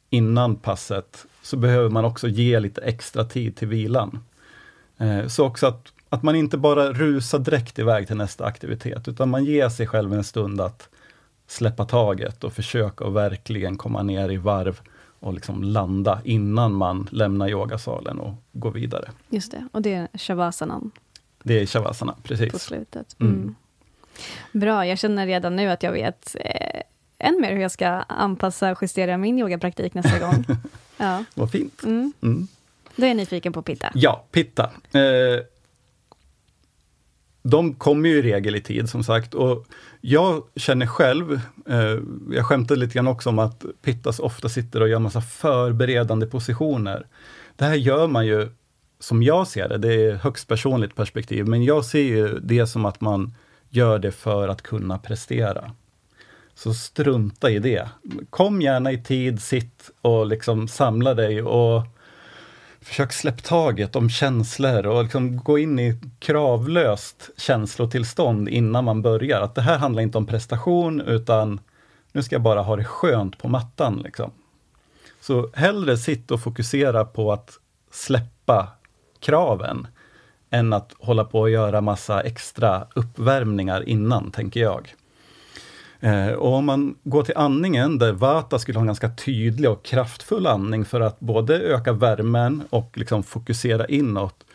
innan 0.09 0.55
passet, 0.55 1.25
så 1.41 1.57
behöver 1.57 1.89
man 1.89 2.05
också 2.05 2.27
ge 2.27 2.59
lite 2.59 2.81
extra 2.81 3.23
tid 3.23 3.55
till 3.55 3.67
vilan. 3.67 4.19
Eh, 4.97 5.27
så 5.27 5.45
också 5.45 5.67
att, 5.67 5.93
att 6.09 6.23
man 6.23 6.35
inte 6.35 6.57
bara 6.57 6.93
rusar 6.93 7.39
direkt 7.39 7.79
iväg 7.79 8.07
till 8.07 8.17
nästa 8.17 8.45
aktivitet, 8.45 9.07
utan 9.07 9.29
man 9.29 9.45
ger 9.45 9.69
sig 9.69 9.87
själv 9.87 10.13
en 10.13 10.23
stund 10.23 10.61
att 10.61 10.89
släppa 11.47 11.85
taget 11.85 12.43
och 12.43 12.53
försöka 12.53 13.05
att 13.05 13.13
verkligen 13.13 13.77
komma 13.77 14.03
ner 14.03 14.31
i 14.31 14.37
varv 14.37 14.79
och 15.19 15.33
liksom 15.33 15.63
landa 15.63 16.21
innan 16.23 16.73
man 16.73 17.07
lämnar 17.11 17.49
yogasalen 17.49 18.19
och 18.19 18.33
går 18.51 18.71
vidare. 18.71 19.11
Just 19.29 19.51
det, 19.51 19.67
och 19.71 19.81
det 19.81 19.93
är 19.93 20.07
shavasanan. 20.13 20.91
Det 21.43 21.61
är 21.61 21.65
shavasana, 21.65 22.15
precis. 22.23 22.51
På 22.51 22.59
slutet. 22.59 23.15
Mm. 23.19 23.33
Mm. 23.33 23.55
Bra, 24.51 24.87
jag 24.87 24.99
känner 24.99 25.25
redan 25.25 25.55
nu 25.55 25.69
att 25.69 25.83
jag 25.83 25.91
vet 25.91 26.35
eh, 26.39 26.81
än 27.19 27.41
mer 27.41 27.51
hur 27.51 27.61
jag 27.61 27.71
ska 27.71 27.87
anpassa 27.87 28.71
och 28.71 28.77
justera 28.81 29.17
min 29.17 29.39
yogapraktik 29.39 29.93
nästa 29.93 30.19
gång. 30.19 30.45
Ja. 30.99 31.23
Vad 31.33 31.51
fint. 31.51 31.83
Mm. 31.83 32.13
Mm. 32.21 32.47
Då 32.95 33.03
är 33.03 33.07
jag 33.07 33.17
nyfiken 33.17 33.53
på 33.53 33.61
pitta. 33.61 33.91
Ja, 33.95 34.25
pitta. 34.31 34.63
Eh, 34.91 35.43
de 37.49 37.75
kommer 37.75 38.09
ju 38.09 38.17
i 38.17 38.21
regel 38.21 38.55
i 38.55 38.61
tid 38.61 38.89
som 38.89 39.03
sagt 39.03 39.33
och 39.33 39.65
jag 40.01 40.43
känner 40.55 40.85
själv, 40.85 41.39
eh, 41.69 41.97
jag 42.31 42.45
skämtade 42.45 42.79
lite 42.79 42.93
grann 42.93 43.07
också 43.07 43.29
om 43.29 43.39
att 43.39 43.65
Pittas 43.81 44.19
ofta 44.19 44.49
sitter 44.49 44.81
och 44.81 44.89
gör 44.89 44.99
massa 44.99 45.21
förberedande 45.21 46.25
positioner. 46.25 47.07
Det 47.55 47.65
här 47.65 47.75
gör 47.75 48.07
man 48.07 48.27
ju, 48.27 48.49
som 48.99 49.23
jag 49.23 49.47
ser 49.47 49.69
det, 49.69 49.77
det 49.77 49.93
är 49.93 50.15
högst 50.15 50.47
personligt 50.47 50.95
perspektiv, 50.95 51.47
men 51.47 51.63
jag 51.63 51.85
ser 51.85 52.03
ju 52.03 52.39
det 52.39 52.67
som 52.67 52.85
att 52.85 53.01
man 53.01 53.33
gör 53.69 53.99
det 53.99 54.11
för 54.11 54.47
att 54.47 54.61
kunna 54.61 54.97
prestera. 54.97 55.71
Så 56.55 56.73
strunta 56.73 57.49
i 57.49 57.59
det. 57.59 57.89
Kom 58.29 58.61
gärna 58.61 58.91
i 58.91 59.03
tid, 59.03 59.41
sitt 59.41 59.89
och 60.01 60.27
liksom 60.27 60.67
samla 60.67 61.13
dig 61.13 61.41
och 61.41 61.83
försök 62.87 63.13
släpp 63.13 63.43
taget 63.43 63.95
om 63.95 64.09
känslor 64.09 64.85
och 64.85 65.03
liksom 65.03 65.37
gå 65.37 65.57
in 65.57 65.79
i 65.79 65.99
kravlöst 66.19 67.29
känslotillstånd 67.37 68.49
innan 68.49 68.85
man 68.85 69.01
börjar. 69.01 69.41
Att 69.41 69.55
det 69.55 69.61
här 69.61 69.77
handlar 69.77 70.03
inte 70.03 70.17
om 70.17 70.25
prestation 70.25 71.01
utan 71.01 71.59
nu 72.11 72.23
ska 72.23 72.35
jag 72.35 72.41
bara 72.41 72.61
ha 72.61 72.75
det 72.75 72.83
skönt 72.83 73.37
på 73.37 73.47
mattan. 73.47 74.01
Liksom. 74.03 74.31
Så 75.21 75.49
hellre 75.53 75.97
sitt 75.97 76.31
och 76.31 76.41
fokusera 76.41 77.05
på 77.05 77.31
att 77.31 77.59
släppa 77.91 78.67
kraven 79.19 79.87
än 80.49 80.73
att 80.73 80.93
hålla 80.99 81.23
på 81.23 81.39
och 81.39 81.49
göra 81.49 81.81
massa 81.81 82.21
extra 82.21 82.87
uppvärmningar 82.95 83.89
innan, 83.89 84.31
tänker 84.31 84.59
jag. 84.59 84.93
Eh, 85.99 86.29
och 86.29 86.53
om 86.53 86.65
man 86.65 86.95
går 87.03 87.23
till 87.23 87.37
andningen, 87.37 87.97
där 87.97 88.11
Vata 88.11 88.59
skulle 88.59 88.77
ha 88.77 88.81
en 88.81 88.87
ganska 88.87 89.09
tydlig 89.09 89.69
och 89.71 89.85
kraftfull 89.85 90.47
andning 90.47 90.85
för 90.85 91.01
att 91.01 91.19
både 91.19 91.59
öka 91.59 91.93
värmen 91.93 92.63
och 92.69 92.97
liksom 92.97 93.23
fokusera 93.23 93.85
inåt, 93.85 94.45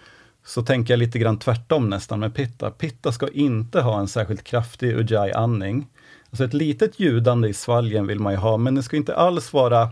så 0.44 0.62
tänker 0.62 0.92
jag 0.92 0.98
lite 0.98 1.18
grann 1.18 1.38
tvärtom 1.38 1.90
nästan 1.90 2.20
med 2.20 2.34
Pitta. 2.34 2.70
Pitta 2.70 3.12
ska 3.12 3.28
inte 3.28 3.80
ha 3.80 4.00
en 4.00 4.08
särskilt 4.08 4.44
kraftig 4.44 4.96
Ujjayi-andning. 4.96 5.86
Alltså 6.30 6.44
ett 6.44 6.54
litet 6.54 7.00
ljudande 7.00 7.48
i 7.48 7.54
svalgen 7.54 8.06
vill 8.06 8.20
man 8.20 8.32
ju 8.32 8.38
ha, 8.38 8.56
men 8.56 8.74
det 8.74 8.82
ska 8.82 8.96
inte 8.96 9.16
alls 9.16 9.52
vara, 9.52 9.88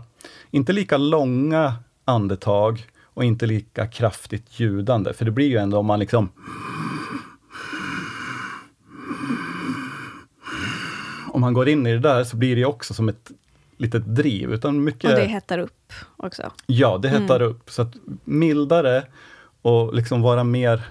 inte 0.51 0.73
lika 0.73 0.97
långa 0.97 1.73
andetag 2.05 2.85
och 3.13 3.23
inte 3.23 3.45
lika 3.45 3.87
kraftigt 3.87 4.59
ljudande, 4.59 5.13
för 5.13 5.25
det 5.25 5.31
blir 5.31 5.47
ju 5.47 5.57
ändå 5.57 5.77
om 5.77 5.85
man 5.85 5.99
liksom 5.99 6.29
om 11.31 11.41
man 11.41 11.53
går 11.53 11.69
in 11.69 11.87
i 11.87 11.91
det 11.91 11.99
där 11.99 12.23
så 12.23 12.37
blir 12.37 12.55
det 12.55 12.65
också 12.65 12.93
som 12.93 13.09
ett 13.09 13.31
litet 13.77 14.15
driv. 14.15 14.53
Utan 14.53 14.83
mycket, 14.83 15.09
och 15.09 15.15
det 15.15 15.25
hettar 15.25 15.57
upp 15.57 15.93
också? 16.17 16.51
Ja, 16.65 16.97
det 16.97 17.09
hettar 17.09 17.39
mm. 17.39 17.51
upp. 17.51 17.69
Så 17.69 17.81
att 17.81 17.93
mildare 18.23 19.03
och 19.61 19.93
liksom 19.93 20.21
vara 20.21 20.43
mer, 20.43 20.81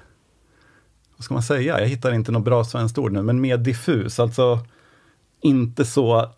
vad 1.17 1.25
ska 1.25 1.35
man 1.35 1.43
säga, 1.43 1.81
jag 1.81 1.87
hittar 1.87 2.13
inte 2.13 2.33
något 2.33 2.45
bra 2.45 2.65
svenskt 2.65 2.99
ord 2.99 3.13
nu, 3.13 3.23
men 3.23 3.41
mer 3.41 3.57
diffus. 3.57 4.21
Alltså 4.21 4.59
inte 5.41 5.85
så 5.85 6.31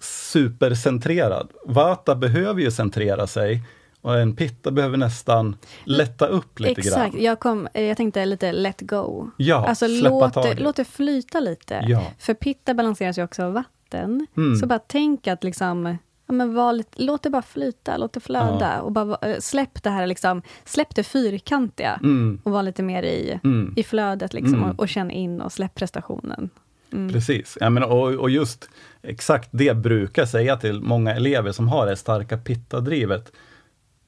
supercentrerad. 0.00 1.48
Vata 1.64 2.14
behöver 2.14 2.60
ju 2.60 2.70
centrera 2.70 3.26
sig, 3.26 3.62
och 4.04 4.18
en 4.18 4.36
pitta 4.36 4.70
behöver 4.70 4.96
nästan 4.96 5.56
lätta 5.84 6.26
upp 6.26 6.60
lite 6.60 6.80
Exakt. 6.80 6.96
grann. 6.96 7.06
Exakt, 7.06 7.22
jag, 7.22 7.40
kom, 7.40 7.68
jag 7.72 7.96
tänkte 7.96 8.24
lite 8.24 8.52
let 8.52 8.80
go. 8.80 9.30
Ja, 9.36 9.66
alltså 9.68 9.86
låt, 9.88 10.58
låt 10.58 10.76
det 10.76 10.84
flyta 10.84 11.40
lite. 11.40 11.84
Ja. 11.88 12.02
För 12.18 12.34
pitta 12.34 12.74
balanseras 12.74 13.18
ju 13.18 13.24
också 13.24 13.42
av 13.42 13.52
vatten. 13.52 14.26
Mm. 14.36 14.56
Så 14.56 14.66
bara 14.66 14.78
tänk 14.78 15.26
att 15.26 15.44
liksom, 15.44 15.98
ja, 16.26 16.32
men 16.34 16.76
lite, 16.76 17.02
låt 17.02 17.22
det 17.22 17.30
bara 17.30 17.42
flyta, 17.42 17.96
låt 17.96 18.12
det 18.12 18.20
flöda. 18.20 18.72
Ja. 18.76 18.80
Och 18.80 18.92
bara, 18.92 19.18
eh, 19.22 19.38
släpp 19.38 19.82
det 19.82 19.90
här, 19.90 20.06
liksom, 20.06 20.42
släpp 20.64 20.94
det 20.94 21.04
fyrkantiga 21.04 22.00
mm. 22.02 22.40
och 22.42 22.52
var 22.52 22.62
lite 22.62 22.82
mer 22.82 23.02
i, 23.02 23.40
mm. 23.44 23.74
i 23.76 23.82
flödet 23.82 24.34
liksom, 24.34 24.54
mm. 24.54 24.70
och, 24.70 24.78
och 24.78 24.88
känn 24.88 25.10
in 25.10 25.40
och 25.40 25.52
släpp 25.52 25.74
prestationen. 25.74 26.50
Mm. 26.92 27.12
Precis, 27.12 27.58
ja, 27.60 27.70
men, 27.70 27.82
och, 27.82 28.14
och 28.14 28.30
just 28.30 28.68
exakt 29.02 29.48
det 29.52 29.76
brukar 29.76 30.22
jag 30.22 30.28
säga 30.28 30.56
till 30.56 30.80
många 30.80 31.14
elever 31.14 31.52
som 31.52 31.68
har 31.68 31.86
det 31.86 31.96
starka 31.96 32.38
pitta-drivet 32.38 33.32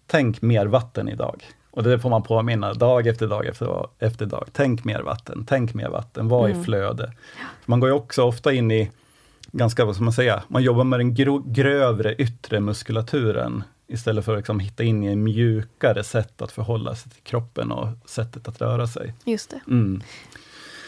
tänk 0.07 0.43
mer 0.43 0.67
vatten 0.67 1.09
idag. 1.09 1.45
Och 1.71 1.83
det 1.83 1.99
får 1.99 2.11
man 2.11 2.23
påminna 2.23 2.75
dag 2.75 3.07
efter 3.07 3.27
dag 3.27 3.47
efter, 3.47 3.87
efter 3.99 4.27
dag. 4.27 4.49
Tänk 4.53 4.85
mer 4.85 5.01
vatten, 5.01 5.45
tänk 5.49 5.75
mer 5.75 5.89
vatten, 5.89 6.29
var 6.29 6.49
mm. 6.49 6.61
i 6.61 6.65
flöde. 6.65 7.13
Man 7.65 7.81
går 7.81 7.89
ju 7.89 7.95
också 7.95 8.23
ofta 8.23 8.53
in 8.53 8.71
i, 8.71 8.91
ganska, 9.53 9.85
vad 9.85 9.95
ska 9.95 10.05
man 10.05 10.13
säga, 10.13 10.43
man 10.49 10.63
jobbar 10.63 10.85
med 10.85 11.01
den 11.01 11.15
grövre 11.53 12.15
yttre 12.15 12.61
muskulaturen 12.61 13.65
istället 13.87 14.25
för 14.25 14.33
att 14.33 14.39
liksom 14.39 14.61
hitta 14.61 14.85
in 14.85 15.05
i 15.05 15.07
en 15.07 15.23
mjukare 15.23 16.05
sätt 16.05 16.43
att 16.43 16.53
förhålla 16.53 16.95
sig 16.95 17.13
till 17.13 17.23
kroppen 17.23 17.73
och 17.73 17.89
sättet 18.05 18.49
att 18.49 18.61
röra 18.61 18.87
sig. 18.87 19.15
Just 19.25 19.51
det. 19.51 19.61
Mm. 19.67 20.03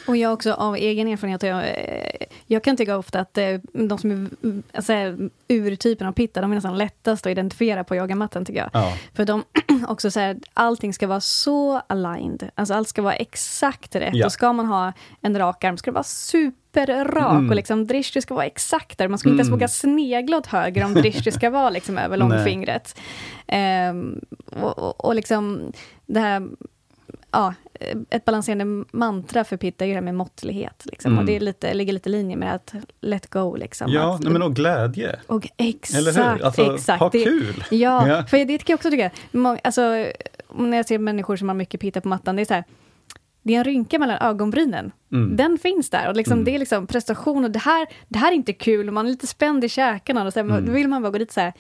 Och 0.08 0.16
jag 0.16 0.32
också 0.32 0.52
av 0.52 0.76
egen 0.76 1.08
erfarenhet, 1.08 1.42
jag, 1.42 1.58
eh, 1.58 2.26
jag 2.46 2.64
kan 2.64 2.76
tycka 2.76 2.96
ofta 2.96 3.20
att 3.20 3.38
eh, 3.38 3.54
de 3.72 3.98
som 3.98 4.10
är 4.10 4.62
alltså, 4.72 4.92
urtypen 5.48 6.06
av 6.06 6.12
pitta, 6.12 6.40
de 6.40 6.50
är 6.50 6.54
nästan 6.54 6.78
lättast 6.78 7.26
att 7.26 7.30
identifiera 7.30 7.84
på 7.84 7.96
yogamattan 7.96 8.44
tycker 8.44 8.60
jag. 8.60 8.70
Ja. 8.72 8.96
För 9.14 9.24
de 9.24 9.44
också 9.88 10.10
så 10.10 10.20
här, 10.20 10.36
allting 10.54 10.94
ska 10.94 11.06
vara 11.06 11.20
så 11.20 11.82
aligned, 11.86 12.50
alltså 12.54 12.74
allt 12.74 12.88
ska 12.88 13.02
vara 13.02 13.14
exakt 13.14 13.96
rätt. 13.96 14.14
Ja. 14.14 14.26
Och 14.26 14.32
ska 14.32 14.52
man 14.52 14.66
ha 14.66 14.92
en 15.20 15.38
rak 15.38 15.64
arm 15.64 15.76
ska 15.76 15.90
det 15.90 15.94
vara 15.94 16.04
superrak 16.04 17.32
mm. 17.32 17.50
och 17.50 17.56
liksom 17.56 17.86
drishti 17.86 18.22
ska 18.22 18.34
vara 18.34 18.46
exakt 18.46 18.98
där. 18.98 19.08
Man 19.08 19.18
ska 19.18 19.28
mm. 19.28 19.34
inte 19.34 19.40
ens 19.40 19.48
mm. 19.48 19.58
våga 19.58 19.68
snegla 19.68 20.36
åt 20.36 20.46
höger 20.46 20.84
om 20.84 20.94
drishti 20.94 21.32
ska 21.32 21.50
vara 21.50 21.70
liksom 21.70 21.98
över 21.98 22.16
långfingret. 22.16 23.00
Um, 23.90 24.20
och, 24.46 24.78
och, 24.78 25.04
och 25.04 25.14
liksom 25.14 25.72
det 26.06 26.20
här 26.20 26.48
ja, 27.30 27.54
ett 28.10 28.24
balanserande 28.24 28.84
mantra 28.92 29.44
för 29.44 29.56
Pitta 29.56 29.84
är 29.84 29.88
ju 29.88 29.92
det 29.92 29.96
här 29.96 30.04
med 30.04 30.14
måttlighet. 30.14 30.82
Liksom. 30.84 31.12
Mm. 31.12 31.18
Och 31.18 31.26
det 31.26 31.36
är 31.36 31.40
lite, 31.40 31.74
ligger 31.74 31.92
lite 31.92 32.08
i 32.08 32.12
linje 32.12 32.36
med 32.36 32.54
att 32.54 32.74
let 33.00 33.30
go. 33.30 33.56
Liksom, 33.56 33.92
ja, 33.92 34.14
att, 34.14 34.22
nej, 34.22 34.32
men 34.32 34.42
och 34.42 34.54
glädje. 34.54 35.18
Och 35.26 35.48
exakt, 35.56 35.98
Eller 35.98 36.12
hur? 36.12 36.44
Alltså, 36.44 36.74
exakt. 36.74 37.00
Ha 37.00 37.08
det, 37.08 37.24
kul! 37.24 37.64
Ja, 37.70 38.08
ja, 38.08 38.26
för 38.26 38.44
det 38.44 38.58
kan 38.58 38.72
jag 38.72 38.76
också 38.76 38.90
tycka. 38.90 39.10
Alltså, 39.64 39.82
när 40.54 40.76
jag 40.76 40.86
ser 40.86 40.98
människor 40.98 41.36
som 41.36 41.48
har 41.48 41.56
mycket 41.56 41.80
Pitta 41.80 42.00
på 42.00 42.08
mattan, 42.08 42.36
det 42.36 42.42
är 42.42 42.46
så 42.46 42.54
här, 42.54 42.64
det 43.42 43.54
är 43.54 43.58
en 43.58 43.64
rynka 43.64 43.98
mellan 43.98 44.18
ögonbrynen. 44.18 44.92
Mm. 45.12 45.36
Den 45.36 45.58
finns 45.58 45.90
där. 45.90 46.08
Och 46.08 46.16
liksom, 46.16 46.32
mm. 46.32 46.44
Det 46.44 46.54
är 46.54 46.58
liksom 46.58 46.86
prestation 46.86 47.44
och 47.44 47.50
det 47.50 47.58
här, 47.58 47.86
det 48.08 48.18
här 48.18 48.32
är 48.32 48.36
inte 48.36 48.52
kul. 48.52 48.90
Man 48.90 49.06
är 49.06 49.10
lite 49.10 49.26
spänd 49.26 49.64
i 49.64 49.68
käkarna. 49.68 50.26
Och 50.26 50.32
så 50.32 50.38
här, 50.38 50.44
mm. 50.44 50.66
Då 50.66 50.72
vill 50.72 50.88
man 50.88 51.02
bara 51.02 51.10
gå 51.10 51.18
dit 51.18 51.32
så 51.32 51.40
här, 51.40 51.52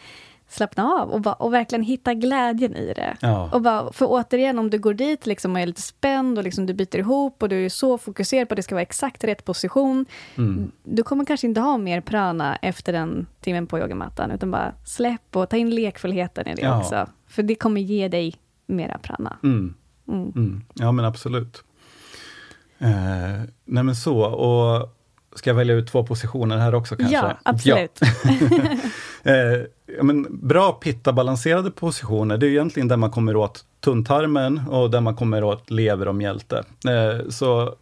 slappna 0.48 0.84
av 0.84 1.10
och, 1.10 1.20
bara, 1.20 1.34
och 1.34 1.54
verkligen 1.54 1.82
hitta 1.82 2.14
glädjen 2.14 2.76
i 2.76 2.92
det. 2.94 3.16
Ja. 3.20 3.50
Och 3.52 3.62
bara, 3.62 3.92
för 3.92 4.06
återigen, 4.08 4.58
om 4.58 4.70
du 4.70 4.78
går 4.78 4.94
dit 4.94 5.26
liksom 5.26 5.52
och 5.52 5.60
är 5.60 5.66
lite 5.66 5.82
spänd 5.82 6.38
och 6.38 6.44
liksom 6.44 6.66
du 6.66 6.74
byter 6.74 6.96
ihop 6.96 7.42
och 7.42 7.48
du 7.48 7.64
är 7.64 7.68
så 7.68 7.98
fokuserad 7.98 8.48
på 8.48 8.52
att 8.52 8.56
det 8.56 8.62
ska 8.62 8.74
vara 8.74 8.82
exakt 8.82 9.24
rätt 9.24 9.44
position, 9.44 10.06
mm. 10.36 10.70
du 10.82 11.02
kommer 11.02 11.24
kanske 11.24 11.46
inte 11.46 11.60
ha 11.60 11.78
mer 11.78 12.00
prana 12.00 12.56
efter 12.56 12.92
den 12.92 13.26
timmen 13.40 13.66
på 13.66 13.78
yogamattan, 13.78 14.30
utan 14.30 14.50
bara 14.50 14.74
släpp 14.84 15.36
och 15.36 15.48
ta 15.48 15.56
in 15.56 15.70
lekfullheten 15.70 16.46
i 16.46 16.54
det 16.54 16.62
ja. 16.62 16.78
också. 16.78 17.06
För 17.26 17.42
det 17.42 17.54
kommer 17.54 17.80
ge 17.80 18.08
dig 18.08 18.34
mera 18.66 18.98
prana. 18.98 19.36
Mm. 19.42 19.74
Mm. 20.08 20.32
mm. 20.36 20.64
Ja, 20.74 20.92
men 20.92 21.04
absolut. 21.04 21.64
Eh, 22.78 23.42
nej 23.64 23.82
men 23.82 23.96
så, 23.96 24.20
och 24.22 24.94
Ska 25.38 25.50
jag 25.50 25.54
välja 25.54 25.74
ut 25.74 25.88
två 25.88 26.04
positioner 26.04 26.56
här 26.56 26.74
också 26.74 26.96
kanske? 26.96 27.16
Ja, 27.16 27.38
absolut. 27.42 28.00
Ja. 29.22 29.32
eh, 29.32 29.62
ja, 29.96 30.02
men 30.02 30.26
bra 30.30 30.72
pitta-balanserade 30.72 31.70
positioner, 31.70 32.38
det 32.38 32.46
är 32.46 32.50
egentligen 32.50 32.88
där 32.88 32.96
man 32.96 33.10
kommer 33.10 33.36
åt 33.36 33.64
tunntarmen 33.80 34.62
och 34.70 34.90
där 34.90 35.00
man 35.00 35.16
kommer 35.16 35.44
åt 35.44 35.70
lever 35.70 36.08
och 36.08 36.14
mjälte. 36.14 36.64
Eh, 36.88 37.28
så 37.28 37.74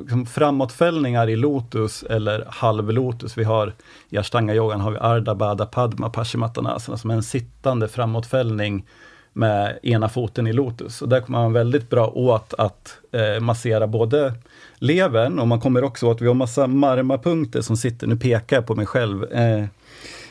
liksom, 0.00 0.26
framåtfällningar 0.26 1.30
i 1.30 1.36
lotus 1.36 2.02
eller 2.02 2.44
halvlotus, 2.48 3.38
vi 3.38 3.44
har 3.44 3.74
i 4.10 4.18
ashtanga-yogan 4.18 4.80
har 4.80 4.90
vi 4.90 4.98
Ardha 4.98 5.34
Bada 5.34 5.66
Padma 5.66 6.10
Paschimottanasana 6.10 6.98
som 6.98 7.10
är 7.10 7.14
en 7.14 7.22
sittande 7.22 7.88
framåtfällning 7.88 8.86
med 9.32 9.78
ena 9.82 10.08
foten 10.08 10.46
i 10.46 10.52
lotus. 10.52 11.02
Och 11.02 11.08
där 11.08 11.20
kommer 11.20 11.38
man 11.38 11.52
väldigt 11.52 11.90
bra 11.90 12.06
åt 12.06 12.54
att 12.58 12.98
eh, 13.12 13.40
massera 13.40 13.86
både 13.86 14.34
levern 14.74 15.38
och 15.38 15.48
man 15.48 15.60
kommer 15.60 15.84
också 15.84 16.06
åt, 16.06 16.20
vi 16.20 16.26
har 16.26 16.34
massa 16.34 16.66
marmapunkter 16.66 17.60
som 17.60 17.76
sitter, 17.76 18.06
nu 18.06 18.16
pekar 18.16 18.56
jag 18.56 18.66
på 18.66 18.74
mig 18.74 18.86
själv, 18.86 19.24
eh, 19.32 19.64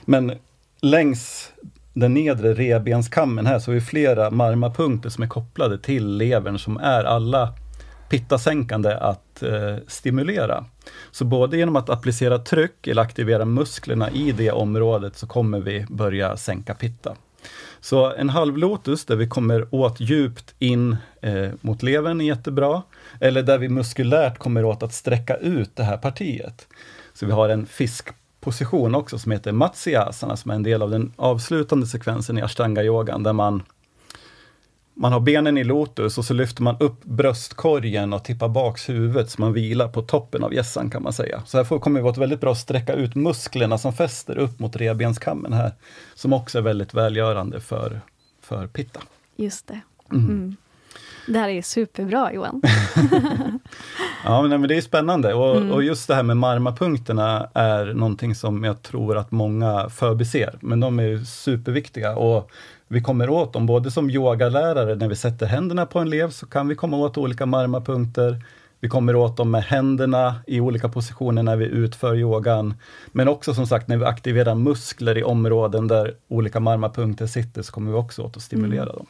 men 0.05 0.31
längs 0.81 1.51
den 1.93 2.13
nedre 2.13 2.53
revbenskammen 2.53 3.45
här 3.45 3.59
så 3.59 3.71
har 3.71 3.75
vi 3.75 3.81
flera 3.81 4.31
marmapunkter 4.31 5.09
som 5.09 5.23
är 5.23 5.27
kopplade 5.27 5.77
till 5.77 6.17
levern 6.17 6.59
som 6.59 6.77
är 6.77 7.03
alla 7.03 7.53
pittasänkande 8.09 8.93
att 8.93 9.43
eh, 9.43 9.75
stimulera. 9.87 10.65
Så 11.11 11.25
både 11.25 11.57
genom 11.57 11.75
att 11.75 11.89
applicera 11.89 12.39
tryck 12.39 12.87
eller 12.87 13.01
aktivera 13.01 13.45
musklerna 13.45 14.09
i 14.09 14.31
det 14.31 14.51
området 14.51 15.17
så 15.17 15.27
kommer 15.27 15.59
vi 15.59 15.85
börja 15.89 16.37
sänka 16.37 16.73
pitta. 16.75 17.15
Så 17.81 18.13
en 18.13 18.29
halvlotus 18.29 19.05
där 19.05 19.15
vi 19.15 19.27
kommer 19.27 19.75
åt 19.75 19.99
djupt 19.99 20.55
in 20.59 20.97
eh, 21.21 21.49
mot 21.61 21.83
levern 21.83 22.21
är 22.21 22.25
jättebra. 22.25 22.81
Eller 23.19 23.43
där 23.43 23.57
vi 23.57 23.69
muskulärt 23.69 24.37
kommer 24.37 24.65
åt 24.65 24.83
att 24.83 24.93
sträcka 24.93 25.35
ut 25.35 25.75
det 25.75 25.83
här 25.83 25.97
partiet. 25.97 26.67
Så 27.13 27.25
vi 27.25 27.31
har 27.31 27.49
en 27.49 27.65
fiskposition 28.41 28.95
också 28.95 29.19
som 29.19 29.31
heter 29.31 29.51
Matsyasana 29.51 30.37
som 30.37 30.51
är 30.51 30.55
en 30.55 30.63
del 30.63 30.81
av 30.81 30.89
den 30.89 31.13
avslutande 31.15 31.87
sekvensen 31.87 32.37
i 32.37 32.41
ashtanga-yogan 32.41 33.23
där 33.23 33.33
man 33.33 33.63
man 34.93 35.13
har 35.13 35.19
benen 35.19 35.57
i 35.57 35.63
lotus 35.63 36.17
och 36.17 36.25
så 36.25 36.33
lyfter 36.33 36.63
man 36.63 36.75
upp 36.79 37.03
bröstkorgen 37.03 38.13
och 38.13 38.23
tippar 38.23 38.49
baks 38.49 38.89
huvudet 38.89 39.29
så 39.29 39.41
man 39.41 39.53
vilar 39.53 39.87
på 39.87 40.01
toppen 40.01 40.43
av 40.43 40.53
gässan 40.53 40.89
kan 40.89 41.03
man 41.03 41.13
säga. 41.13 41.41
Så 41.45 41.57
här 41.57 41.63
får, 41.63 41.79
kommer 41.79 41.99
vi 41.99 42.03
vara 42.03 42.19
väldigt 42.19 42.41
bra 42.41 42.51
att 42.51 42.57
sträcka 42.57 42.93
ut 42.93 43.15
musklerna 43.15 43.77
som 43.77 43.93
fäster 43.93 44.37
upp 44.37 44.59
mot 44.59 44.75
revbenskammen 44.75 45.53
här. 45.53 45.71
Som 46.15 46.33
också 46.33 46.57
är 46.57 46.61
väldigt 46.61 46.93
välgörande 46.93 47.59
för, 47.59 48.01
för 48.41 48.67
pitta. 48.67 48.99
Just 49.35 49.67
det. 49.67 49.81
Mm. 50.11 50.25
Mm. 50.25 50.55
Det 51.27 51.39
här 51.39 51.49
är 51.49 51.61
superbra 51.61 52.33
Johan. 52.33 52.61
ja, 54.23 54.41
men, 54.41 54.61
det 54.61 54.77
är 54.77 54.81
spännande 54.81 55.33
och, 55.33 55.57
mm. 55.57 55.71
och 55.71 55.83
just 55.83 56.07
det 56.07 56.15
här 56.15 56.23
med 56.23 56.37
marmapunkterna 56.37 57.49
är 57.53 57.85
någonting 57.93 58.35
som 58.35 58.63
jag 58.63 58.81
tror 58.81 59.17
att 59.17 59.31
många 59.31 59.89
förbiser, 59.89 60.55
men 60.61 60.79
de 60.79 60.99
är 60.99 61.17
superviktiga. 61.17 62.15
Och 62.15 62.51
vi 62.87 63.01
kommer 63.01 63.29
åt 63.29 63.53
dem, 63.53 63.65
både 63.65 63.91
som 63.91 64.09
yogalärare, 64.09 64.95
när 64.95 65.07
vi 65.07 65.15
sätter 65.15 65.45
händerna 65.45 65.85
på 65.85 65.99
en 65.99 66.07
elev, 66.07 66.29
så 66.29 66.45
kan 66.45 66.67
vi 66.67 66.75
komma 66.75 66.97
åt 66.97 67.17
olika 67.17 67.45
marmapunkter. 67.45 68.43
Vi 68.81 68.89
kommer 68.89 69.15
åt 69.15 69.37
dem 69.37 69.51
med 69.51 69.63
händerna 69.63 70.35
i 70.47 70.59
olika 70.59 70.89
positioner 70.89 71.43
när 71.43 71.55
vi 71.55 71.65
utför 71.65 72.15
yogan. 72.15 72.73
Men 73.11 73.27
också 73.27 73.53
som 73.53 73.67
sagt, 73.67 73.87
när 73.87 73.97
vi 73.97 74.05
aktiverar 74.05 74.55
muskler 74.55 75.17
i 75.17 75.23
områden 75.23 75.87
där 75.87 76.13
olika 76.27 76.59
marmapunkter 76.59 77.27
sitter, 77.27 77.61
så 77.61 77.71
kommer 77.71 77.91
vi 77.91 77.97
också 77.97 78.21
åt 78.21 78.37
att 78.37 78.43
stimulera 78.43 78.83
mm. 78.83 78.95
dem. 78.95 79.05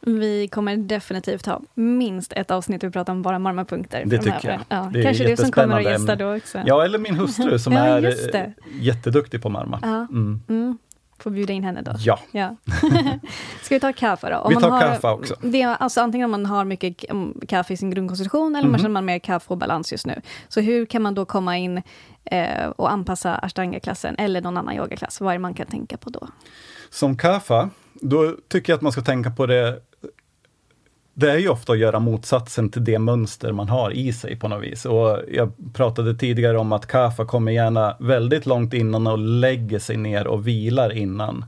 Vi 0.00 0.48
kommer 0.48 0.76
definitivt 0.76 1.46
ha 1.46 1.60
minst 1.74 2.32
ett 2.32 2.50
avsnitt 2.50 2.84
vi 2.84 2.90
pratar 2.90 3.12
om 3.12 3.22
bara 3.22 3.38
marmapunkter. 3.38 4.02
Det 4.06 4.18
tycker 4.18 4.48
jag. 4.48 4.60
Ja, 4.68 4.90
det 4.92 5.02
kanske 5.02 5.24
du 5.24 5.36
som 5.36 5.52
kommer 5.52 5.78
att 5.78 5.84
gästa 5.84 6.16
då 6.16 6.36
också. 6.36 6.58
Ja, 6.66 6.84
eller 6.84 6.98
min 6.98 7.14
hustru 7.14 7.58
som 7.58 7.72
ja, 7.72 7.80
är 7.80 8.54
jätteduktig 8.80 9.42
på 9.42 9.48
marma. 9.48 9.78
Ja. 9.82 10.06
Mm. 10.10 10.40
Mm. 10.48 10.78
Får 11.22 11.30
bjuda 11.30 11.52
in 11.52 11.64
henne 11.64 11.82
då? 11.82 11.92
Ja. 11.98 12.18
ja. 12.30 12.56
Ska 13.62 13.74
vi 13.74 13.80
ta 13.80 13.92
kaffe 13.92 14.30
då? 14.30 14.36
Om 14.36 14.54
vi 14.54 14.60
tar 14.60 14.70
har, 14.70 14.80
kaffe 14.80 15.08
också. 15.08 15.34
Det 15.40 15.62
alltså 15.62 16.00
antingen 16.00 16.24
om 16.24 16.30
man 16.30 16.46
har 16.46 16.64
mycket 16.64 17.04
kaffe 17.48 17.72
i 17.72 17.76
sin 17.76 17.90
grundkonstitution, 17.90 18.54
eller 18.54 18.60
mm. 18.60 18.70
man 18.70 18.78
känner 18.78 18.92
man 18.92 19.04
mer 19.04 19.18
kaffe 19.18 19.46
och 19.48 19.58
balans 19.58 19.92
just 19.92 20.06
nu. 20.06 20.20
Så 20.48 20.60
hur 20.60 20.86
kan 20.86 21.02
man 21.02 21.14
då 21.14 21.24
komma 21.24 21.58
in 21.58 21.82
eh, 22.24 22.68
och 22.76 22.92
anpassa 22.92 23.34
ashtanga-klassen, 23.34 24.14
eller 24.18 24.40
någon 24.40 24.56
annan 24.56 24.74
yogaklass? 24.74 25.20
Vad 25.20 25.30
är 25.30 25.32
det 25.32 25.38
man 25.38 25.54
kan 25.54 25.66
tänka 25.66 25.96
på 25.96 26.10
då? 26.10 26.28
Som 26.90 27.16
kaffe, 27.16 27.68
då 27.92 28.36
tycker 28.48 28.72
jag 28.72 28.76
att 28.76 28.82
man 28.82 28.92
ska 28.92 29.00
tänka 29.00 29.30
på 29.30 29.46
det 29.46 29.80
det 31.20 31.30
är 31.30 31.38
ju 31.38 31.48
ofta 31.48 31.72
att 31.72 31.78
göra 31.78 31.98
motsatsen 31.98 32.70
till 32.70 32.84
det 32.84 32.98
mönster 32.98 33.52
man 33.52 33.68
har 33.68 33.90
i 33.90 34.12
sig 34.12 34.36
på 34.36 34.48
något 34.48 34.62
vis. 34.62 34.84
Och 34.84 35.18
jag 35.32 35.52
pratade 35.72 36.14
tidigare 36.14 36.58
om 36.58 36.72
att 36.72 36.86
Kafa 36.86 37.24
kommer 37.24 37.52
gärna 37.52 37.96
väldigt 38.00 38.46
långt 38.46 38.74
innan 38.74 39.06
och 39.06 39.18
lägger 39.18 39.78
sig 39.78 39.96
ner 39.96 40.26
och 40.26 40.46
vilar 40.46 40.92
innan. 40.92 41.44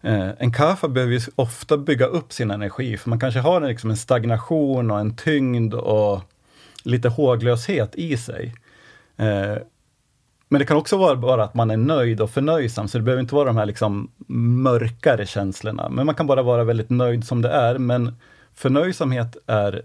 Eh, 0.00 0.28
en 0.38 0.52
Kafa 0.52 0.88
behöver 0.88 1.12
ju 1.12 1.20
ofta 1.36 1.76
bygga 1.76 2.06
upp 2.06 2.32
sin 2.32 2.50
energi, 2.50 2.96
för 2.96 3.10
man 3.10 3.20
kanske 3.20 3.40
har 3.40 3.60
liksom 3.60 3.90
en 3.90 3.96
stagnation 3.96 4.90
och 4.90 5.00
en 5.00 5.16
tyngd 5.16 5.74
och 5.74 6.20
lite 6.84 7.08
håglöshet 7.08 7.94
i 7.94 8.16
sig. 8.16 8.54
Eh, 9.16 9.56
men 10.48 10.58
det 10.58 10.64
kan 10.64 10.76
också 10.76 10.96
vara 10.96 11.16
bara 11.16 11.44
att 11.44 11.54
man 11.54 11.70
är 11.70 11.76
nöjd 11.76 12.20
och 12.20 12.30
förnöjsam, 12.30 12.88
så 12.88 12.98
det 12.98 13.04
behöver 13.04 13.20
inte 13.20 13.34
vara 13.34 13.46
de 13.46 13.56
här 13.56 13.66
liksom 13.66 14.10
mörkare 14.62 15.26
känslorna. 15.26 15.88
Men 15.88 16.06
man 16.06 16.14
kan 16.14 16.26
bara 16.26 16.42
vara 16.42 16.64
väldigt 16.64 16.90
nöjd 16.90 17.24
som 17.24 17.42
det 17.42 17.50
är. 17.50 17.78
Men 17.78 18.16
Förnöjsamhet 18.54 19.36
är 19.46 19.82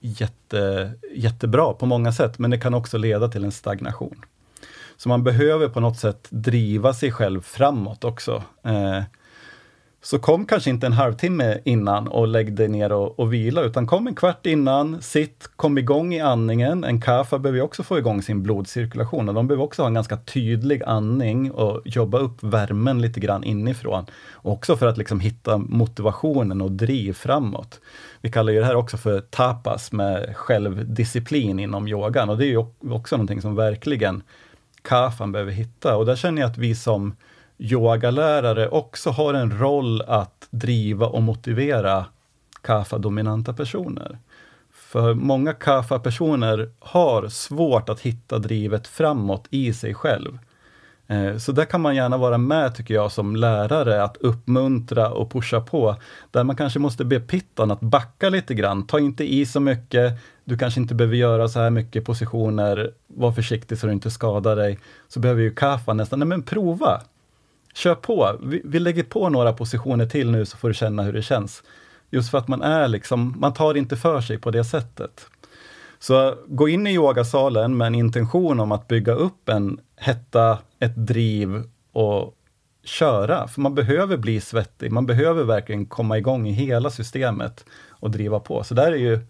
jätte, 0.00 0.92
jättebra 1.14 1.72
på 1.72 1.86
många 1.86 2.12
sätt, 2.12 2.38
men 2.38 2.50
det 2.50 2.58
kan 2.58 2.74
också 2.74 2.98
leda 2.98 3.28
till 3.28 3.44
en 3.44 3.52
stagnation. 3.52 4.24
Så 4.96 5.08
man 5.08 5.24
behöver 5.24 5.68
på 5.68 5.80
något 5.80 5.98
sätt 5.98 6.26
driva 6.30 6.94
sig 6.94 7.12
själv 7.12 7.42
framåt 7.42 8.04
också. 8.04 8.42
Eh, 8.64 9.02
så 10.02 10.18
kom 10.18 10.46
kanske 10.46 10.70
inte 10.70 10.86
en 10.86 10.92
halvtimme 10.92 11.58
innan 11.64 12.08
och 12.08 12.28
lägg 12.28 12.52
dig 12.52 12.68
ner 12.68 12.92
och, 12.92 13.18
och 13.18 13.32
vila, 13.32 13.62
utan 13.62 13.86
kom 13.86 14.06
en 14.06 14.14
kvart 14.14 14.46
innan, 14.46 15.02
sitt, 15.02 15.50
kom 15.56 15.78
igång 15.78 16.14
i 16.14 16.20
andningen. 16.20 16.84
En 16.84 17.00
kaffa 17.00 17.38
behöver 17.38 17.60
också 17.60 17.82
få 17.82 17.98
igång 17.98 18.22
sin 18.22 18.42
blodcirkulation 18.42 19.28
och 19.28 19.34
de 19.34 19.46
behöver 19.46 19.64
också 19.64 19.82
ha 19.82 19.86
en 19.86 19.94
ganska 19.94 20.16
tydlig 20.16 20.82
andning 20.82 21.50
och 21.50 21.82
jobba 21.84 22.18
upp 22.18 22.42
värmen 22.42 23.02
lite 23.02 23.20
grann 23.20 23.44
inifrån. 23.44 24.06
Också 24.34 24.76
för 24.76 24.86
att 24.86 24.98
liksom 24.98 25.20
hitta 25.20 25.58
motivationen 25.58 26.60
och 26.60 26.72
driv 26.72 27.12
framåt. 27.12 27.80
Vi 28.20 28.30
kallar 28.30 28.52
ju 28.52 28.60
det 28.60 28.66
här 28.66 28.76
också 28.76 28.96
för 28.96 29.20
tapas 29.20 29.92
med 29.92 30.36
självdisciplin 30.36 31.58
inom 31.58 31.88
yogan 31.88 32.30
och 32.30 32.38
det 32.38 32.46
är 32.46 32.50
ju 32.50 32.66
också 32.90 33.16
någonting 33.16 33.42
som 33.42 33.54
verkligen 33.54 34.22
kafan 34.82 35.32
behöver 35.32 35.52
hitta 35.52 35.96
och 35.96 36.06
där 36.06 36.16
känner 36.16 36.42
jag 36.42 36.50
att 36.50 36.58
vi 36.58 36.74
som 36.74 37.16
yogalärare 37.58 38.68
också 38.68 39.10
har 39.10 39.34
en 39.34 39.58
roll 39.58 40.02
att 40.02 40.46
driva 40.50 41.06
och 41.06 41.22
motivera 41.22 42.06
kafa-dominanta 42.62 43.52
personer. 43.52 44.18
För 44.72 45.14
många 45.14 45.52
kafa-personer 45.52 46.70
har 46.78 47.28
svårt 47.28 47.88
att 47.88 48.00
hitta 48.00 48.38
drivet 48.38 48.86
framåt 48.86 49.46
i 49.50 49.72
sig 49.72 49.94
själv. 49.94 50.38
Eh, 51.06 51.36
så 51.36 51.52
där 51.52 51.64
kan 51.64 51.80
man 51.80 51.96
gärna 51.96 52.16
vara 52.16 52.38
med, 52.38 52.74
tycker 52.74 52.94
jag, 52.94 53.12
som 53.12 53.36
lärare, 53.36 54.02
att 54.02 54.16
uppmuntra 54.16 55.10
och 55.10 55.30
pusha 55.30 55.60
på. 55.60 55.96
Där 56.30 56.44
man 56.44 56.56
kanske 56.56 56.78
måste 56.78 57.04
be 57.04 57.20
pittan 57.20 57.70
att 57.70 57.80
backa 57.80 58.28
lite 58.28 58.54
grann. 58.54 58.86
Ta 58.86 58.98
inte 58.98 59.34
i 59.34 59.46
så 59.46 59.60
mycket. 59.60 60.12
Du 60.44 60.58
kanske 60.58 60.80
inte 60.80 60.94
behöver 60.94 61.16
göra 61.16 61.48
så 61.48 61.60
här 61.60 61.70
mycket 61.70 62.04
positioner. 62.04 62.92
Var 63.06 63.32
försiktig 63.32 63.78
så 63.78 63.86
du 63.86 63.92
inte 63.92 64.10
skadar 64.10 64.56
dig. 64.56 64.78
Så 65.08 65.20
behöver 65.20 65.42
ju 65.42 65.54
kaffa 65.54 65.92
nästan, 65.92 66.18
nej 66.18 66.28
men 66.28 66.42
prova! 66.42 67.02
Kör 67.74 67.94
på. 67.94 68.38
Vi, 68.42 68.62
vi, 68.64 68.78
lägger 68.78 69.02
på 69.02 69.28
några 69.28 69.52
positioner 69.52 70.06
till 70.06 70.30
nu 70.30 70.46
så 70.46 70.56
får 70.56 70.68
du 70.68 70.74
känna 70.74 71.02
hur 71.02 71.12
det 71.12 71.22
känns. 71.22 71.62
Just 72.10 72.30
för 72.30 72.38
att 72.38 72.48
man 72.48 72.62
är 72.62 72.88
liksom, 72.88 73.34
man 73.38 73.54
tar 73.54 73.74
inte 73.76 73.96
för 73.96 74.20
sig 74.20 74.38
på 74.38 74.50
det 74.50 74.64
sättet. 74.64 75.26
Så 75.98 76.34
gå 76.46 76.68
in 76.68 76.86
i 76.86 76.94
yogasalen 76.94 77.76
med 77.76 77.86
en 77.86 77.94
intention 77.94 78.60
om 78.60 78.72
att 78.72 78.88
bygga 78.88 79.12
upp 79.12 79.48
en 79.48 79.80
hetta, 79.96 80.58
ett 80.78 80.96
driv 80.96 81.62
och 81.92 82.34
köra. 82.84 83.48
För 83.48 83.60
man 83.60 83.74
behöver 83.74 84.16
bli 84.16 84.40
svettig, 84.40 84.92
man 84.92 85.06
behöver 85.06 85.44
verkligen 85.44 85.86
komma 85.86 86.18
igång 86.18 86.48
i 86.48 86.52
hela 86.52 86.90
systemet 86.90 87.64
och 87.88 88.10
driva 88.10 88.40
på. 88.40 88.64
Så 88.64 88.74
där 88.74 88.92
är 88.92 88.96
ju 88.96 89.20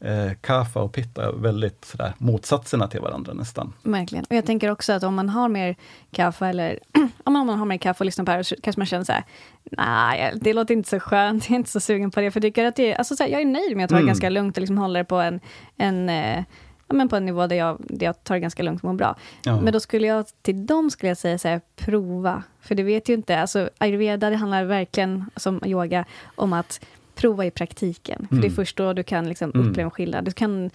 eh, 0.00 0.32
Kafa 0.40 0.80
och 0.80 0.92
Pitta 0.92 1.32
väldigt 1.32 1.84
sådär, 1.84 2.12
motsatserna 2.18 2.88
till 2.88 3.00
varandra 3.00 3.32
nästan. 3.32 3.72
Verkligen. 3.82 4.24
Och 4.30 4.36
jag 4.36 4.46
tänker 4.46 4.70
också 4.70 4.92
att 4.92 5.02
om 5.02 5.14
man 5.14 5.28
har 5.28 5.48
mer 5.48 5.76
Kafa 6.12 6.48
eller 6.48 6.78
om 7.24 7.32
man 7.32 7.48
har 7.48 7.66
mer 7.66 7.78
kaffe 7.78 8.02
och 8.02 8.06
lyssnar 8.06 8.24
på 8.24 8.30
det 8.30 8.36
här, 8.36 8.42
så 8.42 8.56
kanske 8.62 8.80
man 8.80 8.86
känner 8.86 9.04
så 9.04 9.12
här, 9.12 9.24
nej, 9.64 10.32
det 10.40 10.52
låter 10.52 10.74
inte 10.74 10.88
så 10.88 11.00
skönt, 11.00 11.44
jag 11.48 11.54
är 11.54 11.56
inte 11.58 11.70
så 11.70 11.80
sugen 11.80 12.10
på 12.10 12.20
det, 12.20 12.30
för 12.30 12.40
jag 12.40 12.42
tycker 12.42 12.64
att 12.64 12.76
det, 12.76 12.94
alltså 12.94 13.16
så 13.16 13.22
här, 13.22 13.30
jag 13.30 13.40
är 13.40 13.46
nöjd 13.46 13.76
med 13.76 13.84
att 13.84 13.90
ta 13.90 13.94
det 13.94 14.00
mm. 14.00 14.06
ganska 14.06 14.30
lugnt 14.30 14.56
och 14.56 14.60
liksom 14.60 14.78
hålla 14.78 14.98
det 14.98 15.04
på 15.04 15.16
en, 15.16 15.40
en 15.76 16.08
eh, 16.08 16.44
ja, 16.88 16.94
men 16.94 17.08
på 17.08 17.16
en 17.16 17.26
nivå 17.26 17.46
där 17.46 17.56
jag, 17.56 17.76
där 17.78 18.06
jag 18.06 18.24
tar 18.24 18.34
det 18.34 18.40
ganska 18.40 18.62
lugnt 18.62 18.80
och 18.82 18.88
mår 18.88 18.94
bra. 18.94 19.16
Ja. 19.42 19.60
Men 19.60 19.72
då 19.72 19.80
skulle 19.80 20.06
jag, 20.06 20.26
till 20.42 20.66
dem 20.66 20.90
skulle 20.90 21.10
jag 21.10 21.18
säga 21.18 21.38
så 21.38 21.48
här, 21.48 21.60
prova. 21.76 22.42
För 22.60 22.74
det 22.74 22.82
vet 22.82 23.08
ju 23.08 23.14
inte, 23.14 23.40
alltså 23.40 23.70
ayurveda, 23.78 24.30
det 24.30 24.36
handlar 24.36 24.64
verkligen, 24.64 25.30
som 25.36 25.62
yoga, 25.64 26.04
om 26.34 26.52
att 26.52 26.80
prova 27.16 27.46
i 27.46 27.50
praktiken. 27.50 28.26
För 28.28 28.36
det 28.36 28.42
är 28.42 28.44
mm. 28.44 28.54
först 28.54 28.76
då 28.76 28.92
du 28.92 29.02
kan 29.02 29.28
liksom 29.28 29.50
mm. 29.54 29.68
uppleva 29.68 29.86
en 29.86 29.90
skillnad. 29.90 30.24
Du 30.24 30.32
kan 30.32 30.70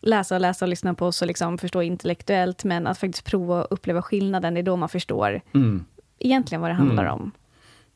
läsa 0.00 0.34
och 0.34 0.40
läsa 0.40 0.64
och 0.64 0.68
lyssna 0.68 0.94
på 0.94 1.06
oss 1.06 1.22
och 1.22 1.28
liksom 1.28 1.58
förstå 1.58 1.82
intellektuellt, 1.82 2.64
men 2.64 2.86
att 2.86 2.98
faktiskt 2.98 3.24
prova 3.24 3.62
och 3.62 3.66
uppleva 3.70 4.02
skillnaden, 4.02 4.54
det 4.54 4.60
är 4.60 4.62
då 4.62 4.76
man 4.76 4.88
förstår 4.88 5.40
mm. 5.54 5.84
egentligen 6.18 6.60
vad 6.60 6.70
det 6.70 6.74
handlar 6.74 7.04
mm. 7.04 7.14
om. 7.14 7.30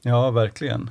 Ja, 0.03 0.31
verkligen. 0.31 0.91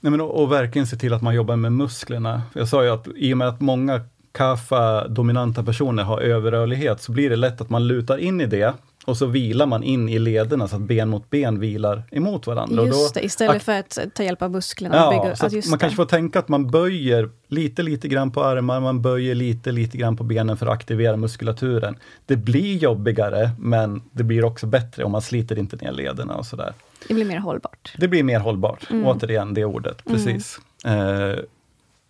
Nej, 0.00 0.10
men, 0.10 0.20
och, 0.20 0.42
och, 0.42 0.52
verkligen 0.52 0.86
se 0.86 0.96
till 0.96 1.12
att 1.12 1.22
man 1.22 1.34
jobbar 1.34 1.56
med 1.56 1.72
musklerna. 1.72 2.42
Jag 2.52 2.68
sa 2.68 2.84
ju 2.84 2.90
att 2.90 3.08
i 3.16 3.34
och 3.34 3.38
med 3.38 3.48
att 3.48 3.60
många 3.60 4.00
kaffa-dominanta 4.32 5.64
personer 5.64 6.02
har 6.02 6.20
överrörlighet, 6.20 7.02
så 7.02 7.12
blir 7.12 7.30
det 7.30 7.36
lätt 7.36 7.60
att 7.60 7.70
man 7.70 7.86
lutar 7.86 8.18
in 8.18 8.40
i 8.40 8.46
det 8.46 8.74
och 9.06 9.16
så 9.16 9.26
vilar 9.26 9.66
man 9.66 9.82
in 9.82 10.08
i 10.08 10.18
lederna 10.18 10.68
så 10.68 10.76
att 10.76 10.82
ben 10.82 11.08
mot 11.08 11.30
ben 11.30 11.60
vilar 11.60 12.02
emot 12.10 12.46
varandra. 12.46 12.86
Just 12.86 13.14
det, 13.14 13.24
istället 13.24 13.62
för 13.62 13.72
att 13.72 13.98
ta 14.14 14.22
hjälp 14.22 14.42
av 14.42 14.50
musklerna. 14.50 14.96
Ja, 14.96 15.10
bygga, 15.10 15.36
så 15.36 15.44
man 15.44 15.50
det. 15.52 15.78
kanske 15.78 15.96
får 15.96 16.04
tänka 16.04 16.38
att 16.38 16.48
man 16.48 16.70
böjer 16.70 17.30
lite, 17.48 17.82
lite 17.82 18.08
grann 18.08 18.30
på 18.30 18.44
armar, 18.44 18.80
man 18.80 19.02
böjer 19.02 19.34
lite, 19.34 19.72
lite 19.72 19.98
grann 19.98 20.16
på 20.16 20.24
benen 20.24 20.56
för 20.56 20.66
att 20.66 20.72
aktivera 20.72 21.16
muskulaturen. 21.16 21.96
Det 22.26 22.36
blir 22.36 22.76
jobbigare, 22.76 23.50
men 23.58 24.02
det 24.12 24.22
blir 24.22 24.44
också 24.44 24.66
bättre 24.66 25.04
om 25.04 25.12
man 25.12 25.22
sliter 25.22 25.58
inte 25.58 25.76
ner 25.76 25.92
lederna 25.92 26.34
och 26.34 26.46
sådär. 26.46 26.72
Det 27.08 27.14
blir 27.14 27.24
mer 27.24 27.38
hållbart. 27.38 27.94
Det 27.98 28.08
blir 28.08 28.22
mer 28.22 28.40
hållbart, 28.40 28.90
mm. 28.90 29.06
återigen 29.06 29.54
det 29.54 29.64
ordet, 29.64 30.04
precis. 30.04 30.58
Mm. 30.84 31.30
Eh, 31.30 31.36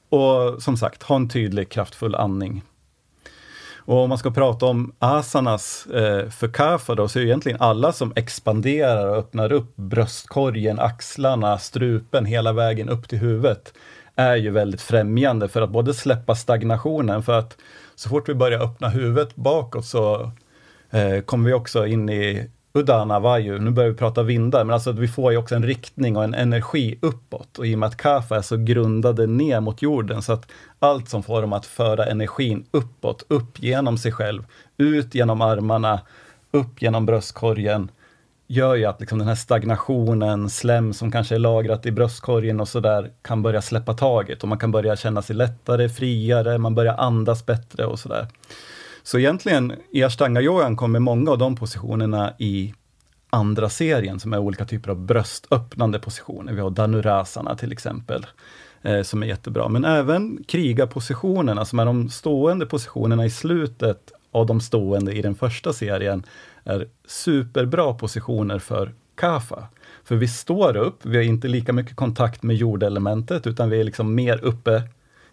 och 0.09 0.63
som 0.63 0.77
sagt, 0.77 1.03
ha 1.03 1.17
en 1.17 1.29
tydlig 1.29 1.69
kraftfull 1.69 2.15
andning 2.15 2.63
och 3.87 4.03
om 4.03 4.09
man 4.09 4.19
ska 4.19 4.31
prata 4.31 4.67
om 4.67 4.93
asanas 4.99 5.87
eh, 5.87 6.29
för 6.29 6.49
kafa 6.49 6.95
då, 6.95 7.09
så 7.09 7.19
är 7.19 7.23
egentligen 7.23 7.61
alla 7.61 7.93
som 7.93 8.13
expanderar 8.17 9.09
och 9.09 9.17
öppnar 9.17 9.53
upp 9.53 9.77
bröstkorgen, 9.77 10.79
axlarna, 10.79 11.59
strupen 11.59 12.25
hela 12.25 12.53
vägen 12.53 12.89
upp 12.89 13.09
till 13.09 13.19
huvudet 13.19 13.73
är 14.17 14.37
ju 14.37 14.51
väldigt 14.51 14.81
främjande 14.81 15.49
för 15.49 15.63
att 15.63 15.71
både 15.71 15.95
släppa 15.95 16.35
stagnationen, 16.35 17.23
för 17.23 17.39
att 17.39 17.57
så 17.95 18.09
fort 18.09 18.29
vi 18.29 18.35
börjar 18.35 18.63
öppna 18.63 18.89
huvudet 18.89 19.37
bakåt 19.37 19.87
så 19.87 20.31
eh, 20.91 21.21
kommer 21.21 21.47
vi 21.47 21.55
också 21.55 21.87
in 21.87 22.09
i 22.09 22.51
Udana 22.77 23.21
var 23.21 23.39
ju, 23.39 23.59
nu 23.59 23.71
börjar 23.71 23.91
vi 23.91 23.97
prata 23.97 24.23
vindar, 24.23 24.65
men 24.65 24.75
alltså 24.75 24.93
vi 24.93 25.09
får 25.09 25.33
ju 25.33 25.39
också 25.39 25.55
en 25.55 25.67
riktning 25.67 26.17
och 26.17 26.25
en 26.25 26.35
energi 26.35 26.99
uppåt. 27.03 27.59
Och 27.59 27.67
i 27.67 27.75
och 27.75 27.79
med 27.79 27.87
att 27.87 27.97
Kafa 27.97 28.37
är 28.37 28.43
så 28.43 28.57
grundade 28.57 29.27
ner 29.27 29.61
mot 29.61 29.83
jorden, 29.83 30.23
så 30.23 30.33
att 30.33 30.49
allt 30.79 31.09
som 31.09 31.23
får 31.23 31.43
dem 31.43 31.53
att 31.53 31.67
föra 31.67 32.07
energin 32.07 32.65
uppåt, 32.71 33.25
upp 33.29 33.63
genom 33.63 33.99
sig 33.99 34.13
själv, 34.13 34.43
ut 34.77 35.15
genom 35.15 35.41
armarna, 35.41 36.01
upp 36.51 36.83
genom 36.83 37.07
bröstkorgen, 37.07 37.91
gör 38.47 38.75
ju 38.75 38.85
att 38.85 39.01
liksom 39.01 39.19
den 39.19 39.29
här 39.29 39.35
stagnationen, 39.35 40.51
slem 40.51 40.93
som 40.93 41.13
kanske 41.13 41.35
är 41.35 41.39
lagrat 41.39 41.87
i 41.87 41.93
bröstkorgen 41.93 42.61
och 42.61 42.69
sådär, 42.69 43.11
kan 43.23 43.43
börja 43.43 43.63
släppa 43.63 43.95
taget 43.95 44.43
och 44.43 44.49
man 44.49 44.59
kan 44.59 44.71
börja 44.71 44.97
känna 44.97 45.23
sig 45.23 45.37
lättare, 45.37 45.89
friare, 45.89 46.59
man 46.59 46.75
börjar 46.75 46.95
andas 46.95 47.47
bättre 47.47 47.87
och 47.87 47.99
sådär. 47.99 48.27
Så 49.07 49.19
egentligen 49.19 49.73
i 49.91 50.03
ashtanga-yogan 50.03 50.77
kommer 50.77 50.99
många 50.99 51.31
av 51.31 51.39
de 51.39 51.57
positionerna 51.57 52.33
i 52.39 52.75
andra 53.31 53.69
serien 53.69 54.21
som 54.21 54.33
är 54.33 54.39
olika 54.39 54.65
typer 54.65 54.91
av 54.91 55.01
bröstöppnande 55.01 55.99
positioner. 55.99 56.53
Vi 56.53 56.61
har 56.61 56.71
Danurasana 56.71 57.57
till 57.57 57.73
exempel, 57.73 58.27
eh, 58.83 59.03
som 59.03 59.23
är 59.23 59.27
jättebra. 59.27 59.69
Men 59.69 59.85
även 59.85 60.45
krigarpositionerna 60.49 61.65
som 61.65 61.79
är 61.79 61.85
de 61.85 62.09
stående 62.09 62.67
positionerna 62.67 63.27
i 63.27 63.31
slutet 63.31 64.13
av 64.33 64.47
de 64.47 64.61
stående 64.61 65.13
i 65.13 65.23
den 65.23 65.35
första 65.35 65.73
serien, 65.73 66.23
är 66.65 66.89
superbra 67.07 67.95
positioner 67.95 68.59
för 68.59 68.95
Kafa. 69.15 69.69
För 70.05 70.17
vi 70.17 70.29
står 70.29 70.77
upp, 70.77 70.99
vi 71.03 71.17
har 71.17 71.25
inte 71.25 71.49
lika 71.49 71.73
mycket 71.73 71.97
kontakt 71.97 72.43
med 72.43 72.57
jordelementet, 72.57 73.47
utan 73.47 73.71
vi 73.71 73.81
är 73.81 73.85
liksom 73.85 74.15
mer 74.15 74.45
uppe 74.45 74.83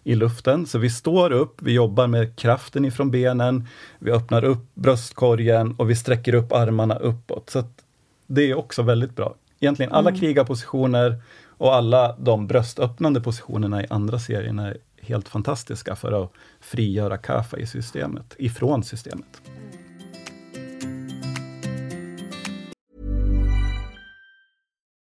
i 0.04 0.14
luften. 0.14 0.66
Så 0.66 0.78
vi 0.78 0.90
står 0.90 1.32
upp, 1.32 1.62
vi 1.62 1.72
jobbar 1.72 2.06
med 2.06 2.36
kraften 2.36 2.84
ifrån 2.84 3.10
benen, 3.10 3.68
vi 3.98 4.10
öppnar 4.10 4.44
upp 4.44 4.74
bröstkorgen 4.74 5.74
och 5.78 5.90
vi 5.90 5.96
sträcker 5.96 6.34
upp 6.34 6.52
armarna 6.52 6.94
uppåt. 6.94 7.50
Så 7.50 7.64
det 8.26 8.50
är 8.50 8.54
också 8.54 8.82
väldigt 8.82 9.16
bra. 9.16 9.34
Egentligen 9.60 9.92
alla 9.92 10.08
mm. 10.08 10.20
krigarpositioner 10.20 11.22
och 11.48 11.74
alla 11.74 12.16
de 12.18 12.46
bröstöppnande 12.46 13.20
positionerna 13.20 13.82
i 13.82 13.86
andra 13.90 14.18
serien 14.18 14.58
är 14.58 14.76
helt 15.00 15.28
fantastiska 15.28 15.96
för 15.96 16.24
att 16.24 16.32
frigöra 16.60 17.16
kafa 17.16 17.58
i 17.58 17.66
systemet, 17.66 18.34
ifrån 18.38 18.84
systemet. 18.84 19.42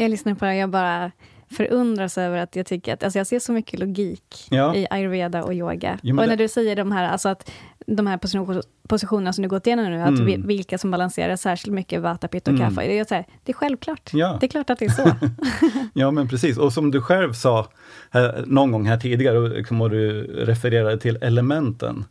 Jag 0.00 0.10
lyssnar 0.10 0.34
på 0.34 0.44
det 0.44 0.56
jag 0.56 0.70
bara 0.70 1.10
förundras 1.50 2.18
över 2.18 2.38
att 2.38 2.56
jag 2.56 2.66
tycker 2.66 2.94
att, 2.94 3.02
alltså 3.02 3.18
jag 3.18 3.26
ser 3.26 3.38
så 3.38 3.52
mycket 3.52 3.80
logik 3.80 4.46
ja. 4.50 4.74
i 4.74 4.86
ayurveda 4.90 5.44
och 5.44 5.54
yoga. 5.54 5.98
Jo, 6.02 6.20
och 6.20 6.28
när 6.28 6.36
du 6.36 6.48
säger 6.48 6.76
de 6.76 6.92
här, 6.92 7.08
alltså 7.08 7.28
att 7.28 7.50
de 7.86 8.06
här 8.06 8.16
position, 8.18 8.62
positionerna 8.88 9.32
som 9.32 9.42
du 9.42 9.48
gått 9.48 9.66
igenom 9.66 9.84
nu, 9.84 9.96
mm. 9.96 10.14
att 10.14 10.20
vi, 10.20 10.36
vilka 10.36 10.78
som 10.78 10.90
balanserar 10.90 11.36
särskilt 11.36 11.74
mycket 11.74 12.00
vata, 12.00 12.28
pitta 12.28 12.50
och 12.50 12.56
mm. 12.56 12.68
kaffe. 12.68 12.88
Det 12.88 12.98
är, 12.98 13.04
så 13.04 13.14
här, 13.14 13.26
det 13.44 13.52
är 13.52 13.54
självklart. 13.54 14.10
Ja. 14.12 14.36
Det 14.40 14.46
är 14.46 14.48
klart 14.48 14.70
att 14.70 14.78
det 14.78 14.84
är 14.84 14.88
så. 14.88 15.10
ja, 15.94 16.10
men 16.10 16.28
precis. 16.28 16.58
Och 16.58 16.72
som 16.72 16.90
du 16.90 17.02
själv 17.02 17.32
sa 17.32 17.68
här, 18.10 18.44
någon 18.46 18.72
gång 18.72 18.86
här 18.86 18.96
tidigare, 18.96 19.38
och 19.38 19.90
du 19.90 20.22
refererade 20.22 20.98
till 20.98 21.18
elementen. 21.20 22.04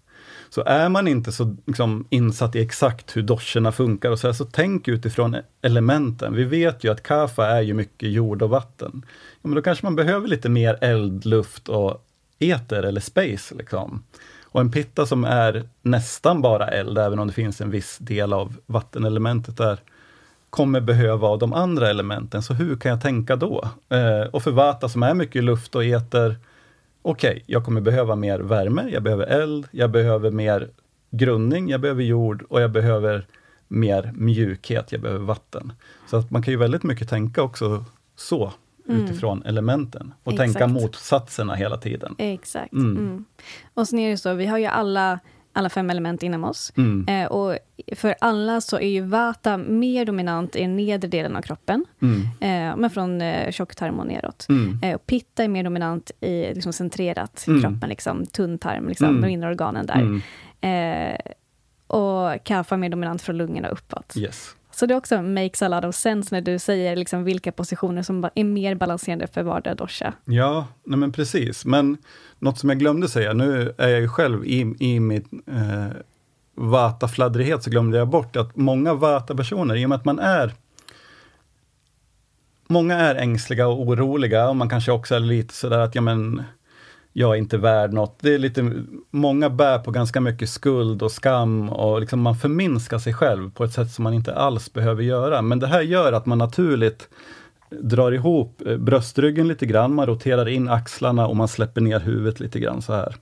Så 0.50 0.64
är 0.66 0.90
man 0.90 1.08
inte 1.08 1.32
så 1.32 1.56
liksom, 1.66 2.06
insatt 2.10 2.56
i 2.56 2.62
exakt 2.62 3.18
hur 3.18 3.22
doscherna 3.22 3.72
funkar, 3.72 4.12
och 4.12 4.20
så, 4.20 4.28
här, 4.28 4.34
så 4.34 4.46
tänk 4.46 4.88
utifrån 4.88 5.36
elementen. 5.62 6.36
Vi 6.36 6.44
vet 6.44 6.84
ju 6.84 6.92
att 6.92 7.04
kafa 7.04 7.48
är 7.48 7.62
ju 7.62 7.74
mycket 7.74 8.12
jord 8.12 8.42
och 8.42 8.50
vatten. 8.50 8.92
Ja, 9.42 9.48
men 9.48 9.56
då 9.56 9.62
kanske 9.62 9.86
man 9.86 9.96
behöver 9.96 10.28
lite 10.28 10.50
mer 10.50 10.78
eld, 10.82 11.26
luft 11.26 11.70
och 11.70 12.06
eter 12.40 12.84
eller 12.84 13.02
space. 13.02 13.56
Liksom. 13.56 14.04
Och 14.52 14.62
en 14.62 14.72
pitta 14.72 15.06
som 15.06 15.24
är 15.24 15.70
nästan 15.82 16.42
bara 16.42 16.68
eld, 16.68 16.98
även 16.98 17.20
om 17.20 17.28
det 17.28 17.34
finns 17.34 17.62
en 17.62 17.72
viss 17.72 17.98
del 17.98 18.34
av 18.34 18.56
vattenelementet 18.66 19.58
där, 19.58 19.80
kommer 20.50 20.82
behöva 20.82 21.28
av 21.28 21.40
de 21.40 21.54
andra 21.54 21.90
elementen. 21.90 22.44
Så 22.44 22.54
hur 22.54 22.76
kan 22.76 22.92
jag 22.92 23.02
tänka 23.02 23.36
då? 23.36 23.70
Eh, 23.90 24.30
och 24.32 24.44
för 24.44 24.52
vata 24.52 24.90
som 24.90 25.04
är 25.04 25.14
mycket 25.14 25.44
luft 25.44 25.76
och 25.76 25.86
eter, 25.86 26.36
okej, 27.02 27.32
okay, 27.32 27.44
jag 27.46 27.66
kommer 27.66 27.82
behöva 27.82 28.16
mer 28.16 28.40
värme, 28.40 28.90
jag 28.92 29.04
behöver 29.04 29.26
eld, 29.26 29.68
jag 29.72 29.92
behöver 29.92 30.32
mer 30.32 30.70
grundning, 31.12 31.70
jag 31.70 31.82
behöver 31.82 32.04
jord 32.04 32.46
och 32.50 32.62
jag 32.62 32.72
behöver 32.72 33.26
mer 33.68 34.12
mjukhet, 34.16 34.92
jag 34.92 35.02
behöver 35.02 35.26
vatten. 35.26 35.74
Så 36.08 36.18
att 36.18 36.32
man 36.32 36.44
kan 36.44 36.52
ju 36.52 36.58
väldigt 36.58 36.84
mycket 36.84 37.10
tänka 37.10 37.42
också 37.42 37.86
så 38.16 38.54
mm. 38.90 39.02
utifrån 39.02 39.44
elementen 39.46 40.14
och 40.24 40.34
Exakt. 40.34 40.54
tänka 40.54 40.68
motsatserna 40.68 41.56
hela 41.56 41.78
tiden. 41.78 42.16
Exakt. 42.18 42.74
Mm. 42.74 42.98
Mm. 42.98 43.26
Och 43.74 43.88
sen 43.88 44.00
är 44.00 44.10
det 44.10 44.18
så, 44.18 44.34
vi 44.34 44.46
har 44.46 44.58
ju 44.58 44.66
alla 44.66 45.20
alla 45.54 45.70
fem 45.70 45.90
element 45.90 46.24
inom 46.24 46.44
oss. 46.44 46.74
Mm. 46.78 47.08
Eh, 47.08 47.32
och 47.32 47.58
för 47.96 48.16
alla 48.22 48.62
så 48.62 48.80
är 48.80 48.90
ju 48.90 49.02
Vata 49.02 49.58
mer 49.58 50.06
dominant 50.06 50.56
i 50.56 50.62
den 50.62 50.76
nedre 50.76 51.08
delen 51.08 51.36
av 51.36 51.42
kroppen, 51.42 51.86
mm. 52.02 52.22
eh, 52.22 52.78
men 52.78 52.90
från 52.90 53.22
eh, 53.22 53.52
tjocktarm 53.52 54.00
och 54.00 54.08
neråt. 54.08 54.46
Mm. 54.50 54.80
Eh, 54.84 54.96
och 54.96 55.08
Pitta 55.08 55.44
är 55.44 55.48
mer 55.48 55.64
dominant 55.64 56.12
i 56.22 56.54
liksom, 56.54 56.74
centrerat 56.74 57.48
mm. 57.48 57.62
kroppen, 57.62 57.90
liksom, 57.90 58.26
tunntarm, 58.26 58.88
liksom, 58.88 59.08
mm. 59.08 59.22
de 59.22 59.28
inre 59.28 59.50
organen 59.50 59.86
där. 59.86 60.22
Mm. 60.62 61.12
Eh, 61.12 61.20
och 61.88 62.44
Kapha 62.44 62.76
är 62.76 62.78
mer 62.78 62.90
dominant 62.90 63.22
från 63.22 63.38
lungorna 63.38 63.68
uppåt. 63.68 64.18
Yes. 64.18 64.56
Så 64.72 64.86
det 64.86 64.96
också 64.96 65.22
makes 65.22 65.62
a 65.62 65.68
lot 65.68 65.86
of 65.86 65.96
sense 65.96 66.36
när 66.36 66.42
du 66.42 66.60
säger 66.60 66.96
liksom 66.96 67.24
vilka 67.24 67.52
positioner 67.52 68.04
som 68.04 68.30
är 68.36 68.44
mer 68.44 68.76
balanserande 68.76 69.28
för 69.28 69.44
vardera 69.44 69.76
dosha. 69.76 70.14
Ja, 70.26 70.68
nej 70.84 71.00
men 71.00 71.12
precis. 71.12 71.66
Men 71.66 71.98
något 72.40 72.58
som 72.60 72.70
jag 72.70 72.80
glömde 72.80 73.08
säga, 73.08 73.34
nu 73.34 73.74
är 73.78 73.90
jag 73.90 74.02
ju 74.02 74.08
själv 74.08 74.46
i, 74.46 74.76
i 74.80 75.00
min 75.00 75.42
eh, 75.48 75.98
vata-fladdrighet, 76.56 77.64
så 77.64 77.70
glömde 77.70 77.98
jag 77.98 78.08
bort 78.08 78.36
att 78.36 78.56
många 78.56 78.94
vata-personer, 78.94 79.76
i 79.76 79.86
och 79.86 79.90
med 79.90 79.96
att 79.96 80.06
man 80.06 80.20
är 80.20 80.54
Många 82.72 82.96
är 82.96 83.16
ängsliga 83.16 83.68
och 83.68 83.82
oroliga 83.82 84.50
och 84.50 84.56
man 84.56 84.70
kanske 84.70 84.92
också 84.92 85.16
är 85.16 85.20
lite 85.20 85.54
sådär 85.54 85.80
att, 85.80 85.96
ja 85.96 86.02
men, 86.02 86.44
jag 87.14 87.36
är 87.36 87.40
inte 87.40 87.58
värd 87.58 87.94
något. 87.94 88.20
Det 88.20 88.34
är 88.34 88.38
lite, 88.38 88.74
många 89.12 89.50
bär 89.50 89.80
på 89.80 89.92
ganska 89.92 90.22
mycket 90.22 90.50
skuld 90.50 91.02
och 91.02 91.12
skam 91.12 91.70
och 91.70 92.00
liksom 92.00 92.22
man 92.22 92.36
förminskar 92.36 93.00
sig 93.00 93.14
själv 93.14 93.52
på 93.52 93.64
ett 93.64 93.74
sätt 93.74 93.92
som 93.92 94.04
man 94.04 94.14
inte 94.14 94.36
alls 94.36 94.74
behöver 94.74 95.04
göra. 95.04 95.42
Men 95.42 95.60
det 95.60 95.68
här 95.68 95.82
gör 95.82 96.14
att 96.14 96.26
man 96.26 96.38
naturligt 96.38 97.10
drar 97.70 98.12
ihop 98.12 98.62
eh, 98.66 98.78
bröstryggen 98.78 99.48
lite 99.48 99.66
grann, 99.66 99.94
man 99.94 100.08
roterar 100.08 100.48
in 100.48 100.70
axlarna 100.70 101.28
och 101.28 101.36
man 101.36 101.48
släpper 101.48 101.82
ner 101.82 102.00
huvudet 102.00 102.40
lite 102.40 102.60
grann 102.60 102.82
så 102.82 102.94
här. 102.94 103.16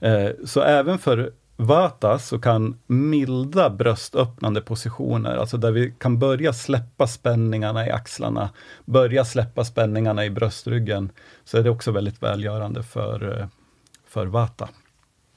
Eh, 0.00 0.30
så 0.44 0.62
även 0.62 0.98
för 0.98 1.32
Vata 1.56 2.18
så 2.18 2.38
kan 2.38 2.78
milda 2.86 3.70
bröstöppnande 3.70 4.60
positioner, 4.60 5.36
alltså 5.36 5.56
där 5.56 5.70
vi 5.70 5.94
kan 5.98 6.18
börja 6.18 6.52
släppa 6.52 7.06
spänningarna 7.06 7.86
i 7.86 7.90
axlarna, 7.90 8.50
börja 8.84 9.24
släppa 9.24 9.64
spänningarna 9.64 10.24
i 10.24 10.30
bröstryggen, 10.30 11.10
så 11.44 11.58
är 11.58 11.62
det 11.62 11.70
också 11.70 11.92
väldigt 11.92 12.22
välgörande 12.22 12.82
för, 12.82 13.40
eh, 13.40 13.46
för 14.08 14.26
Vata. 14.26 14.68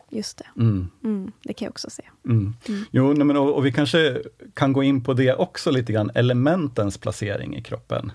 Just 0.10 0.38
det. 0.38 0.62
Mm. 0.62 0.90
Mm, 1.04 1.32
det 1.44 1.54
kan 1.54 1.66
jag 1.66 1.72
också 1.72 1.90
se. 1.90 2.04
Mm. 2.26 2.54
mm. 2.70 2.86
Jo, 2.92 3.14
nej, 3.14 3.26
men, 3.26 3.38
och, 3.38 3.56
och, 3.56 3.66
vi 3.66 3.72
kanske 3.72 4.22
kan 4.54 4.74
gå 4.74 4.84
in 4.84 5.04
på 5.04 5.14
det 5.14 5.34
också 5.34 5.72
lite 5.72 5.94
grann, 5.94 6.12
elementens 6.16 6.98
placering 6.98 7.56
i 7.56 7.62
kroppen. 7.62 8.12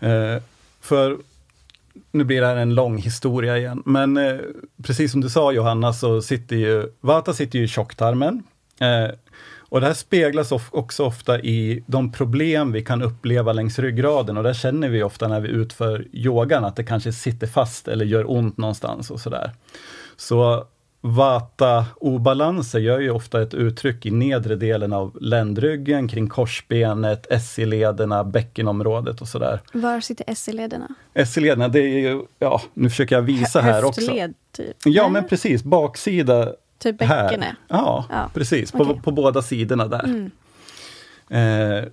Eh, 0.00 0.42
för 0.80 1.18
nu 2.12 2.24
blir 2.24 2.40
det 2.40 2.46
här 2.46 2.56
en 2.56 2.74
lång 2.74 2.96
historia 2.96 3.58
igen, 3.58 3.82
men 3.86 4.16
eh, 4.16 4.36
precis 4.82 5.12
som 5.12 5.20
du 5.20 5.30
sa 5.30 5.52
Johanna, 5.52 5.92
så 5.92 6.22
sitter 6.22 6.56
ju 6.56 6.92
Vata 7.00 7.34
sitter 7.34 7.58
ju 7.58 7.64
i 7.64 7.68
tjocktarmen. 7.68 8.42
Eh, 8.80 9.14
och 9.68 9.80
det 9.80 9.86
här 9.86 9.94
speglas 9.94 10.52
of 10.52 10.68
också 10.72 11.04
ofta 11.04 11.40
i 11.40 11.84
de 11.86 12.12
problem 12.12 12.72
vi 12.72 12.84
kan 12.84 13.02
uppleva 13.02 13.52
längs 13.52 13.78
ryggraden 13.78 14.36
och 14.36 14.42
det 14.42 14.54
känner 14.54 14.88
vi 14.88 15.02
ofta 15.02 15.28
när 15.28 15.40
vi 15.40 15.48
utför 15.48 16.06
yogan, 16.12 16.64
att 16.64 16.76
det 16.76 16.84
kanske 16.84 17.12
sitter 17.12 17.46
fast 17.46 17.88
eller 17.88 18.04
gör 18.04 18.30
ont 18.30 18.56
någonstans 18.56 19.10
och 19.10 19.20
sådär. 19.20 19.52
Så 20.16 20.66
Vata-obalanser 21.06 22.78
gör 22.78 23.00
ju 23.00 23.10
ofta 23.10 23.42
ett 23.42 23.54
uttryck 23.54 24.06
i 24.06 24.10
nedre 24.10 24.56
delen 24.56 24.92
av 24.92 25.16
ländryggen, 25.20 26.08
kring 26.08 26.28
korsbenet, 26.28 27.26
SI-lederna, 27.42 28.24
bäckenområdet 28.24 29.20
och 29.20 29.28
sådär. 29.28 29.60
Var 29.72 30.00
sitter 30.00 30.34
SI-lederna? 30.34 30.88
SI-lederna, 31.26 31.68
det 31.68 31.80
är 31.80 31.98
ju, 31.98 32.22
ja, 32.38 32.62
nu 32.74 32.90
försöker 32.90 33.14
jag 33.14 33.22
visa 33.22 33.60
här 33.60 33.84
också. 33.84 34.00
Höftled, 34.00 34.34
typ? 34.52 34.76
Ja, 34.84 35.08
men 35.08 35.28
precis, 35.28 35.64
baksida 35.64 36.52
Typ 36.78 37.02
här. 37.02 37.24
bäckene? 37.28 37.56
Ja, 37.68 38.04
Ja. 38.10 38.30
precis, 38.34 38.72
på, 38.72 38.82
Okej. 38.82 39.00
på 39.04 39.10
båda 39.10 39.42
sidorna 39.42 39.86
där. 39.86 40.04
Mm. 40.04 40.30
Eh, 41.30 41.84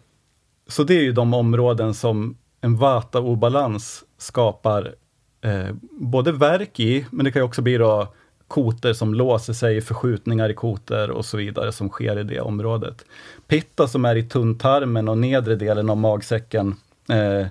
så 0.68 0.84
det 0.84 0.94
är 0.94 1.02
ju 1.02 1.12
de 1.12 1.34
områden 1.34 1.94
som 1.94 2.38
en 2.62 2.78
vata-obalans 2.78 4.04
skapar 4.18 4.96
eh, 5.42 5.76
både 5.92 6.32
värk 6.32 6.80
i, 6.80 7.06
men 7.12 7.26
det 7.26 7.32
kan 7.32 7.40
ju 7.40 7.44
också 7.46 7.62
bli 7.62 7.78
då 7.78 8.14
koter 8.54 8.94
som 8.94 9.14
låser 9.14 9.54
sig, 9.54 9.82
förskjutningar 9.82 10.50
i 10.50 10.54
koter 10.54 11.12
och 11.12 11.26
så 11.26 11.38
vidare 11.38 11.72
som 11.72 11.90
sker 11.90 12.20
i 12.20 12.24
det 12.24 12.40
området. 12.40 13.06
Pitta 13.48 13.88
som 13.88 14.06
är 14.06 14.16
i 14.16 14.24
tunntarmen 14.24 15.10
och 15.10 15.18
nedre 15.18 15.56
delen 15.56 15.90
av 15.90 15.98
magsäcken 15.98 16.76
eh, 17.10 17.48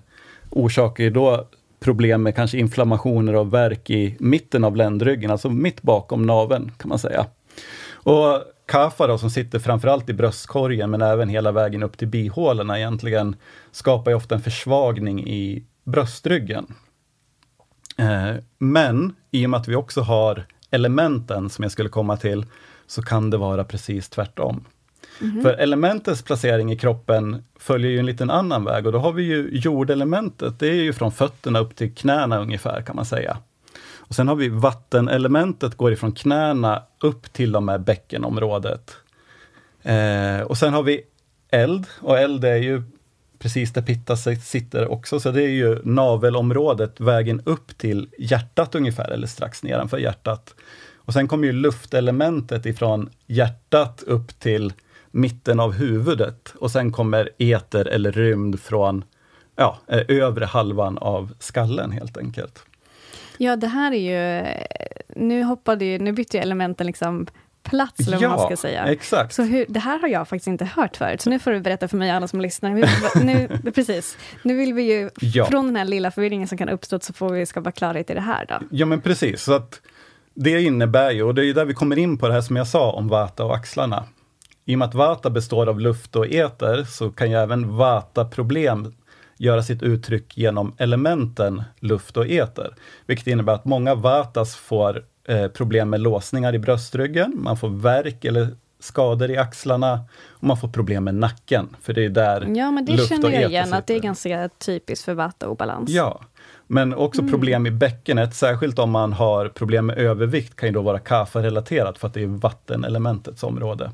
orsakar 0.51 1.05
ju 1.05 1.11
då 1.11 1.47
problem 1.81 2.23
med 2.23 2.37
kanske 2.37 2.59
inflammationer 2.59 3.35
och 3.35 3.55
värk 3.55 3.91
i 3.91 4.17
mitten 4.21 4.65
av 4.65 4.77
ländryggen, 4.77 5.31
alltså 5.31 5.51
mitt 5.51 5.83
bakom 5.83 6.27
naveln 6.27 6.71
kan 6.79 6.89
man 6.89 6.99
säga. 6.99 7.27
Och 7.93 8.43
Kafa 8.67 9.07
då, 9.07 9.19
som 9.19 9.31
sitter 9.31 9.59
framförallt 9.59 10.09
i 10.09 10.13
bröstkorgen, 10.13 10.91
men 10.91 11.03
även 11.03 11.29
hela 11.29 11.53
vägen 11.53 11.83
upp 11.83 11.99
till 11.99 12.09
bihålorna 12.09 12.79
egentligen, 12.79 13.37
skapar 13.73 14.11
ju 14.11 14.17
ofta 14.17 14.35
en 14.35 14.41
försvagning 14.41 15.27
i 15.27 15.65
bröstryggen. 15.85 16.67
Eh, 17.99 18.35
men 18.59 19.15
i 19.31 19.47
och 19.47 19.51
med 19.51 19.61
att 19.61 19.69
vi 19.69 19.77
också 19.77 20.01
har 20.01 20.47
elementen, 20.73 21.51
som 21.51 21.63
jag 21.63 21.73
skulle 21.73 21.89
komma 21.89 22.17
till, 22.17 22.47
så 22.87 23.03
kan 23.03 23.31
det 23.31 23.37
vara 23.37 23.65
precis 23.65 24.09
tvärtom. 24.09 24.65
För 25.43 25.55
elementets 25.55 26.23
placering 26.23 26.73
i 26.73 26.79
kroppen 26.79 27.45
följer 27.59 27.91
ju 27.91 27.99
en 27.99 28.07
liten 28.07 28.31
annan 28.31 28.65
väg 28.65 28.87
och 28.87 28.93
då 28.93 28.99
har 28.99 29.13
vi 29.13 29.23
ju 29.23 29.49
jordelementet, 29.53 30.59
det 30.59 30.69
är 30.69 30.75
ju 30.75 30.93
från 30.93 31.13
fötterna 31.13 31.59
upp 31.59 31.77
till 31.77 31.95
knäna 31.95 32.41
ungefär 32.41 32.83
kan 32.83 32.97
man 32.97 33.05
säga. 33.05 33.37
Och 34.13 34.15
sen 34.15 34.29
har 34.29 34.35
vi 34.35 34.49
vattenelementet, 34.49 35.75
går 35.75 35.93
ifrån 35.93 36.13
knäna 36.13 36.83
upp 37.01 37.33
till 37.33 37.57
och 37.57 37.63
med 37.63 37.81
bäckenområdet. 37.81 38.97
Eh, 39.83 40.41
och 40.41 40.59
sen 40.59 40.73
har 40.73 40.83
vi 40.83 41.01
eld, 41.51 41.87
och 42.01 42.19
eld 42.19 42.45
är 42.45 42.57
ju 42.57 42.83
precis 43.43 43.73
där 43.73 43.83
Pitta 43.83 44.17
sitter 44.17 44.93
också, 44.93 45.21
så 45.21 45.31
det 45.31 45.43
är 45.43 45.49
ju 45.49 45.79
navelområdet, 45.85 47.01
vägen 47.01 47.43
upp 47.45 47.79
till 47.79 48.09
hjärtat 48.19 48.75
ungefär, 48.75 49.11
eller 49.11 49.27
strax 49.27 49.63
nedanför 49.63 49.99
hjärtat. 49.99 50.55
Och 50.97 51.13
sen 51.13 51.29
kommer 51.29 51.47
ju 51.47 51.53
luftelementet 51.53 52.67
ifrån 52.67 53.11
hjärtat 53.27 54.03
upp 54.03 54.41
till 54.41 54.73
mitten 55.11 55.61
av 55.61 55.73
huvudet 55.73 56.55
och 56.59 56.71
sen 56.71 56.93
kommer 56.93 57.31
eter 57.39 57.89
eller 57.89 58.13
rymd 58.13 58.61
från 58.61 59.05
ja, 59.57 59.79
eh, 59.89 60.03
övre 60.09 60.45
halvan 60.45 60.99
av 60.99 61.35
skallen 61.39 61.93
helt 61.93 62.17
enkelt. 62.17 62.65
Ja, 63.39 63.57
det 63.57 63.67
här 63.67 63.93
är 63.93 63.97
ju... 63.97 64.47
Nu 65.17 65.43
hoppade 65.43 65.85
ju, 65.85 65.99
nu 65.99 66.13
bytte 66.13 66.37
ju 66.37 66.43
elementen 66.43 66.87
liksom 66.87 67.27
plats, 67.63 68.07
eller 68.07 68.19
vad 68.19 68.31
man 68.31 68.47
ska 68.47 68.57
säga. 68.57 68.85
exakt. 68.85 69.35
Så 69.35 69.43
hur, 69.43 69.67
det 69.69 69.81
här 69.81 69.99
har 70.01 70.09
jag 70.09 70.29
faktiskt 70.29 70.47
inte 70.47 70.65
hört 70.65 70.97
förut, 70.97 71.21
så 71.21 71.31
nu 71.31 71.39
får 71.39 71.51
du 71.51 71.61
berätta 71.61 71.89
för 71.89 71.97
mig 71.97 72.11
alla 72.11 72.29
som 72.29 72.41
lyssnar. 72.41 72.71
Hur- 72.71 73.25
Nu, 73.25 73.49
precis, 73.75 74.17
nu 74.43 74.57
vill 74.57 74.75
vi 74.75 74.83
ju, 74.83 75.11
Ja. 75.21 75.45
från 75.47 75.67
den 75.67 75.77
här 75.77 75.85
lilla 75.85 76.11
förvirringen 76.11 76.49
som 76.49 76.59
kan 76.59 76.69
uppstå, 76.69 76.99
så 77.01 77.13
får 77.13 77.33
vi 77.33 77.47
skapa 77.47 77.73
klarhet 77.73 78.11
i 78.11 78.15
det 78.15 78.21
här 78.21 78.47
då. 78.49 78.55
Ja 78.71 78.87
men 78.87 79.01
precis, 79.01 79.43
så 79.43 79.53
att 79.53 79.81
det 80.35 80.63
innebär 80.63 81.11
ju, 81.11 81.23
och 81.23 81.35
det 81.35 81.47
är 81.47 81.55
där 81.55 81.65
vi 81.65 81.75
kommer 81.75 81.99
in 81.99 82.19
på 82.19 82.29
det 82.29 82.35
här 82.35 82.41
som 82.41 82.57
jag 82.57 82.67
sa 82.67 82.93
om 82.93 83.09
vata 83.09 83.45
och 83.45 83.55
axlarna. 83.57 84.05
I 84.65 84.75
och 84.75 84.79
med 84.79 84.89
att 84.89 84.95
vata 84.95 85.31
består 85.31 85.67
av 85.69 85.81
luft 85.81 86.17
och 86.17 86.27
eter, 86.27 86.85
så 86.85 87.11
kan 87.11 87.31
ju 87.31 87.37
även 87.37 87.77
vata-problem 87.77 88.95
göra 89.39 89.63
sitt 89.63 89.83
uttryck 89.83 90.37
genom 90.39 90.75
elementen 90.79 91.63
luft 91.81 92.17
och 92.17 92.27
eter. 92.27 92.75
Vilket 93.07 93.27
innebär 93.27 93.53
att 93.53 93.65
många 93.65 93.95
vatas 93.95 94.57
får 94.57 95.05
eh, 95.25 95.49
problem 95.49 95.91
med 95.91 96.01
låsningar 96.01 96.55
i 96.55 96.59
bröstryggen, 96.59 97.33
man 97.37 97.57
får 97.57 97.69
värk 97.69 98.25
eller 98.25 98.49
skador 98.81 99.31
i 99.31 99.37
axlarna 99.37 100.01
och 100.31 100.45
man 100.45 100.57
får 100.57 100.69
problem 100.69 101.05
med 101.05 101.15
nacken, 101.15 101.77
för 101.83 101.93
det 101.93 102.05
är 102.05 102.09
där 102.09 102.57
Ja, 102.57 102.71
men 102.71 102.85
det 102.85 102.93
luft 102.93 103.09
känner 103.09 103.31
jag 103.31 103.51
igen, 103.51 103.75
att 103.75 103.87
det 103.87 103.95
är 103.95 104.01
ganska 104.01 104.49
typiskt 104.59 105.05
för 105.05 105.15
vata-obalans. 105.15 105.91
Ja, 105.91 106.21
men 106.67 106.95
också 106.95 107.23
problem 107.29 107.67
i 107.67 107.71
bäckenet, 107.71 108.35
särskilt 108.35 108.79
om 108.79 108.91
man 108.91 109.13
har 109.13 109.49
problem 109.49 109.87
med 109.87 109.99
övervikt, 109.99 110.57
kan 110.57 110.69
ju 110.69 110.73
då 110.73 110.83
vara 110.83 110.99
kafa-relaterat, 110.99 111.99
för 111.99 112.09
att 112.09 112.15
det 112.15 112.23
är 112.23 112.27
vattenelementets 112.27 113.43
område. 113.43 113.91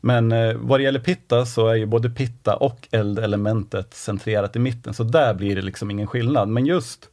Men 0.00 0.32
eh, 0.32 0.54
vad 0.54 0.80
det 0.80 0.84
gäller 0.84 1.00
pitta 1.00 1.46
så 1.46 1.68
är 1.68 1.74
ju 1.74 1.86
både 1.86 2.10
pitta 2.10 2.56
och 2.56 2.88
eldelementet 2.90 3.94
centrerat 3.94 4.56
i 4.56 4.58
mitten, 4.58 4.94
så 4.94 5.04
där 5.04 5.34
blir 5.34 5.56
det 5.56 5.62
liksom 5.62 5.90
ingen 5.90 6.06
skillnad. 6.06 6.48
Men 6.48 6.66
just 6.66 7.08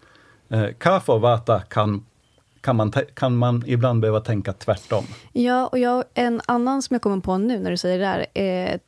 eh, 0.49 0.67
kafa 0.77 1.13
och 1.13 1.21
vata 1.21 1.59
kan, 1.59 2.05
kan, 2.61 2.75
man, 2.75 2.93
kan 3.13 3.37
man 3.37 3.63
ibland 3.67 4.01
behöva 4.01 4.19
tänka 4.19 4.53
tvärtom. 4.53 5.05
Ja, 5.33 5.67
och 5.67 5.79
jag, 5.79 6.03
en 6.13 6.41
annan 6.45 6.81
som 6.81 6.93
jag 6.95 7.01
kommer 7.01 7.19
på 7.19 7.37
nu 7.37 7.59
när 7.59 7.71
du 7.71 7.77
säger 7.77 7.99
det 7.99 8.05
där, 8.05 8.25
eh, 8.73 8.79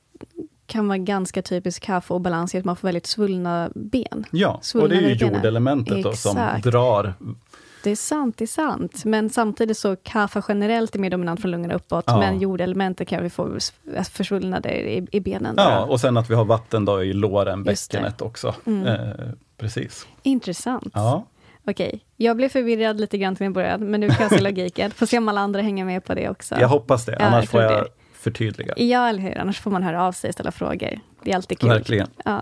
kan 0.65 0.87
vara 0.87 0.97
ganska 0.97 1.41
typisk 1.41 1.83
kaffe 1.83 2.13
och 2.13 2.21
balans 2.21 2.55
i 2.55 2.57
att 2.57 2.65
man 2.65 2.75
får 2.75 2.87
väldigt 2.87 3.05
svullna 3.05 3.69
ben. 3.75 4.25
Ja, 4.31 4.49
och 4.49 4.65
Svullna 4.65 4.87
det 4.89 4.95
är 4.95 5.09
ju 5.09 5.15
jordelementet 5.15 6.03
då, 6.03 6.13
som 6.13 6.37
drar. 6.63 7.13
Det 7.83 7.91
är 7.91 7.95
sant, 7.95 8.37
det 8.37 8.45
är 8.45 8.47
sant. 8.47 9.05
Men 9.05 9.29
samtidigt 9.29 9.77
så 9.77 9.95
kaffe 9.95 10.41
generellt 10.47 10.95
är 10.95 10.99
mer 10.99 11.09
dominant 11.09 11.41
från 11.41 11.51
lungorna 11.51 11.73
uppåt, 11.73 12.03
Ja. 12.07 12.19
men 12.19 12.39
jordelementet 12.39 13.07
kan 13.07 13.23
vi 13.23 13.29
få 13.29 13.57
försvullnader 14.11 14.69
i, 14.71 15.07
i 15.11 15.19
benen. 15.19 15.55
Ja, 15.57 15.85
då. 15.85 15.91
och 15.91 16.01
sen 16.01 16.17
att 16.17 16.29
vi 16.29 16.35
har 16.35 16.45
vatten 16.45 16.85
då 16.85 17.03
i 17.03 17.13
låren, 17.13 17.63
bäckenet 17.63 18.21
också. 18.21 18.55
Mm. 18.65 18.87
Eh, 18.87 19.09
precis. 19.57 20.07
Intressant. 20.23 20.91
Ja. 20.93 21.25
Okej, 21.67 22.05
jag 22.17 22.37
blev 22.37 22.49
förvirrad 22.49 22.99
lite 23.01 23.17
grann 23.17 23.35
till 23.35 23.45
en 23.45 23.53
början, 23.53 23.91
men 23.91 23.99
nu 23.99 24.09
kan 24.09 24.21
jag 24.21 24.29
se 24.31 24.41
logiken. 24.49 24.91
Får 24.91 25.05
se 25.05 25.17
om 25.17 25.29
alla 25.29 25.41
andra 25.41 25.61
hänger 25.61 25.85
med 25.85 26.05
på 26.05 26.13
det 26.13 26.29
också. 26.29 26.55
Jag 26.59 26.67
hoppas 26.67 27.05
det, 27.05 27.15
Ja, 27.19 27.25
annars 27.25 27.43
jag 27.43 27.49
får 27.49 27.61
jag 27.61 27.71
det. 27.83 27.87
förtydliga. 28.13 28.73
Ja, 28.77 29.09
eller 29.09 29.19
hur? 29.19 29.37
Annars 29.37 29.59
får 29.61 29.71
man 29.71 29.83
höra 29.83 30.03
av 30.03 30.11
sig 30.11 30.27
och 30.27 30.33
ställa 30.33 30.51
frågor. 30.51 30.99
Det 31.23 31.31
är 31.31 31.35
alltid 31.35 31.59
kul. 31.59 31.69
Verkligen. 31.69 32.07
Ja. 32.25 32.41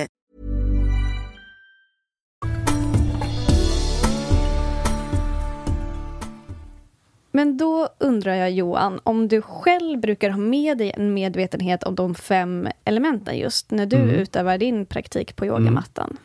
Men 7.31 7.57
då 7.57 7.89
undrar 7.97 8.33
jag 8.35 8.51
Johan, 8.51 8.99
om 9.03 9.27
du 9.27 9.41
själv 9.41 9.99
brukar 9.99 10.29
ha 10.29 10.37
med 10.37 10.77
dig 10.77 10.91
en 10.97 11.13
medvetenhet 11.13 11.83
om 11.83 11.95
de 11.95 12.15
fem 12.15 12.67
elementen 12.85 13.37
just 13.37 13.71
när 13.71 13.85
du 13.85 13.95
Mm. 13.97 14.09
utövar 14.09 14.57
din 14.57 14.85
praktik 14.85 15.35
på 15.35 15.45
yogamattan? 15.45 16.17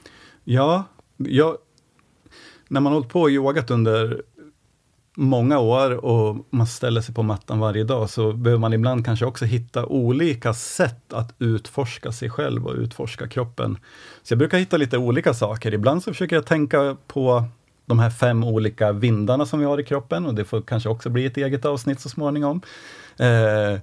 Ja, 0.44 0.84
jag, 1.16 1.56
när 2.68 2.80
man 2.80 2.92
hållit 2.92 3.08
på 3.08 3.20
och 3.20 3.30
yogat 3.30 3.70
under 3.70 4.22
många 5.18 5.58
år 5.58 6.04
och 6.04 6.46
man 6.50 6.66
ställer 6.66 7.00
sig 7.00 7.14
på 7.14 7.22
mattan 7.22 7.58
varje 7.60 7.84
dag, 7.84 8.10
så 8.10 8.32
behöver 8.32 8.60
man 8.60 8.72
ibland 8.72 9.04
kanske 9.04 9.24
också 9.26 9.44
hitta 9.44 9.86
olika 9.86 10.54
sätt 10.54 11.12
att 11.12 11.34
utforska 11.38 12.12
sig 12.12 12.30
själv 12.30 12.66
och 12.66 12.74
utforska 12.74 13.28
kroppen. 13.28 13.78
Så 14.22 14.32
jag 14.32 14.38
brukar 14.38 14.58
hitta 14.58 14.76
lite 14.76 14.98
olika 14.98 15.34
saker. 15.34 15.74
Ibland 15.74 16.02
så 16.02 16.10
försöker 16.12 16.36
jag 16.36 16.46
tänka 16.46 16.96
på 17.06 17.44
de 17.86 17.98
här 17.98 18.10
fem 18.10 18.44
olika 18.44 18.92
vindarna 18.92 19.46
som 19.46 19.58
vi 19.58 19.64
har 19.64 19.80
i 19.80 19.84
kroppen 19.84 20.26
och 20.26 20.34
det 20.34 20.44
får 20.44 20.62
kanske 20.62 20.88
också 20.88 21.10
bli 21.10 21.26
ett 21.26 21.36
eget 21.36 21.64
avsnitt 21.64 22.00
så 22.00 22.08
småningom. 22.08 22.62
Eh, 23.18 23.80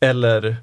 eller 0.00 0.56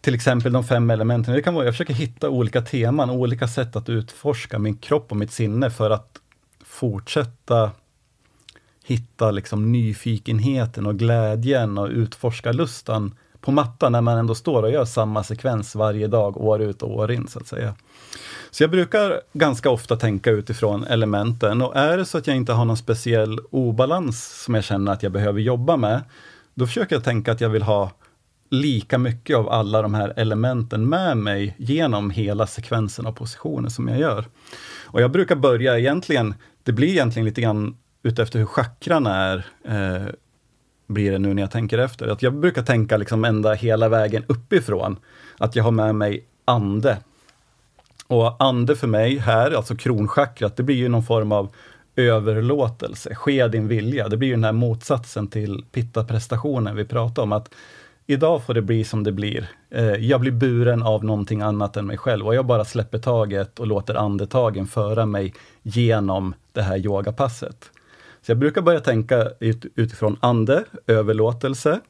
till 0.00 0.14
exempel 0.14 0.52
de 0.52 0.64
fem 0.64 0.90
elementen. 0.90 1.34
Det 1.34 1.42
kan 1.42 1.54
vara, 1.54 1.64
jag 1.64 1.74
försöker 1.74 1.94
hitta 1.94 2.30
olika 2.30 2.62
teman, 2.62 3.10
olika 3.10 3.48
sätt 3.48 3.76
att 3.76 3.88
utforska 3.88 4.58
min 4.58 4.76
kropp 4.76 5.10
och 5.10 5.16
mitt 5.16 5.32
sinne 5.32 5.70
för 5.70 5.90
att 5.90 6.20
fortsätta 6.64 7.70
hitta 8.84 9.30
liksom 9.30 9.72
nyfikenheten 9.72 10.86
och 10.86 10.98
glädjen 10.98 11.78
och 11.78 11.88
utforska 11.88 12.52
lustan 12.52 13.14
på 13.40 13.50
mattan 13.50 13.92
när 13.92 14.00
man 14.00 14.18
ändå 14.18 14.34
står 14.34 14.62
och 14.62 14.70
gör 14.70 14.84
samma 14.84 15.24
sekvens 15.24 15.74
varje 15.74 16.06
dag, 16.06 16.36
år 16.36 16.62
ut 16.62 16.82
och 16.82 16.96
år 16.96 17.12
in 17.12 17.28
så 17.28 17.38
att 17.38 17.46
säga. 17.46 17.74
Så 18.54 18.62
jag 18.62 18.70
brukar 18.70 19.20
ganska 19.32 19.70
ofta 19.70 19.96
tänka 19.96 20.30
utifrån 20.30 20.84
elementen 20.84 21.62
och 21.62 21.76
är 21.76 21.96
det 21.96 22.04
så 22.04 22.18
att 22.18 22.26
jag 22.26 22.36
inte 22.36 22.52
har 22.52 22.64
någon 22.64 22.76
speciell 22.76 23.38
obalans 23.50 24.42
som 24.44 24.54
jag 24.54 24.64
känner 24.64 24.92
att 24.92 25.02
jag 25.02 25.12
behöver 25.12 25.40
jobba 25.40 25.76
med, 25.76 26.00
då 26.54 26.66
försöker 26.66 26.96
jag 26.96 27.04
tänka 27.04 27.32
att 27.32 27.40
jag 27.40 27.48
vill 27.48 27.62
ha 27.62 27.90
lika 28.50 28.98
mycket 28.98 29.36
av 29.36 29.48
alla 29.48 29.82
de 29.82 29.94
här 29.94 30.12
elementen 30.16 30.88
med 30.88 31.16
mig 31.16 31.54
genom 31.58 32.10
hela 32.10 32.46
sekvensen 32.46 33.06
av 33.06 33.12
positioner 33.12 33.68
som 33.68 33.88
jag 33.88 33.98
gör. 33.98 34.24
Och 34.84 35.02
jag 35.02 35.10
brukar 35.10 35.36
börja 35.36 35.78
egentligen, 35.78 36.34
det 36.62 36.72
blir 36.72 36.88
egentligen 36.88 37.26
lite 37.26 37.40
grann 37.40 37.76
utefter 38.02 38.38
hur 38.38 38.46
chakran 38.46 39.06
är, 39.06 39.46
eh, 39.64 40.06
blir 40.86 41.12
det 41.12 41.18
nu 41.18 41.34
när 41.34 41.42
jag 41.42 41.50
tänker 41.50 41.78
efter. 41.78 42.08
Att 42.08 42.22
jag 42.22 42.34
brukar 42.34 42.62
tänka 42.62 42.96
liksom 42.96 43.24
ända 43.24 43.52
hela 43.52 43.88
vägen 43.88 44.24
uppifrån, 44.28 44.96
att 45.38 45.56
jag 45.56 45.64
har 45.64 45.70
med 45.70 45.94
mig 45.94 46.24
ande. 46.44 46.98
Och 48.14 48.44
ande 48.44 48.76
för 48.76 48.86
mig 48.86 49.18
här, 49.18 49.50
alltså 49.50 49.76
kronchakrat, 49.76 50.56
det 50.56 50.62
blir 50.62 50.76
ju 50.76 50.88
någon 50.88 51.02
form 51.02 51.32
av 51.32 51.48
överlåtelse, 51.96 53.14
ske 53.14 53.48
din 53.48 53.68
vilja. 53.68 54.08
Det 54.08 54.16
blir 54.16 54.28
ju 54.28 54.34
den 54.34 54.44
här 54.44 54.52
motsatsen 54.52 55.28
till 55.28 55.64
pitta-prestationen 55.72 56.76
vi 56.76 56.84
pratade 56.84 57.22
om, 57.22 57.32
att 57.32 57.54
idag 58.06 58.44
får 58.46 58.54
det 58.54 58.62
bli 58.62 58.84
som 58.84 59.04
det 59.04 59.12
blir. 59.12 59.50
Eh, 59.70 59.84
jag 59.84 60.20
blir 60.20 60.32
buren 60.32 60.82
av 60.82 61.04
någonting 61.04 61.40
annat 61.40 61.76
än 61.76 61.86
mig 61.86 61.98
själv 61.98 62.26
och 62.26 62.34
jag 62.34 62.46
bara 62.46 62.64
släpper 62.64 62.98
taget 62.98 63.58
och 63.60 63.66
låter 63.66 63.94
andetagen 63.94 64.66
föra 64.66 65.06
mig 65.06 65.34
genom 65.62 66.34
det 66.52 66.62
här 66.62 66.76
yogapasset. 66.76 67.70
Så 68.22 68.30
jag 68.30 68.38
brukar 68.38 68.62
börja 68.62 68.80
tänka 68.80 69.28
utifrån 69.74 70.16
ande, 70.20 70.64
överlåtelse. 70.86 71.80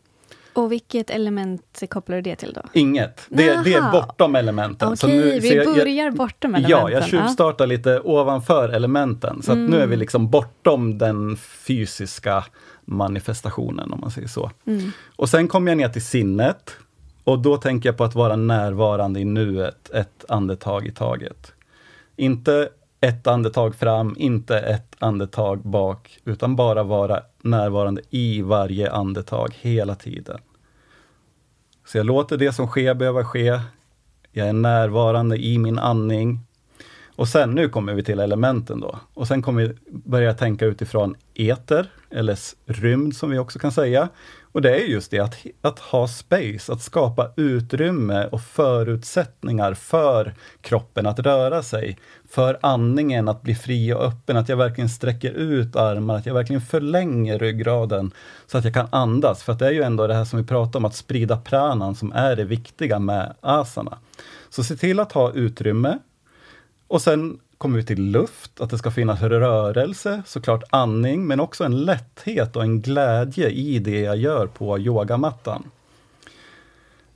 Och 0.54 0.72
vilket 0.72 1.10
element 1.10 1.82
kopplar 1.88 2.16
du 2.16 2.22
det 2.22 2.36
till 2.36 2.52
då? 2.52 2.62
Inget. 2.72 3.26
Det, 3.28 3.64
det 3.64 3.74
är 3.74 3.92
bortom 3.92 4.36
elementen. 4.36 4.88
Okej, 4.88 4.96
så 4.96 5.06
nu, 5.06 5.40
vi 5.40 5.64
så 5.64 5.74
börjar 5.74 6.04
jag, 6.04 6.14
bortom 6.14 6.54
elementen. 6.54 6.80
Ja, 6.80 6.90
jag 6.90 7.04
tjuvstartar 7.04 7.66
lite 7.66 8.00
ovanför 8.00 8.68
elementen. 8.68 9.42
Så 9.42 9.52
mm. 9.52 9.66
nu 9.66 9.80
är 9.80 9.86
vi 9.86 9.96
liksom 9.96 10.30
bortom 10.30 10.98
den 10.98 11.36
fysiska 11.36 12.44
manifestationen, 12.84 13.92
om 13.92 14.00
man 14.00 14.10
säger 14.10 14.28
så. 14.28 14.50
Mm. 14.66 14.90
Och 15.16 15.28
sen 15.28 15.48
kommer 15.48 15.70
jag 15.70 15.78
ner 15.78 15.88
till 15.88 16.04
sinnet. 16.04 16.76
Och 17.24 17.38
då 17.38 17.56
tänker 17.56 17.88
jag 17.88 17.96
på 17.96 18.04
att 18.04 18.14
vara 18.14 18.36
närvarande 18.36 19.20
i 19.20 19.24
nuet, 19.24 19.90
ett 19.90 20.24
andetag 20.28 20.86
i 20.86 20.90
taget. 20.90 21.52
Inte 22.16 22.68
ett 23.04 23.26
andetag 23.26 23.74
fram, 23.74 24.14
inte 24.18 24.58
ett 24.58 24.96
andetag 24.98 25.62
bak, 25.62 26.18
utan 26.24 26.56
bara 26.56 26.82
vara 26.82 27.22
närvarande 27.42 28.02
i 28.10 28.42
varje 28.42 28.92
andetag 28.92 29.54
hela 29.60 29.94
tiden. 29.94 30.38
Så 31.86 31.98
jag 31.98 32.06
låter 32.06 32.36
det 32.36 32.52
som 32.52 32.66
sker 32.66 32.94
behöva 32.94 33.24
ske. 33.24 33.60
Jag 34.32 34.48
är 34.48 34.52
närvarande 34.52 35.36
i 35.36 35.58
min 35.58 35.78
andning. 35.78 36.40
Och 37.16 37.28
sen, 37.28 37.50
nu 37.50 37.68
kommer 37.68 37.94
vi 37.94 38.04
till 38.04 38.20
elementen 38.20 38.80
då. 38.80 38.98
Och 39.14 39.28
sen 39.28 39.42
kommer 39.42 39.62
vi 39.62 39.74
börja 39.90 40.34
tänka 40.34 40.66
utifrån 40.66 41.14
eter, 41.34 41.90
eller 42.10 42.38
rymd 42.66 43.16
som 43.16 43.30
vi 43.30 43.38
också 43.38 43.58
kan 43.58 43.72
säga. 43.72 44.08
Och 44.54 44.62
det 44.62 44.70
är 44.70 44.86
just 44.86 45.10
det, 45.10 45.18
att, 45.18 45.36
att 45.60 45.78
ha 45.78 46.08
space, 46.08 46.72
att 46.72 46.82
skapa 46.82 47.30
utrymme 47.36 48.26
och 48.26 48.40
förutsättningar 48.40 49.74
för 49.74 50.34
kroppen 50.60 51.06
att 51.06 51.18
röra 51.18 51.62
sig. 51.62 51.98
För 52.30 52.58
andningen 52.62 53.28
att 53.28 53.42
bli 53.42 53.54
fri 53.54 53.92
och 53.92 54.04
öppen, 54.04 54.36
att 54.36 54.48
jag 54.48 54.56
verkligen 54.56 54.88
sträcker 54.88 55.32
ut 55.32 55.76
armarna, 55.76 56.18
att 56.18 56.26
jag 56.26 56.34
verkligen 56.34 56.62
förlänger 56.62 57.38
ryggraden 57.38 58.12
så 58.46 58.58
att 58.58 58.64
jag 58.64 58.74
kan 58.74 58.88
andas. 58.90 59.42
För 59.42 59.52
att 59.52 59.58
det 59.58 59.66
är 59.66 59.72
ju 59.72 59.82
ändå 59.82 60.06
det 60.06 60.14
här 60.14 60.24
som 60.24 60.38
vi 60.38 60.44
pratar 60.46 60.78
om, 60.78 60.84
att 60.84 60.94
sprida 60.94 61.36
pranan 61.36 61.94
som 61.94 62.12
är 62.12 62.36
det 62.36 62.44
viktiga 62.44 62.98
med 62.98 63.34
asana. 63.40 63.98
Så 64.50 64.64
se 64.64 64.76
till 64.76 65.00
att 65.00 65.12
ha 65.12 65.32
utrymme. 65.32 65.98
Och 66.88 67.02
sen 67.02 67.38
kommer 67.58 67.78
vi 67.78 67.84
till 67.84 68.02
luft, 68.02 68.60
att 68.60 68.70
det 68.70 68.78
ska 68.78 68.90
finnas 68.90 69.22
rörelse, 69.22 70.22
såklart 70.26 70.62
andning, 70.70 71.26
men 71.26 71.40
också 71.40 71.64
en 71.64 71.84
lätthet 71.84 72.56
och 72.56 72.62
en 72.62 72.80
glädje 72.80 73.48
i 73.48 73.78
det 73.78 74.00
jag 74.00 74.16
gör 74.16 74.46
på 74.46 74.78
yogamattan. 74.78 75.70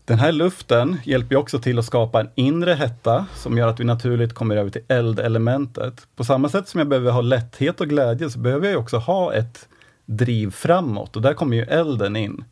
Den 0.04 0.18
här 0.18 0.32
luften 0.32 0.96
hjälper 1.04 1.36
också 1.36 1.58
till 1.58 1.78
att 1.78 1.84
skapa 1.84 2.20
en 2.20 2.30
inre 2.34 2.72
hetta 2.72 3.26
som 3.34 3.58
gör 3.58 3.68
att 3.68 3.80
vi 3.80 3.84
naturligt 3.84 4.34
kommer 4.34 4.56
över 4.56 4.70
till 4.70 4.82
eldelementet. 4.88 6.06
På 6.16 6.24
samma 6.24 6.48
sätt 6.48 6.68
som 6.68 6.78
jag 6.78 6.88
behöver 6.88 7.10
ha 7.10 7.20
lätthet 7.20 7.80
och 7.80 7.88
glädje 7.88 8.30
så 8.30 8.38
behöver 8.38 8.68
jag 8.68 8.80
också 8.80 8.96
ha 8.96 9.34
ett 9.34 9.68
driv 10.06 10.50
framåt 10.50 11.16
och 11.16 11.22
där 11.22 11.34
kommer 11.34 11.56
ju 11.56 11.62
elden 11.62 12.16
in. 12.16 12.44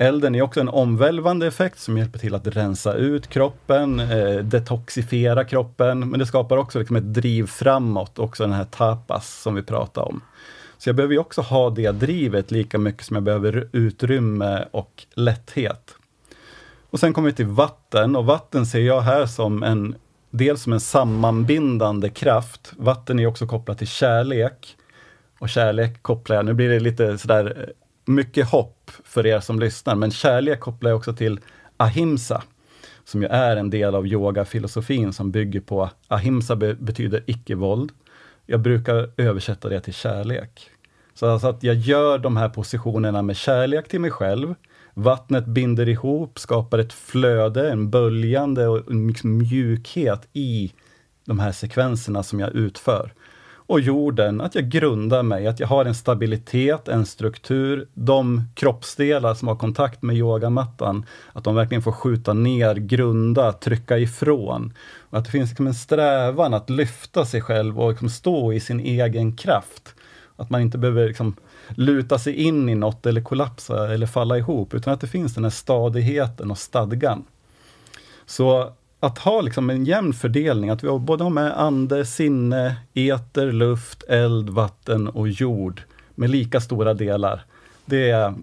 Elden 0.00 0.34
är 0.34 0.42
också 0.42 0.60
en 0.60 0.68
omvälvande 0.68 1.46
effekt 1.46 1.78
som 1.78 1.98
hjälper 1.98 2.18
till 2.18 2.34
att 2.34 2.46
rensa 2.46 2.94
ut 2.94 3.28
kroppen, 3.28 4.00
eh, 4.00 4.36
detoxifiera 4.36 5.44
kroppen, 5.44 6.10
men 6.10 6.20
det 6.20 6.26
skapar 6.26 6.56
också 6.56 6.78
liksom 6.78 6.96
ett 6.96 7.14
driv 7.14 7.46
framåt, 7.46 8.18
också 8.18 8.42
den 8.42 8.52
här 8.52 8.64
tapas 8.64 9.42
som 9.42 9.54
vi 9.54 9.62
pratade 9.62 10.06
om. 10.06 10.20
Så 10.78 10.88
jag 10.88 10.96
behöver 10.96 11.14
ju 11.14 11.20
också 11.20 11.40
ha 11.40 11.70
det 11.70 11.90
drivet 11.90 12.50
lika 12.50 12.78
mycket 12.78 13.04
som 13.04 13.16
jag 13.16 13.22
behöver 13.22 13.68
utrymme 13.72 14.64
och 14.70 15.06
lätthet. 15.14 15.94
Och 16.90 17.00
sen 17.00 17.12
kommer 17.12 17.28
vi 17.28 17.34
till 17.34 17.46
vatten 17.46 18.16
och 18.16 18.26
vatten 18.26 18.66
ser 18.66 18.80
jag 18.80 19.00
här 19.00 19.26
som 19.26 19.62
en 19.62 19.94
dels 20.30 20.62
som 20.62 20.72
en 20.72 20.80
sammanbindande 20.80 22.08
kraft. 22.10 22.72
Vatten 22.76 23.18
är 23.18 23.26
också 23.26 23.46
kopplat 23.46 23.78
till 23.78 23.86
kärlek. 23.88 24.76
Och 25.38 25.48
kärlek 25.48 26.02
kopplar 26.02 26.36
jag, 26.36 26.44
nu 26.44 26.54
blir 26.54 26.68
det 26.68 26.80
lite 26.80 27.18
sådär 27.18 27.54
eh, 27.58 27.74
mycket 28.08 28.48
hopp 28.48 28.90
för 29.04 29.26
er 29.26 29.40
som 29.40 29.60
lyssnar, 29.60 29.94
men 29.94 30.10
kärlek 30.10 30.60
kopplar 30.60 30.90
jag 30.90 30.98
också 30.98 31.12
till 31.12 31.40
ahimsa, 31.76 32.42
som 33.04 33.22
ju 33.22 33.28
är 33.28 33.56
en 33.56 33.70
del 33.70 33.94
av 33.94 34.06
yogafilosofin 34.06 35.12
som 35.12 35.30
bygger 35.30 35.60
på, 35.60 35.90
ahimsa 36.08 36.56
be 36.56 36.74
betyder 36.74 37.24
icke-våld. 37.26 37.92
Jag 38.46 38.60
brukar 38.60 39.10
översätta 39.16 39.68
det 39.68 39.80
till 39.80 39.94
kärlek. 39.94 40.70
Så 41.14 41.26
alltså 41.26 41.48
att 41.48 41.62
jag 41.62 41.76
gör 41.76 42.18
de 42.18 42.36
här 42.36 42.48
positionerna 42.48 43.22
med 43.22 43.36
kärlek 43.36 43.88
till 43.88 44.00
mig 44.00 44.10
själv. 44.10 44.54
Vattnet 44.94 45.46
binder 45.46 45.88
ihop, 45.88 46.38
skapar 46.38 46.78
ett 46.78 46.92
flöde, 46.92 47.70
en 47.70 47.90
böljande 47.90 48.66
och 48.66 48.90
en 48.90 49.12
mjukhet 49.22 50.28
i 50.32 50.72
de 51.24 51.38
här 51.38 51.52
sekvenserna 51.52 52.22
som 52.22 52.40
jag 52.40 52.54
utför 52.54 53.12
och 53.68 53.80
jorden, 53.80 54.40
att 54.40 54.54
jag 54.54 54.68
grundar 54.68 55.22
mig, 55.22 55.46
att 55.46 55.60
jag 55.60 55.66
har 55.66 55.84
en 55.84 55.94
stabilitet, 55.94 56.88
en 56.88 57.06
struktur. 57.06 57.88
De 57.94 58.42
kroppsdelar 58.54 59.34
som 59.34 59.48
har 59.48 59.56
kontakt 59.56 60.02
med 60.02 60.16
yogamattan, 60.16 61.06
att 61.32 61.44
de 61.44 61.54
verkligen 61.54 61.82
får 61.82 61.92
skjuta 61.92 62.32
ner, 62.32 62.74
grunda, 62.74 63.52
trycka 63.52 63.98
ifrån. 63.98 64.72
Och 65.10 65.18
att 65.18 65.24
det 65.24 65.30
finns 65.30 65.50
liksom 65.50 65.66
en 65.66 65.74
strävan 65.74 66.54
att 66.54 66.70
lyfta 66.70 67.24
sig 67.24 67.40
själv 67.40 67.80
och 67.80 67.90
liksom 67.90 68.10
stå 68.10 68.52
i 68.52 68.60
sin 68.60 68.80
egen 68.80 69.36
kraft. 69.36 69.94
Att 70.36 70.50
man 70.50 70.60
inte 70.60 70.78
behöver 70.78 71.08
liksom 71.08 71.34
luta 71.68 72.18
sig 72.18 72.34
in 72.34 72.68
i 72.68 72.74
något 72.74 73.06
eller 73.06 73.20
kollapsa 73.20 73.94
eller 73.94 74.06
falla 74.06 74.38
ihop, 74.38 74.74
utan 74.74 74.92
att 74.92 75.00
det 75.00 75.06
finns 75.06 75.34
den 75.34 75.44
här 75.44 75.50
stadigheten 75.50 76.50
och 76.50 76.58
stadgan. 76.58 77.24
Så 78.26 78.72
att 79.00 79.18
ha 79.18 79.40
liksom 79.40 79.70
en 79.70 79.84
jämn 79.84 80.12
fördelning, 80.12 80.70
att 80.70 80.84
vi 80.84 80.98
både 80.98 81.24
har 81.24 81.30
med 81.30 81.60
ande, 81.60 82.04
sinne, 82.04 82.76
eter, 82.94 83.52
luft, 83.52 84.02
eld, 84.02 84.50
vatten 84.50 85.08
och 85.08 85.28
jord 85.28 85.82
med 86.14 86.30
lika 86.30 86.60
stora 86.60 86.94
delar. 86.94 87.44
Det, 87.84 88.34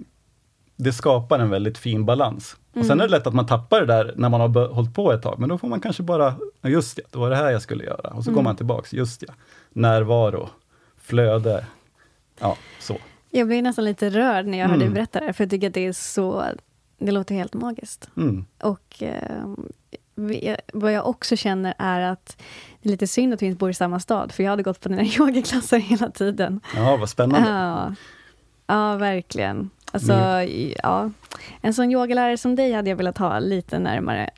det 0.76 0.94
skapar 0.94 1.40
en 1.40 1.50
väldigt 1.50 1.78
fin 1.78 2.06
balans. 2.06 2.58
Mm. 2.74 2.82
Och 2.82 2.88
Sen 2.88 3.00
är 3.00 3.04
det 3.04 3.12
lätt 3.12 3.28
att 3.28 3.34
man 3.34 3.46
tappar 3.46 3.80
det 3.80 3.86
där 3.86 4.14
när 4.16 4.30
man 4.30 4.42
har 4.42 4.68
hållit 4.68 4.96
på 4.96 5.12
ett 5.12 5.22
tag, 5.22 5.40
men 5.40 5.50
då 5.50 5.58
får 5.58 5.68
man 5.68 5.82
kanske 5.82 6.04
bara, 6.04 6.36
just 6.62 6.96
det, 6.96 7.02
det 7.12 7.18
var 7.18 7.30
det 7.30 7.36
här 7.36 7.52
jag 7.52 7.62
skulle 7.62 7.84
göra. 7.84 8.10
Och 8.10 8.24
så 8.24 8.30
mm. 8.30 8.36
går 8.36 8.44
man 8.44 8.56
tillbaks, 8.56 8.94
just 8.94 9.24
ja, 9.28 9.34
närvaro, 9.70 10.50
flöde, 10.98 11.66
ja, 12.40 12.58
så. 12.80 12.98
Jag 13.30 13.48
blir 13.48 13.62
nästan 13.62 13.86
lite 13.86 14.10
rörd 14.10 14.46
när 14.46 14.58
jag 14.58 14.68
hör 14.68 14.78
dig 14.78 14.86
mm. 14.86 14.94
berätta 14.94 15.20
det 15.20 15.34
för 15.34 15.44
jag 15.44 15.52
tycker 15.52 15.68
att 15.68 15.74
det 15.74 15.86
är 15.86 15.94
så, 15.94 16.44
det 16.98 17.12
låter 17.12 17.36
helt 17.36 17.54
magiskt. 17.54 18.10
Mm. 18.18 18.46
Och 18.60 19.04
eh, 19.04 19.46
vad 20.74 20.94
jag 20.94 21.08
också 21.08 21.36
känner 21.36 21.74
är 21.78 22.02
att 22.02 22.38
det 22.82 22.90
är 22.90 22.92
lite 22.92 23.08
synd 23.08 23.34
att 23.34 23.42
vi 23.42 23.46
inte 23.46 23.58
bor 23.58 23.70
i 23.70 23.74
samma 23.74 24.00
stad, 24.00 24.32
för 24.32 24.44
jag 24.44 24.50
hade 24.50 24.64
gått 24.64 24.80
på 24.80 24.90
dina 24.90 25.04
yogaklasser 25.20 25.78
hela 25.80 26.10
tiden. 26.10 26.60
Ja, 26.76 26.98
vad 26.98 27.10
spännande. 27.10 27.50
Ja, 27.50 27.96
ja 28.68 28.96
verkligen. 28.96 29.70
Alltså, 29.92 30.14
mm. 30.14 30.74
ja. 30.84 31.12
En 31.62 31.74
sån 31.74 31.92
yogalärare 31.92 32.38
som 32.38 32.56
dig 32.56 32.74
hade 32.74 32.90
jag 32.90 32.98
velat 32.98 33.18
ha 33.18 33.40
lite 33.40 33.80
närmare. 33.80 34.30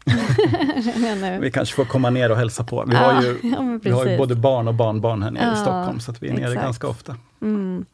vi 1.41 1.51
kanske 1.51 1.75
får 1.75 1.85
komma 1.85 2.09
ner 2.09 2.31
och 2.31 2.37
hälsa 2.37 2.63
på. 2.63 2.83
Vi 2.87 2.93
ja, 2.93 2.99
har 2.99 3.21
ju, 3.21 3.39
ja, 3.43 3.79
vi 3.83 3.91
har 3.91 4.05
ju 4.05 4.17
både 4.17 4.35
barn 4.35 4.67
och 4.67 4.73
barnbarn 4.73 5.23
här 5.23 5.31
nere 5.31 5.43
ja, 5.43 5.53
i 5.53 5.55
Stockholm, 5.55 5.99
så 5.99 6.11
att 6.11 6.23
vi 6.23 6.27
är 6.27 6.33
exakt. 6.33 6.53
nere 6.53 6.63
ganska 6.63 6.87
ofta. 6.87 7.15
Mm. 7.41 7.85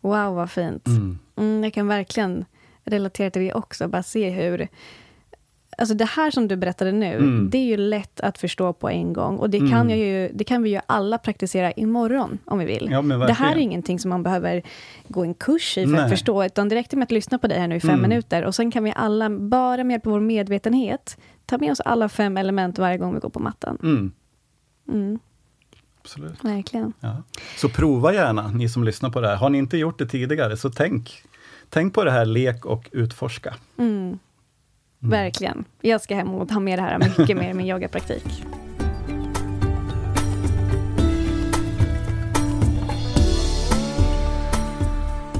Wow, 0.00 0.34
vad 0.34 0.50
fint. 0.50 0.86
Mm. 0.86 1.18
Mm, 1.36 1.64
jag 1.64 1.74
kan 1.74 1.88
verkligen 1.88 2.44
relatera 2.84 3.30
till 3.30 3.42
det 3.42 3.54
också, 3.54 3.88
bara 3.88 4.02
se 4.02 4.30
hur 4.30 4.68
alltså 5.82 5.94
det 5.94 6.04
här 6.04 6.30
som 6.30 6.48
du 6.48 6.56
berättade 6.56 6.92
nu, 6.92 7.14
Mm. 7.14 7.50
det 7.50 7.58
är 7.58 7.64
ju 7.64 7.76
lätt 7.76 8.20
att 8.20 8.38
förstå 8.38 8.72
på 8.72 8.88
en 8.90 9.12
gång. 9.12 9.36
Och 9.38 9.50
det 9.50 9.58
kan, 9.58 9.68
Mm. 9.72 9.88
jag 9.90 9.98
ju, 9.98 10.30
det 10.34 10.44
kan 10.44 10.62
vi 10.62 10.70
ju 10.70 10.80
alla 10.86 11.18
praktisera 11.18 11.72
imorgon, 11.72 12.38
om 12.44 12.58
vi 12.58 12.64
vill. 12.64 12.88
Ja, 12.90 13.02
det 13.02 13.32
här 13.32 13.52
är 13.52 13.58
ingenting 13.58 13.98
som 13.98 14.08
man 14.08 14.22
behöver 14.22 14.62
gå 15.08 15.24
en 15.24 15.34
kurs 15.34 15.78
i 15.78 15.84
för 15.84 15.92
Nej. 15.92 16.00
att 16.00 16.10
förstå, 16.10 16.44
utan 16.44 16.68
det 16.68 16.74
räcker 16.74 16.96
med 16.96 17.04
att 17.04 17.10
lyssna 17.10 17.38
på 17.38 17.46
dig 17.46 17.58
här 17.58 17.68
nu 17.68 17.76
i 17.76 17.80
fem 17.80 17.90
Mm. 17.90 18.02
minuter. 18.02 18.44
Och 18.44 18.54
sen 18.54 18.70
kan 18.70 18.84
vi 18.84 18.92
alla, 18.96 19.30
bara 19.30 19.84
med 19.84 19.94
hjälp 19.94 20.06
av 20.06 20.12
vår 20.12 20.20
medvetenhet, 20.20 21.16
ta 21.46 21.58
med 21.58 21.70
oss 21.72 21.80
alla 21.80 22.08
fem 22.08 22.36
element 22.36 22.78
varje 22.78 22.98
gång 22.98 23.14
vi 23.14 23.20
går 23.20 23.30
på 23.30 23.40
mattan. 23.40 23.78
Mm, 23.82 24.12
Mm, 24.88 25.18
absolut. 26.02 26.44
verkligen. 26.44 26.92
Ja. 27.00 27.22
Så 27.56 27.68
prova 27.68 28.12
gärna, 28.14 28.48
ni 28.48 28.68
som 28.68 28.84
lyssnar 28.84 29.10
på 29.10 29.20
det 29.20 29.28
här. 29.28 29.36
Har 29.36 29.50
ni 29.50 29.58
inte 29.58 29.76
gjort 29.76 29.98
det 29.98 30.06
tidigare, 30.06 30.56
så 30.56 30.70
tänk, 30.70 31.22
tänk 31.70 31.94
på 31.94 32.04
det 32.04 32.10
här 32.10 32.24
lek 32.24 32.66
och 32.66 32.88
utforska. 32.92 33.54
Mm. 33.78 34.18
Verkligen. 35.02 35.64
Jag 35.80 36.00
ska 36.00 36.14
hem 36.14 36.34
och 36.34 36.50
ha 36.50 36.60
med 36.60 36.78
det 36.78 36.82
här 36.82 36.98
mycket 36.98 37.36
mer 37.36 37.50
i 37.50 37.54
min 37.54 37.66
yogapraktik. 37.66 38.44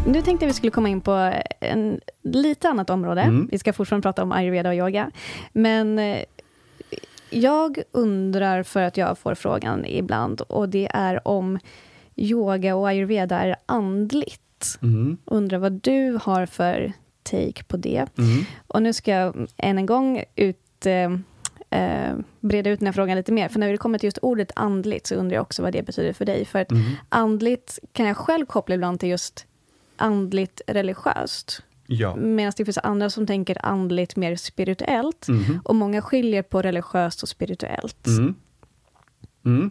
Nu 0.06 0.22
tänkte 0.22 0.44
jag 0.44 0.48
vi 0.48 0.54
skulle 0.54 0.70
komma 0.70 0.88
in 0.88 1.00
på 1.00 1.32
en 1.60 2.00
lite 2.22 2.68
annat 2.68 2.90
område. 2.90 3.20
Mm. 3.20 3.48
Vi 3.50 3.58
ska 3.58 3.72
fortfarande 3.72 4.02
prata 4.02 4.22
om 4.22 4.32
ayurveda 4.32 4.68
och 4.68 4.74
yoga. 4.74 5.10
Men 5.52 5.98
eh, 5.98 6.22
jag 7.30 7.82
undrar, 7.92 8.62
för 8.62 8.82
att 8.82 8.96
jag 8.96 9.18
får 9.18 9.34
frågan 9.34 9.84
ibland, 9.86 10.40
och 10.40 10.68
det 10.68 10.88
är 10.94 11.28
om 11.28 11.58
yoga 12.16 12.76
och 12.76 12.88
ayurveda 12.88 13.40
är 13.40 13.56
andligt. 13.66 14.78
Mm. 14.82 15.16
Undrar 15.24 15.58
vad 15.58 15.72
du 15.72 16.18
har 16.22 16.46
för 16.46 16.92
take 17.22 17.64
på 17.64 17.76
det. 17.76 18.06
Mm. 18.18 18.44
Och 18.66 18.82
nu 18.82 18.92
ska 18.92 19.10
jag 19.10 19.48
än 19.56 19.78
en 19.78 19.86
gång 19.86 20.24
ut, 20.36 20.86
eh, 20.86 21.12
eh, 21.80 22.16
breda 22.40 22.70
ut 22.70 22.78
den 22.78 22.86
här 22.86 22.92
frågan 22.92 23.16
lite 23.16 23.32
mer. 23.32 23.48
För 23.48 23.58
när 23.58 23.70
det 23.70 23.76
kommer 23.78 23.98
till 23.98 24.06
just 24.06 24.18
ordet 24.18 24.50
andligt, 24.56 25.06
så 25.06 25.14
undrar 25.14 25.34
jag 25.34 25.42
också 25.42 25.62
vad 25.62 25.72
det 25.72 25.82
betyder 25.82 26.12
för 26.12 26.24
dig. 26.24 26.44
För 26.44 26.58
att 26.58 26.70
Mm. 26.70 26.82
andligt 27.08 27.78
kan 27.92 28.06
jag 28.06 28.16
själv 28.16 28.46
koppla 28.46 28.74
ibland 28.74 29.00
till 29.00 29.08
just 29.08 29.46
andligt 29.96 30.60
religiöst. 30.66 31.62
Ja. 31.86 32.16
Medan 32.16 32.52
det 32.56 32.64
finns 32.64 32.78
andra 32.78 33.10
som 33.10 33.26
tänker 33.26 33.66
andligt 33.66 34.16
mer 34.16 34.36
spirituellt. 34.36 35.28
Mhm. 35.28 35.60
Och 35.64 35.74
många 35.74 36.02
skiljer 36.02 36.42
på 36.42 36.62
religiöst 36.62 37.22
och 37.22 37.28
spirituellt. 37.28 38.06
Mm. 39.44 39.70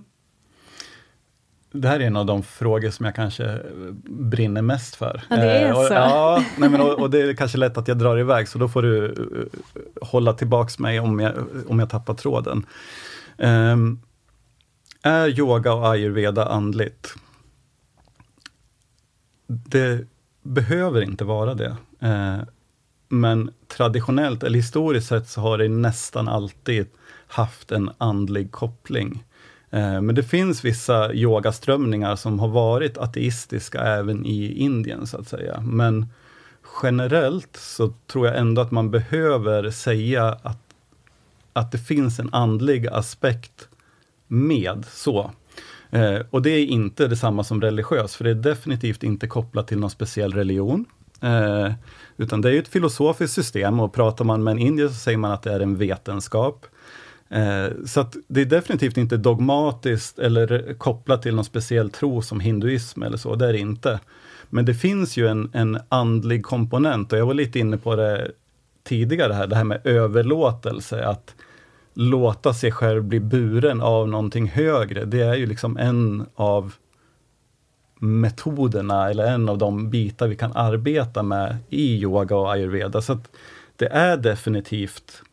Det 1.71 1.87
här 1.87 1.99
är 1.99 2.03
en 2.03 2.15
av 2.15 2.25
de 2.25 2.43
frågor 2.43 2.89
som 2.89 3.05
jag 3.05 3.15
kanske 3.15 3.45
eh, 3.45 3.59
brinner 4.03 4.61
mest 4.61 4.95
för. 4.95 5.23
Ja, 5.29 5.35
det 5.35 5.51
är 5.51 5.69
Eh, 5.69 5.77
och, 5.79 5.85
så. 5.85 5.93
Ja, 5.93 6.43
nej, 6.57 6.69
men, 6.69 6.81
och, 6.81 6.99
och 6.99 7.09
det 7.09 7.21
är 7.21 7.33
kanske 7.33 7.57
lätt 7.57 7.77
att 7.77 7.87
jag 7.87 7.97
drar 7.97 8.17
iväg, 8.17 8.47
så 8.47 8.57
då 8.57 8.69
får 8.69 8.81
du 8.81 9.05
eh, 9.05 9.59
hålla 10.07 10.33
tillbaks 10.33 10.79
mig 10.79 10.99
om 10.99 11.19
jag, 11.19 11.33
om 11.67 11.79
jag 11.79 11.89
tappar 11.89 12.13
tråden. 12.13 12.65
Ehm, 13.37 13.99
är 15.01 15.39
yoga 15.39 15.73
och 15.73 15.91
ayurveda 15.91 16.45
andligt? 16.45 17.15
Det 19.47 20.07
behöver 20.41 21.01
inte 21.01 21.23
vara 21.23 21.53
det. 21.53 21.75
Eh, 21.99 22.37
men 23.09 23.51
traditionellt, 23.67 24.43
eller 24.43 24.57
historiskt 24.57 25.07
sett, 25.07 25.29
så 25.29 25.41
har 25.41 25.57
det 25.57 25.69
nästan 25.69 26.27
alltid 26.27 26.87
haft 27.27 27.71
en 27.71 27.91
andlig 27.97 28.51
koppling. 28.51 29.23
Eh, 29.71 30.01
men 30.01 30.15
det 30.15 30.23
finns 30.23 30.65
vissa 30.65 31.13
yogaströmningar 31.13 32.15
som 32.15 32.39
har 32.39 32.47
varit 32.47 32.97
ateistiska 32.97 33.81
även 33.81 34.25
i 34.25 34.53
Indien, 34.57 35.07
så 35.07 35.17
att 35.17 35.27
säga. 35.27 35.61
Men 35.61 36.07
generellt 36.83 37.57
så 37.57 37.93
tror 38.07 38.27
jag 38.27 38.37
ändå 38.37 38.61
att 38.61 38.71
man 38.71 38.91
behöver 38.91 39.69
säga 39.69 40.37
att, 40.43 40.73
att 41.53 41.71
det 41.71 41.77
finns 41.77 42.19
en 42.19 42.29
andlig 42.33 42.87
aspekt 42.87 43.67
med. 44.27 44.85
så. 44.91 45.31
Eh, 45.89 46.19
och 46.29 46.41
det 46.41 46.49
är 46.49 46.65
inte 46.65 47.07
detsamma 47.07 47.43
som 47.43 47.61
religiös, 47.61 48.15
för 48.15 48.23
det 48.23 48.29
är 48.29 48.35
definitivt 48.35 49.03
inte 49.03 49.27
kopplat 49.27 49.67
till 49.67 49.79
någon 49.79 49.89
speciell 49.89 50.33
religion. 50.33 50.85
Eh, 51.21 51.73
utan 52.17 52.41
det 52.41 52.49
är 52.49 52.53
ju 52.53 52.59
ett 52.59 52.67
filosofiskt 52.67 53.35
system 53.35 53.79
och 53.79 53.93
pratar 53.93 54.25
man 54.25 54.43
med 54.43 54.51
en 54.51 54.59
indier 54.59 54.87
så 54.87 54.93
säger 54.93 55.17
man 55.17 55.31
att 55.31 55.43
det 55.43 55.53
är 55.53 55.59
en 55.59 55.77
vetenskap. 55.77 56.65
Eh, 57.31 57.67
så 57.85 57.99
att 57.99 58.15
det 58.27 58.41
är 58.41 58.45
definitivt 58.45 58.97
inte 58.97 59.17
dogmatiskt 59.17 60.19
eller 60.19 60.73
kopplat 60.73 61.21
till 61.21 61.35
någon 61.35 61.45
speciell 61.45 61.89
tro 61.89 62.21
som 62.21 62.39
hinduism 62.39 63.03
eller 63.03 63.17
så, 63.17 63.35
det 63.35 63.47
är 63.47 63.53
det 63.53 63.59
inte. 63.59 63.99
Men 64.49 64.65
det 64.65 64.73
finns 64.73 65.17
ju 65.17 65.27
en, 65.27 65.49
en 65.53 65.79
andlig 65.89 66.43
komponent 66.45 67.13
och 67.13 67.19
jag 67.19 67.25
var 67.25 67.33
lite 67.33 67.59
inne 67.59 67.77
på 67.77 67.95
det 67.95 68.31
tidigare 68.83 69.33
här, 69.33 69.47
det 69.47 69.55
här 69.55 69.63
med 69.63 69.81
överlåtelse, 69.83 71.05
att 71.05 71.35
låta 71.93 72.53
sig 72.53 72.71
själv 72.71 73.03
bli 73.03 73.19
buren 73.19 73.81
av 73.81 74.09
någonting 74.09 74.47
högre, 74.47 75.05
det 75.05 75.21
är 75.21 75.35
ju 75.35 75.45
liksom 75.45 75.77
en 75.77 76.25
av 76.35 76.73
metoderna 77.99 79.09
eller 79.09 79.25
en 79.25 79.49
av 79.49 79.57
de 79.57 79.89
bitar 79.89 80.27
vi 80.27 80.35
kan 80.35 80.55
arbeta 80.55 81.23
med 81.23 81.57
i 81.69 82.01
yoga 82.01 82.35
och 82.35 82.51
ayurveda. 82.51 83.01
Så 83.01 83.13
att 83.13 83.31
det 83.75 83.87
är 83.87 84.17
definitivt 84.17 85.23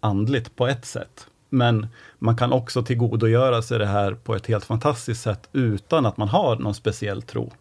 andligt 0.00 0.56
på 0.56 0.66
ett 0.66 0.84
sätt. 0.84 1.26
Men 1.48 1.86
man 2.18 2.36
kan 2.36 2.52
också 2.52 2.82
tillgodogöra 2.82 3.62
sig 3.62 3.78
det 3.78 3.86
här 3.86 4.14
på 4.14 4.34
ett 4.34 4.46
helt 4.46 4.64
fantastiskt 4.64 5.22
sätt 5.22 5.48
utan 5.52 6.06
att 6.06 6.16
man 6.16 6.28
har 6.28 6.56
någon 6.56 6.74
speciell 6.74 7.22
tro. 7.22 7.52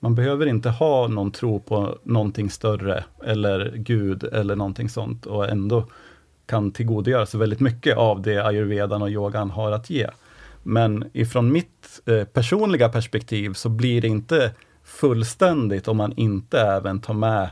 Man 0.00 0.14
behöver 0.14 0.46
inte 0.46 0.70
ha 0.70 1.08
någon 1.08 1.30
tro 1.30 1.60
på 1.60 1.98
någonting 2.02 2.50
större 2.50 3.04
eller 3.24 3.72
Gud 3.76 4.24
eller 4.24 4.56
någonting 4.56 4.88
sånt 4.88 5.26
och 5.26 5.48
ändå 5.48 5.86
kan 6.46 6.72
tillgodogöra 6.72 7.26
sig 7.26 7.40
väldigt 7.40 7.60
mycket 7.60 7.96
av 7.96 8.22
det 8.22 8.46
ayurvedan 8.46 9.02
och 9.02 9.10
yogan 9.10 9.50
har 9.50 9.72
att 9.72 9.90
ge. 9.90 10.08
Men 10.62 11.10
ifrån 11.12 11.52
mitt 11.52 12.00
eh, 12.06 12.24
personliga 12.24 12.88
perspektiv 12.88 13.52
så 13.52 13.68
blir 13.68 14.00
det 14.00 14.08
inte 14.08 14.52
fullständigt 14.84 15.88
om 15.88 15.96
man 15.96 16.12
inte 16.16 16.60
även 16.60 17.00
tar 17.00 17.14
med 17.14 17.50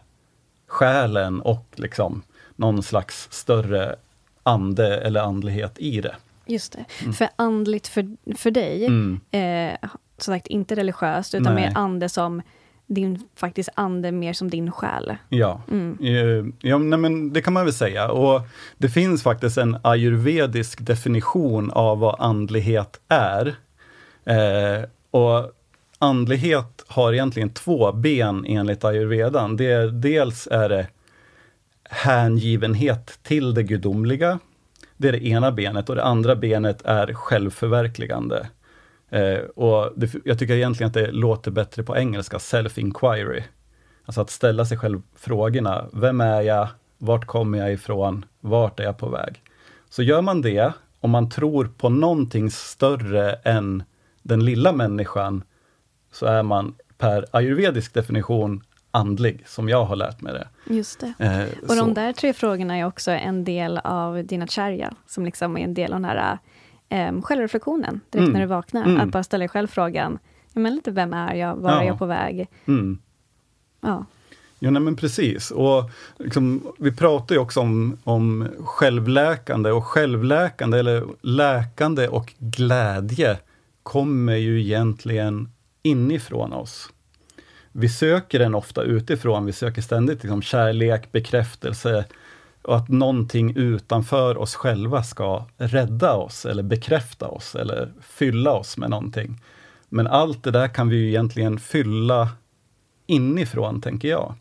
själen 0.66 1.40
och 1.40 1.66
liksom 1.74 2.22
någon 2.56 2.82
slags 2.82 3.28
större 3.30 3.96
ande 4.42 4.96
eller 4.96 5.20
andlighet 5.20 5.78
i 5.78 6.00
det. 6.00 6.16
Just 6.46 6.72
det. 6.72 7.12
För 7.12 7.28
andligt 7.36 7.86
för, 7.88 8.16
för 8.36 8.50
dig, 8.50 8.84
Mm. 8.86 9.20
eh, 9.30 9.88
som 10.18 10.34
sagt 10.34 10.46
inte 10.46 10.74
religiöst, 10.74 11.34
utan 11.34 11.54
Nej. 11.54 11.64
mer 11.68 11.72
ande 11.78 12.08
som 12.08 12.42
din, 12.86 13.28
faktiskt 13.36 13.68
ande 13.74 14.12
mer 14.12 14.32
som 14.32 14.50
din 14.50 14.72
själ. 14.72 15.16
Ja, 15.28 15.60
Eh, 16.00 16.44
ja 16.60 16.78
nej, 16.78 16.98
men 16.98 17.32
det 17.32 17.42
kan 17.42 17.52
man 17.52 17.64
väl 17.64 17.74
säga. 17.74 18.10
Och 18.10 18.40
det 18.78 18.88
finns 18.88 19.22
faktiskt 19.22 19.58
en 19.58 19.76
ayurvedisk 19.82 20.78
definition 20.86 21.70
av 21.70 21.98
vad 21.98 22.16
andlighet 22.20 23.00
är. 23.08 23.54
Eh, 24.24 24.84
och 25.10 25.52
andlighet 25.98 26.84
har 26.86 27.12
egentligen 27.12 27.50
två 27.50 27.92
ben 27.92 28.44
enligt 28.48 28.84
ayurvedan. 28.84 29.56
Det, 29.56 29.66
är- 29.72 29.88
dels 29.88 30.46
är 30.50 30.68
det 30.68 30.86
hängivenhet 31.92 33.18
till 33.22 33.54
det 33.54 33.62
gudomliga. 33.62 34.38
Det 34.96 35.08
är 35.08 35.12
det 35.12 35.26
ena 35.26 35.52
benet 35.52 35.88
och 35.88 35.94
det 35.94 36.04
andra 36.04 36.36
benet 36.36 36.82
är 36.84 37.14
självförverkligande. 37.14 38.48
Eh, 39.10 39.38
och 39.38 39.92
det, 39.96 40.14
jag 40.24 40.38
tycker 40.38 40.54
egentligen 40.54 40.88
att 40.88 40.94
det 40.94 41.12
låter 41.12 41.50
bättre 41.50 41.82
på 41.82 41.96
engelska, 41.96 42.38
self-inquiry. 42.38 43.42
Alltså 44.04 44.20
att 44.20 44.30
ställa 44.30 44.64
sig 44.64 44.78
själv 44.78 45.02
frågorna, 45.16 45.86
vem 45.92 46.20
är 46.20 46.40
jag, 46.40 46.68
vart 46.98 47.26
kommer 47.26 47.58
jag 47.58 47.72
ifrån, 47.72 48.24
vart 48.40 48.80
är 48.80 48.84
jag 48.84 48.98
på 48.98 49.08
väg? 49.08 49.42
Så 49.90 50.02
gör 50.02 50.22
man 50.22 50.42
det, 50.42 50.72
om 51.00 51.10
man 51.10 51.30
tror 51.30 51.64
på 51.64 51.88
någonting 51.88 52.50
större 52.50 53.32
än 53.32 53.82
den 54.22 54.44
lilla 54.44 54.72
människan, 54.72 55.42
så 56.12 56.26
är 56.26 56.42
man 56.42 56.74
per 56.98 57.26
ayurvedisk 57.30 57.94
definition 57.94 58.62
andlig, 58.94 59.42
som 59.46 59.68
jag 59.68 59.84
har 59.84 59.96
lärt 59.96 60.20
mig 60.20 60.32
det. 60.32 60.48
Just 60.74 61.00
det. 61.00 61.14
Eh, 61.18 61.62
Och 61.62 61.68
så. 61.70 61.74
de 61.74 61.94
där 61.94 62.12
tre 62.12 62.32
frågorna 62.32 62.76
är 62.78 62.86
också 62.86 63.10
en 63.10 63.44
del 63.44 63.78
av 63.78 64.24
dina 64.24 64.46
charya, 64.46 64.94
som 65.06 65.24
liksom 65.24 65.56
är 65.56 65.60
en 65.64 65.74
del 65.74 65.92
av 65.92 66.00
den 66.00 66.10
här 66.10 66.38
um, 67.08 67.22
självreflektionen, 67.22 68.00
direkt 68.10 68.22
Mm. 68.28 68.32
när 68.32 68.40
du 68.40 68.46
vaknar. 68.46 68.84
Mm. 68.84 69.00
Att 69.00 69.08
bara 69.08 69.22
ställa 69.22 69.42
dig 69.42 69.48
själv 69.48 69.66
frågan, 69.68 70.18
men 70.52 70.74
lite 70.74 70.90
vem 70.90 71.12
är 71.12 71.34
jag, 71.34 71.56
var 71.56 71.70
Ja. 71.70 71.82
är 71.82 71.86
jag 71.86 71.98
på 71.98 72.06
väg? 72.06 72.48
Mm. 72.66 72.98
Ja. 73.80 74.04
Jo, 74.58 74.70
nej, 74.70 74.82
men 74.82 74.96
precis. 74.96 75.50
Och 75.50 75.90
liksom, 76.18 76.62
vi 76.78 76.92
pratar 76.96 77.34
ju 77.34 77.40
också 77.40 77.60
om, 77.60 77.98
om 78.04 78.48
självläkande 78.64 79.70
och 79.70 79.84
självläkande, 79.84 80.78
eller 80.78 81.04
läkande 81.20 82.08
och 82.08 82.32
glädje, 82.38 83.38
kommer 83.82 84.36
ju 84.36 84.60
egentligen 84.60 85.48
inifrån 85.82 86.52
oss. 86.52 86.92
Vi 87.72 87.88
söker 87.88 88.38
den 88.38 88.54
ofta 88.54 88.82
utifrån, 88.82 89.46
vi 89.46 89.52
söker 89.52 89.82
ständigt 89.82 90.22
liksom, 90.22 90.42
kärlek, 90.42 91.12
bekräftelse 91.12 92.04
och 92.62 92.76
att 92.76 92.88
någonting 92.88 93.56
utanför 93.56 94.38
oss 94.38 94.54
själva 94.54 95.02
ska 95.02 95.46
rädda 95.56 96.14
oss 96.14 96.46
eller 96.46 96.62
bekräfta 96.62 97.28
oss 97.28 97.54
eller 97.54 97.92
fylla 98.00 98.52
oss 98.52 98.76
med 98.76 98.90
någonting. 98.90 99.40
Men 99.88 100.06
allt 100.06 100.44
det 100.44 100.50
där 100.50 100.68
kan 100.68 100.88
vi 100.88 100.96
ju 100.96 101.08
egentligen 101.08 101.58
fylla 101.58 102.28
inifrån, 103.06 103.80
tänker 103.80 104.08
jag. 104.08 104.34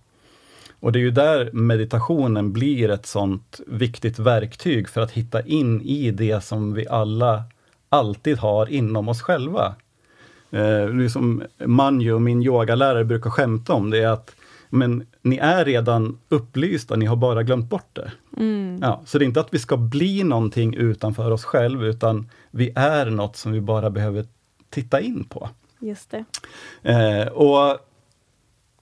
Och 0.80 0.92
det 0.92 1.00
är 1.00 1.02
ju 1.02 1.12
där 1.12 1.50
meditationen 1.52 2.54
blir 2.54 2.90
ett 2.90 3.06
sånt 3.06 3.62
viktigt 3.68 4.20
verktyg 4.20 4.90
för 4.90 5.02
att 5.02 5.12
hitta 5.12 5.42
in 5.46 5.82
i 5.82 6.12
det 6.12 6.44
som 6.44 6.74
vi 6.74 6.88
alla 6.88 7.44
alltid 7.90 8.38
har 8.38 8.70
inom 8.70 9.10
oss 9.10 9.22
själva. 9.22 9.76
Eh, 10.52 10.86
det 10.86 11.10
som 11.10 11.44
Manju, 11.66 12.20
min 12.20 12.44
yogalärare, 12.44 13.06
brukar 13.06 13.30
skämta 13.30 13.74
om, 13.74 13.90
det 13.90 13.98
är 13.98 14.08
att 14.08 14.36
men 14.74 15.08
ni 15.22 15.38
är 15.38 15.66
redan 15.66 16.18
upplysta, 16.30 16.96
ni 16.96 17.06
har 17.06 17.16
bara 17.16 17.44
glömt 17.44 17.70
bort 17.70 17.90
det. 17.94 18.12
Mm. 18.38 18.80
Ja, 18.82 19.02
så 19.06 19.18
det 19.18 19.24
är 19.24 19.28
inte 19.28 19.40
att 19.40 19.54
vi 19.54 19.60
ska 19.60 19.78
bli 19.78 20.24
någonting 20.24 20.76
utanför 20.76 21.32
oss 21.32 21.46
själva, 21.46 21.86
utan 21.86 22.30
vi 22.52 22.72
är 22.76 23.06
något 23.06 23.36
som 23.36 23.52
vi 23.52 23.62
bara 23.62 23.90
behöver 23.90 24.26
titta 24.70 25.02
in 25.02 25.24
på. 25.24 25.50
Just 25.80 26.12
det. 26.12 26.26
Eh, 26.82 27.28
och 27.28 27.78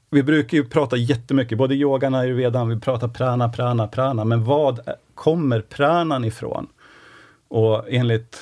vi 0.10 0.24
brukar 0.24 0.58
ju 0.58 0.66
prata 0.66 0.98
jättemycket, 0.98 1.58
både 1.58 1.76
yogan 1.76 2.14
och 2.14 2.20
ayurvedan, 2.20 2.70
vi 2.70 2.80
pratar 2.80 3.08
prana, 3.08 3.50
prana, 3.50 3.88
prana, 3.88 4.26
men 4.26 4.44
vad 4.44 4.80
kommer 5.16 5.62
pranan 5.62 6.26
ifrån? 6.26 6.68
Och 7.48 7.86
enligt 7.88 8.38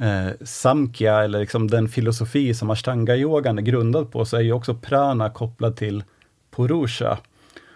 eh, 0.00 0.28
Samkhya, 0.40 1.24
eller 1.24 1.40
liksom 1.40 1.70
den 1.70 1.88
filosofi 1.88 2.54
som 2.54 2.70
ashtanga-yogan 2.70 3.58
är 3.58 3.62
grundad 3.62 4.12
på, 4.12 4.24
så 4.24 4.36
är 4.36 4.40
ju 4.40 4.52
också 4.52 4.74
prana 4.74 5.30
kopplad 5.30 5.76
till 5.76 6.04
Purusha. 6.56 7.18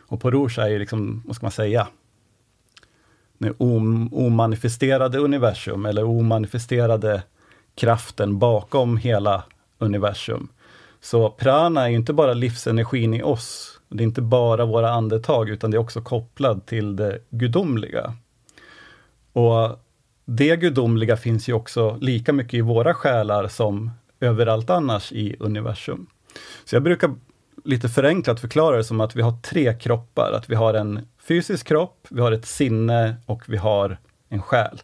Och 0.09 0.23
Purusha 0.23 0.63
är 0.63 0.69
ju 0.69 0.79
liksom, 0.79 1.23
vad 1.27 1.37
ska 1.37 1.47
man 1.47 1.53
säga, 1.53 1.89
det 3.39 3.53
om, 3.59 4.15
omanifesterade 4.15 5.19
universum, 5.19 5.87
eller 5.87 6.05
omanifesterade 6.05 7.23
kraften 7.75 8.39
bakom 8.39 8.97
hela 8.97 9.45
universum. 9.79 10.49
Så 11.01 11.31
prana 11.31 11.85
är 11.85 11.89
ju 11.89 11.97
inte 11.97 12.13
bara 12.13 12.35
livsenergin 12.35 13.15
i 13.15 13.23
oss, 13.23 13.81
det 13.89 14.03
är 14.03 14.07
inte 14.07 14.23
bara 14.23 14.65
våra 14.65 14.91
andetag, 14.91 15.49
utan 15.49 15.71
det 15.71 15.77
är 15.77 15.79
också 15.81 16.03
kopplat 16.03 16.67
till 16.67 16.97
det 16.97 17.19
gudomliga. 17.31 18.15
Och 19.33 19.86
det 20.27 20.57
gudomliga 20.57 21.17
finns 21.17 21.49
ju 21.49 21.53
också 21.53 21.99
lika 22.01 22.33
mycket 22.33 22.55
i 22.55 22.61
våra 22.61 22.95
själar 22.95 23.49
som 23.49 23.91
överallt 24.21 24.71
annars 24.71 25.13
i 25.13 25.37
universum. 25.41 26.07
Så 26.65 26.77
jag 26.77 26.83
brukar 26.83 27.15
lite 27.65 27.89
förenklat 27.89 28.41
förklara 28.41 28.77
det 28.77 28.85
som 28.85 29.01
att 29.01 29.17
vi 29.17 29.23
har 29.23 29.39
tre 29.43 29.75
kroppar. 29.75 30.33
Att 30.33 30.51
vi 30.51 30.55
har 30.55 30.75
en 30.75 31.09
fysisk 31.29 31.67
kropp, 31.67 32.07
vi 32.11 32.21
har 32.21 32.33
ett 32.33 32.47
sinne 32.47 33.17
och 33.27 33.43
vi 33.47 33.57
har 33.57 33.99
en 34.29 34.43
själ. 34.43 34.81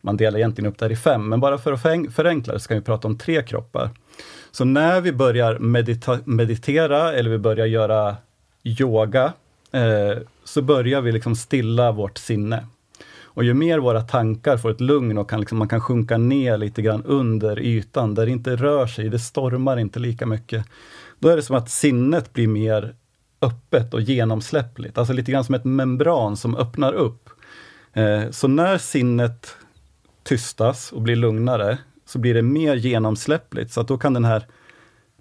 Man 0.00 0.16
delar 0.16 0.38
egentligen 0.38 0.70
upp 0.70 0.78
det 0.78 0.84
här 0.84 0.92
i 0.92 0.96
fem, 0.96 1.28
men 1.28 1.40
bara 1.40 1.58
för 1.58 1.72
att 1.72 1.82
förenkla 2.14 2.52
det 2.52 2.60
ska 2.60 2.74
vi 2.74 2.80
prata 2.80 3.08
om 3.08 3.18
tre 3.18 3.42
kroppar. 3.42 3.90
Så 4.50 4.64
när 4.64 5.00
vi 5.00 5.12
börjar 5.12 5.58
medita 5.58 6.18
meditera 6.24 7.12
eller 7.12 7.30
vi 7.30 7.38
börjar 7.38 7.66
göra 7.66 8.16
yoga, 8.64 9.32
eh, 9.72 10.18
så 10.44 10.62
börjar 10.62 11.00
vi 11.00 11.12
liksom 11.12 11.36
stilla 11.36 11.92
vårt 11.92 12.18
sinne. 12.18 12.66
Och 13.34 13.44
ju 13.44 13.54
mer 13.54 13.78
våra 13.78 14.00
tankar 14.00 14.56
får 14.56 14.70
ett 14.70 14.80
lugn 14.80 15.18
och 15.18 15.30
kan 15.30 15.40
liksom, 15.40 15.58
man 15.58 15.68
kan 15.68 15.80
sjunka 15.80 16.18
ner 16.18 16.58
lite 16.58 16.82
grann 16.82 17.04
under 17.04 17.60
ytan, 17.60 18.14
där 18.14 18.26
det 18.26 18.32
inte 18.32 18.56
rör 18.56 18.86
sig, 18.86 19.08
det 19.08 19.18
stormar 19.18 19.76
inte 19.76 19.98
lika 19.98 20.26
mycket. 20.26 20.66
Då 21.18 21.28
är 21.28 21.36
det 21.36 21.42
som 21.42 21.56
att 21.56 21.70
sinnet 21.70 22.32
blir 22.32 22.48
mer 22.48 22.94
öppet 23.42 23.94
och 23.94 24.00
genomsläppligt, 24.00 24.98
alltså 24.98 25.12
lite 25.12 25.32
grann 25.32 25.44
som 25.44 25.54
ett 25.54 25.64
membran 25.64 26.36
som 26.36 26.56
öppnar 26.56 26.92
upp. 26.92 27.30
Eh, 27.92 28.30
så 28.30 28.48
när 28.48 28.78
sinnet 28.78 29.56
tystas 30.22 30.92
och 30.92 31.02
blir 31.02 31.16
lugnare, 31.16 31.78
så 32.06 32.18
blir 32.18 32.34
det 32.34 32.42
mer 32.42 32.74
genomsläppligt, 32.74 33.72
så 33.72 33.80
att 33.80 33.88
då 33.88 33.98
kan 33.98 34.14
den 34.14 34.24
här 34.24 34.46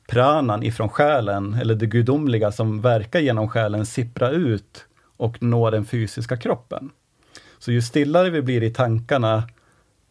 pranan 0.08 0.64
ifrån 0.64 0.90
själen, 0.90 1.54
eller 1.54 1.76
det 1.76 1.86
gudomliga 1.86 2.52
som 2.52 2.82
verkar 2.82 3.20
genom 3.20 3.50
själen, 3.50 3.86
sippra 3.86 4.30
ut 4.30 4.86
och 5.18 5.44
nå 5.44 5.70
den 5.70 5.86
fysiska 5.86 6.38
kroppen. 6.38 6.90
Så 7.60 7.72
ju 7.72 7.82
stillare 7.82 8.30
vi 8.30 8.42
blir 8.42 8.64
i 8.64 8.70
tankarna, 8.70 9.44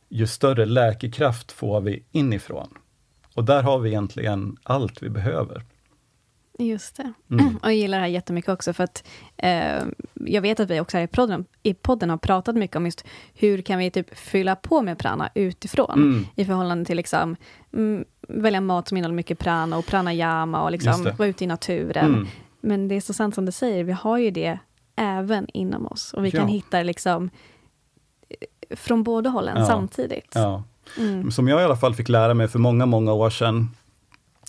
ju 0.08 0.26
större 0.26 0.66
läkekraft 0.66 1.52
får 1.52 1.80
vi 1.80 2.04
inifrån. 2.12 2.68
Och 3.34 3.44
där 3.44 3.62
har 3.62 3.78
vi 3.78 3.88
egentligen 3.88 4.56
allt 4.62 5.02
vi 5.02 5.08
behöver. 5.08 5.62
Just 6.58 6.96
det. 6.96 7.12
Mm. 7.30 7.56
Och 7.62 7.68
jag 7.68 7.76
gillar 7.76 7.98
det 7.98 8.02
här 8.02 8.10
jättemycket 8.10 8.50
också, 8.50 8.72
för 8.72 8.84
att 8.84 9.04
eh, 9.36 9.82
jag 10.14 10.42
vet 10.42 10.60
att 10.60 10.70
vi 10.70 10.80
också 10.80 10.96
här 10.96 11.04
i 11.04 11.08
podden, 11.08 11.44
i 11.62 11.74
podden 11.74 12.10
har 12.10 12.16
pratat 12.16 12.56
mycket 12.56 12.76
om 12.76 12.84
just 12.84 13.04
hur 13.34 13.62
kan 13.62 13.78
vi 13.78 13.90
typ 13.90 14.18
fylla 14.18 14.56
på 14.56 14.82
med 14.82 14.98
prana 14.98 15.30
utifrån, 15.34 15.94
mm. 15.94 16.26
i 16.36 16.44
förhållande 16.44 16.84
till 16.84 16.96
liksom, 16.96 17.36
mm, 17.72 18.04
välja 18.28 18.60
mat 18.60 18.88
som 18.88 18.96
innehåller 18.96 19.16
mycket 19.16 19.38
prana 19.38 19.78
och 19.78 19.86
pranayama 19.86 20.62
och 20.62 20.72
liksom 20.72 21.10
vara 21.18 21.28
ute 21.28 21.44
i 21.44 21.46
naturen. 21.46 22.14
Mm. 22.14 22.26
Men 22.60 22.88
det 22.88 22.94
är 22.94 23.00
så 23.00 23.12
sant 23.12 23.34
som 23.34 23.44
du 23.44 23.52
säger, 23.52 23.84
vi 23.84 23.92
har 23.92 24.18
ju 24.18 24.30
det 24.30 24.58
även 24.98 25.46
inom 25.52 25.86
oss, 25.86 26.12
och 26.12 26.24
vi 26.24 26.28
ja. 26.28 26.38
kan 26.38 26.48
hitta 26.48 26.82
liksom 26.82 27.30
eh, 28.28 28.76
från 28.76 29.02
båda 29.02 29.30
hållen 29.30 29.56
ja. 29.56 29.66
samtidigt. 29.66 30.32
Ja. 30.34 30.62
Mm. 30.98 31.30
Som 31.30 31.48
jag 31.48 31.60
i 31.60 31.64
alla 31.64 31.76
fall 31.76 31.94
fick 31.94 32.08
lära 32.08 32.34
mig 32.34 32.48
för 32.48 32.58
många, 32.58 32.86
många 32.86 33.12
år 33.12 33.30
sedan, 33.30 33.70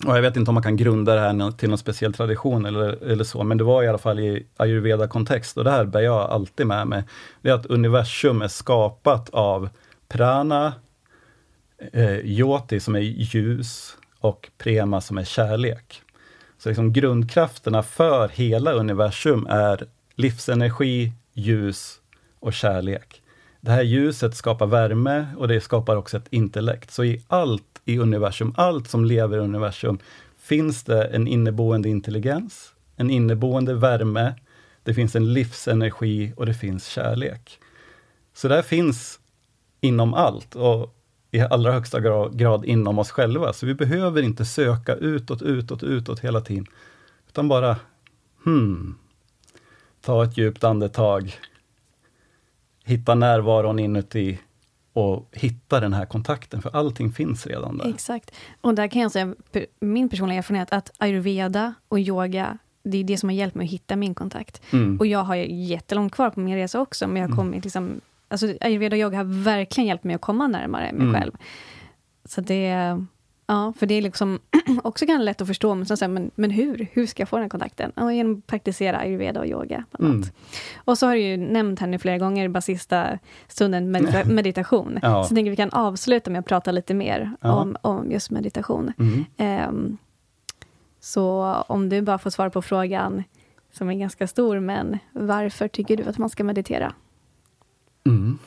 och 0.06 0.16
jag 0.16 0.22
vet 0.22 0.36
inte 0.36 0.50
om 0.50 0.54
man 0.54 0.62
kan 0.62 0.76
grunda 0.76 1.14
det 1.14 1.20
här 1.20 1.50
till 1.50 1.68
någon 1.68 1.78
speciell 1.78 2.12
tradition 2.12 2.66
eller, 2.66 3.04
eller 3.04 3.24
så, 3.24 3.42
men 3.42 3.58
det 3.58 3.64
var 3.64 3.82
i 3.82 3.88
alla 3.88 3.98
fall 3.98 4.20
i 4.20 4.46
ayurveda-kontext, 4.56 5.56
och 5.56 5.64
det 5.64 5.70
här 5.70 5.84
bär 5.84 6.00
jag 6.00 6.30
alltid 6.30 6.66
med 6.66 6.86
mig. 6.86 7.04
Det 7.42 7.50
är 7.50 7.54
att 7.54 7.66
universum 7.66 8.42
är 8.42 8.48
skapat 8.48 9.30
av 9.30 9.68
prana, 10.08 10.72
eh, 11.92 12.16
yoti 12.16 12.80
som 12.80 12.94
är 12.94 13.00
ljus 13.00 13.96
och 14.20 14.50
prema 14.58 15.00
som 15.00 15.18
är 15.18 15.24
kärlek. 15.24 16.02
Så 16.58 16.68
liksom 16.68 16.92
grundkrafterna 16.92 17.82
för 17.82 18.28
hela 18.28 18.72
universum 18.72 19.46
är 19.50 19.88
livsenergi, 20.20 21.12
ljus 21.32 22.00
och 22.40 22.52
kärlek. 22.52 23.22
Det 23.60 23.70
här 23.70 23.82
ljuset 23.82 24.36
skapar 24.36 24.66
värme 24.66 25.26
och 25.36 25.48
det 25.48 25.60
skapar 25.60 25.96
också 25.96 26.16
ett 26.16 26.28
intellekt. 26.30 26.90
Så 26.90 27.04
i 27.04 27.22
allt 27.28 27.80
i 27.84 27.98
universum, 27.98 28.54
allt 28.56 28.88
som 28.88 29.04
lever 29.04 29.36
i 29.36 29.40
universum, 29.40 29.98
finns 30.38 30.84
det 30.84 31.04
en 31.04 31.26
inneboende 31.26 31.88
intelligens, 31.88 32.72
en 32.96 33.10
inneboende 33.10 33.74
värme, 33.74 34.34
det 34.82 34.94
finns 34.94 35.16
en 35.16 35.32
livsenergi 35.32 36.32
och 36.36 36.46
det 36.46 36.54
finns 36.54 36.86
kärlek. 36.86 37.58
Så 38.34 38.48
det 38.48 38.54
här 38.54 38.62
finns 38.62 39.20
inom 39.80 40.14
allt 40.14 40.54
och 40.54 40.96
i 41.30 41.40
allra 41.40 41.72
högsta 41.72 42.00
grad 42.32 42.64
inom 42.64 42.98
oss 42.98 43.10
själva. 43.10 43.52
Så 43.52 43.66
vi 43.66 43.74
behöver 43.74 44.22
inte 44.22 44.44
söka 44.44 44.94
utåt, 44.94 45.42
utåt, 45.42 45.82
utåt 45.82 46.20
hela 46.20 46.40
tiden. 46.40 46.66
Utan 47.28 47.48
bara, 47.48 47.76
hmm, 48.44 48.98
ta 50.00 50.24
ett 50.24 50.38
djupt 50.38 50.64
andetag, 50.64 51.34
hitta 52.84 53.14
närvaron 53.14 53.78
inuti 53.78 54.38
och 54.92 55.28
hitta 55.32 55.80
den 55.80 55.92
här 55.92 56.06
kontakten, 56.06 56.62
för 56.62 56.76
allting 56.76 57.12
finns 57.12 57.46
redan 57.46 57.78
där. 57.78 57.88
Exakt. 57.88 58.34
Och 58.60 58.74
där 58.74 58.88
kan 58.88 59.02
jag 59.02 59.12
säga, 59.12 59.34
min 59.80 60.08
personliga 60.08 60.38
erfarenhet, 60.38 60.72
att 60.72 60.92
ayurveda 60.98 61.74
och 61.88 62.00
yoga, 62.00 62.58
det 62.82 62.98
är 62.98 63.04
det 63.04 63.16
som 63.16 63.28
har 63.28 63.36
hjälpt 63.36 63.56
mig 63.56 63.64
att 63.64 63.70
hitta 63.70 63.96
min 63.96 64.14
kontakt. 64.14 64.62
Mm. 64.72 64.98
Och 64.98 65.06
jag 65.06 65.24
har 65.24 65.34
jättelångt 65.34 66.12
kvar 66.12 66.30
på 66.30 66.40
min 66.40 66.56
resa 66.56 66.80
också, 66.80 67.06
men 67.06 67.16
jag 67.16 67.22
har 67.22 67.34
mm. 67.34 67.36
kommit 67.36 67.64
liksom, 67.64 68.00
alltså 68.28 68.54
ayurveda 68.60 68.96
och 68.96 69.00
yoga 69.00 69.16
har 69.16 69.44
verkligen 69.44 69.88
hjälpt 69.88 70.04
mig 70.04 70.14
att 70.14 70.20
komma 70.20 70.46
närmare 70.46 70.92
mig 70.92 71.06
mm. 71.06 71.20
själv. 71.20 71.32
Så 72.24 72.40
det, 72.40 73.04
Ja, 73.50 73.72
för 73.78 73.86
det 73.86 73.94
är 73.94 74.02
liksom 74.02 74.38
också 74.82 75.06
kan 75.06 75.24
lätt 75.24 75.40
att 75.40 75.46
förstå, 75.46 75.74
men, 75.74 75.86
så 75.86 76.08
men, 76.08 76.30
men 76.34 76.50
hur? 76.50 76.86
Hur 76.92 77.06
ska 77.06 77.22
jag 77.22 77.28
få 77.28 77.38
den 77.38 77.48
kontakten? 77.48 77.92
Ja, 77.94 78.12
genom 78.12 78.38
att 78.38 78.46
praktisera 78.46 78.98
ayurveda 78.98 79.40
och 79.40 79.46
yoga. 79.46 79.84
Mm. 79.98 80.22
Och 80.74 80.98
så 80.98 81.06
har 81.06 81.14
du 81.14 81.20
ju 81.20 81.36
nämnt 81.36 81.80
här 81.80 81.86
nu 81.86 81.98
flera 81.98 82.18
gånger, 82.18 82.48
bara 82.48 82.60
sista 82.60 83.18
stunden, 83.48 83.90
medita 83.90 84.24
meditation. 84.32 84.98
Ja. 85.02 85.24
Så 85.24 85.32
jag 85.32 85.36
tänker 85.36 85.50
vi 85.50 85.56
kan 85.56 85.70
avsluta 85.70 86.30
med 86.30 86.38
att 86.38 86.46
prata 86.46 86.72
lite 86.72 86.94
mer 86.94 87.30
ja. 87.40 87.54
om, 87.54 87.76
om 87.82 88.10
just 88.10 88.30
meditation. 88.30 88.92
Mm. 88.98 89.68
Um, 89.68 89.98
så 91.00 91.54
om 91.66 91.88
du 91.88 92.02
bara 92.02 92.18
får 92.18 92.30
svara 92.30 92.50
på 92.50 92.62
frågan, 92.62 93.24
som 93.72 93.90
är 93.90 93.94
ganska 93.94 94.26
stor, 94.26 94.60
men 94.60 94.98
varför 95.12 95.68
tycker 95.68 95.96
du 95.96 96.02
att 96.02 96.18
man 96.18 96.30
ska 96.30 96.44
meditera? 96.44 96.92
Mm. 98.06 98.38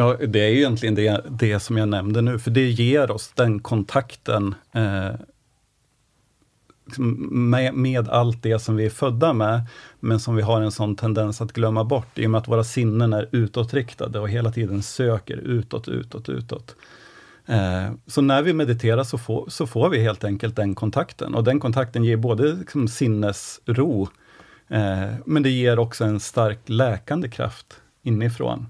Ja, 0.00 0.16
det 0.28 0.40
är 0.40 0.48
ju 0.48 0.56
egentligen 0.56 0.94
det, 0.94 1.24
det 1.30 1.60
som 1.60 1.76
jag 1.76 1.88
nämnde 1.88 2.20
nu, 2.20 2.38
för 2.38 2.50
det 2.50 2.70
ger 2.70 3.10
oss 3.10 3.32
den 3.34 3.60
kontakten 3.60 4.54
eh, 4.72 5.10
liksom 6.84 7.28
med, 7.50 7.74
med, 7.74 8.08
allt 8.08 8.42
det 8.42 8.58
som 8.58 8.76
vi 8.76 8.86
är 8.86 8.90
födda 8.90 9.32
med, 9.32 9.60
men 10.00 10.20
som 10.20 10.36
vi 10.36 10.42
har 10.42 10.60
en 10.60 10.72
sån 10.72 10.96
tendens 10.96 11.40
att 11.40 11.52
glömma 11.52 11.84
bort, 11.84 12.18
i 12.18 12.26
och 12.26 12.30
med 12.30 12.38
att 12.38 12.48
våra 12.48 12.64
sinnen 12.64 13.12
är 13.12 13.28
utåtriktade 13.32 14.18
och 14.18 14.28
hela 14.28 14.52
tiden 14.52 14.82
söker 14.82 15.36
utåt, 15.36 15.88
utåt, 15.88 16.28
utåt. 16.28 16.76
Eh, 17.46 17.92
så 18.06 18.22
när 18.22 18.42
vi 18.42 18.52
mediterar 18.52 19.04
så 19.04 19.18
får, 19.18 19.48
så 19.48 19.66
får 19.66 19.88
vi 19.88 20.02
helt 20.02 20.24
enkelt 20.24 20.56
den 20.56 20.74
kontakten, 20.74 21.34
och 21.34 21.44
den 21.44 21.60
kontakten 21.60 22.04
ger 22.04 22.16
både 22.16 22.52
liksom, 22.52 22.88
sinnesro, 22.88 24.08
eh, 24.68 25.14
men 25.26 25.42
det 25.42 25.50
ger 25.50 25.78
också 25.78 26.04
en 26.04 26.20
stark 26.20 26.60
läkande 26.66 27.28
kraft 27.28 27.80
inifrån 28.02 28.66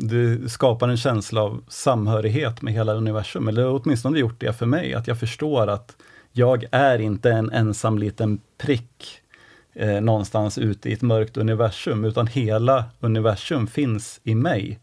det 0.00 0.48
skapar 0.48 0.88
en 0.88 0.96
känsla 0.96 1.42
av 1.42 1.64
samhörighet 1.68 2.62
med 2.62 2.74
hela 2.74 2.94
universum, 2.94 3.48
eller 3.48 3.68
åtminstone 3.68 4.18
gjort 4.18 4.40
det 4.40 4.52
för 4.52 4.66
mig, 4.66 4.94
att 4.94 5.06
jag 5.06 5.20
förstår 5.20 5.66
att 5.66 5.96
jag 6.32 6.64
är 6.70 6.98
inte 6.98 7.30
en 7.30 7.50
ensam 7.50 7.98
liten 7.98 8.40
prick 8.58 9.20
eh, 9.72 10.00
någonstans 10.00 10.58
ute 10.58 10.88
i 10.88 10.92
ett 10.92 11.02
mörkt 11.02 11.36
universum, 11.36 12.04
utan 12.04 12.26
hela 12.26 12.84
universum 13.00 13.66
finns 13.66 14.20
i 14.24 14.34
mig. 14.34 14.78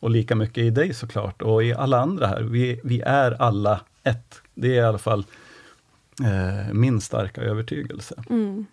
Och 0.00 0.10
lika 0.10 0.34
mycket 0.34 0.58
i 0.58 0.70
dig 0.70 0.94
såklart, 0.94 1.42
och 1.42 1.64
i 1.64 1.74
alla 1.74 2.00
andra 2.00 2.26
här. 2.26 2.42
Vi, 2.42 2.80
vi 2.84 3.00
är 3.00 3.42
alla 3.42 3.80
ett. 4.02 4.42
Det 4.54 4.68
är 4.68 4.82
i 4.82 4.84
alla 4.84 4.98
fall 4.98 5.24
eh, 6.20 6.74
min 6.74 7.00
starka 7.00 7.40
övertygelse. 7.40 8.22
Mm. 8.30 8.66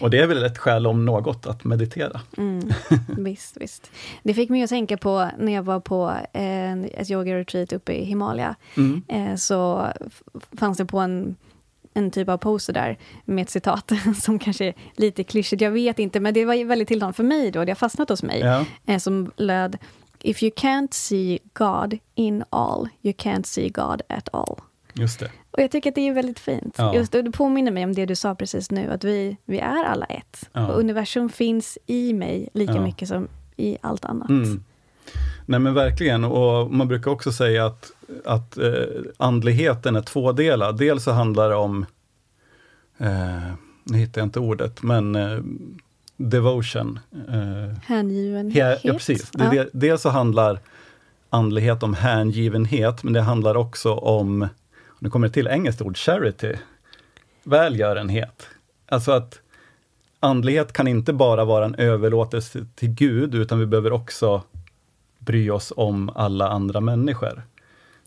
Och 0.00 0.10
det 0.10 0.18
är 0.18 0.26
väl 0.26 0.44
ett 0.44 0.58
skäl 0.58 0.86
om 0.86 1.04
något 1.04 1.46
att 1.46 1.64
meditera. 1.64 2.20
Mm, 2.36 2.70
visst, 3.18 3.56
visst. 3.56 3.90
Det 4.22 4.34
fick 4.34 4.50
mig 4.50 4.62
att 4.62 4.70
tänka 4.70 4.96
på 4.96 5.30
när 5.38 5.52
jag 5.52 5.62
var 5.62 5.80
på 5.80 6.14
en, 6.32 6.84
ett 6.94 7.10
yoga-retreat 7.10 7.72
uppe 7.72 7.92
i 7.92 8.04
Himalaya. 8.04 8.54
Mm. 8.76 9.02
Eh, 9.08 9.36
så 9.36 9.86
fanns 10.58 10.78
det 10.78 10.84
på 10.84 10.98
en, 10.98 11.36
en 11.94 12.10
typ 12.10 12.28
av 12.28 12.38
poster 12.38 12.72
där 12.72 12.98
med 13.24 13.42
ett 13.42 13.50
citat 13.50 13.92
som 14.22 14.38
kanske 14.38 14.64
är 14.64 14.74
lite 14.96 15.24
klyschigt, 15.24 15.62
jag 15.62 15.70
vet 15.70 15.98
inte, 15.98 16.20
men 16.20 16.34
det 16.34 16.44
var 16.44 16.64
väldigt 16.64 16.88
tilltalande 16.88 17.16
för 17.16 17.24
mig 17.24 17.50
då, 17.50 17.64
det 17.64 17.70
har 17.70 17.76
fastnat 17.76 18.08
hos 18.08 18.22
mig. 18.22 18.40
Ja. 18.40 18.64
Eh, 18.86 18.98
som 18.98 19.32
löd 19.36 19.78
If 20.20 20.42
you 20.42 20.50
can't 20.50 20.94
see 20.94 21.38
God 21.54 21.98
in 22.14 22.44
all, 22.50 22.88
you 23.02 23.12
can't 23.12 23.46
see 23.46 23.68
God 23.68 24.02
at 24.08 24.28
all. 24.32 24.60
Just 24.94 25.20
det. 25.20 25.30
Och 25.58 25.62
jag 25.64 25.70
tycker 25.70 25.90
att 25.90 25.94
det 25.94 26.08
är 26.08 26.14
väldigt 26.14 26.38
fint. 26.38 26.74
Ja. 26.78 26.94
Just, 26.94 27.12
det, 27.12 27.22
det 27.22 27.30
påminner 27.30 27.70
mig 27.72 27.84
om 27.84 27.92
det 27.94 28.06
du 28.06 28.16
sa 28.16 28.34
precis 28.34 28.70
nu, 28.70 28.90
att 28.90 29.04
vi, 29.04 29.36
vi 29.44 29.58
är 29.58 29.84
alla 29.84 30.06
ett. 30.06 30.48
Ja. 30.52 30.66
Och 30.72 30.78
universum 30.80 31.28
finns 31.28 31.78
i 31.86 32.12
mig 32.12 32.48
lika 32.54 32.72
Ja. 32.74 32.80
mycket 32.82 33.08
som 33.08 33.28
i 33.56 33.78
allt 33.80 34.04
annat. 34.04 34.28
Mm. 34.28 34.64
Nej 35.46 35.60
men 35.60 35.74
verkligen, 35.74 36.24
och 36.24 36.70
man 36.74 36.88
brukar 36.88 37.10
också 37.10 37.32
säga 37.32 37.66
att, 37.66 37.90
att 38.24 38.58
eh, 38.58 38.72
andligheten 39.16 39.96
är 39.96 40.02
tvådelad. 40.02 40.78
Dels 40.78 41.04
så 41.04 41.10
handlar 41.10 41.48
det 41.50 41.56
om, 41.56 41.86
eh, 42.98 43.52
nu 43.84 43.98
hittar 43.98 44.20
jag 44.20 44.26
inte 44.26 44.40
ordet, 44.40 44.82
men 44.82 45.14
eh, 45.16 45.38
devotion. 46.16 46.98
Eh, 47.28 47.78
Hängivenhet. 47.86 48.56
he- 48.78 48.80
ja, 48.82 48.92
precis. 48.92 49.30
Det, 49.30 49.68
dels 49.72 50.02
så 50.02 50.08
handlar 50.08 50.58
andlighet 51.30 51.82
om 51.82 51.94
hängivenhet, 51.94 53.02
men 53.04 53.12
det 53.12 53.20
handlar 53.20 53.54
också 53.56 53.94
om, 53.94 54.48
nu 54.98 55.10
kommer 55.10 55.28
det 55.28 55.34
till 55.34 55.46
engelskt 55.46 55.82
ord, 55.82 55.96
charity, 55.96 56.54
välgörenhet. 57.44 58.46
Alltså 58.88 59.12
att 59.12 59.40
andlighet 60.20 60.72
kan 60.72 60.88
inte 60.88 61.12
bara 61.12 61.44
vara 61.44 61.64
en 61.64 61.74
överlåtelse 61.74 62.66
till 62.74 62.88
Gud, 62.88 63.34
utan 63.34 63.58
vi 63.58 63.66
behöver 63.66 63.92
också 63.92 64.42
bry 65.18 65.50
oss 65.50 65.72
om 65.76 66.10
alla 66.14 66.48
andra 66.48 66.80
människor. 66.80 67.42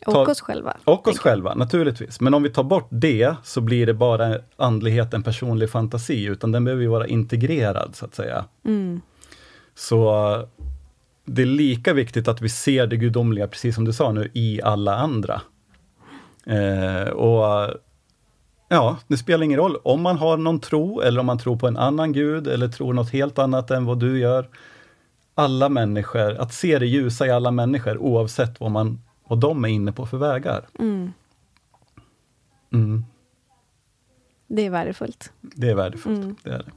Och 0.05 0.13
Ta- 0.13 0.31
oss 0.31 0.41
själva. 0.41 0.77
Och 0.84 1.07
oss 1.07 1.19
själva, 1.19 1.53
naturligtvis. 1.53 2.19
Men 2.22 2.34
om 2.34 2.43
vi 2.43 2.49
tar 2.49 2.63
bort 2.63 2.88
det, 2.89 3.35
så 3.43 3.61
blir 3.61 3.85
det 3.85 3.93
bara 3.93 4.39
andlighet 4.57 5.13
en 5.13 5.23
personlig 5.23 5.69
fantasi, 5.69 6.26
utan 6.26 6.51
den 6.51 6.63
behöver 6.63 6.81
ju 6.81 6.88
vara 6.88 7.07
integrerad, 7.07 7.95
så 7.95 8.05
att 8.05 8.15
säga. 8.15 8.45
Mm. 8.65 9.01
Så 9.76 10.47
det 11.26 11.41
är 11.41 11.45
lika 11.45 11.93
viktigt 11.93 12.27
att 12.27 12.41
vi 12.41 12.49
ser 12.49 12.88
det 12.88 12.97
gudomliga, 12.97 13.47
precis 13.47 13.76
som 13.76 13.85
du 13.85 13.93
sa 13.93 14.11
nu, 14.11 14.31
i 14.34 14.61
alla 14.61 14.95
andra. 14.95 15.41
Eh, 16.45 17.07
och 17.09 17.73
ja, 18.68 18.97
det 19.07 19.18
spelar 19.18 19.43
ingen 19.43 19.57
roll 19.59 19.76
om 19.84 20.01
man 20.01 20.18
har 20.18 20.38
någon 20.38 20.59
tro, 20.59 21.01
eller 21.01 21.19
om 21.19 21.26
man 21.26 21.38
tror 21.39 21.55
på 21.57 21.68
en 21.68 21.77
annan 21.77 22.13
gud, 22.13 22.47
eller 22.47 22.68
tror 22.68 22.93
något 22.93 23.09
helt 23.11 23.39
annat 23.39 23.72
än 23.72 23.85
vad 23.85 23.99
du 23.99 24.19
gör. 24.19 24.49
Alla 25.35 25.69
människor, 25.69 26.34
att 26.35 26.53
se 26.53 26.80
det 26.80 26.85
ljusa 26.85 27.27
i 27.27 27.31
alla 27.31 27.51
människor, 27.51 27.97
oavsett 27.97 28.59
vad, 28.59 28.72
man, 28.72 29.01
vad 29.27 29.39
de 29.39 29.65
är 29.65 29.69
inne 29.69 29.91
på 29.91 30.05
för 30.05 30.18
vägar. 30.18 30.68
Mm. 30.80 31.11
Mm, 32.73 33.05
Det 34.47 34.65
är 34.65 34.69
värdefullt. 34.69 35.31
det 35.41 35.69
är 35.69 35.76
värdefullt. 35.76 36.18
Mm. 36.23 36.35
Det 36.43 36.49
är 36.49 36.57
det. 36.57 36.72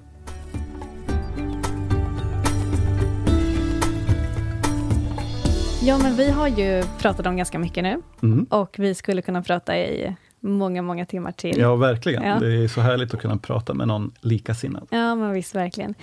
Ja, 5.85 5.99
men 5.99 6.17
vi 6.17 6.31
har 6.31 6.49
ju 6.49 6.83
pratat 6.99 7.27
om 7.27 7.37
ganska 7.37 7.59
mycket 7.59 7.83
nu. 7.85 8.03
Mm. 8.23 8.45
Och 8.51 8.75
vi 8.79 8.95
skulle 8.95 9.23
kunna 9.23 9.43
prata 9.43 9.79
i 9.79 10.17
många, 10.41 10.83
många 10.83 11.07
timmar 11.07 11.33
till. 11.33 11.59
Ja, 11.59 11.77
verkligen. 11.77 12.23
Ja. 12.23 12.39
Det 12.41 12.65
är 12.65 12.69
så 12.69 12.81
härligt 12.81 13.15
att 13.15 13.21
kunna 13.21 13.37
prata 13.37 13.75
med 13.75 13.89
någon 13.89 14.13
likasinnad. 14.21 14.87
Ja, 14.91 15.15
men 15.15 15.33
visst, 15.33 15.55
verkligen. 15.55 15.95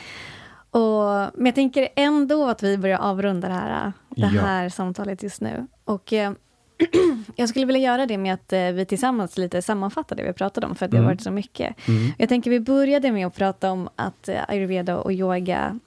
Och, 0.72 1.04
men 1.34 1.46
jag 1.46 1.56
tänker 1.56 1.88
ändå 1.96 2.48
att 2.50 2.64
vi 2.64 2.78
börjar 2.78 3.00
avrunda 3.00 3.48
det 3.48 3.54
här, 3.54 3.94
det 4.10 4.22
Ja. 4.22 4.28
här 4.42 4.70
samtalet 4.70 5.24
just 5.24 5.42
nu. 5.42 5.68
Och 5.86 6.14
eh, 6.14 6.32
jag 7.36 7.50
skulle 7.50 7.66
vilja 7.66 7.82
göra 7.82 8.06
det 8.06 8.18
med 8.18 8.34
att 8.34 8.54
eh, 8.54 8.60
vi 8.60 8.86
tillsammans 8.86 9.38
lite 9.38 9.62
sammanfattar 9.62 10.16
det 10.16 10.24
vi 10.24 10.34
pratade 10.34 10.68
om, 10.68 10.76
för 10.76 10.86
att 10.86 10.92
det 10.92 10.98
har 10.98 11.04
Mm. 11.04 11.12
varit 11.16 11.22
så 11.24 11.32
mycket. 11.32 11.88
Mm. 11.88 12.12
Jag 12.18 12.30
tänker 12.30 12.52
vi 12.52 12.60
började 12.60 13.12
med 13.12 13.28
att 13.28 13.36
prata 13.36 13.72
om 13.72 13.90
att 13.96 14.28
eh, 14.30 14.36
ayurveda 14.48 14.98
och 14.98 15.14
yoga 15.14 15.80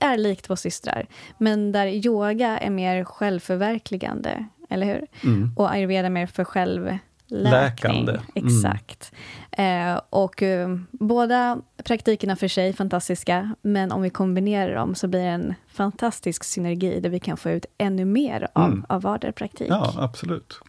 är 0.00 0.16
likt 0.16 0.44
två 0.44 0.56
systrar, 0.56 1.06
men 1.38 1.72
där 1.72 1.86
yoga 1.86 2.58
är 2.58 2.70
mer 2.70 3.04
självförverkligande, 3.04 4.44
eller 4.70 4.86
hur? 4.86 5.06
Mm. 5.24 5.52
Och 5.56 5.72
ayurveda 5.72 6.10
mer 6.10 6.26
för 6.26 6.44
självläkning. 6.44 7.00
Läkande. 7.28 8.12
Mm. 8.12 8.22
Exakt. 8.34 9.12
Eh, 9.52 10.00
och 10.10 10.42
eh, 10.42 10.68
båda 10.90 11.58
praktikerna 11.84 12.36
för 12.36 12.48
sig 12.48 12.72
fantastiska, 12.72 13.54
men 13.62 13.92
om 13.92 14.02
vi 14.02 14.10
kombinerar 14.10 14.74
dem 14.74 14.94
så 14.94 15.08
blir 15.08 15.20
det 15.20 15.26
en 15.28 15.54
fantastisk 15.68 16.44
synergi 16.44 17.00
där 17.00 17.10
vi 17.10 17.20
kan 17.20 17.36
få 17.36 17.50
ut 17.50 17.66
ännu 17.78 18.04
mer 18.04 18.48
av, 18.52 18.64
Mm. 18.64 18.84
av 18.88 19.02
vardera 19.02 19.32
praktik. 19.32 19.66
Ja, 19.70 19.94
absolut. 19.98 20.60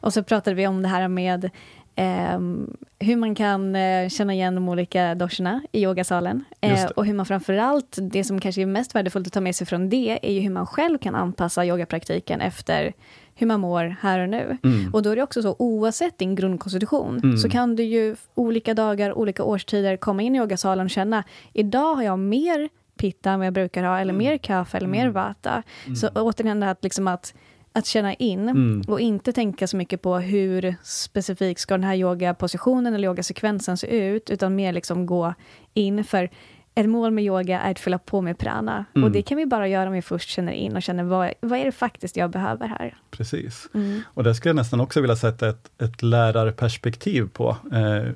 Och 0.00 0.12
så 0.12 0.22
pratade 0.22 0.54
vi 0.56 0.66
om 0.66 0.82
det 0.82 0.88
här 0.88 1.08
med 1.08 1.50
ehm, 1.98 2.76
hur 2.98 3.16
man 3.16 3.34
kan 3.34 3.76
eh, 3.76 4.08
känna 4.08 4.34
igen 4.34 4.54
de 4.54 4.68
olika 4.68 5.14
doshorna 5.14 5.62
i 5.72 5.82
yogasalen. 5.82 6.44
Eh, 6.60 6.84
och 6.84 7.06
hur 7.06 7.14
man 7.14 7.26
framförallt, 7.26 7.98
det 8.00 8.24
som 8.24 8.40
kanske 8.40 8.62
är 8.62 8.66
mest 8.66 8.94
värdefullt 8.94 9.26
att 9.26 9.32
ta 9.32 9.40
med 9.40 9.56
sig 9.56 9.66
från 9.66 9.88
det, 9.88 10.18
är 10.22 10.32
ju 10.32 10.40
hur 10.40 10.50
man 10.50 10.66
själv 10.66 10.98
kan 10.98 11.14
anpassa 11.14 11.66
yogapraktiken 11.66 12.40
efter 12.40 12.92
hur 13.34 13.46
man 13.46 13.60
mår 13.60 13.96
här 14.00 14.18
och 14.20 14.28
nu. 14.28 14.58
Mm. 14.64 14.94
Och 14.94 15.02
då 15.02 15.10
är 15.10 15.16
det 15.16 15.22
också 15.22 15.42
så, 15.42 15.56
oavsett 15.58 16.18
din 16.18 16.34
grundkonstitution, 16.34 17.20
Mm. 17.22 17.36
så 17.36 17.48
kan 17.48 17.76
du 17.76 17.82
ju 17.82 18.16
olika 18.34 18.74
dagar, 18.74 19.18
olika 19.18 19.42
årstider 19.44 19.96
komma 19.96 20.22
in 20.22 20.34
i 20.34 20.38
yogasalen 20.38 20.84
och 20.84 20.90
känna, 20.90 21.24
idag 21.52 21.94
har 21.94 22.02
jag 22.02 22.18
mer 22.18 22.68
pitta 22.96 23.30
än 23.30 23.38
vad 23.38 23.46
jag 23.46 23.54
brukar 23.54 23.84
ha, 23.84 23.98
eller 24.00 24.12
mer 24.12 24.38
kaffe 24.38 24.76
eller 24.76 24.88
mer 24.88 25.08
vata. 25.08 25.62
Så 26.00 26.08
återigen 26.08 26.60
det 26.60 26.66
här 26.66 26.72
att, 26.72 26.84
liksom 26.84 27.08
att, 27.08 27.34
att 27.78 27.86
känna 27.86 28.14
in 28.14 28.48
Mm. 28.48 28.82
och 28.88 29.00
inte 29.00 29.32
tänka 29.32 29.66
så 29.66 29.76
mycket 29.76 30.02
på 30.02 30.18
hur 30.18 30.74
specifikt 30.82 31.60
ska 31.60 31.74
den 31.74 31.84
här 31.84 31.94
yogapositionen 31.94 32.94
eller 32.94 33.08
yogasekvensen 33.08 33.76
se 33.76 34.06
ut, 34.06 34.30
utan 34.30 34.54
mer 34.54 34.72
liksom 34.72 35.06
gå 35.06 35.34
in 35.74 36.04
för 36.04 36.30
ett 36.74 36.88
mål 36.88 37.10
med 37.10 37.24
yoga 37.24 37.60
är 37.60 37.70
att 37.70 37.78
fylla 37.78 37.98
på 37.98 38.20
med 38.20 38.38
prana. 38.38 38.84
Mm. 38.94 39.04
Och 39.04 39.10
det 39.10 39.22
kan 39.22 39.36
vi 39.36 39.46
bara 39.46 39.68
göra 39.68 39.86
om 39.86 39.92
vi 39.92 40.02
först 40.02 40.28
känner 40.28 40.52
in 40.52 40.76
och 40.76 40.82
känner 40.82 41.04
vad, 41.04 41.32
vad 41.40 41.58
är 41.58 41.64
det 41.64 41.72
faktiskt 41.72 42.16
jag 42.16 42.30
behöver 42.30 42.66
här? 42.66 42.96
Precis. 43.10 43.68
Mm. 43.74 44.00
Och 44.06 44.24
där 44.24 44.32
skulle 44.32 44.50
jag 44.50 44.56
nästan 44.56 44.80
också 44.80 45.00
vilja 45.00 45.16
sätta 45.16 45.48
ett, 45.48 45.70
ett 45.82 46.02
lärarperspektiv 46.02 47.28
på. 47.32 47.56
Eh, 47.72 48.12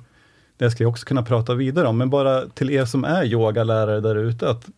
det 0.56 0.70
ska 0.70 0.84
jag 0.84 0.90
också 0.90 1.06
kunna 1.06 1.22
prata 1.22 1.54
vidare 1.54 1.88
om, 1.88 1.98
men 1.98 2.10
bara 2.10 2.46
till 2.46 2.70
er 2.70 2.84
som 2.84 3.04
är 3.04 3.24
yogalärare 3.24 4.00
där 4.00 4.16
ute, 4.16 4.50
att, 4.50 4.68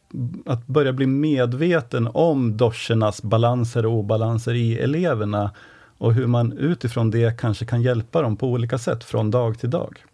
att 0.46 0.66
börja 0.66 0.92
bli 0.92 1.06
medveten 1.06 2.08
om 2.14 2.56
doschernas 2.56 3.22
balanser 3.22 3.86
och 3.86 3.92
obalanser 3.92 4.54
i 4.54 4.78
eleverna 4.78 5.50
och 5.98 6.14
hur 6.14 6.26
man 6.26 6.52
utifrån 6.52 7.10
det 7.10 7.38
kanske 7.38 7.66
kan 7.66 7.82
hjälpa 7.82 8.22
dem 8.22 8.36
på 8.36 8.48
olika 8.48 8.78
sätt 8.78 9.04
från 9.04 9.30
dag 9.30 9.58
till 9.58 9.70
dag. 9.70 10.04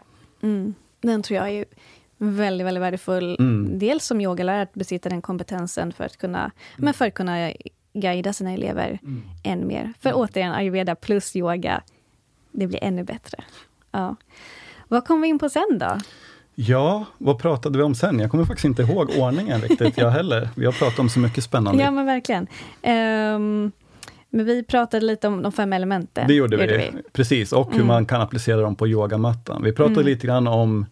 Mm. 0.43 0.75
Den 1.01 1.23
tror 1.23 1.37
jag 1.37 1.51
är 1.51 1.65
väldigt, 2.19 2.67
väldigt 2.67 2.83
värdefull. 2.83 3.37
Mm. 3.39 3.79
Dels 3.79 4.05
som 4.05 4.21
yogalärare, 4.21 4.63
att 4.63 4.75
besitta 4.75 5.09
den 5.09 5.23
kompetensen 5.23 5.93
för 5.93 6.05
att 6.05 6.17
kunna, 6.17 6.51
men 6.77 6.95
för 6.95 7.07
att 7.07 7.15
kunna 7.15 7.53
guida 7.93 8.33
sina 8.33 8.53
elever 8.53 8.99
än 9.45 9.67
mer. 9.67 9.93
För 10.01 10.13
återigen, 10.15 10.53
ayurveda 10.53 10.95
plus 10.95 11.37
yoga, 11.37 11.83
det 12.53 12.67
blir 12.67 12.85
ännu 12.85 13.05
bättre. 13.05 13.45
Ja. 13.91 14.17
Vad 14.91 15.05
kom 15.05 15.21
vi 15.21 15.29
in 15.29 15.39
på 15.39 15.49
sen 15.49 15.79
då? 15.79 15.99
Ja, 16.55 17.05
vad 17.19 17.39
pratade 17.39 17.79
vi 17.79 17.85
om 17.85 17.95
sen? 17.95 18.19
Jag 18.19 18.31
kommer 18.31 18.45
faktiskt 18.45 18.65
inte 18.65 18.83
ihåg 18.83 19.11
ordningen 19.19 19.61
riktigt, 19.61 19.99
jag 19.99 20.11
heller. 20.11 20.49
Vi 20.57 20.65
har 20.67 20.73
pratat 20.73 20.99
om 20.99 21.09
så 21.09 21.19
mycket 21.21 21.45
spännande. 21.45 21.83
Ja, 21.85 21.91
men 21.91 22.07
verkligen. 22.07 22.47
Ehm, 22.83 23.73
men 24.31 24.47
vi 24.47 24.63
pratade 24.63 25.07
lite 25.07 25.29
om 25.29 25.43
de 25.43 25.53
fem 25.53 25.73
elementen. 25.73 26.29
Det 26.29 26.35
gjorde 26.35 26.57
vi, 26.57 26.91
precis. 27.13 27.53
Och 27.53 27.67
hur 27.69 27.75
Mm. 27.75 27.87
man 27.87 28.07
kan 28.07 28.21
applicera 28.21 28.61
dem 28.61 28.77
på 28.77 28.89
yogamattan. 28.89 29.63
Vi 29.63 29.73
pratade 29.73 29.95
Mm. 30.01 30.07
lite 30.07 30.27
grann 30.27 30.47
om 30.47 30.87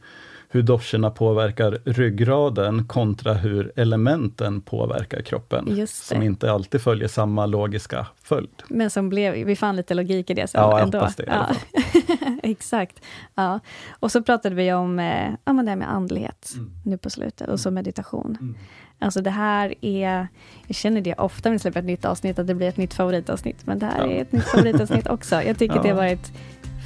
hur 0.51 0.63
doscherna 0.63 1.11
påverkar 1.11 1.79
ryggraden 1.85 2.87
kontra 2.87 3.35
hur 3.35 3.73
elementen 3.77 4.61
påverkar 4.61 5.21
kroppen. 5.23 5.87
Som 5.89 6.23
inte 6.23 6.53
alltid 6.53 6.81
följer 6.81 7.09
samma 7.09 7.47
logiska 7.47 8.07
följd. 8.23 8.51
Men 8.69 8.91
som 8.91 9.09
blev, 9.09 9.35
vi 9.47 9.57
fann 9.57 9.77
lite 9.77 9.95
logik 9.95 10.31
i 10.31 10.35
det 10.35 10.47
sen 10.47 10.61
Ja, 10.61 10.71
jag 10.71 10.81
ändå. 10.83 10.99
hoppas 10.99 11.17
det 11.17 11.27
alla 11.31 11.57
Exakt. 12.43 13.01
Ja. 13.35 13.61
Och 14.01 14.13
så 14.13 14.23
pratade 14.23 14.55
vi 14.55 14.73
om 14.73 14.99
eh, 14.99 15.31
ja, 15.45 15.53
men 15.53 15.65
det 15.65 15.71
här 15.71 15.77
med 15.77 15.91
andlighet 15.93 16.53
Mm. 16.57 16.71
nu 16.85 16.99
på 16.99 17.11
slutet, 17.11 17.49
och 17.49 17.61
så 17.61 17.71
meditation. 17.71 18.57
Alltså 19.01 19.21
det 19.21 19.31
här 19.31 19.75
är, 19.81 20.29
jag 20.67 20.77
känner 20.77 21.01
det 21.01 21.15
ofta 21.15 21.49
när 21.49 21.53
vi 21.55 21.59
släpper 21.59 21.81
ett 21.81 21.87
nytt 21.87 22.05
avsnitt, 22.05 22.39
att 22.39 22.47
det 22.47 22.55
blir 22.55 22.69
ett 22.69 22.77
nytt 22.77 22.95
favoritavsnitt, 22.95 23.67
men 23.67 23.79
det 23.79 23.87
här 23.87 23.99
Ja. 24.07 24.13
är 24.13 24.23
ett 24.23 24.33
nytt 24.33 24.45
favoritavsnitt 24.45 25.07
också. 25.07 25.43
Jag 25.43 25.59
tycker 25.59 25.77
Ja. 25.77 25.83
det 25.83 25.89
har 25.89 25.97
varit 25.97 26.33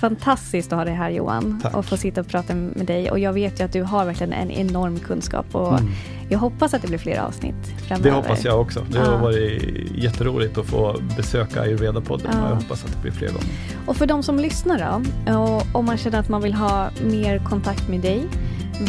fantastiskt 0.07 0.73
att 0.73 0.79
ha 0.79 0.85
dig 0.85 0.95
här 0.95 1.11
Johan 1.11 1.61
Tack. 1.63 1.77
och 1.77 1.85
få 1.85 1.97
sitta 1.97 2.21
och 2.21 2.27
prata 2.27 2.55
med 2.55 2.87
dig. 2.87 3.11
Och 3.11 3.19
jag 3.19 3.33
vet 3.33 3.61
ju 3.61 3.65
att 3.65 3.73
du 3.73 3.83
har 3.83 4.05
verkligen 4.05 4.33
en 4.33 4.51
enorm 4.51 4.99
kunskap 4.99 5.47
och 5.55 5.79
Mm. 5.79 5.91
jag 6.29 6.39
hoppas 6.39 6.75
att 6.75 6.83
det 6.83 6.89
blir 6.89 6.99
fler 6.99 7.19
avsnitt 7.21 7.55
framöver. 7.89 8.11
Det 8.11 8.17
hoppas 8.17 8.45
jag 8.45 8.61
också. 8.61 8.85
Det 8.93 8.99
har 8.99 9.19
varit 9.19 9.63
jätteroligt 9.95 10.59
att 10.59 10.67
få 10.67 10.97
besöka 11.17 11.63
Ayurveda-podden 11.63 12.31
Ja. 12.33 12.43
och 12.45 12.51
jag 12.51 12.55
hoppas 12.57 12.85
att 12.85 12.93
det 12.93 12.99
blir 13.03 13.13
fler 13.13 13.29
gånger. 13.29 13.47
Och 13.87 13.97
för 13.97 14.07
de 14.07 14.23
som 14.23 14.39
lyssnar 14.39 14.79
då, 15.27 15.35
och 15.39 15.63
om 15.73 15.85
man 15.87 15.97
känner 15.99 16.19
att 16.19 16.29
man 16.29 16.43
vill 16.43 16.55
ha 16.55 16.89
mer 17.05 17.39
kontakt 17.39 17.89
med 17.89 18.01
dig, 18.01 18.23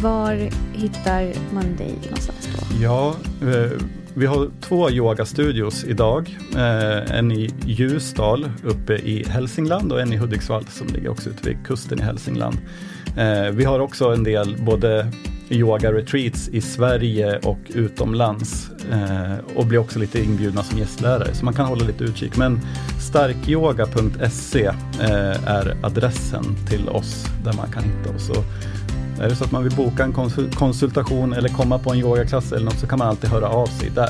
var 0.02 0.50
hittar 0.74 1.34
man 1.54 1.76
dig 1.78 1.94
någonstans 2.04 2.50
då? 2.58 2.84
Ja, 2.84 3.16
eh, 3.42 3.72
vi 4.14 4.26
har 4.26 4.50
två 4.62 4.90
yogastudios 4.90 5.84
idag. 5.84 6.38
Eh, 6.56 7.18
en 7.18 7.32
i 7.32 7.50
Ljusdal 7.66 8.50
uppe 8.64 8.94
i 8.94 9.26
Hälsingland 9.30 9.92
och 9.92 10.02
en 10.02 10.14
i 10.14 10.18
Hudiksvall 10.18 10.66
som 10.68 10.88
ligger 10.88 11.10
också 11.10 11.30
ute 11.30 11.50
vid 11.50 11.66
kusten 11.66 12.00
i 12.00 12.02
Hälsingland. 12.02 12.58
Eh, 13.18 13.52
vi 13.52 13.64
har 13.64 13.80
också 13.80 14.14
en 14.14 14.24
del 14.24 14.58
både 14.60 15.12
yoga-retreats 15.50 16.50
i 16.50 16.62
Sverige 16.62 17.40
och 17.40 17.60
utomlands 17.68 18.70
eh, 18.92 19.56
och 19.56 19.66
blir 19.66 19.80
också 19.80 20.00
lite 20.00 20.24
inbjudna 20.24 20.64
som 20.64 20.80
gästlärare 20.80 21.34
så 21.34 21.46
man 21.46 21.54
kan 21.54 21.66
hålla 21.66 21.86
lite 21.86 22.04
utkik. 22.04 22.38
Men 22.38 22.60
starkyoga.se 23.00 24.66
eh, 24.66 25.48
är 25.48 25.78
adressen 25.82 26.44
till 26.70 26.90
oss 26.90 27.26
där 27.44 27.54
man 27.54 27.72
kan 27.72 27.84
hitta 27.84 28.16
oss. 28.16 28.30
Och 28.30 28.44
är 29.20 29.30
det 29.30 29.36
så 29.36 29.44
att 29.44 29.52
man 29.52 29.64
vill 29.64 29.76
boka 29.76 30.04
en 30.04 30.14
konsul- 30.14 30.56
konsultation 30.56 31.34
eller 31.34 31.50
komma 31.50 31.80
på 31.80 31.92
en 31.92 31.98
yogaklass 32.00 32.52
eller 32.52 32.66
något 32.66 32.80
så 32.80 32.88
kan 32.88 33.00
man 33.00 33.08
alltid 33.08 33.30
höra 33.30 33.48
av 33.50 33.66
sig 33.68 33.90
där. 33.96 34.10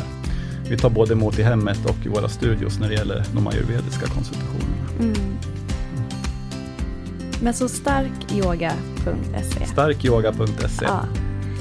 Vi 0.70 0.78
tar 0.78 0.90
både 0.90 1.14
emot 1.14 1.40
i 1.40 1.44
hemmet 1.44 1.86
och 1.86 2.06
i 2.06 2.10
våra 2.10 2.30
studios 2.30 2.80
när 2.80 2.88
det 2.90 2.96
gäller 2.96 3.24
de 3.36 3.48
ayurvediska 3.48 4.06
konsultationerna. 4.08 4.76
Mm. 5.00 5.14
Men 7.42 7.54
så 7.54 7.70
starkyoga.se. 7.70 9.66
Starkyoga.se 9.66 10.86
Ja, 10.86 11.02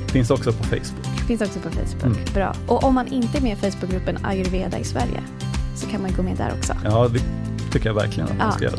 finns 0.07 0.31
också 0.31 0.53
på 0.53 0.65
Facebook. 0.65 1.07
finns 1.27 1.41
också 1.41 1.59
på 1.61 1.71
Facebook. 1.71 2.03
Mm. 2.05 2.17
Bra. 2.35 2.55
Och 2.67 2.85
om 2.85 2.95
man 2.95 3.07
inte 3.09 3.39
är 3.39 3.43
med 3.43 3.53
i 3.53 3.71
Facebookgruppen 3.71 4.19
Ayurveda 4.23 4.79
i 4.79 4.85
Sverige 4.85 5.21
så 5.77 5.87
kan 5.87 6.03
man 6.03 6.11
gå 6.17 6.23
med 6.23 6.37
där 6.37 6.53
också. 6.59 6.73
Ja, 6.85 7.09
det 7.13 7.21
tycker 7.73 7.87
jag 7.87 7.95
verkligen 7.95 8.29
att 8.29 8.37
man 8.39 8.47
Ja, 8.47 8.53
ska 8.53 8.65
göra. 8.65 8.77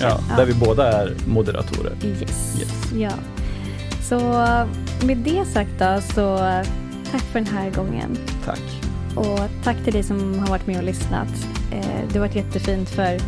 Ja, 0.00 0.20
där 0.36 0.46
vi 0.46 0.54
båda 0.54 0.92
är 0.92 1.14
moderatorer. 1.26 1.92
Yes. 2.04 2.56
Yes. 2.60 2.92
Ja. 2.98 3.10
Så 4.08 4.18
med 5.06 5.16
det 5.16 5.44
sagt 5.44 5.70
då, 5.78 6.00
så 6.14 6.38
tack 7.10 7.22
för 7.22 7.40
den 7.40 7.46
här 7.46 7.70
gången. 7.70 8.16
Tack. 8.44 8.62
Och 9.16 9.40
tack 9.64 9.84
till 9.84 9.92
dig 9.92 10.02
som 10.02 10.38
har 10.38 10.48
varit 10.48 10.66
med 10.66 10.76
och 10.76 10.84
lyssnat. 10.84 11.28
Eh, 11.72 12.08
det 12.08 12.12
har 12.12 12.20
varit 12.20 12.34
jättefint 12.34 12.88
för 12.88 13.18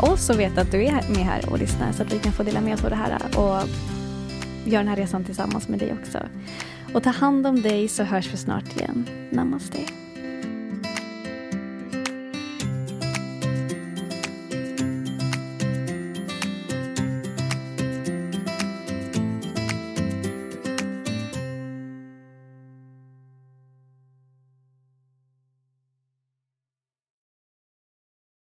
oss 0.00 0.30
att 0.30 0.36
veta 0.36 0.60
att 0.60 0.70
du 0.70 0.84
är 0.84 1.08
med 1.08 1.24
här 1.24 1.50
och 1.50 1.58
lyssnar 1.58 1.92
så 1.92 2.02
att 2.02 2.12
vi 2.12 2.18
kan 2.18 2.32
få 2.32 2.42
dela 2.42 2.60
med 2.60 2.74
oss 2.74 2.84
av 2.84 2.90
det 2.90 2.96
här 2.96 3.18
och 3.36 3.68
göra 4.64 4.82
den 4.82 4.88
här 4.88 4.96
resan 4.96 5.24
tillsammans 5.24 5.68
med 5.68 5.78
dig 5.78 5.92
också. 5.92 6.18
Och 6.94 7.02
ta 7.02 7.10
hand 7.10 7.46
om 7.46 7.62
dig 7.62 7.88
så 7.88 8.02
hörs 8.02 8.32
vi 8.32 8.36
snart 8.36 8.76
igen. 8.76 9.08
Namaste. 9.30 9.78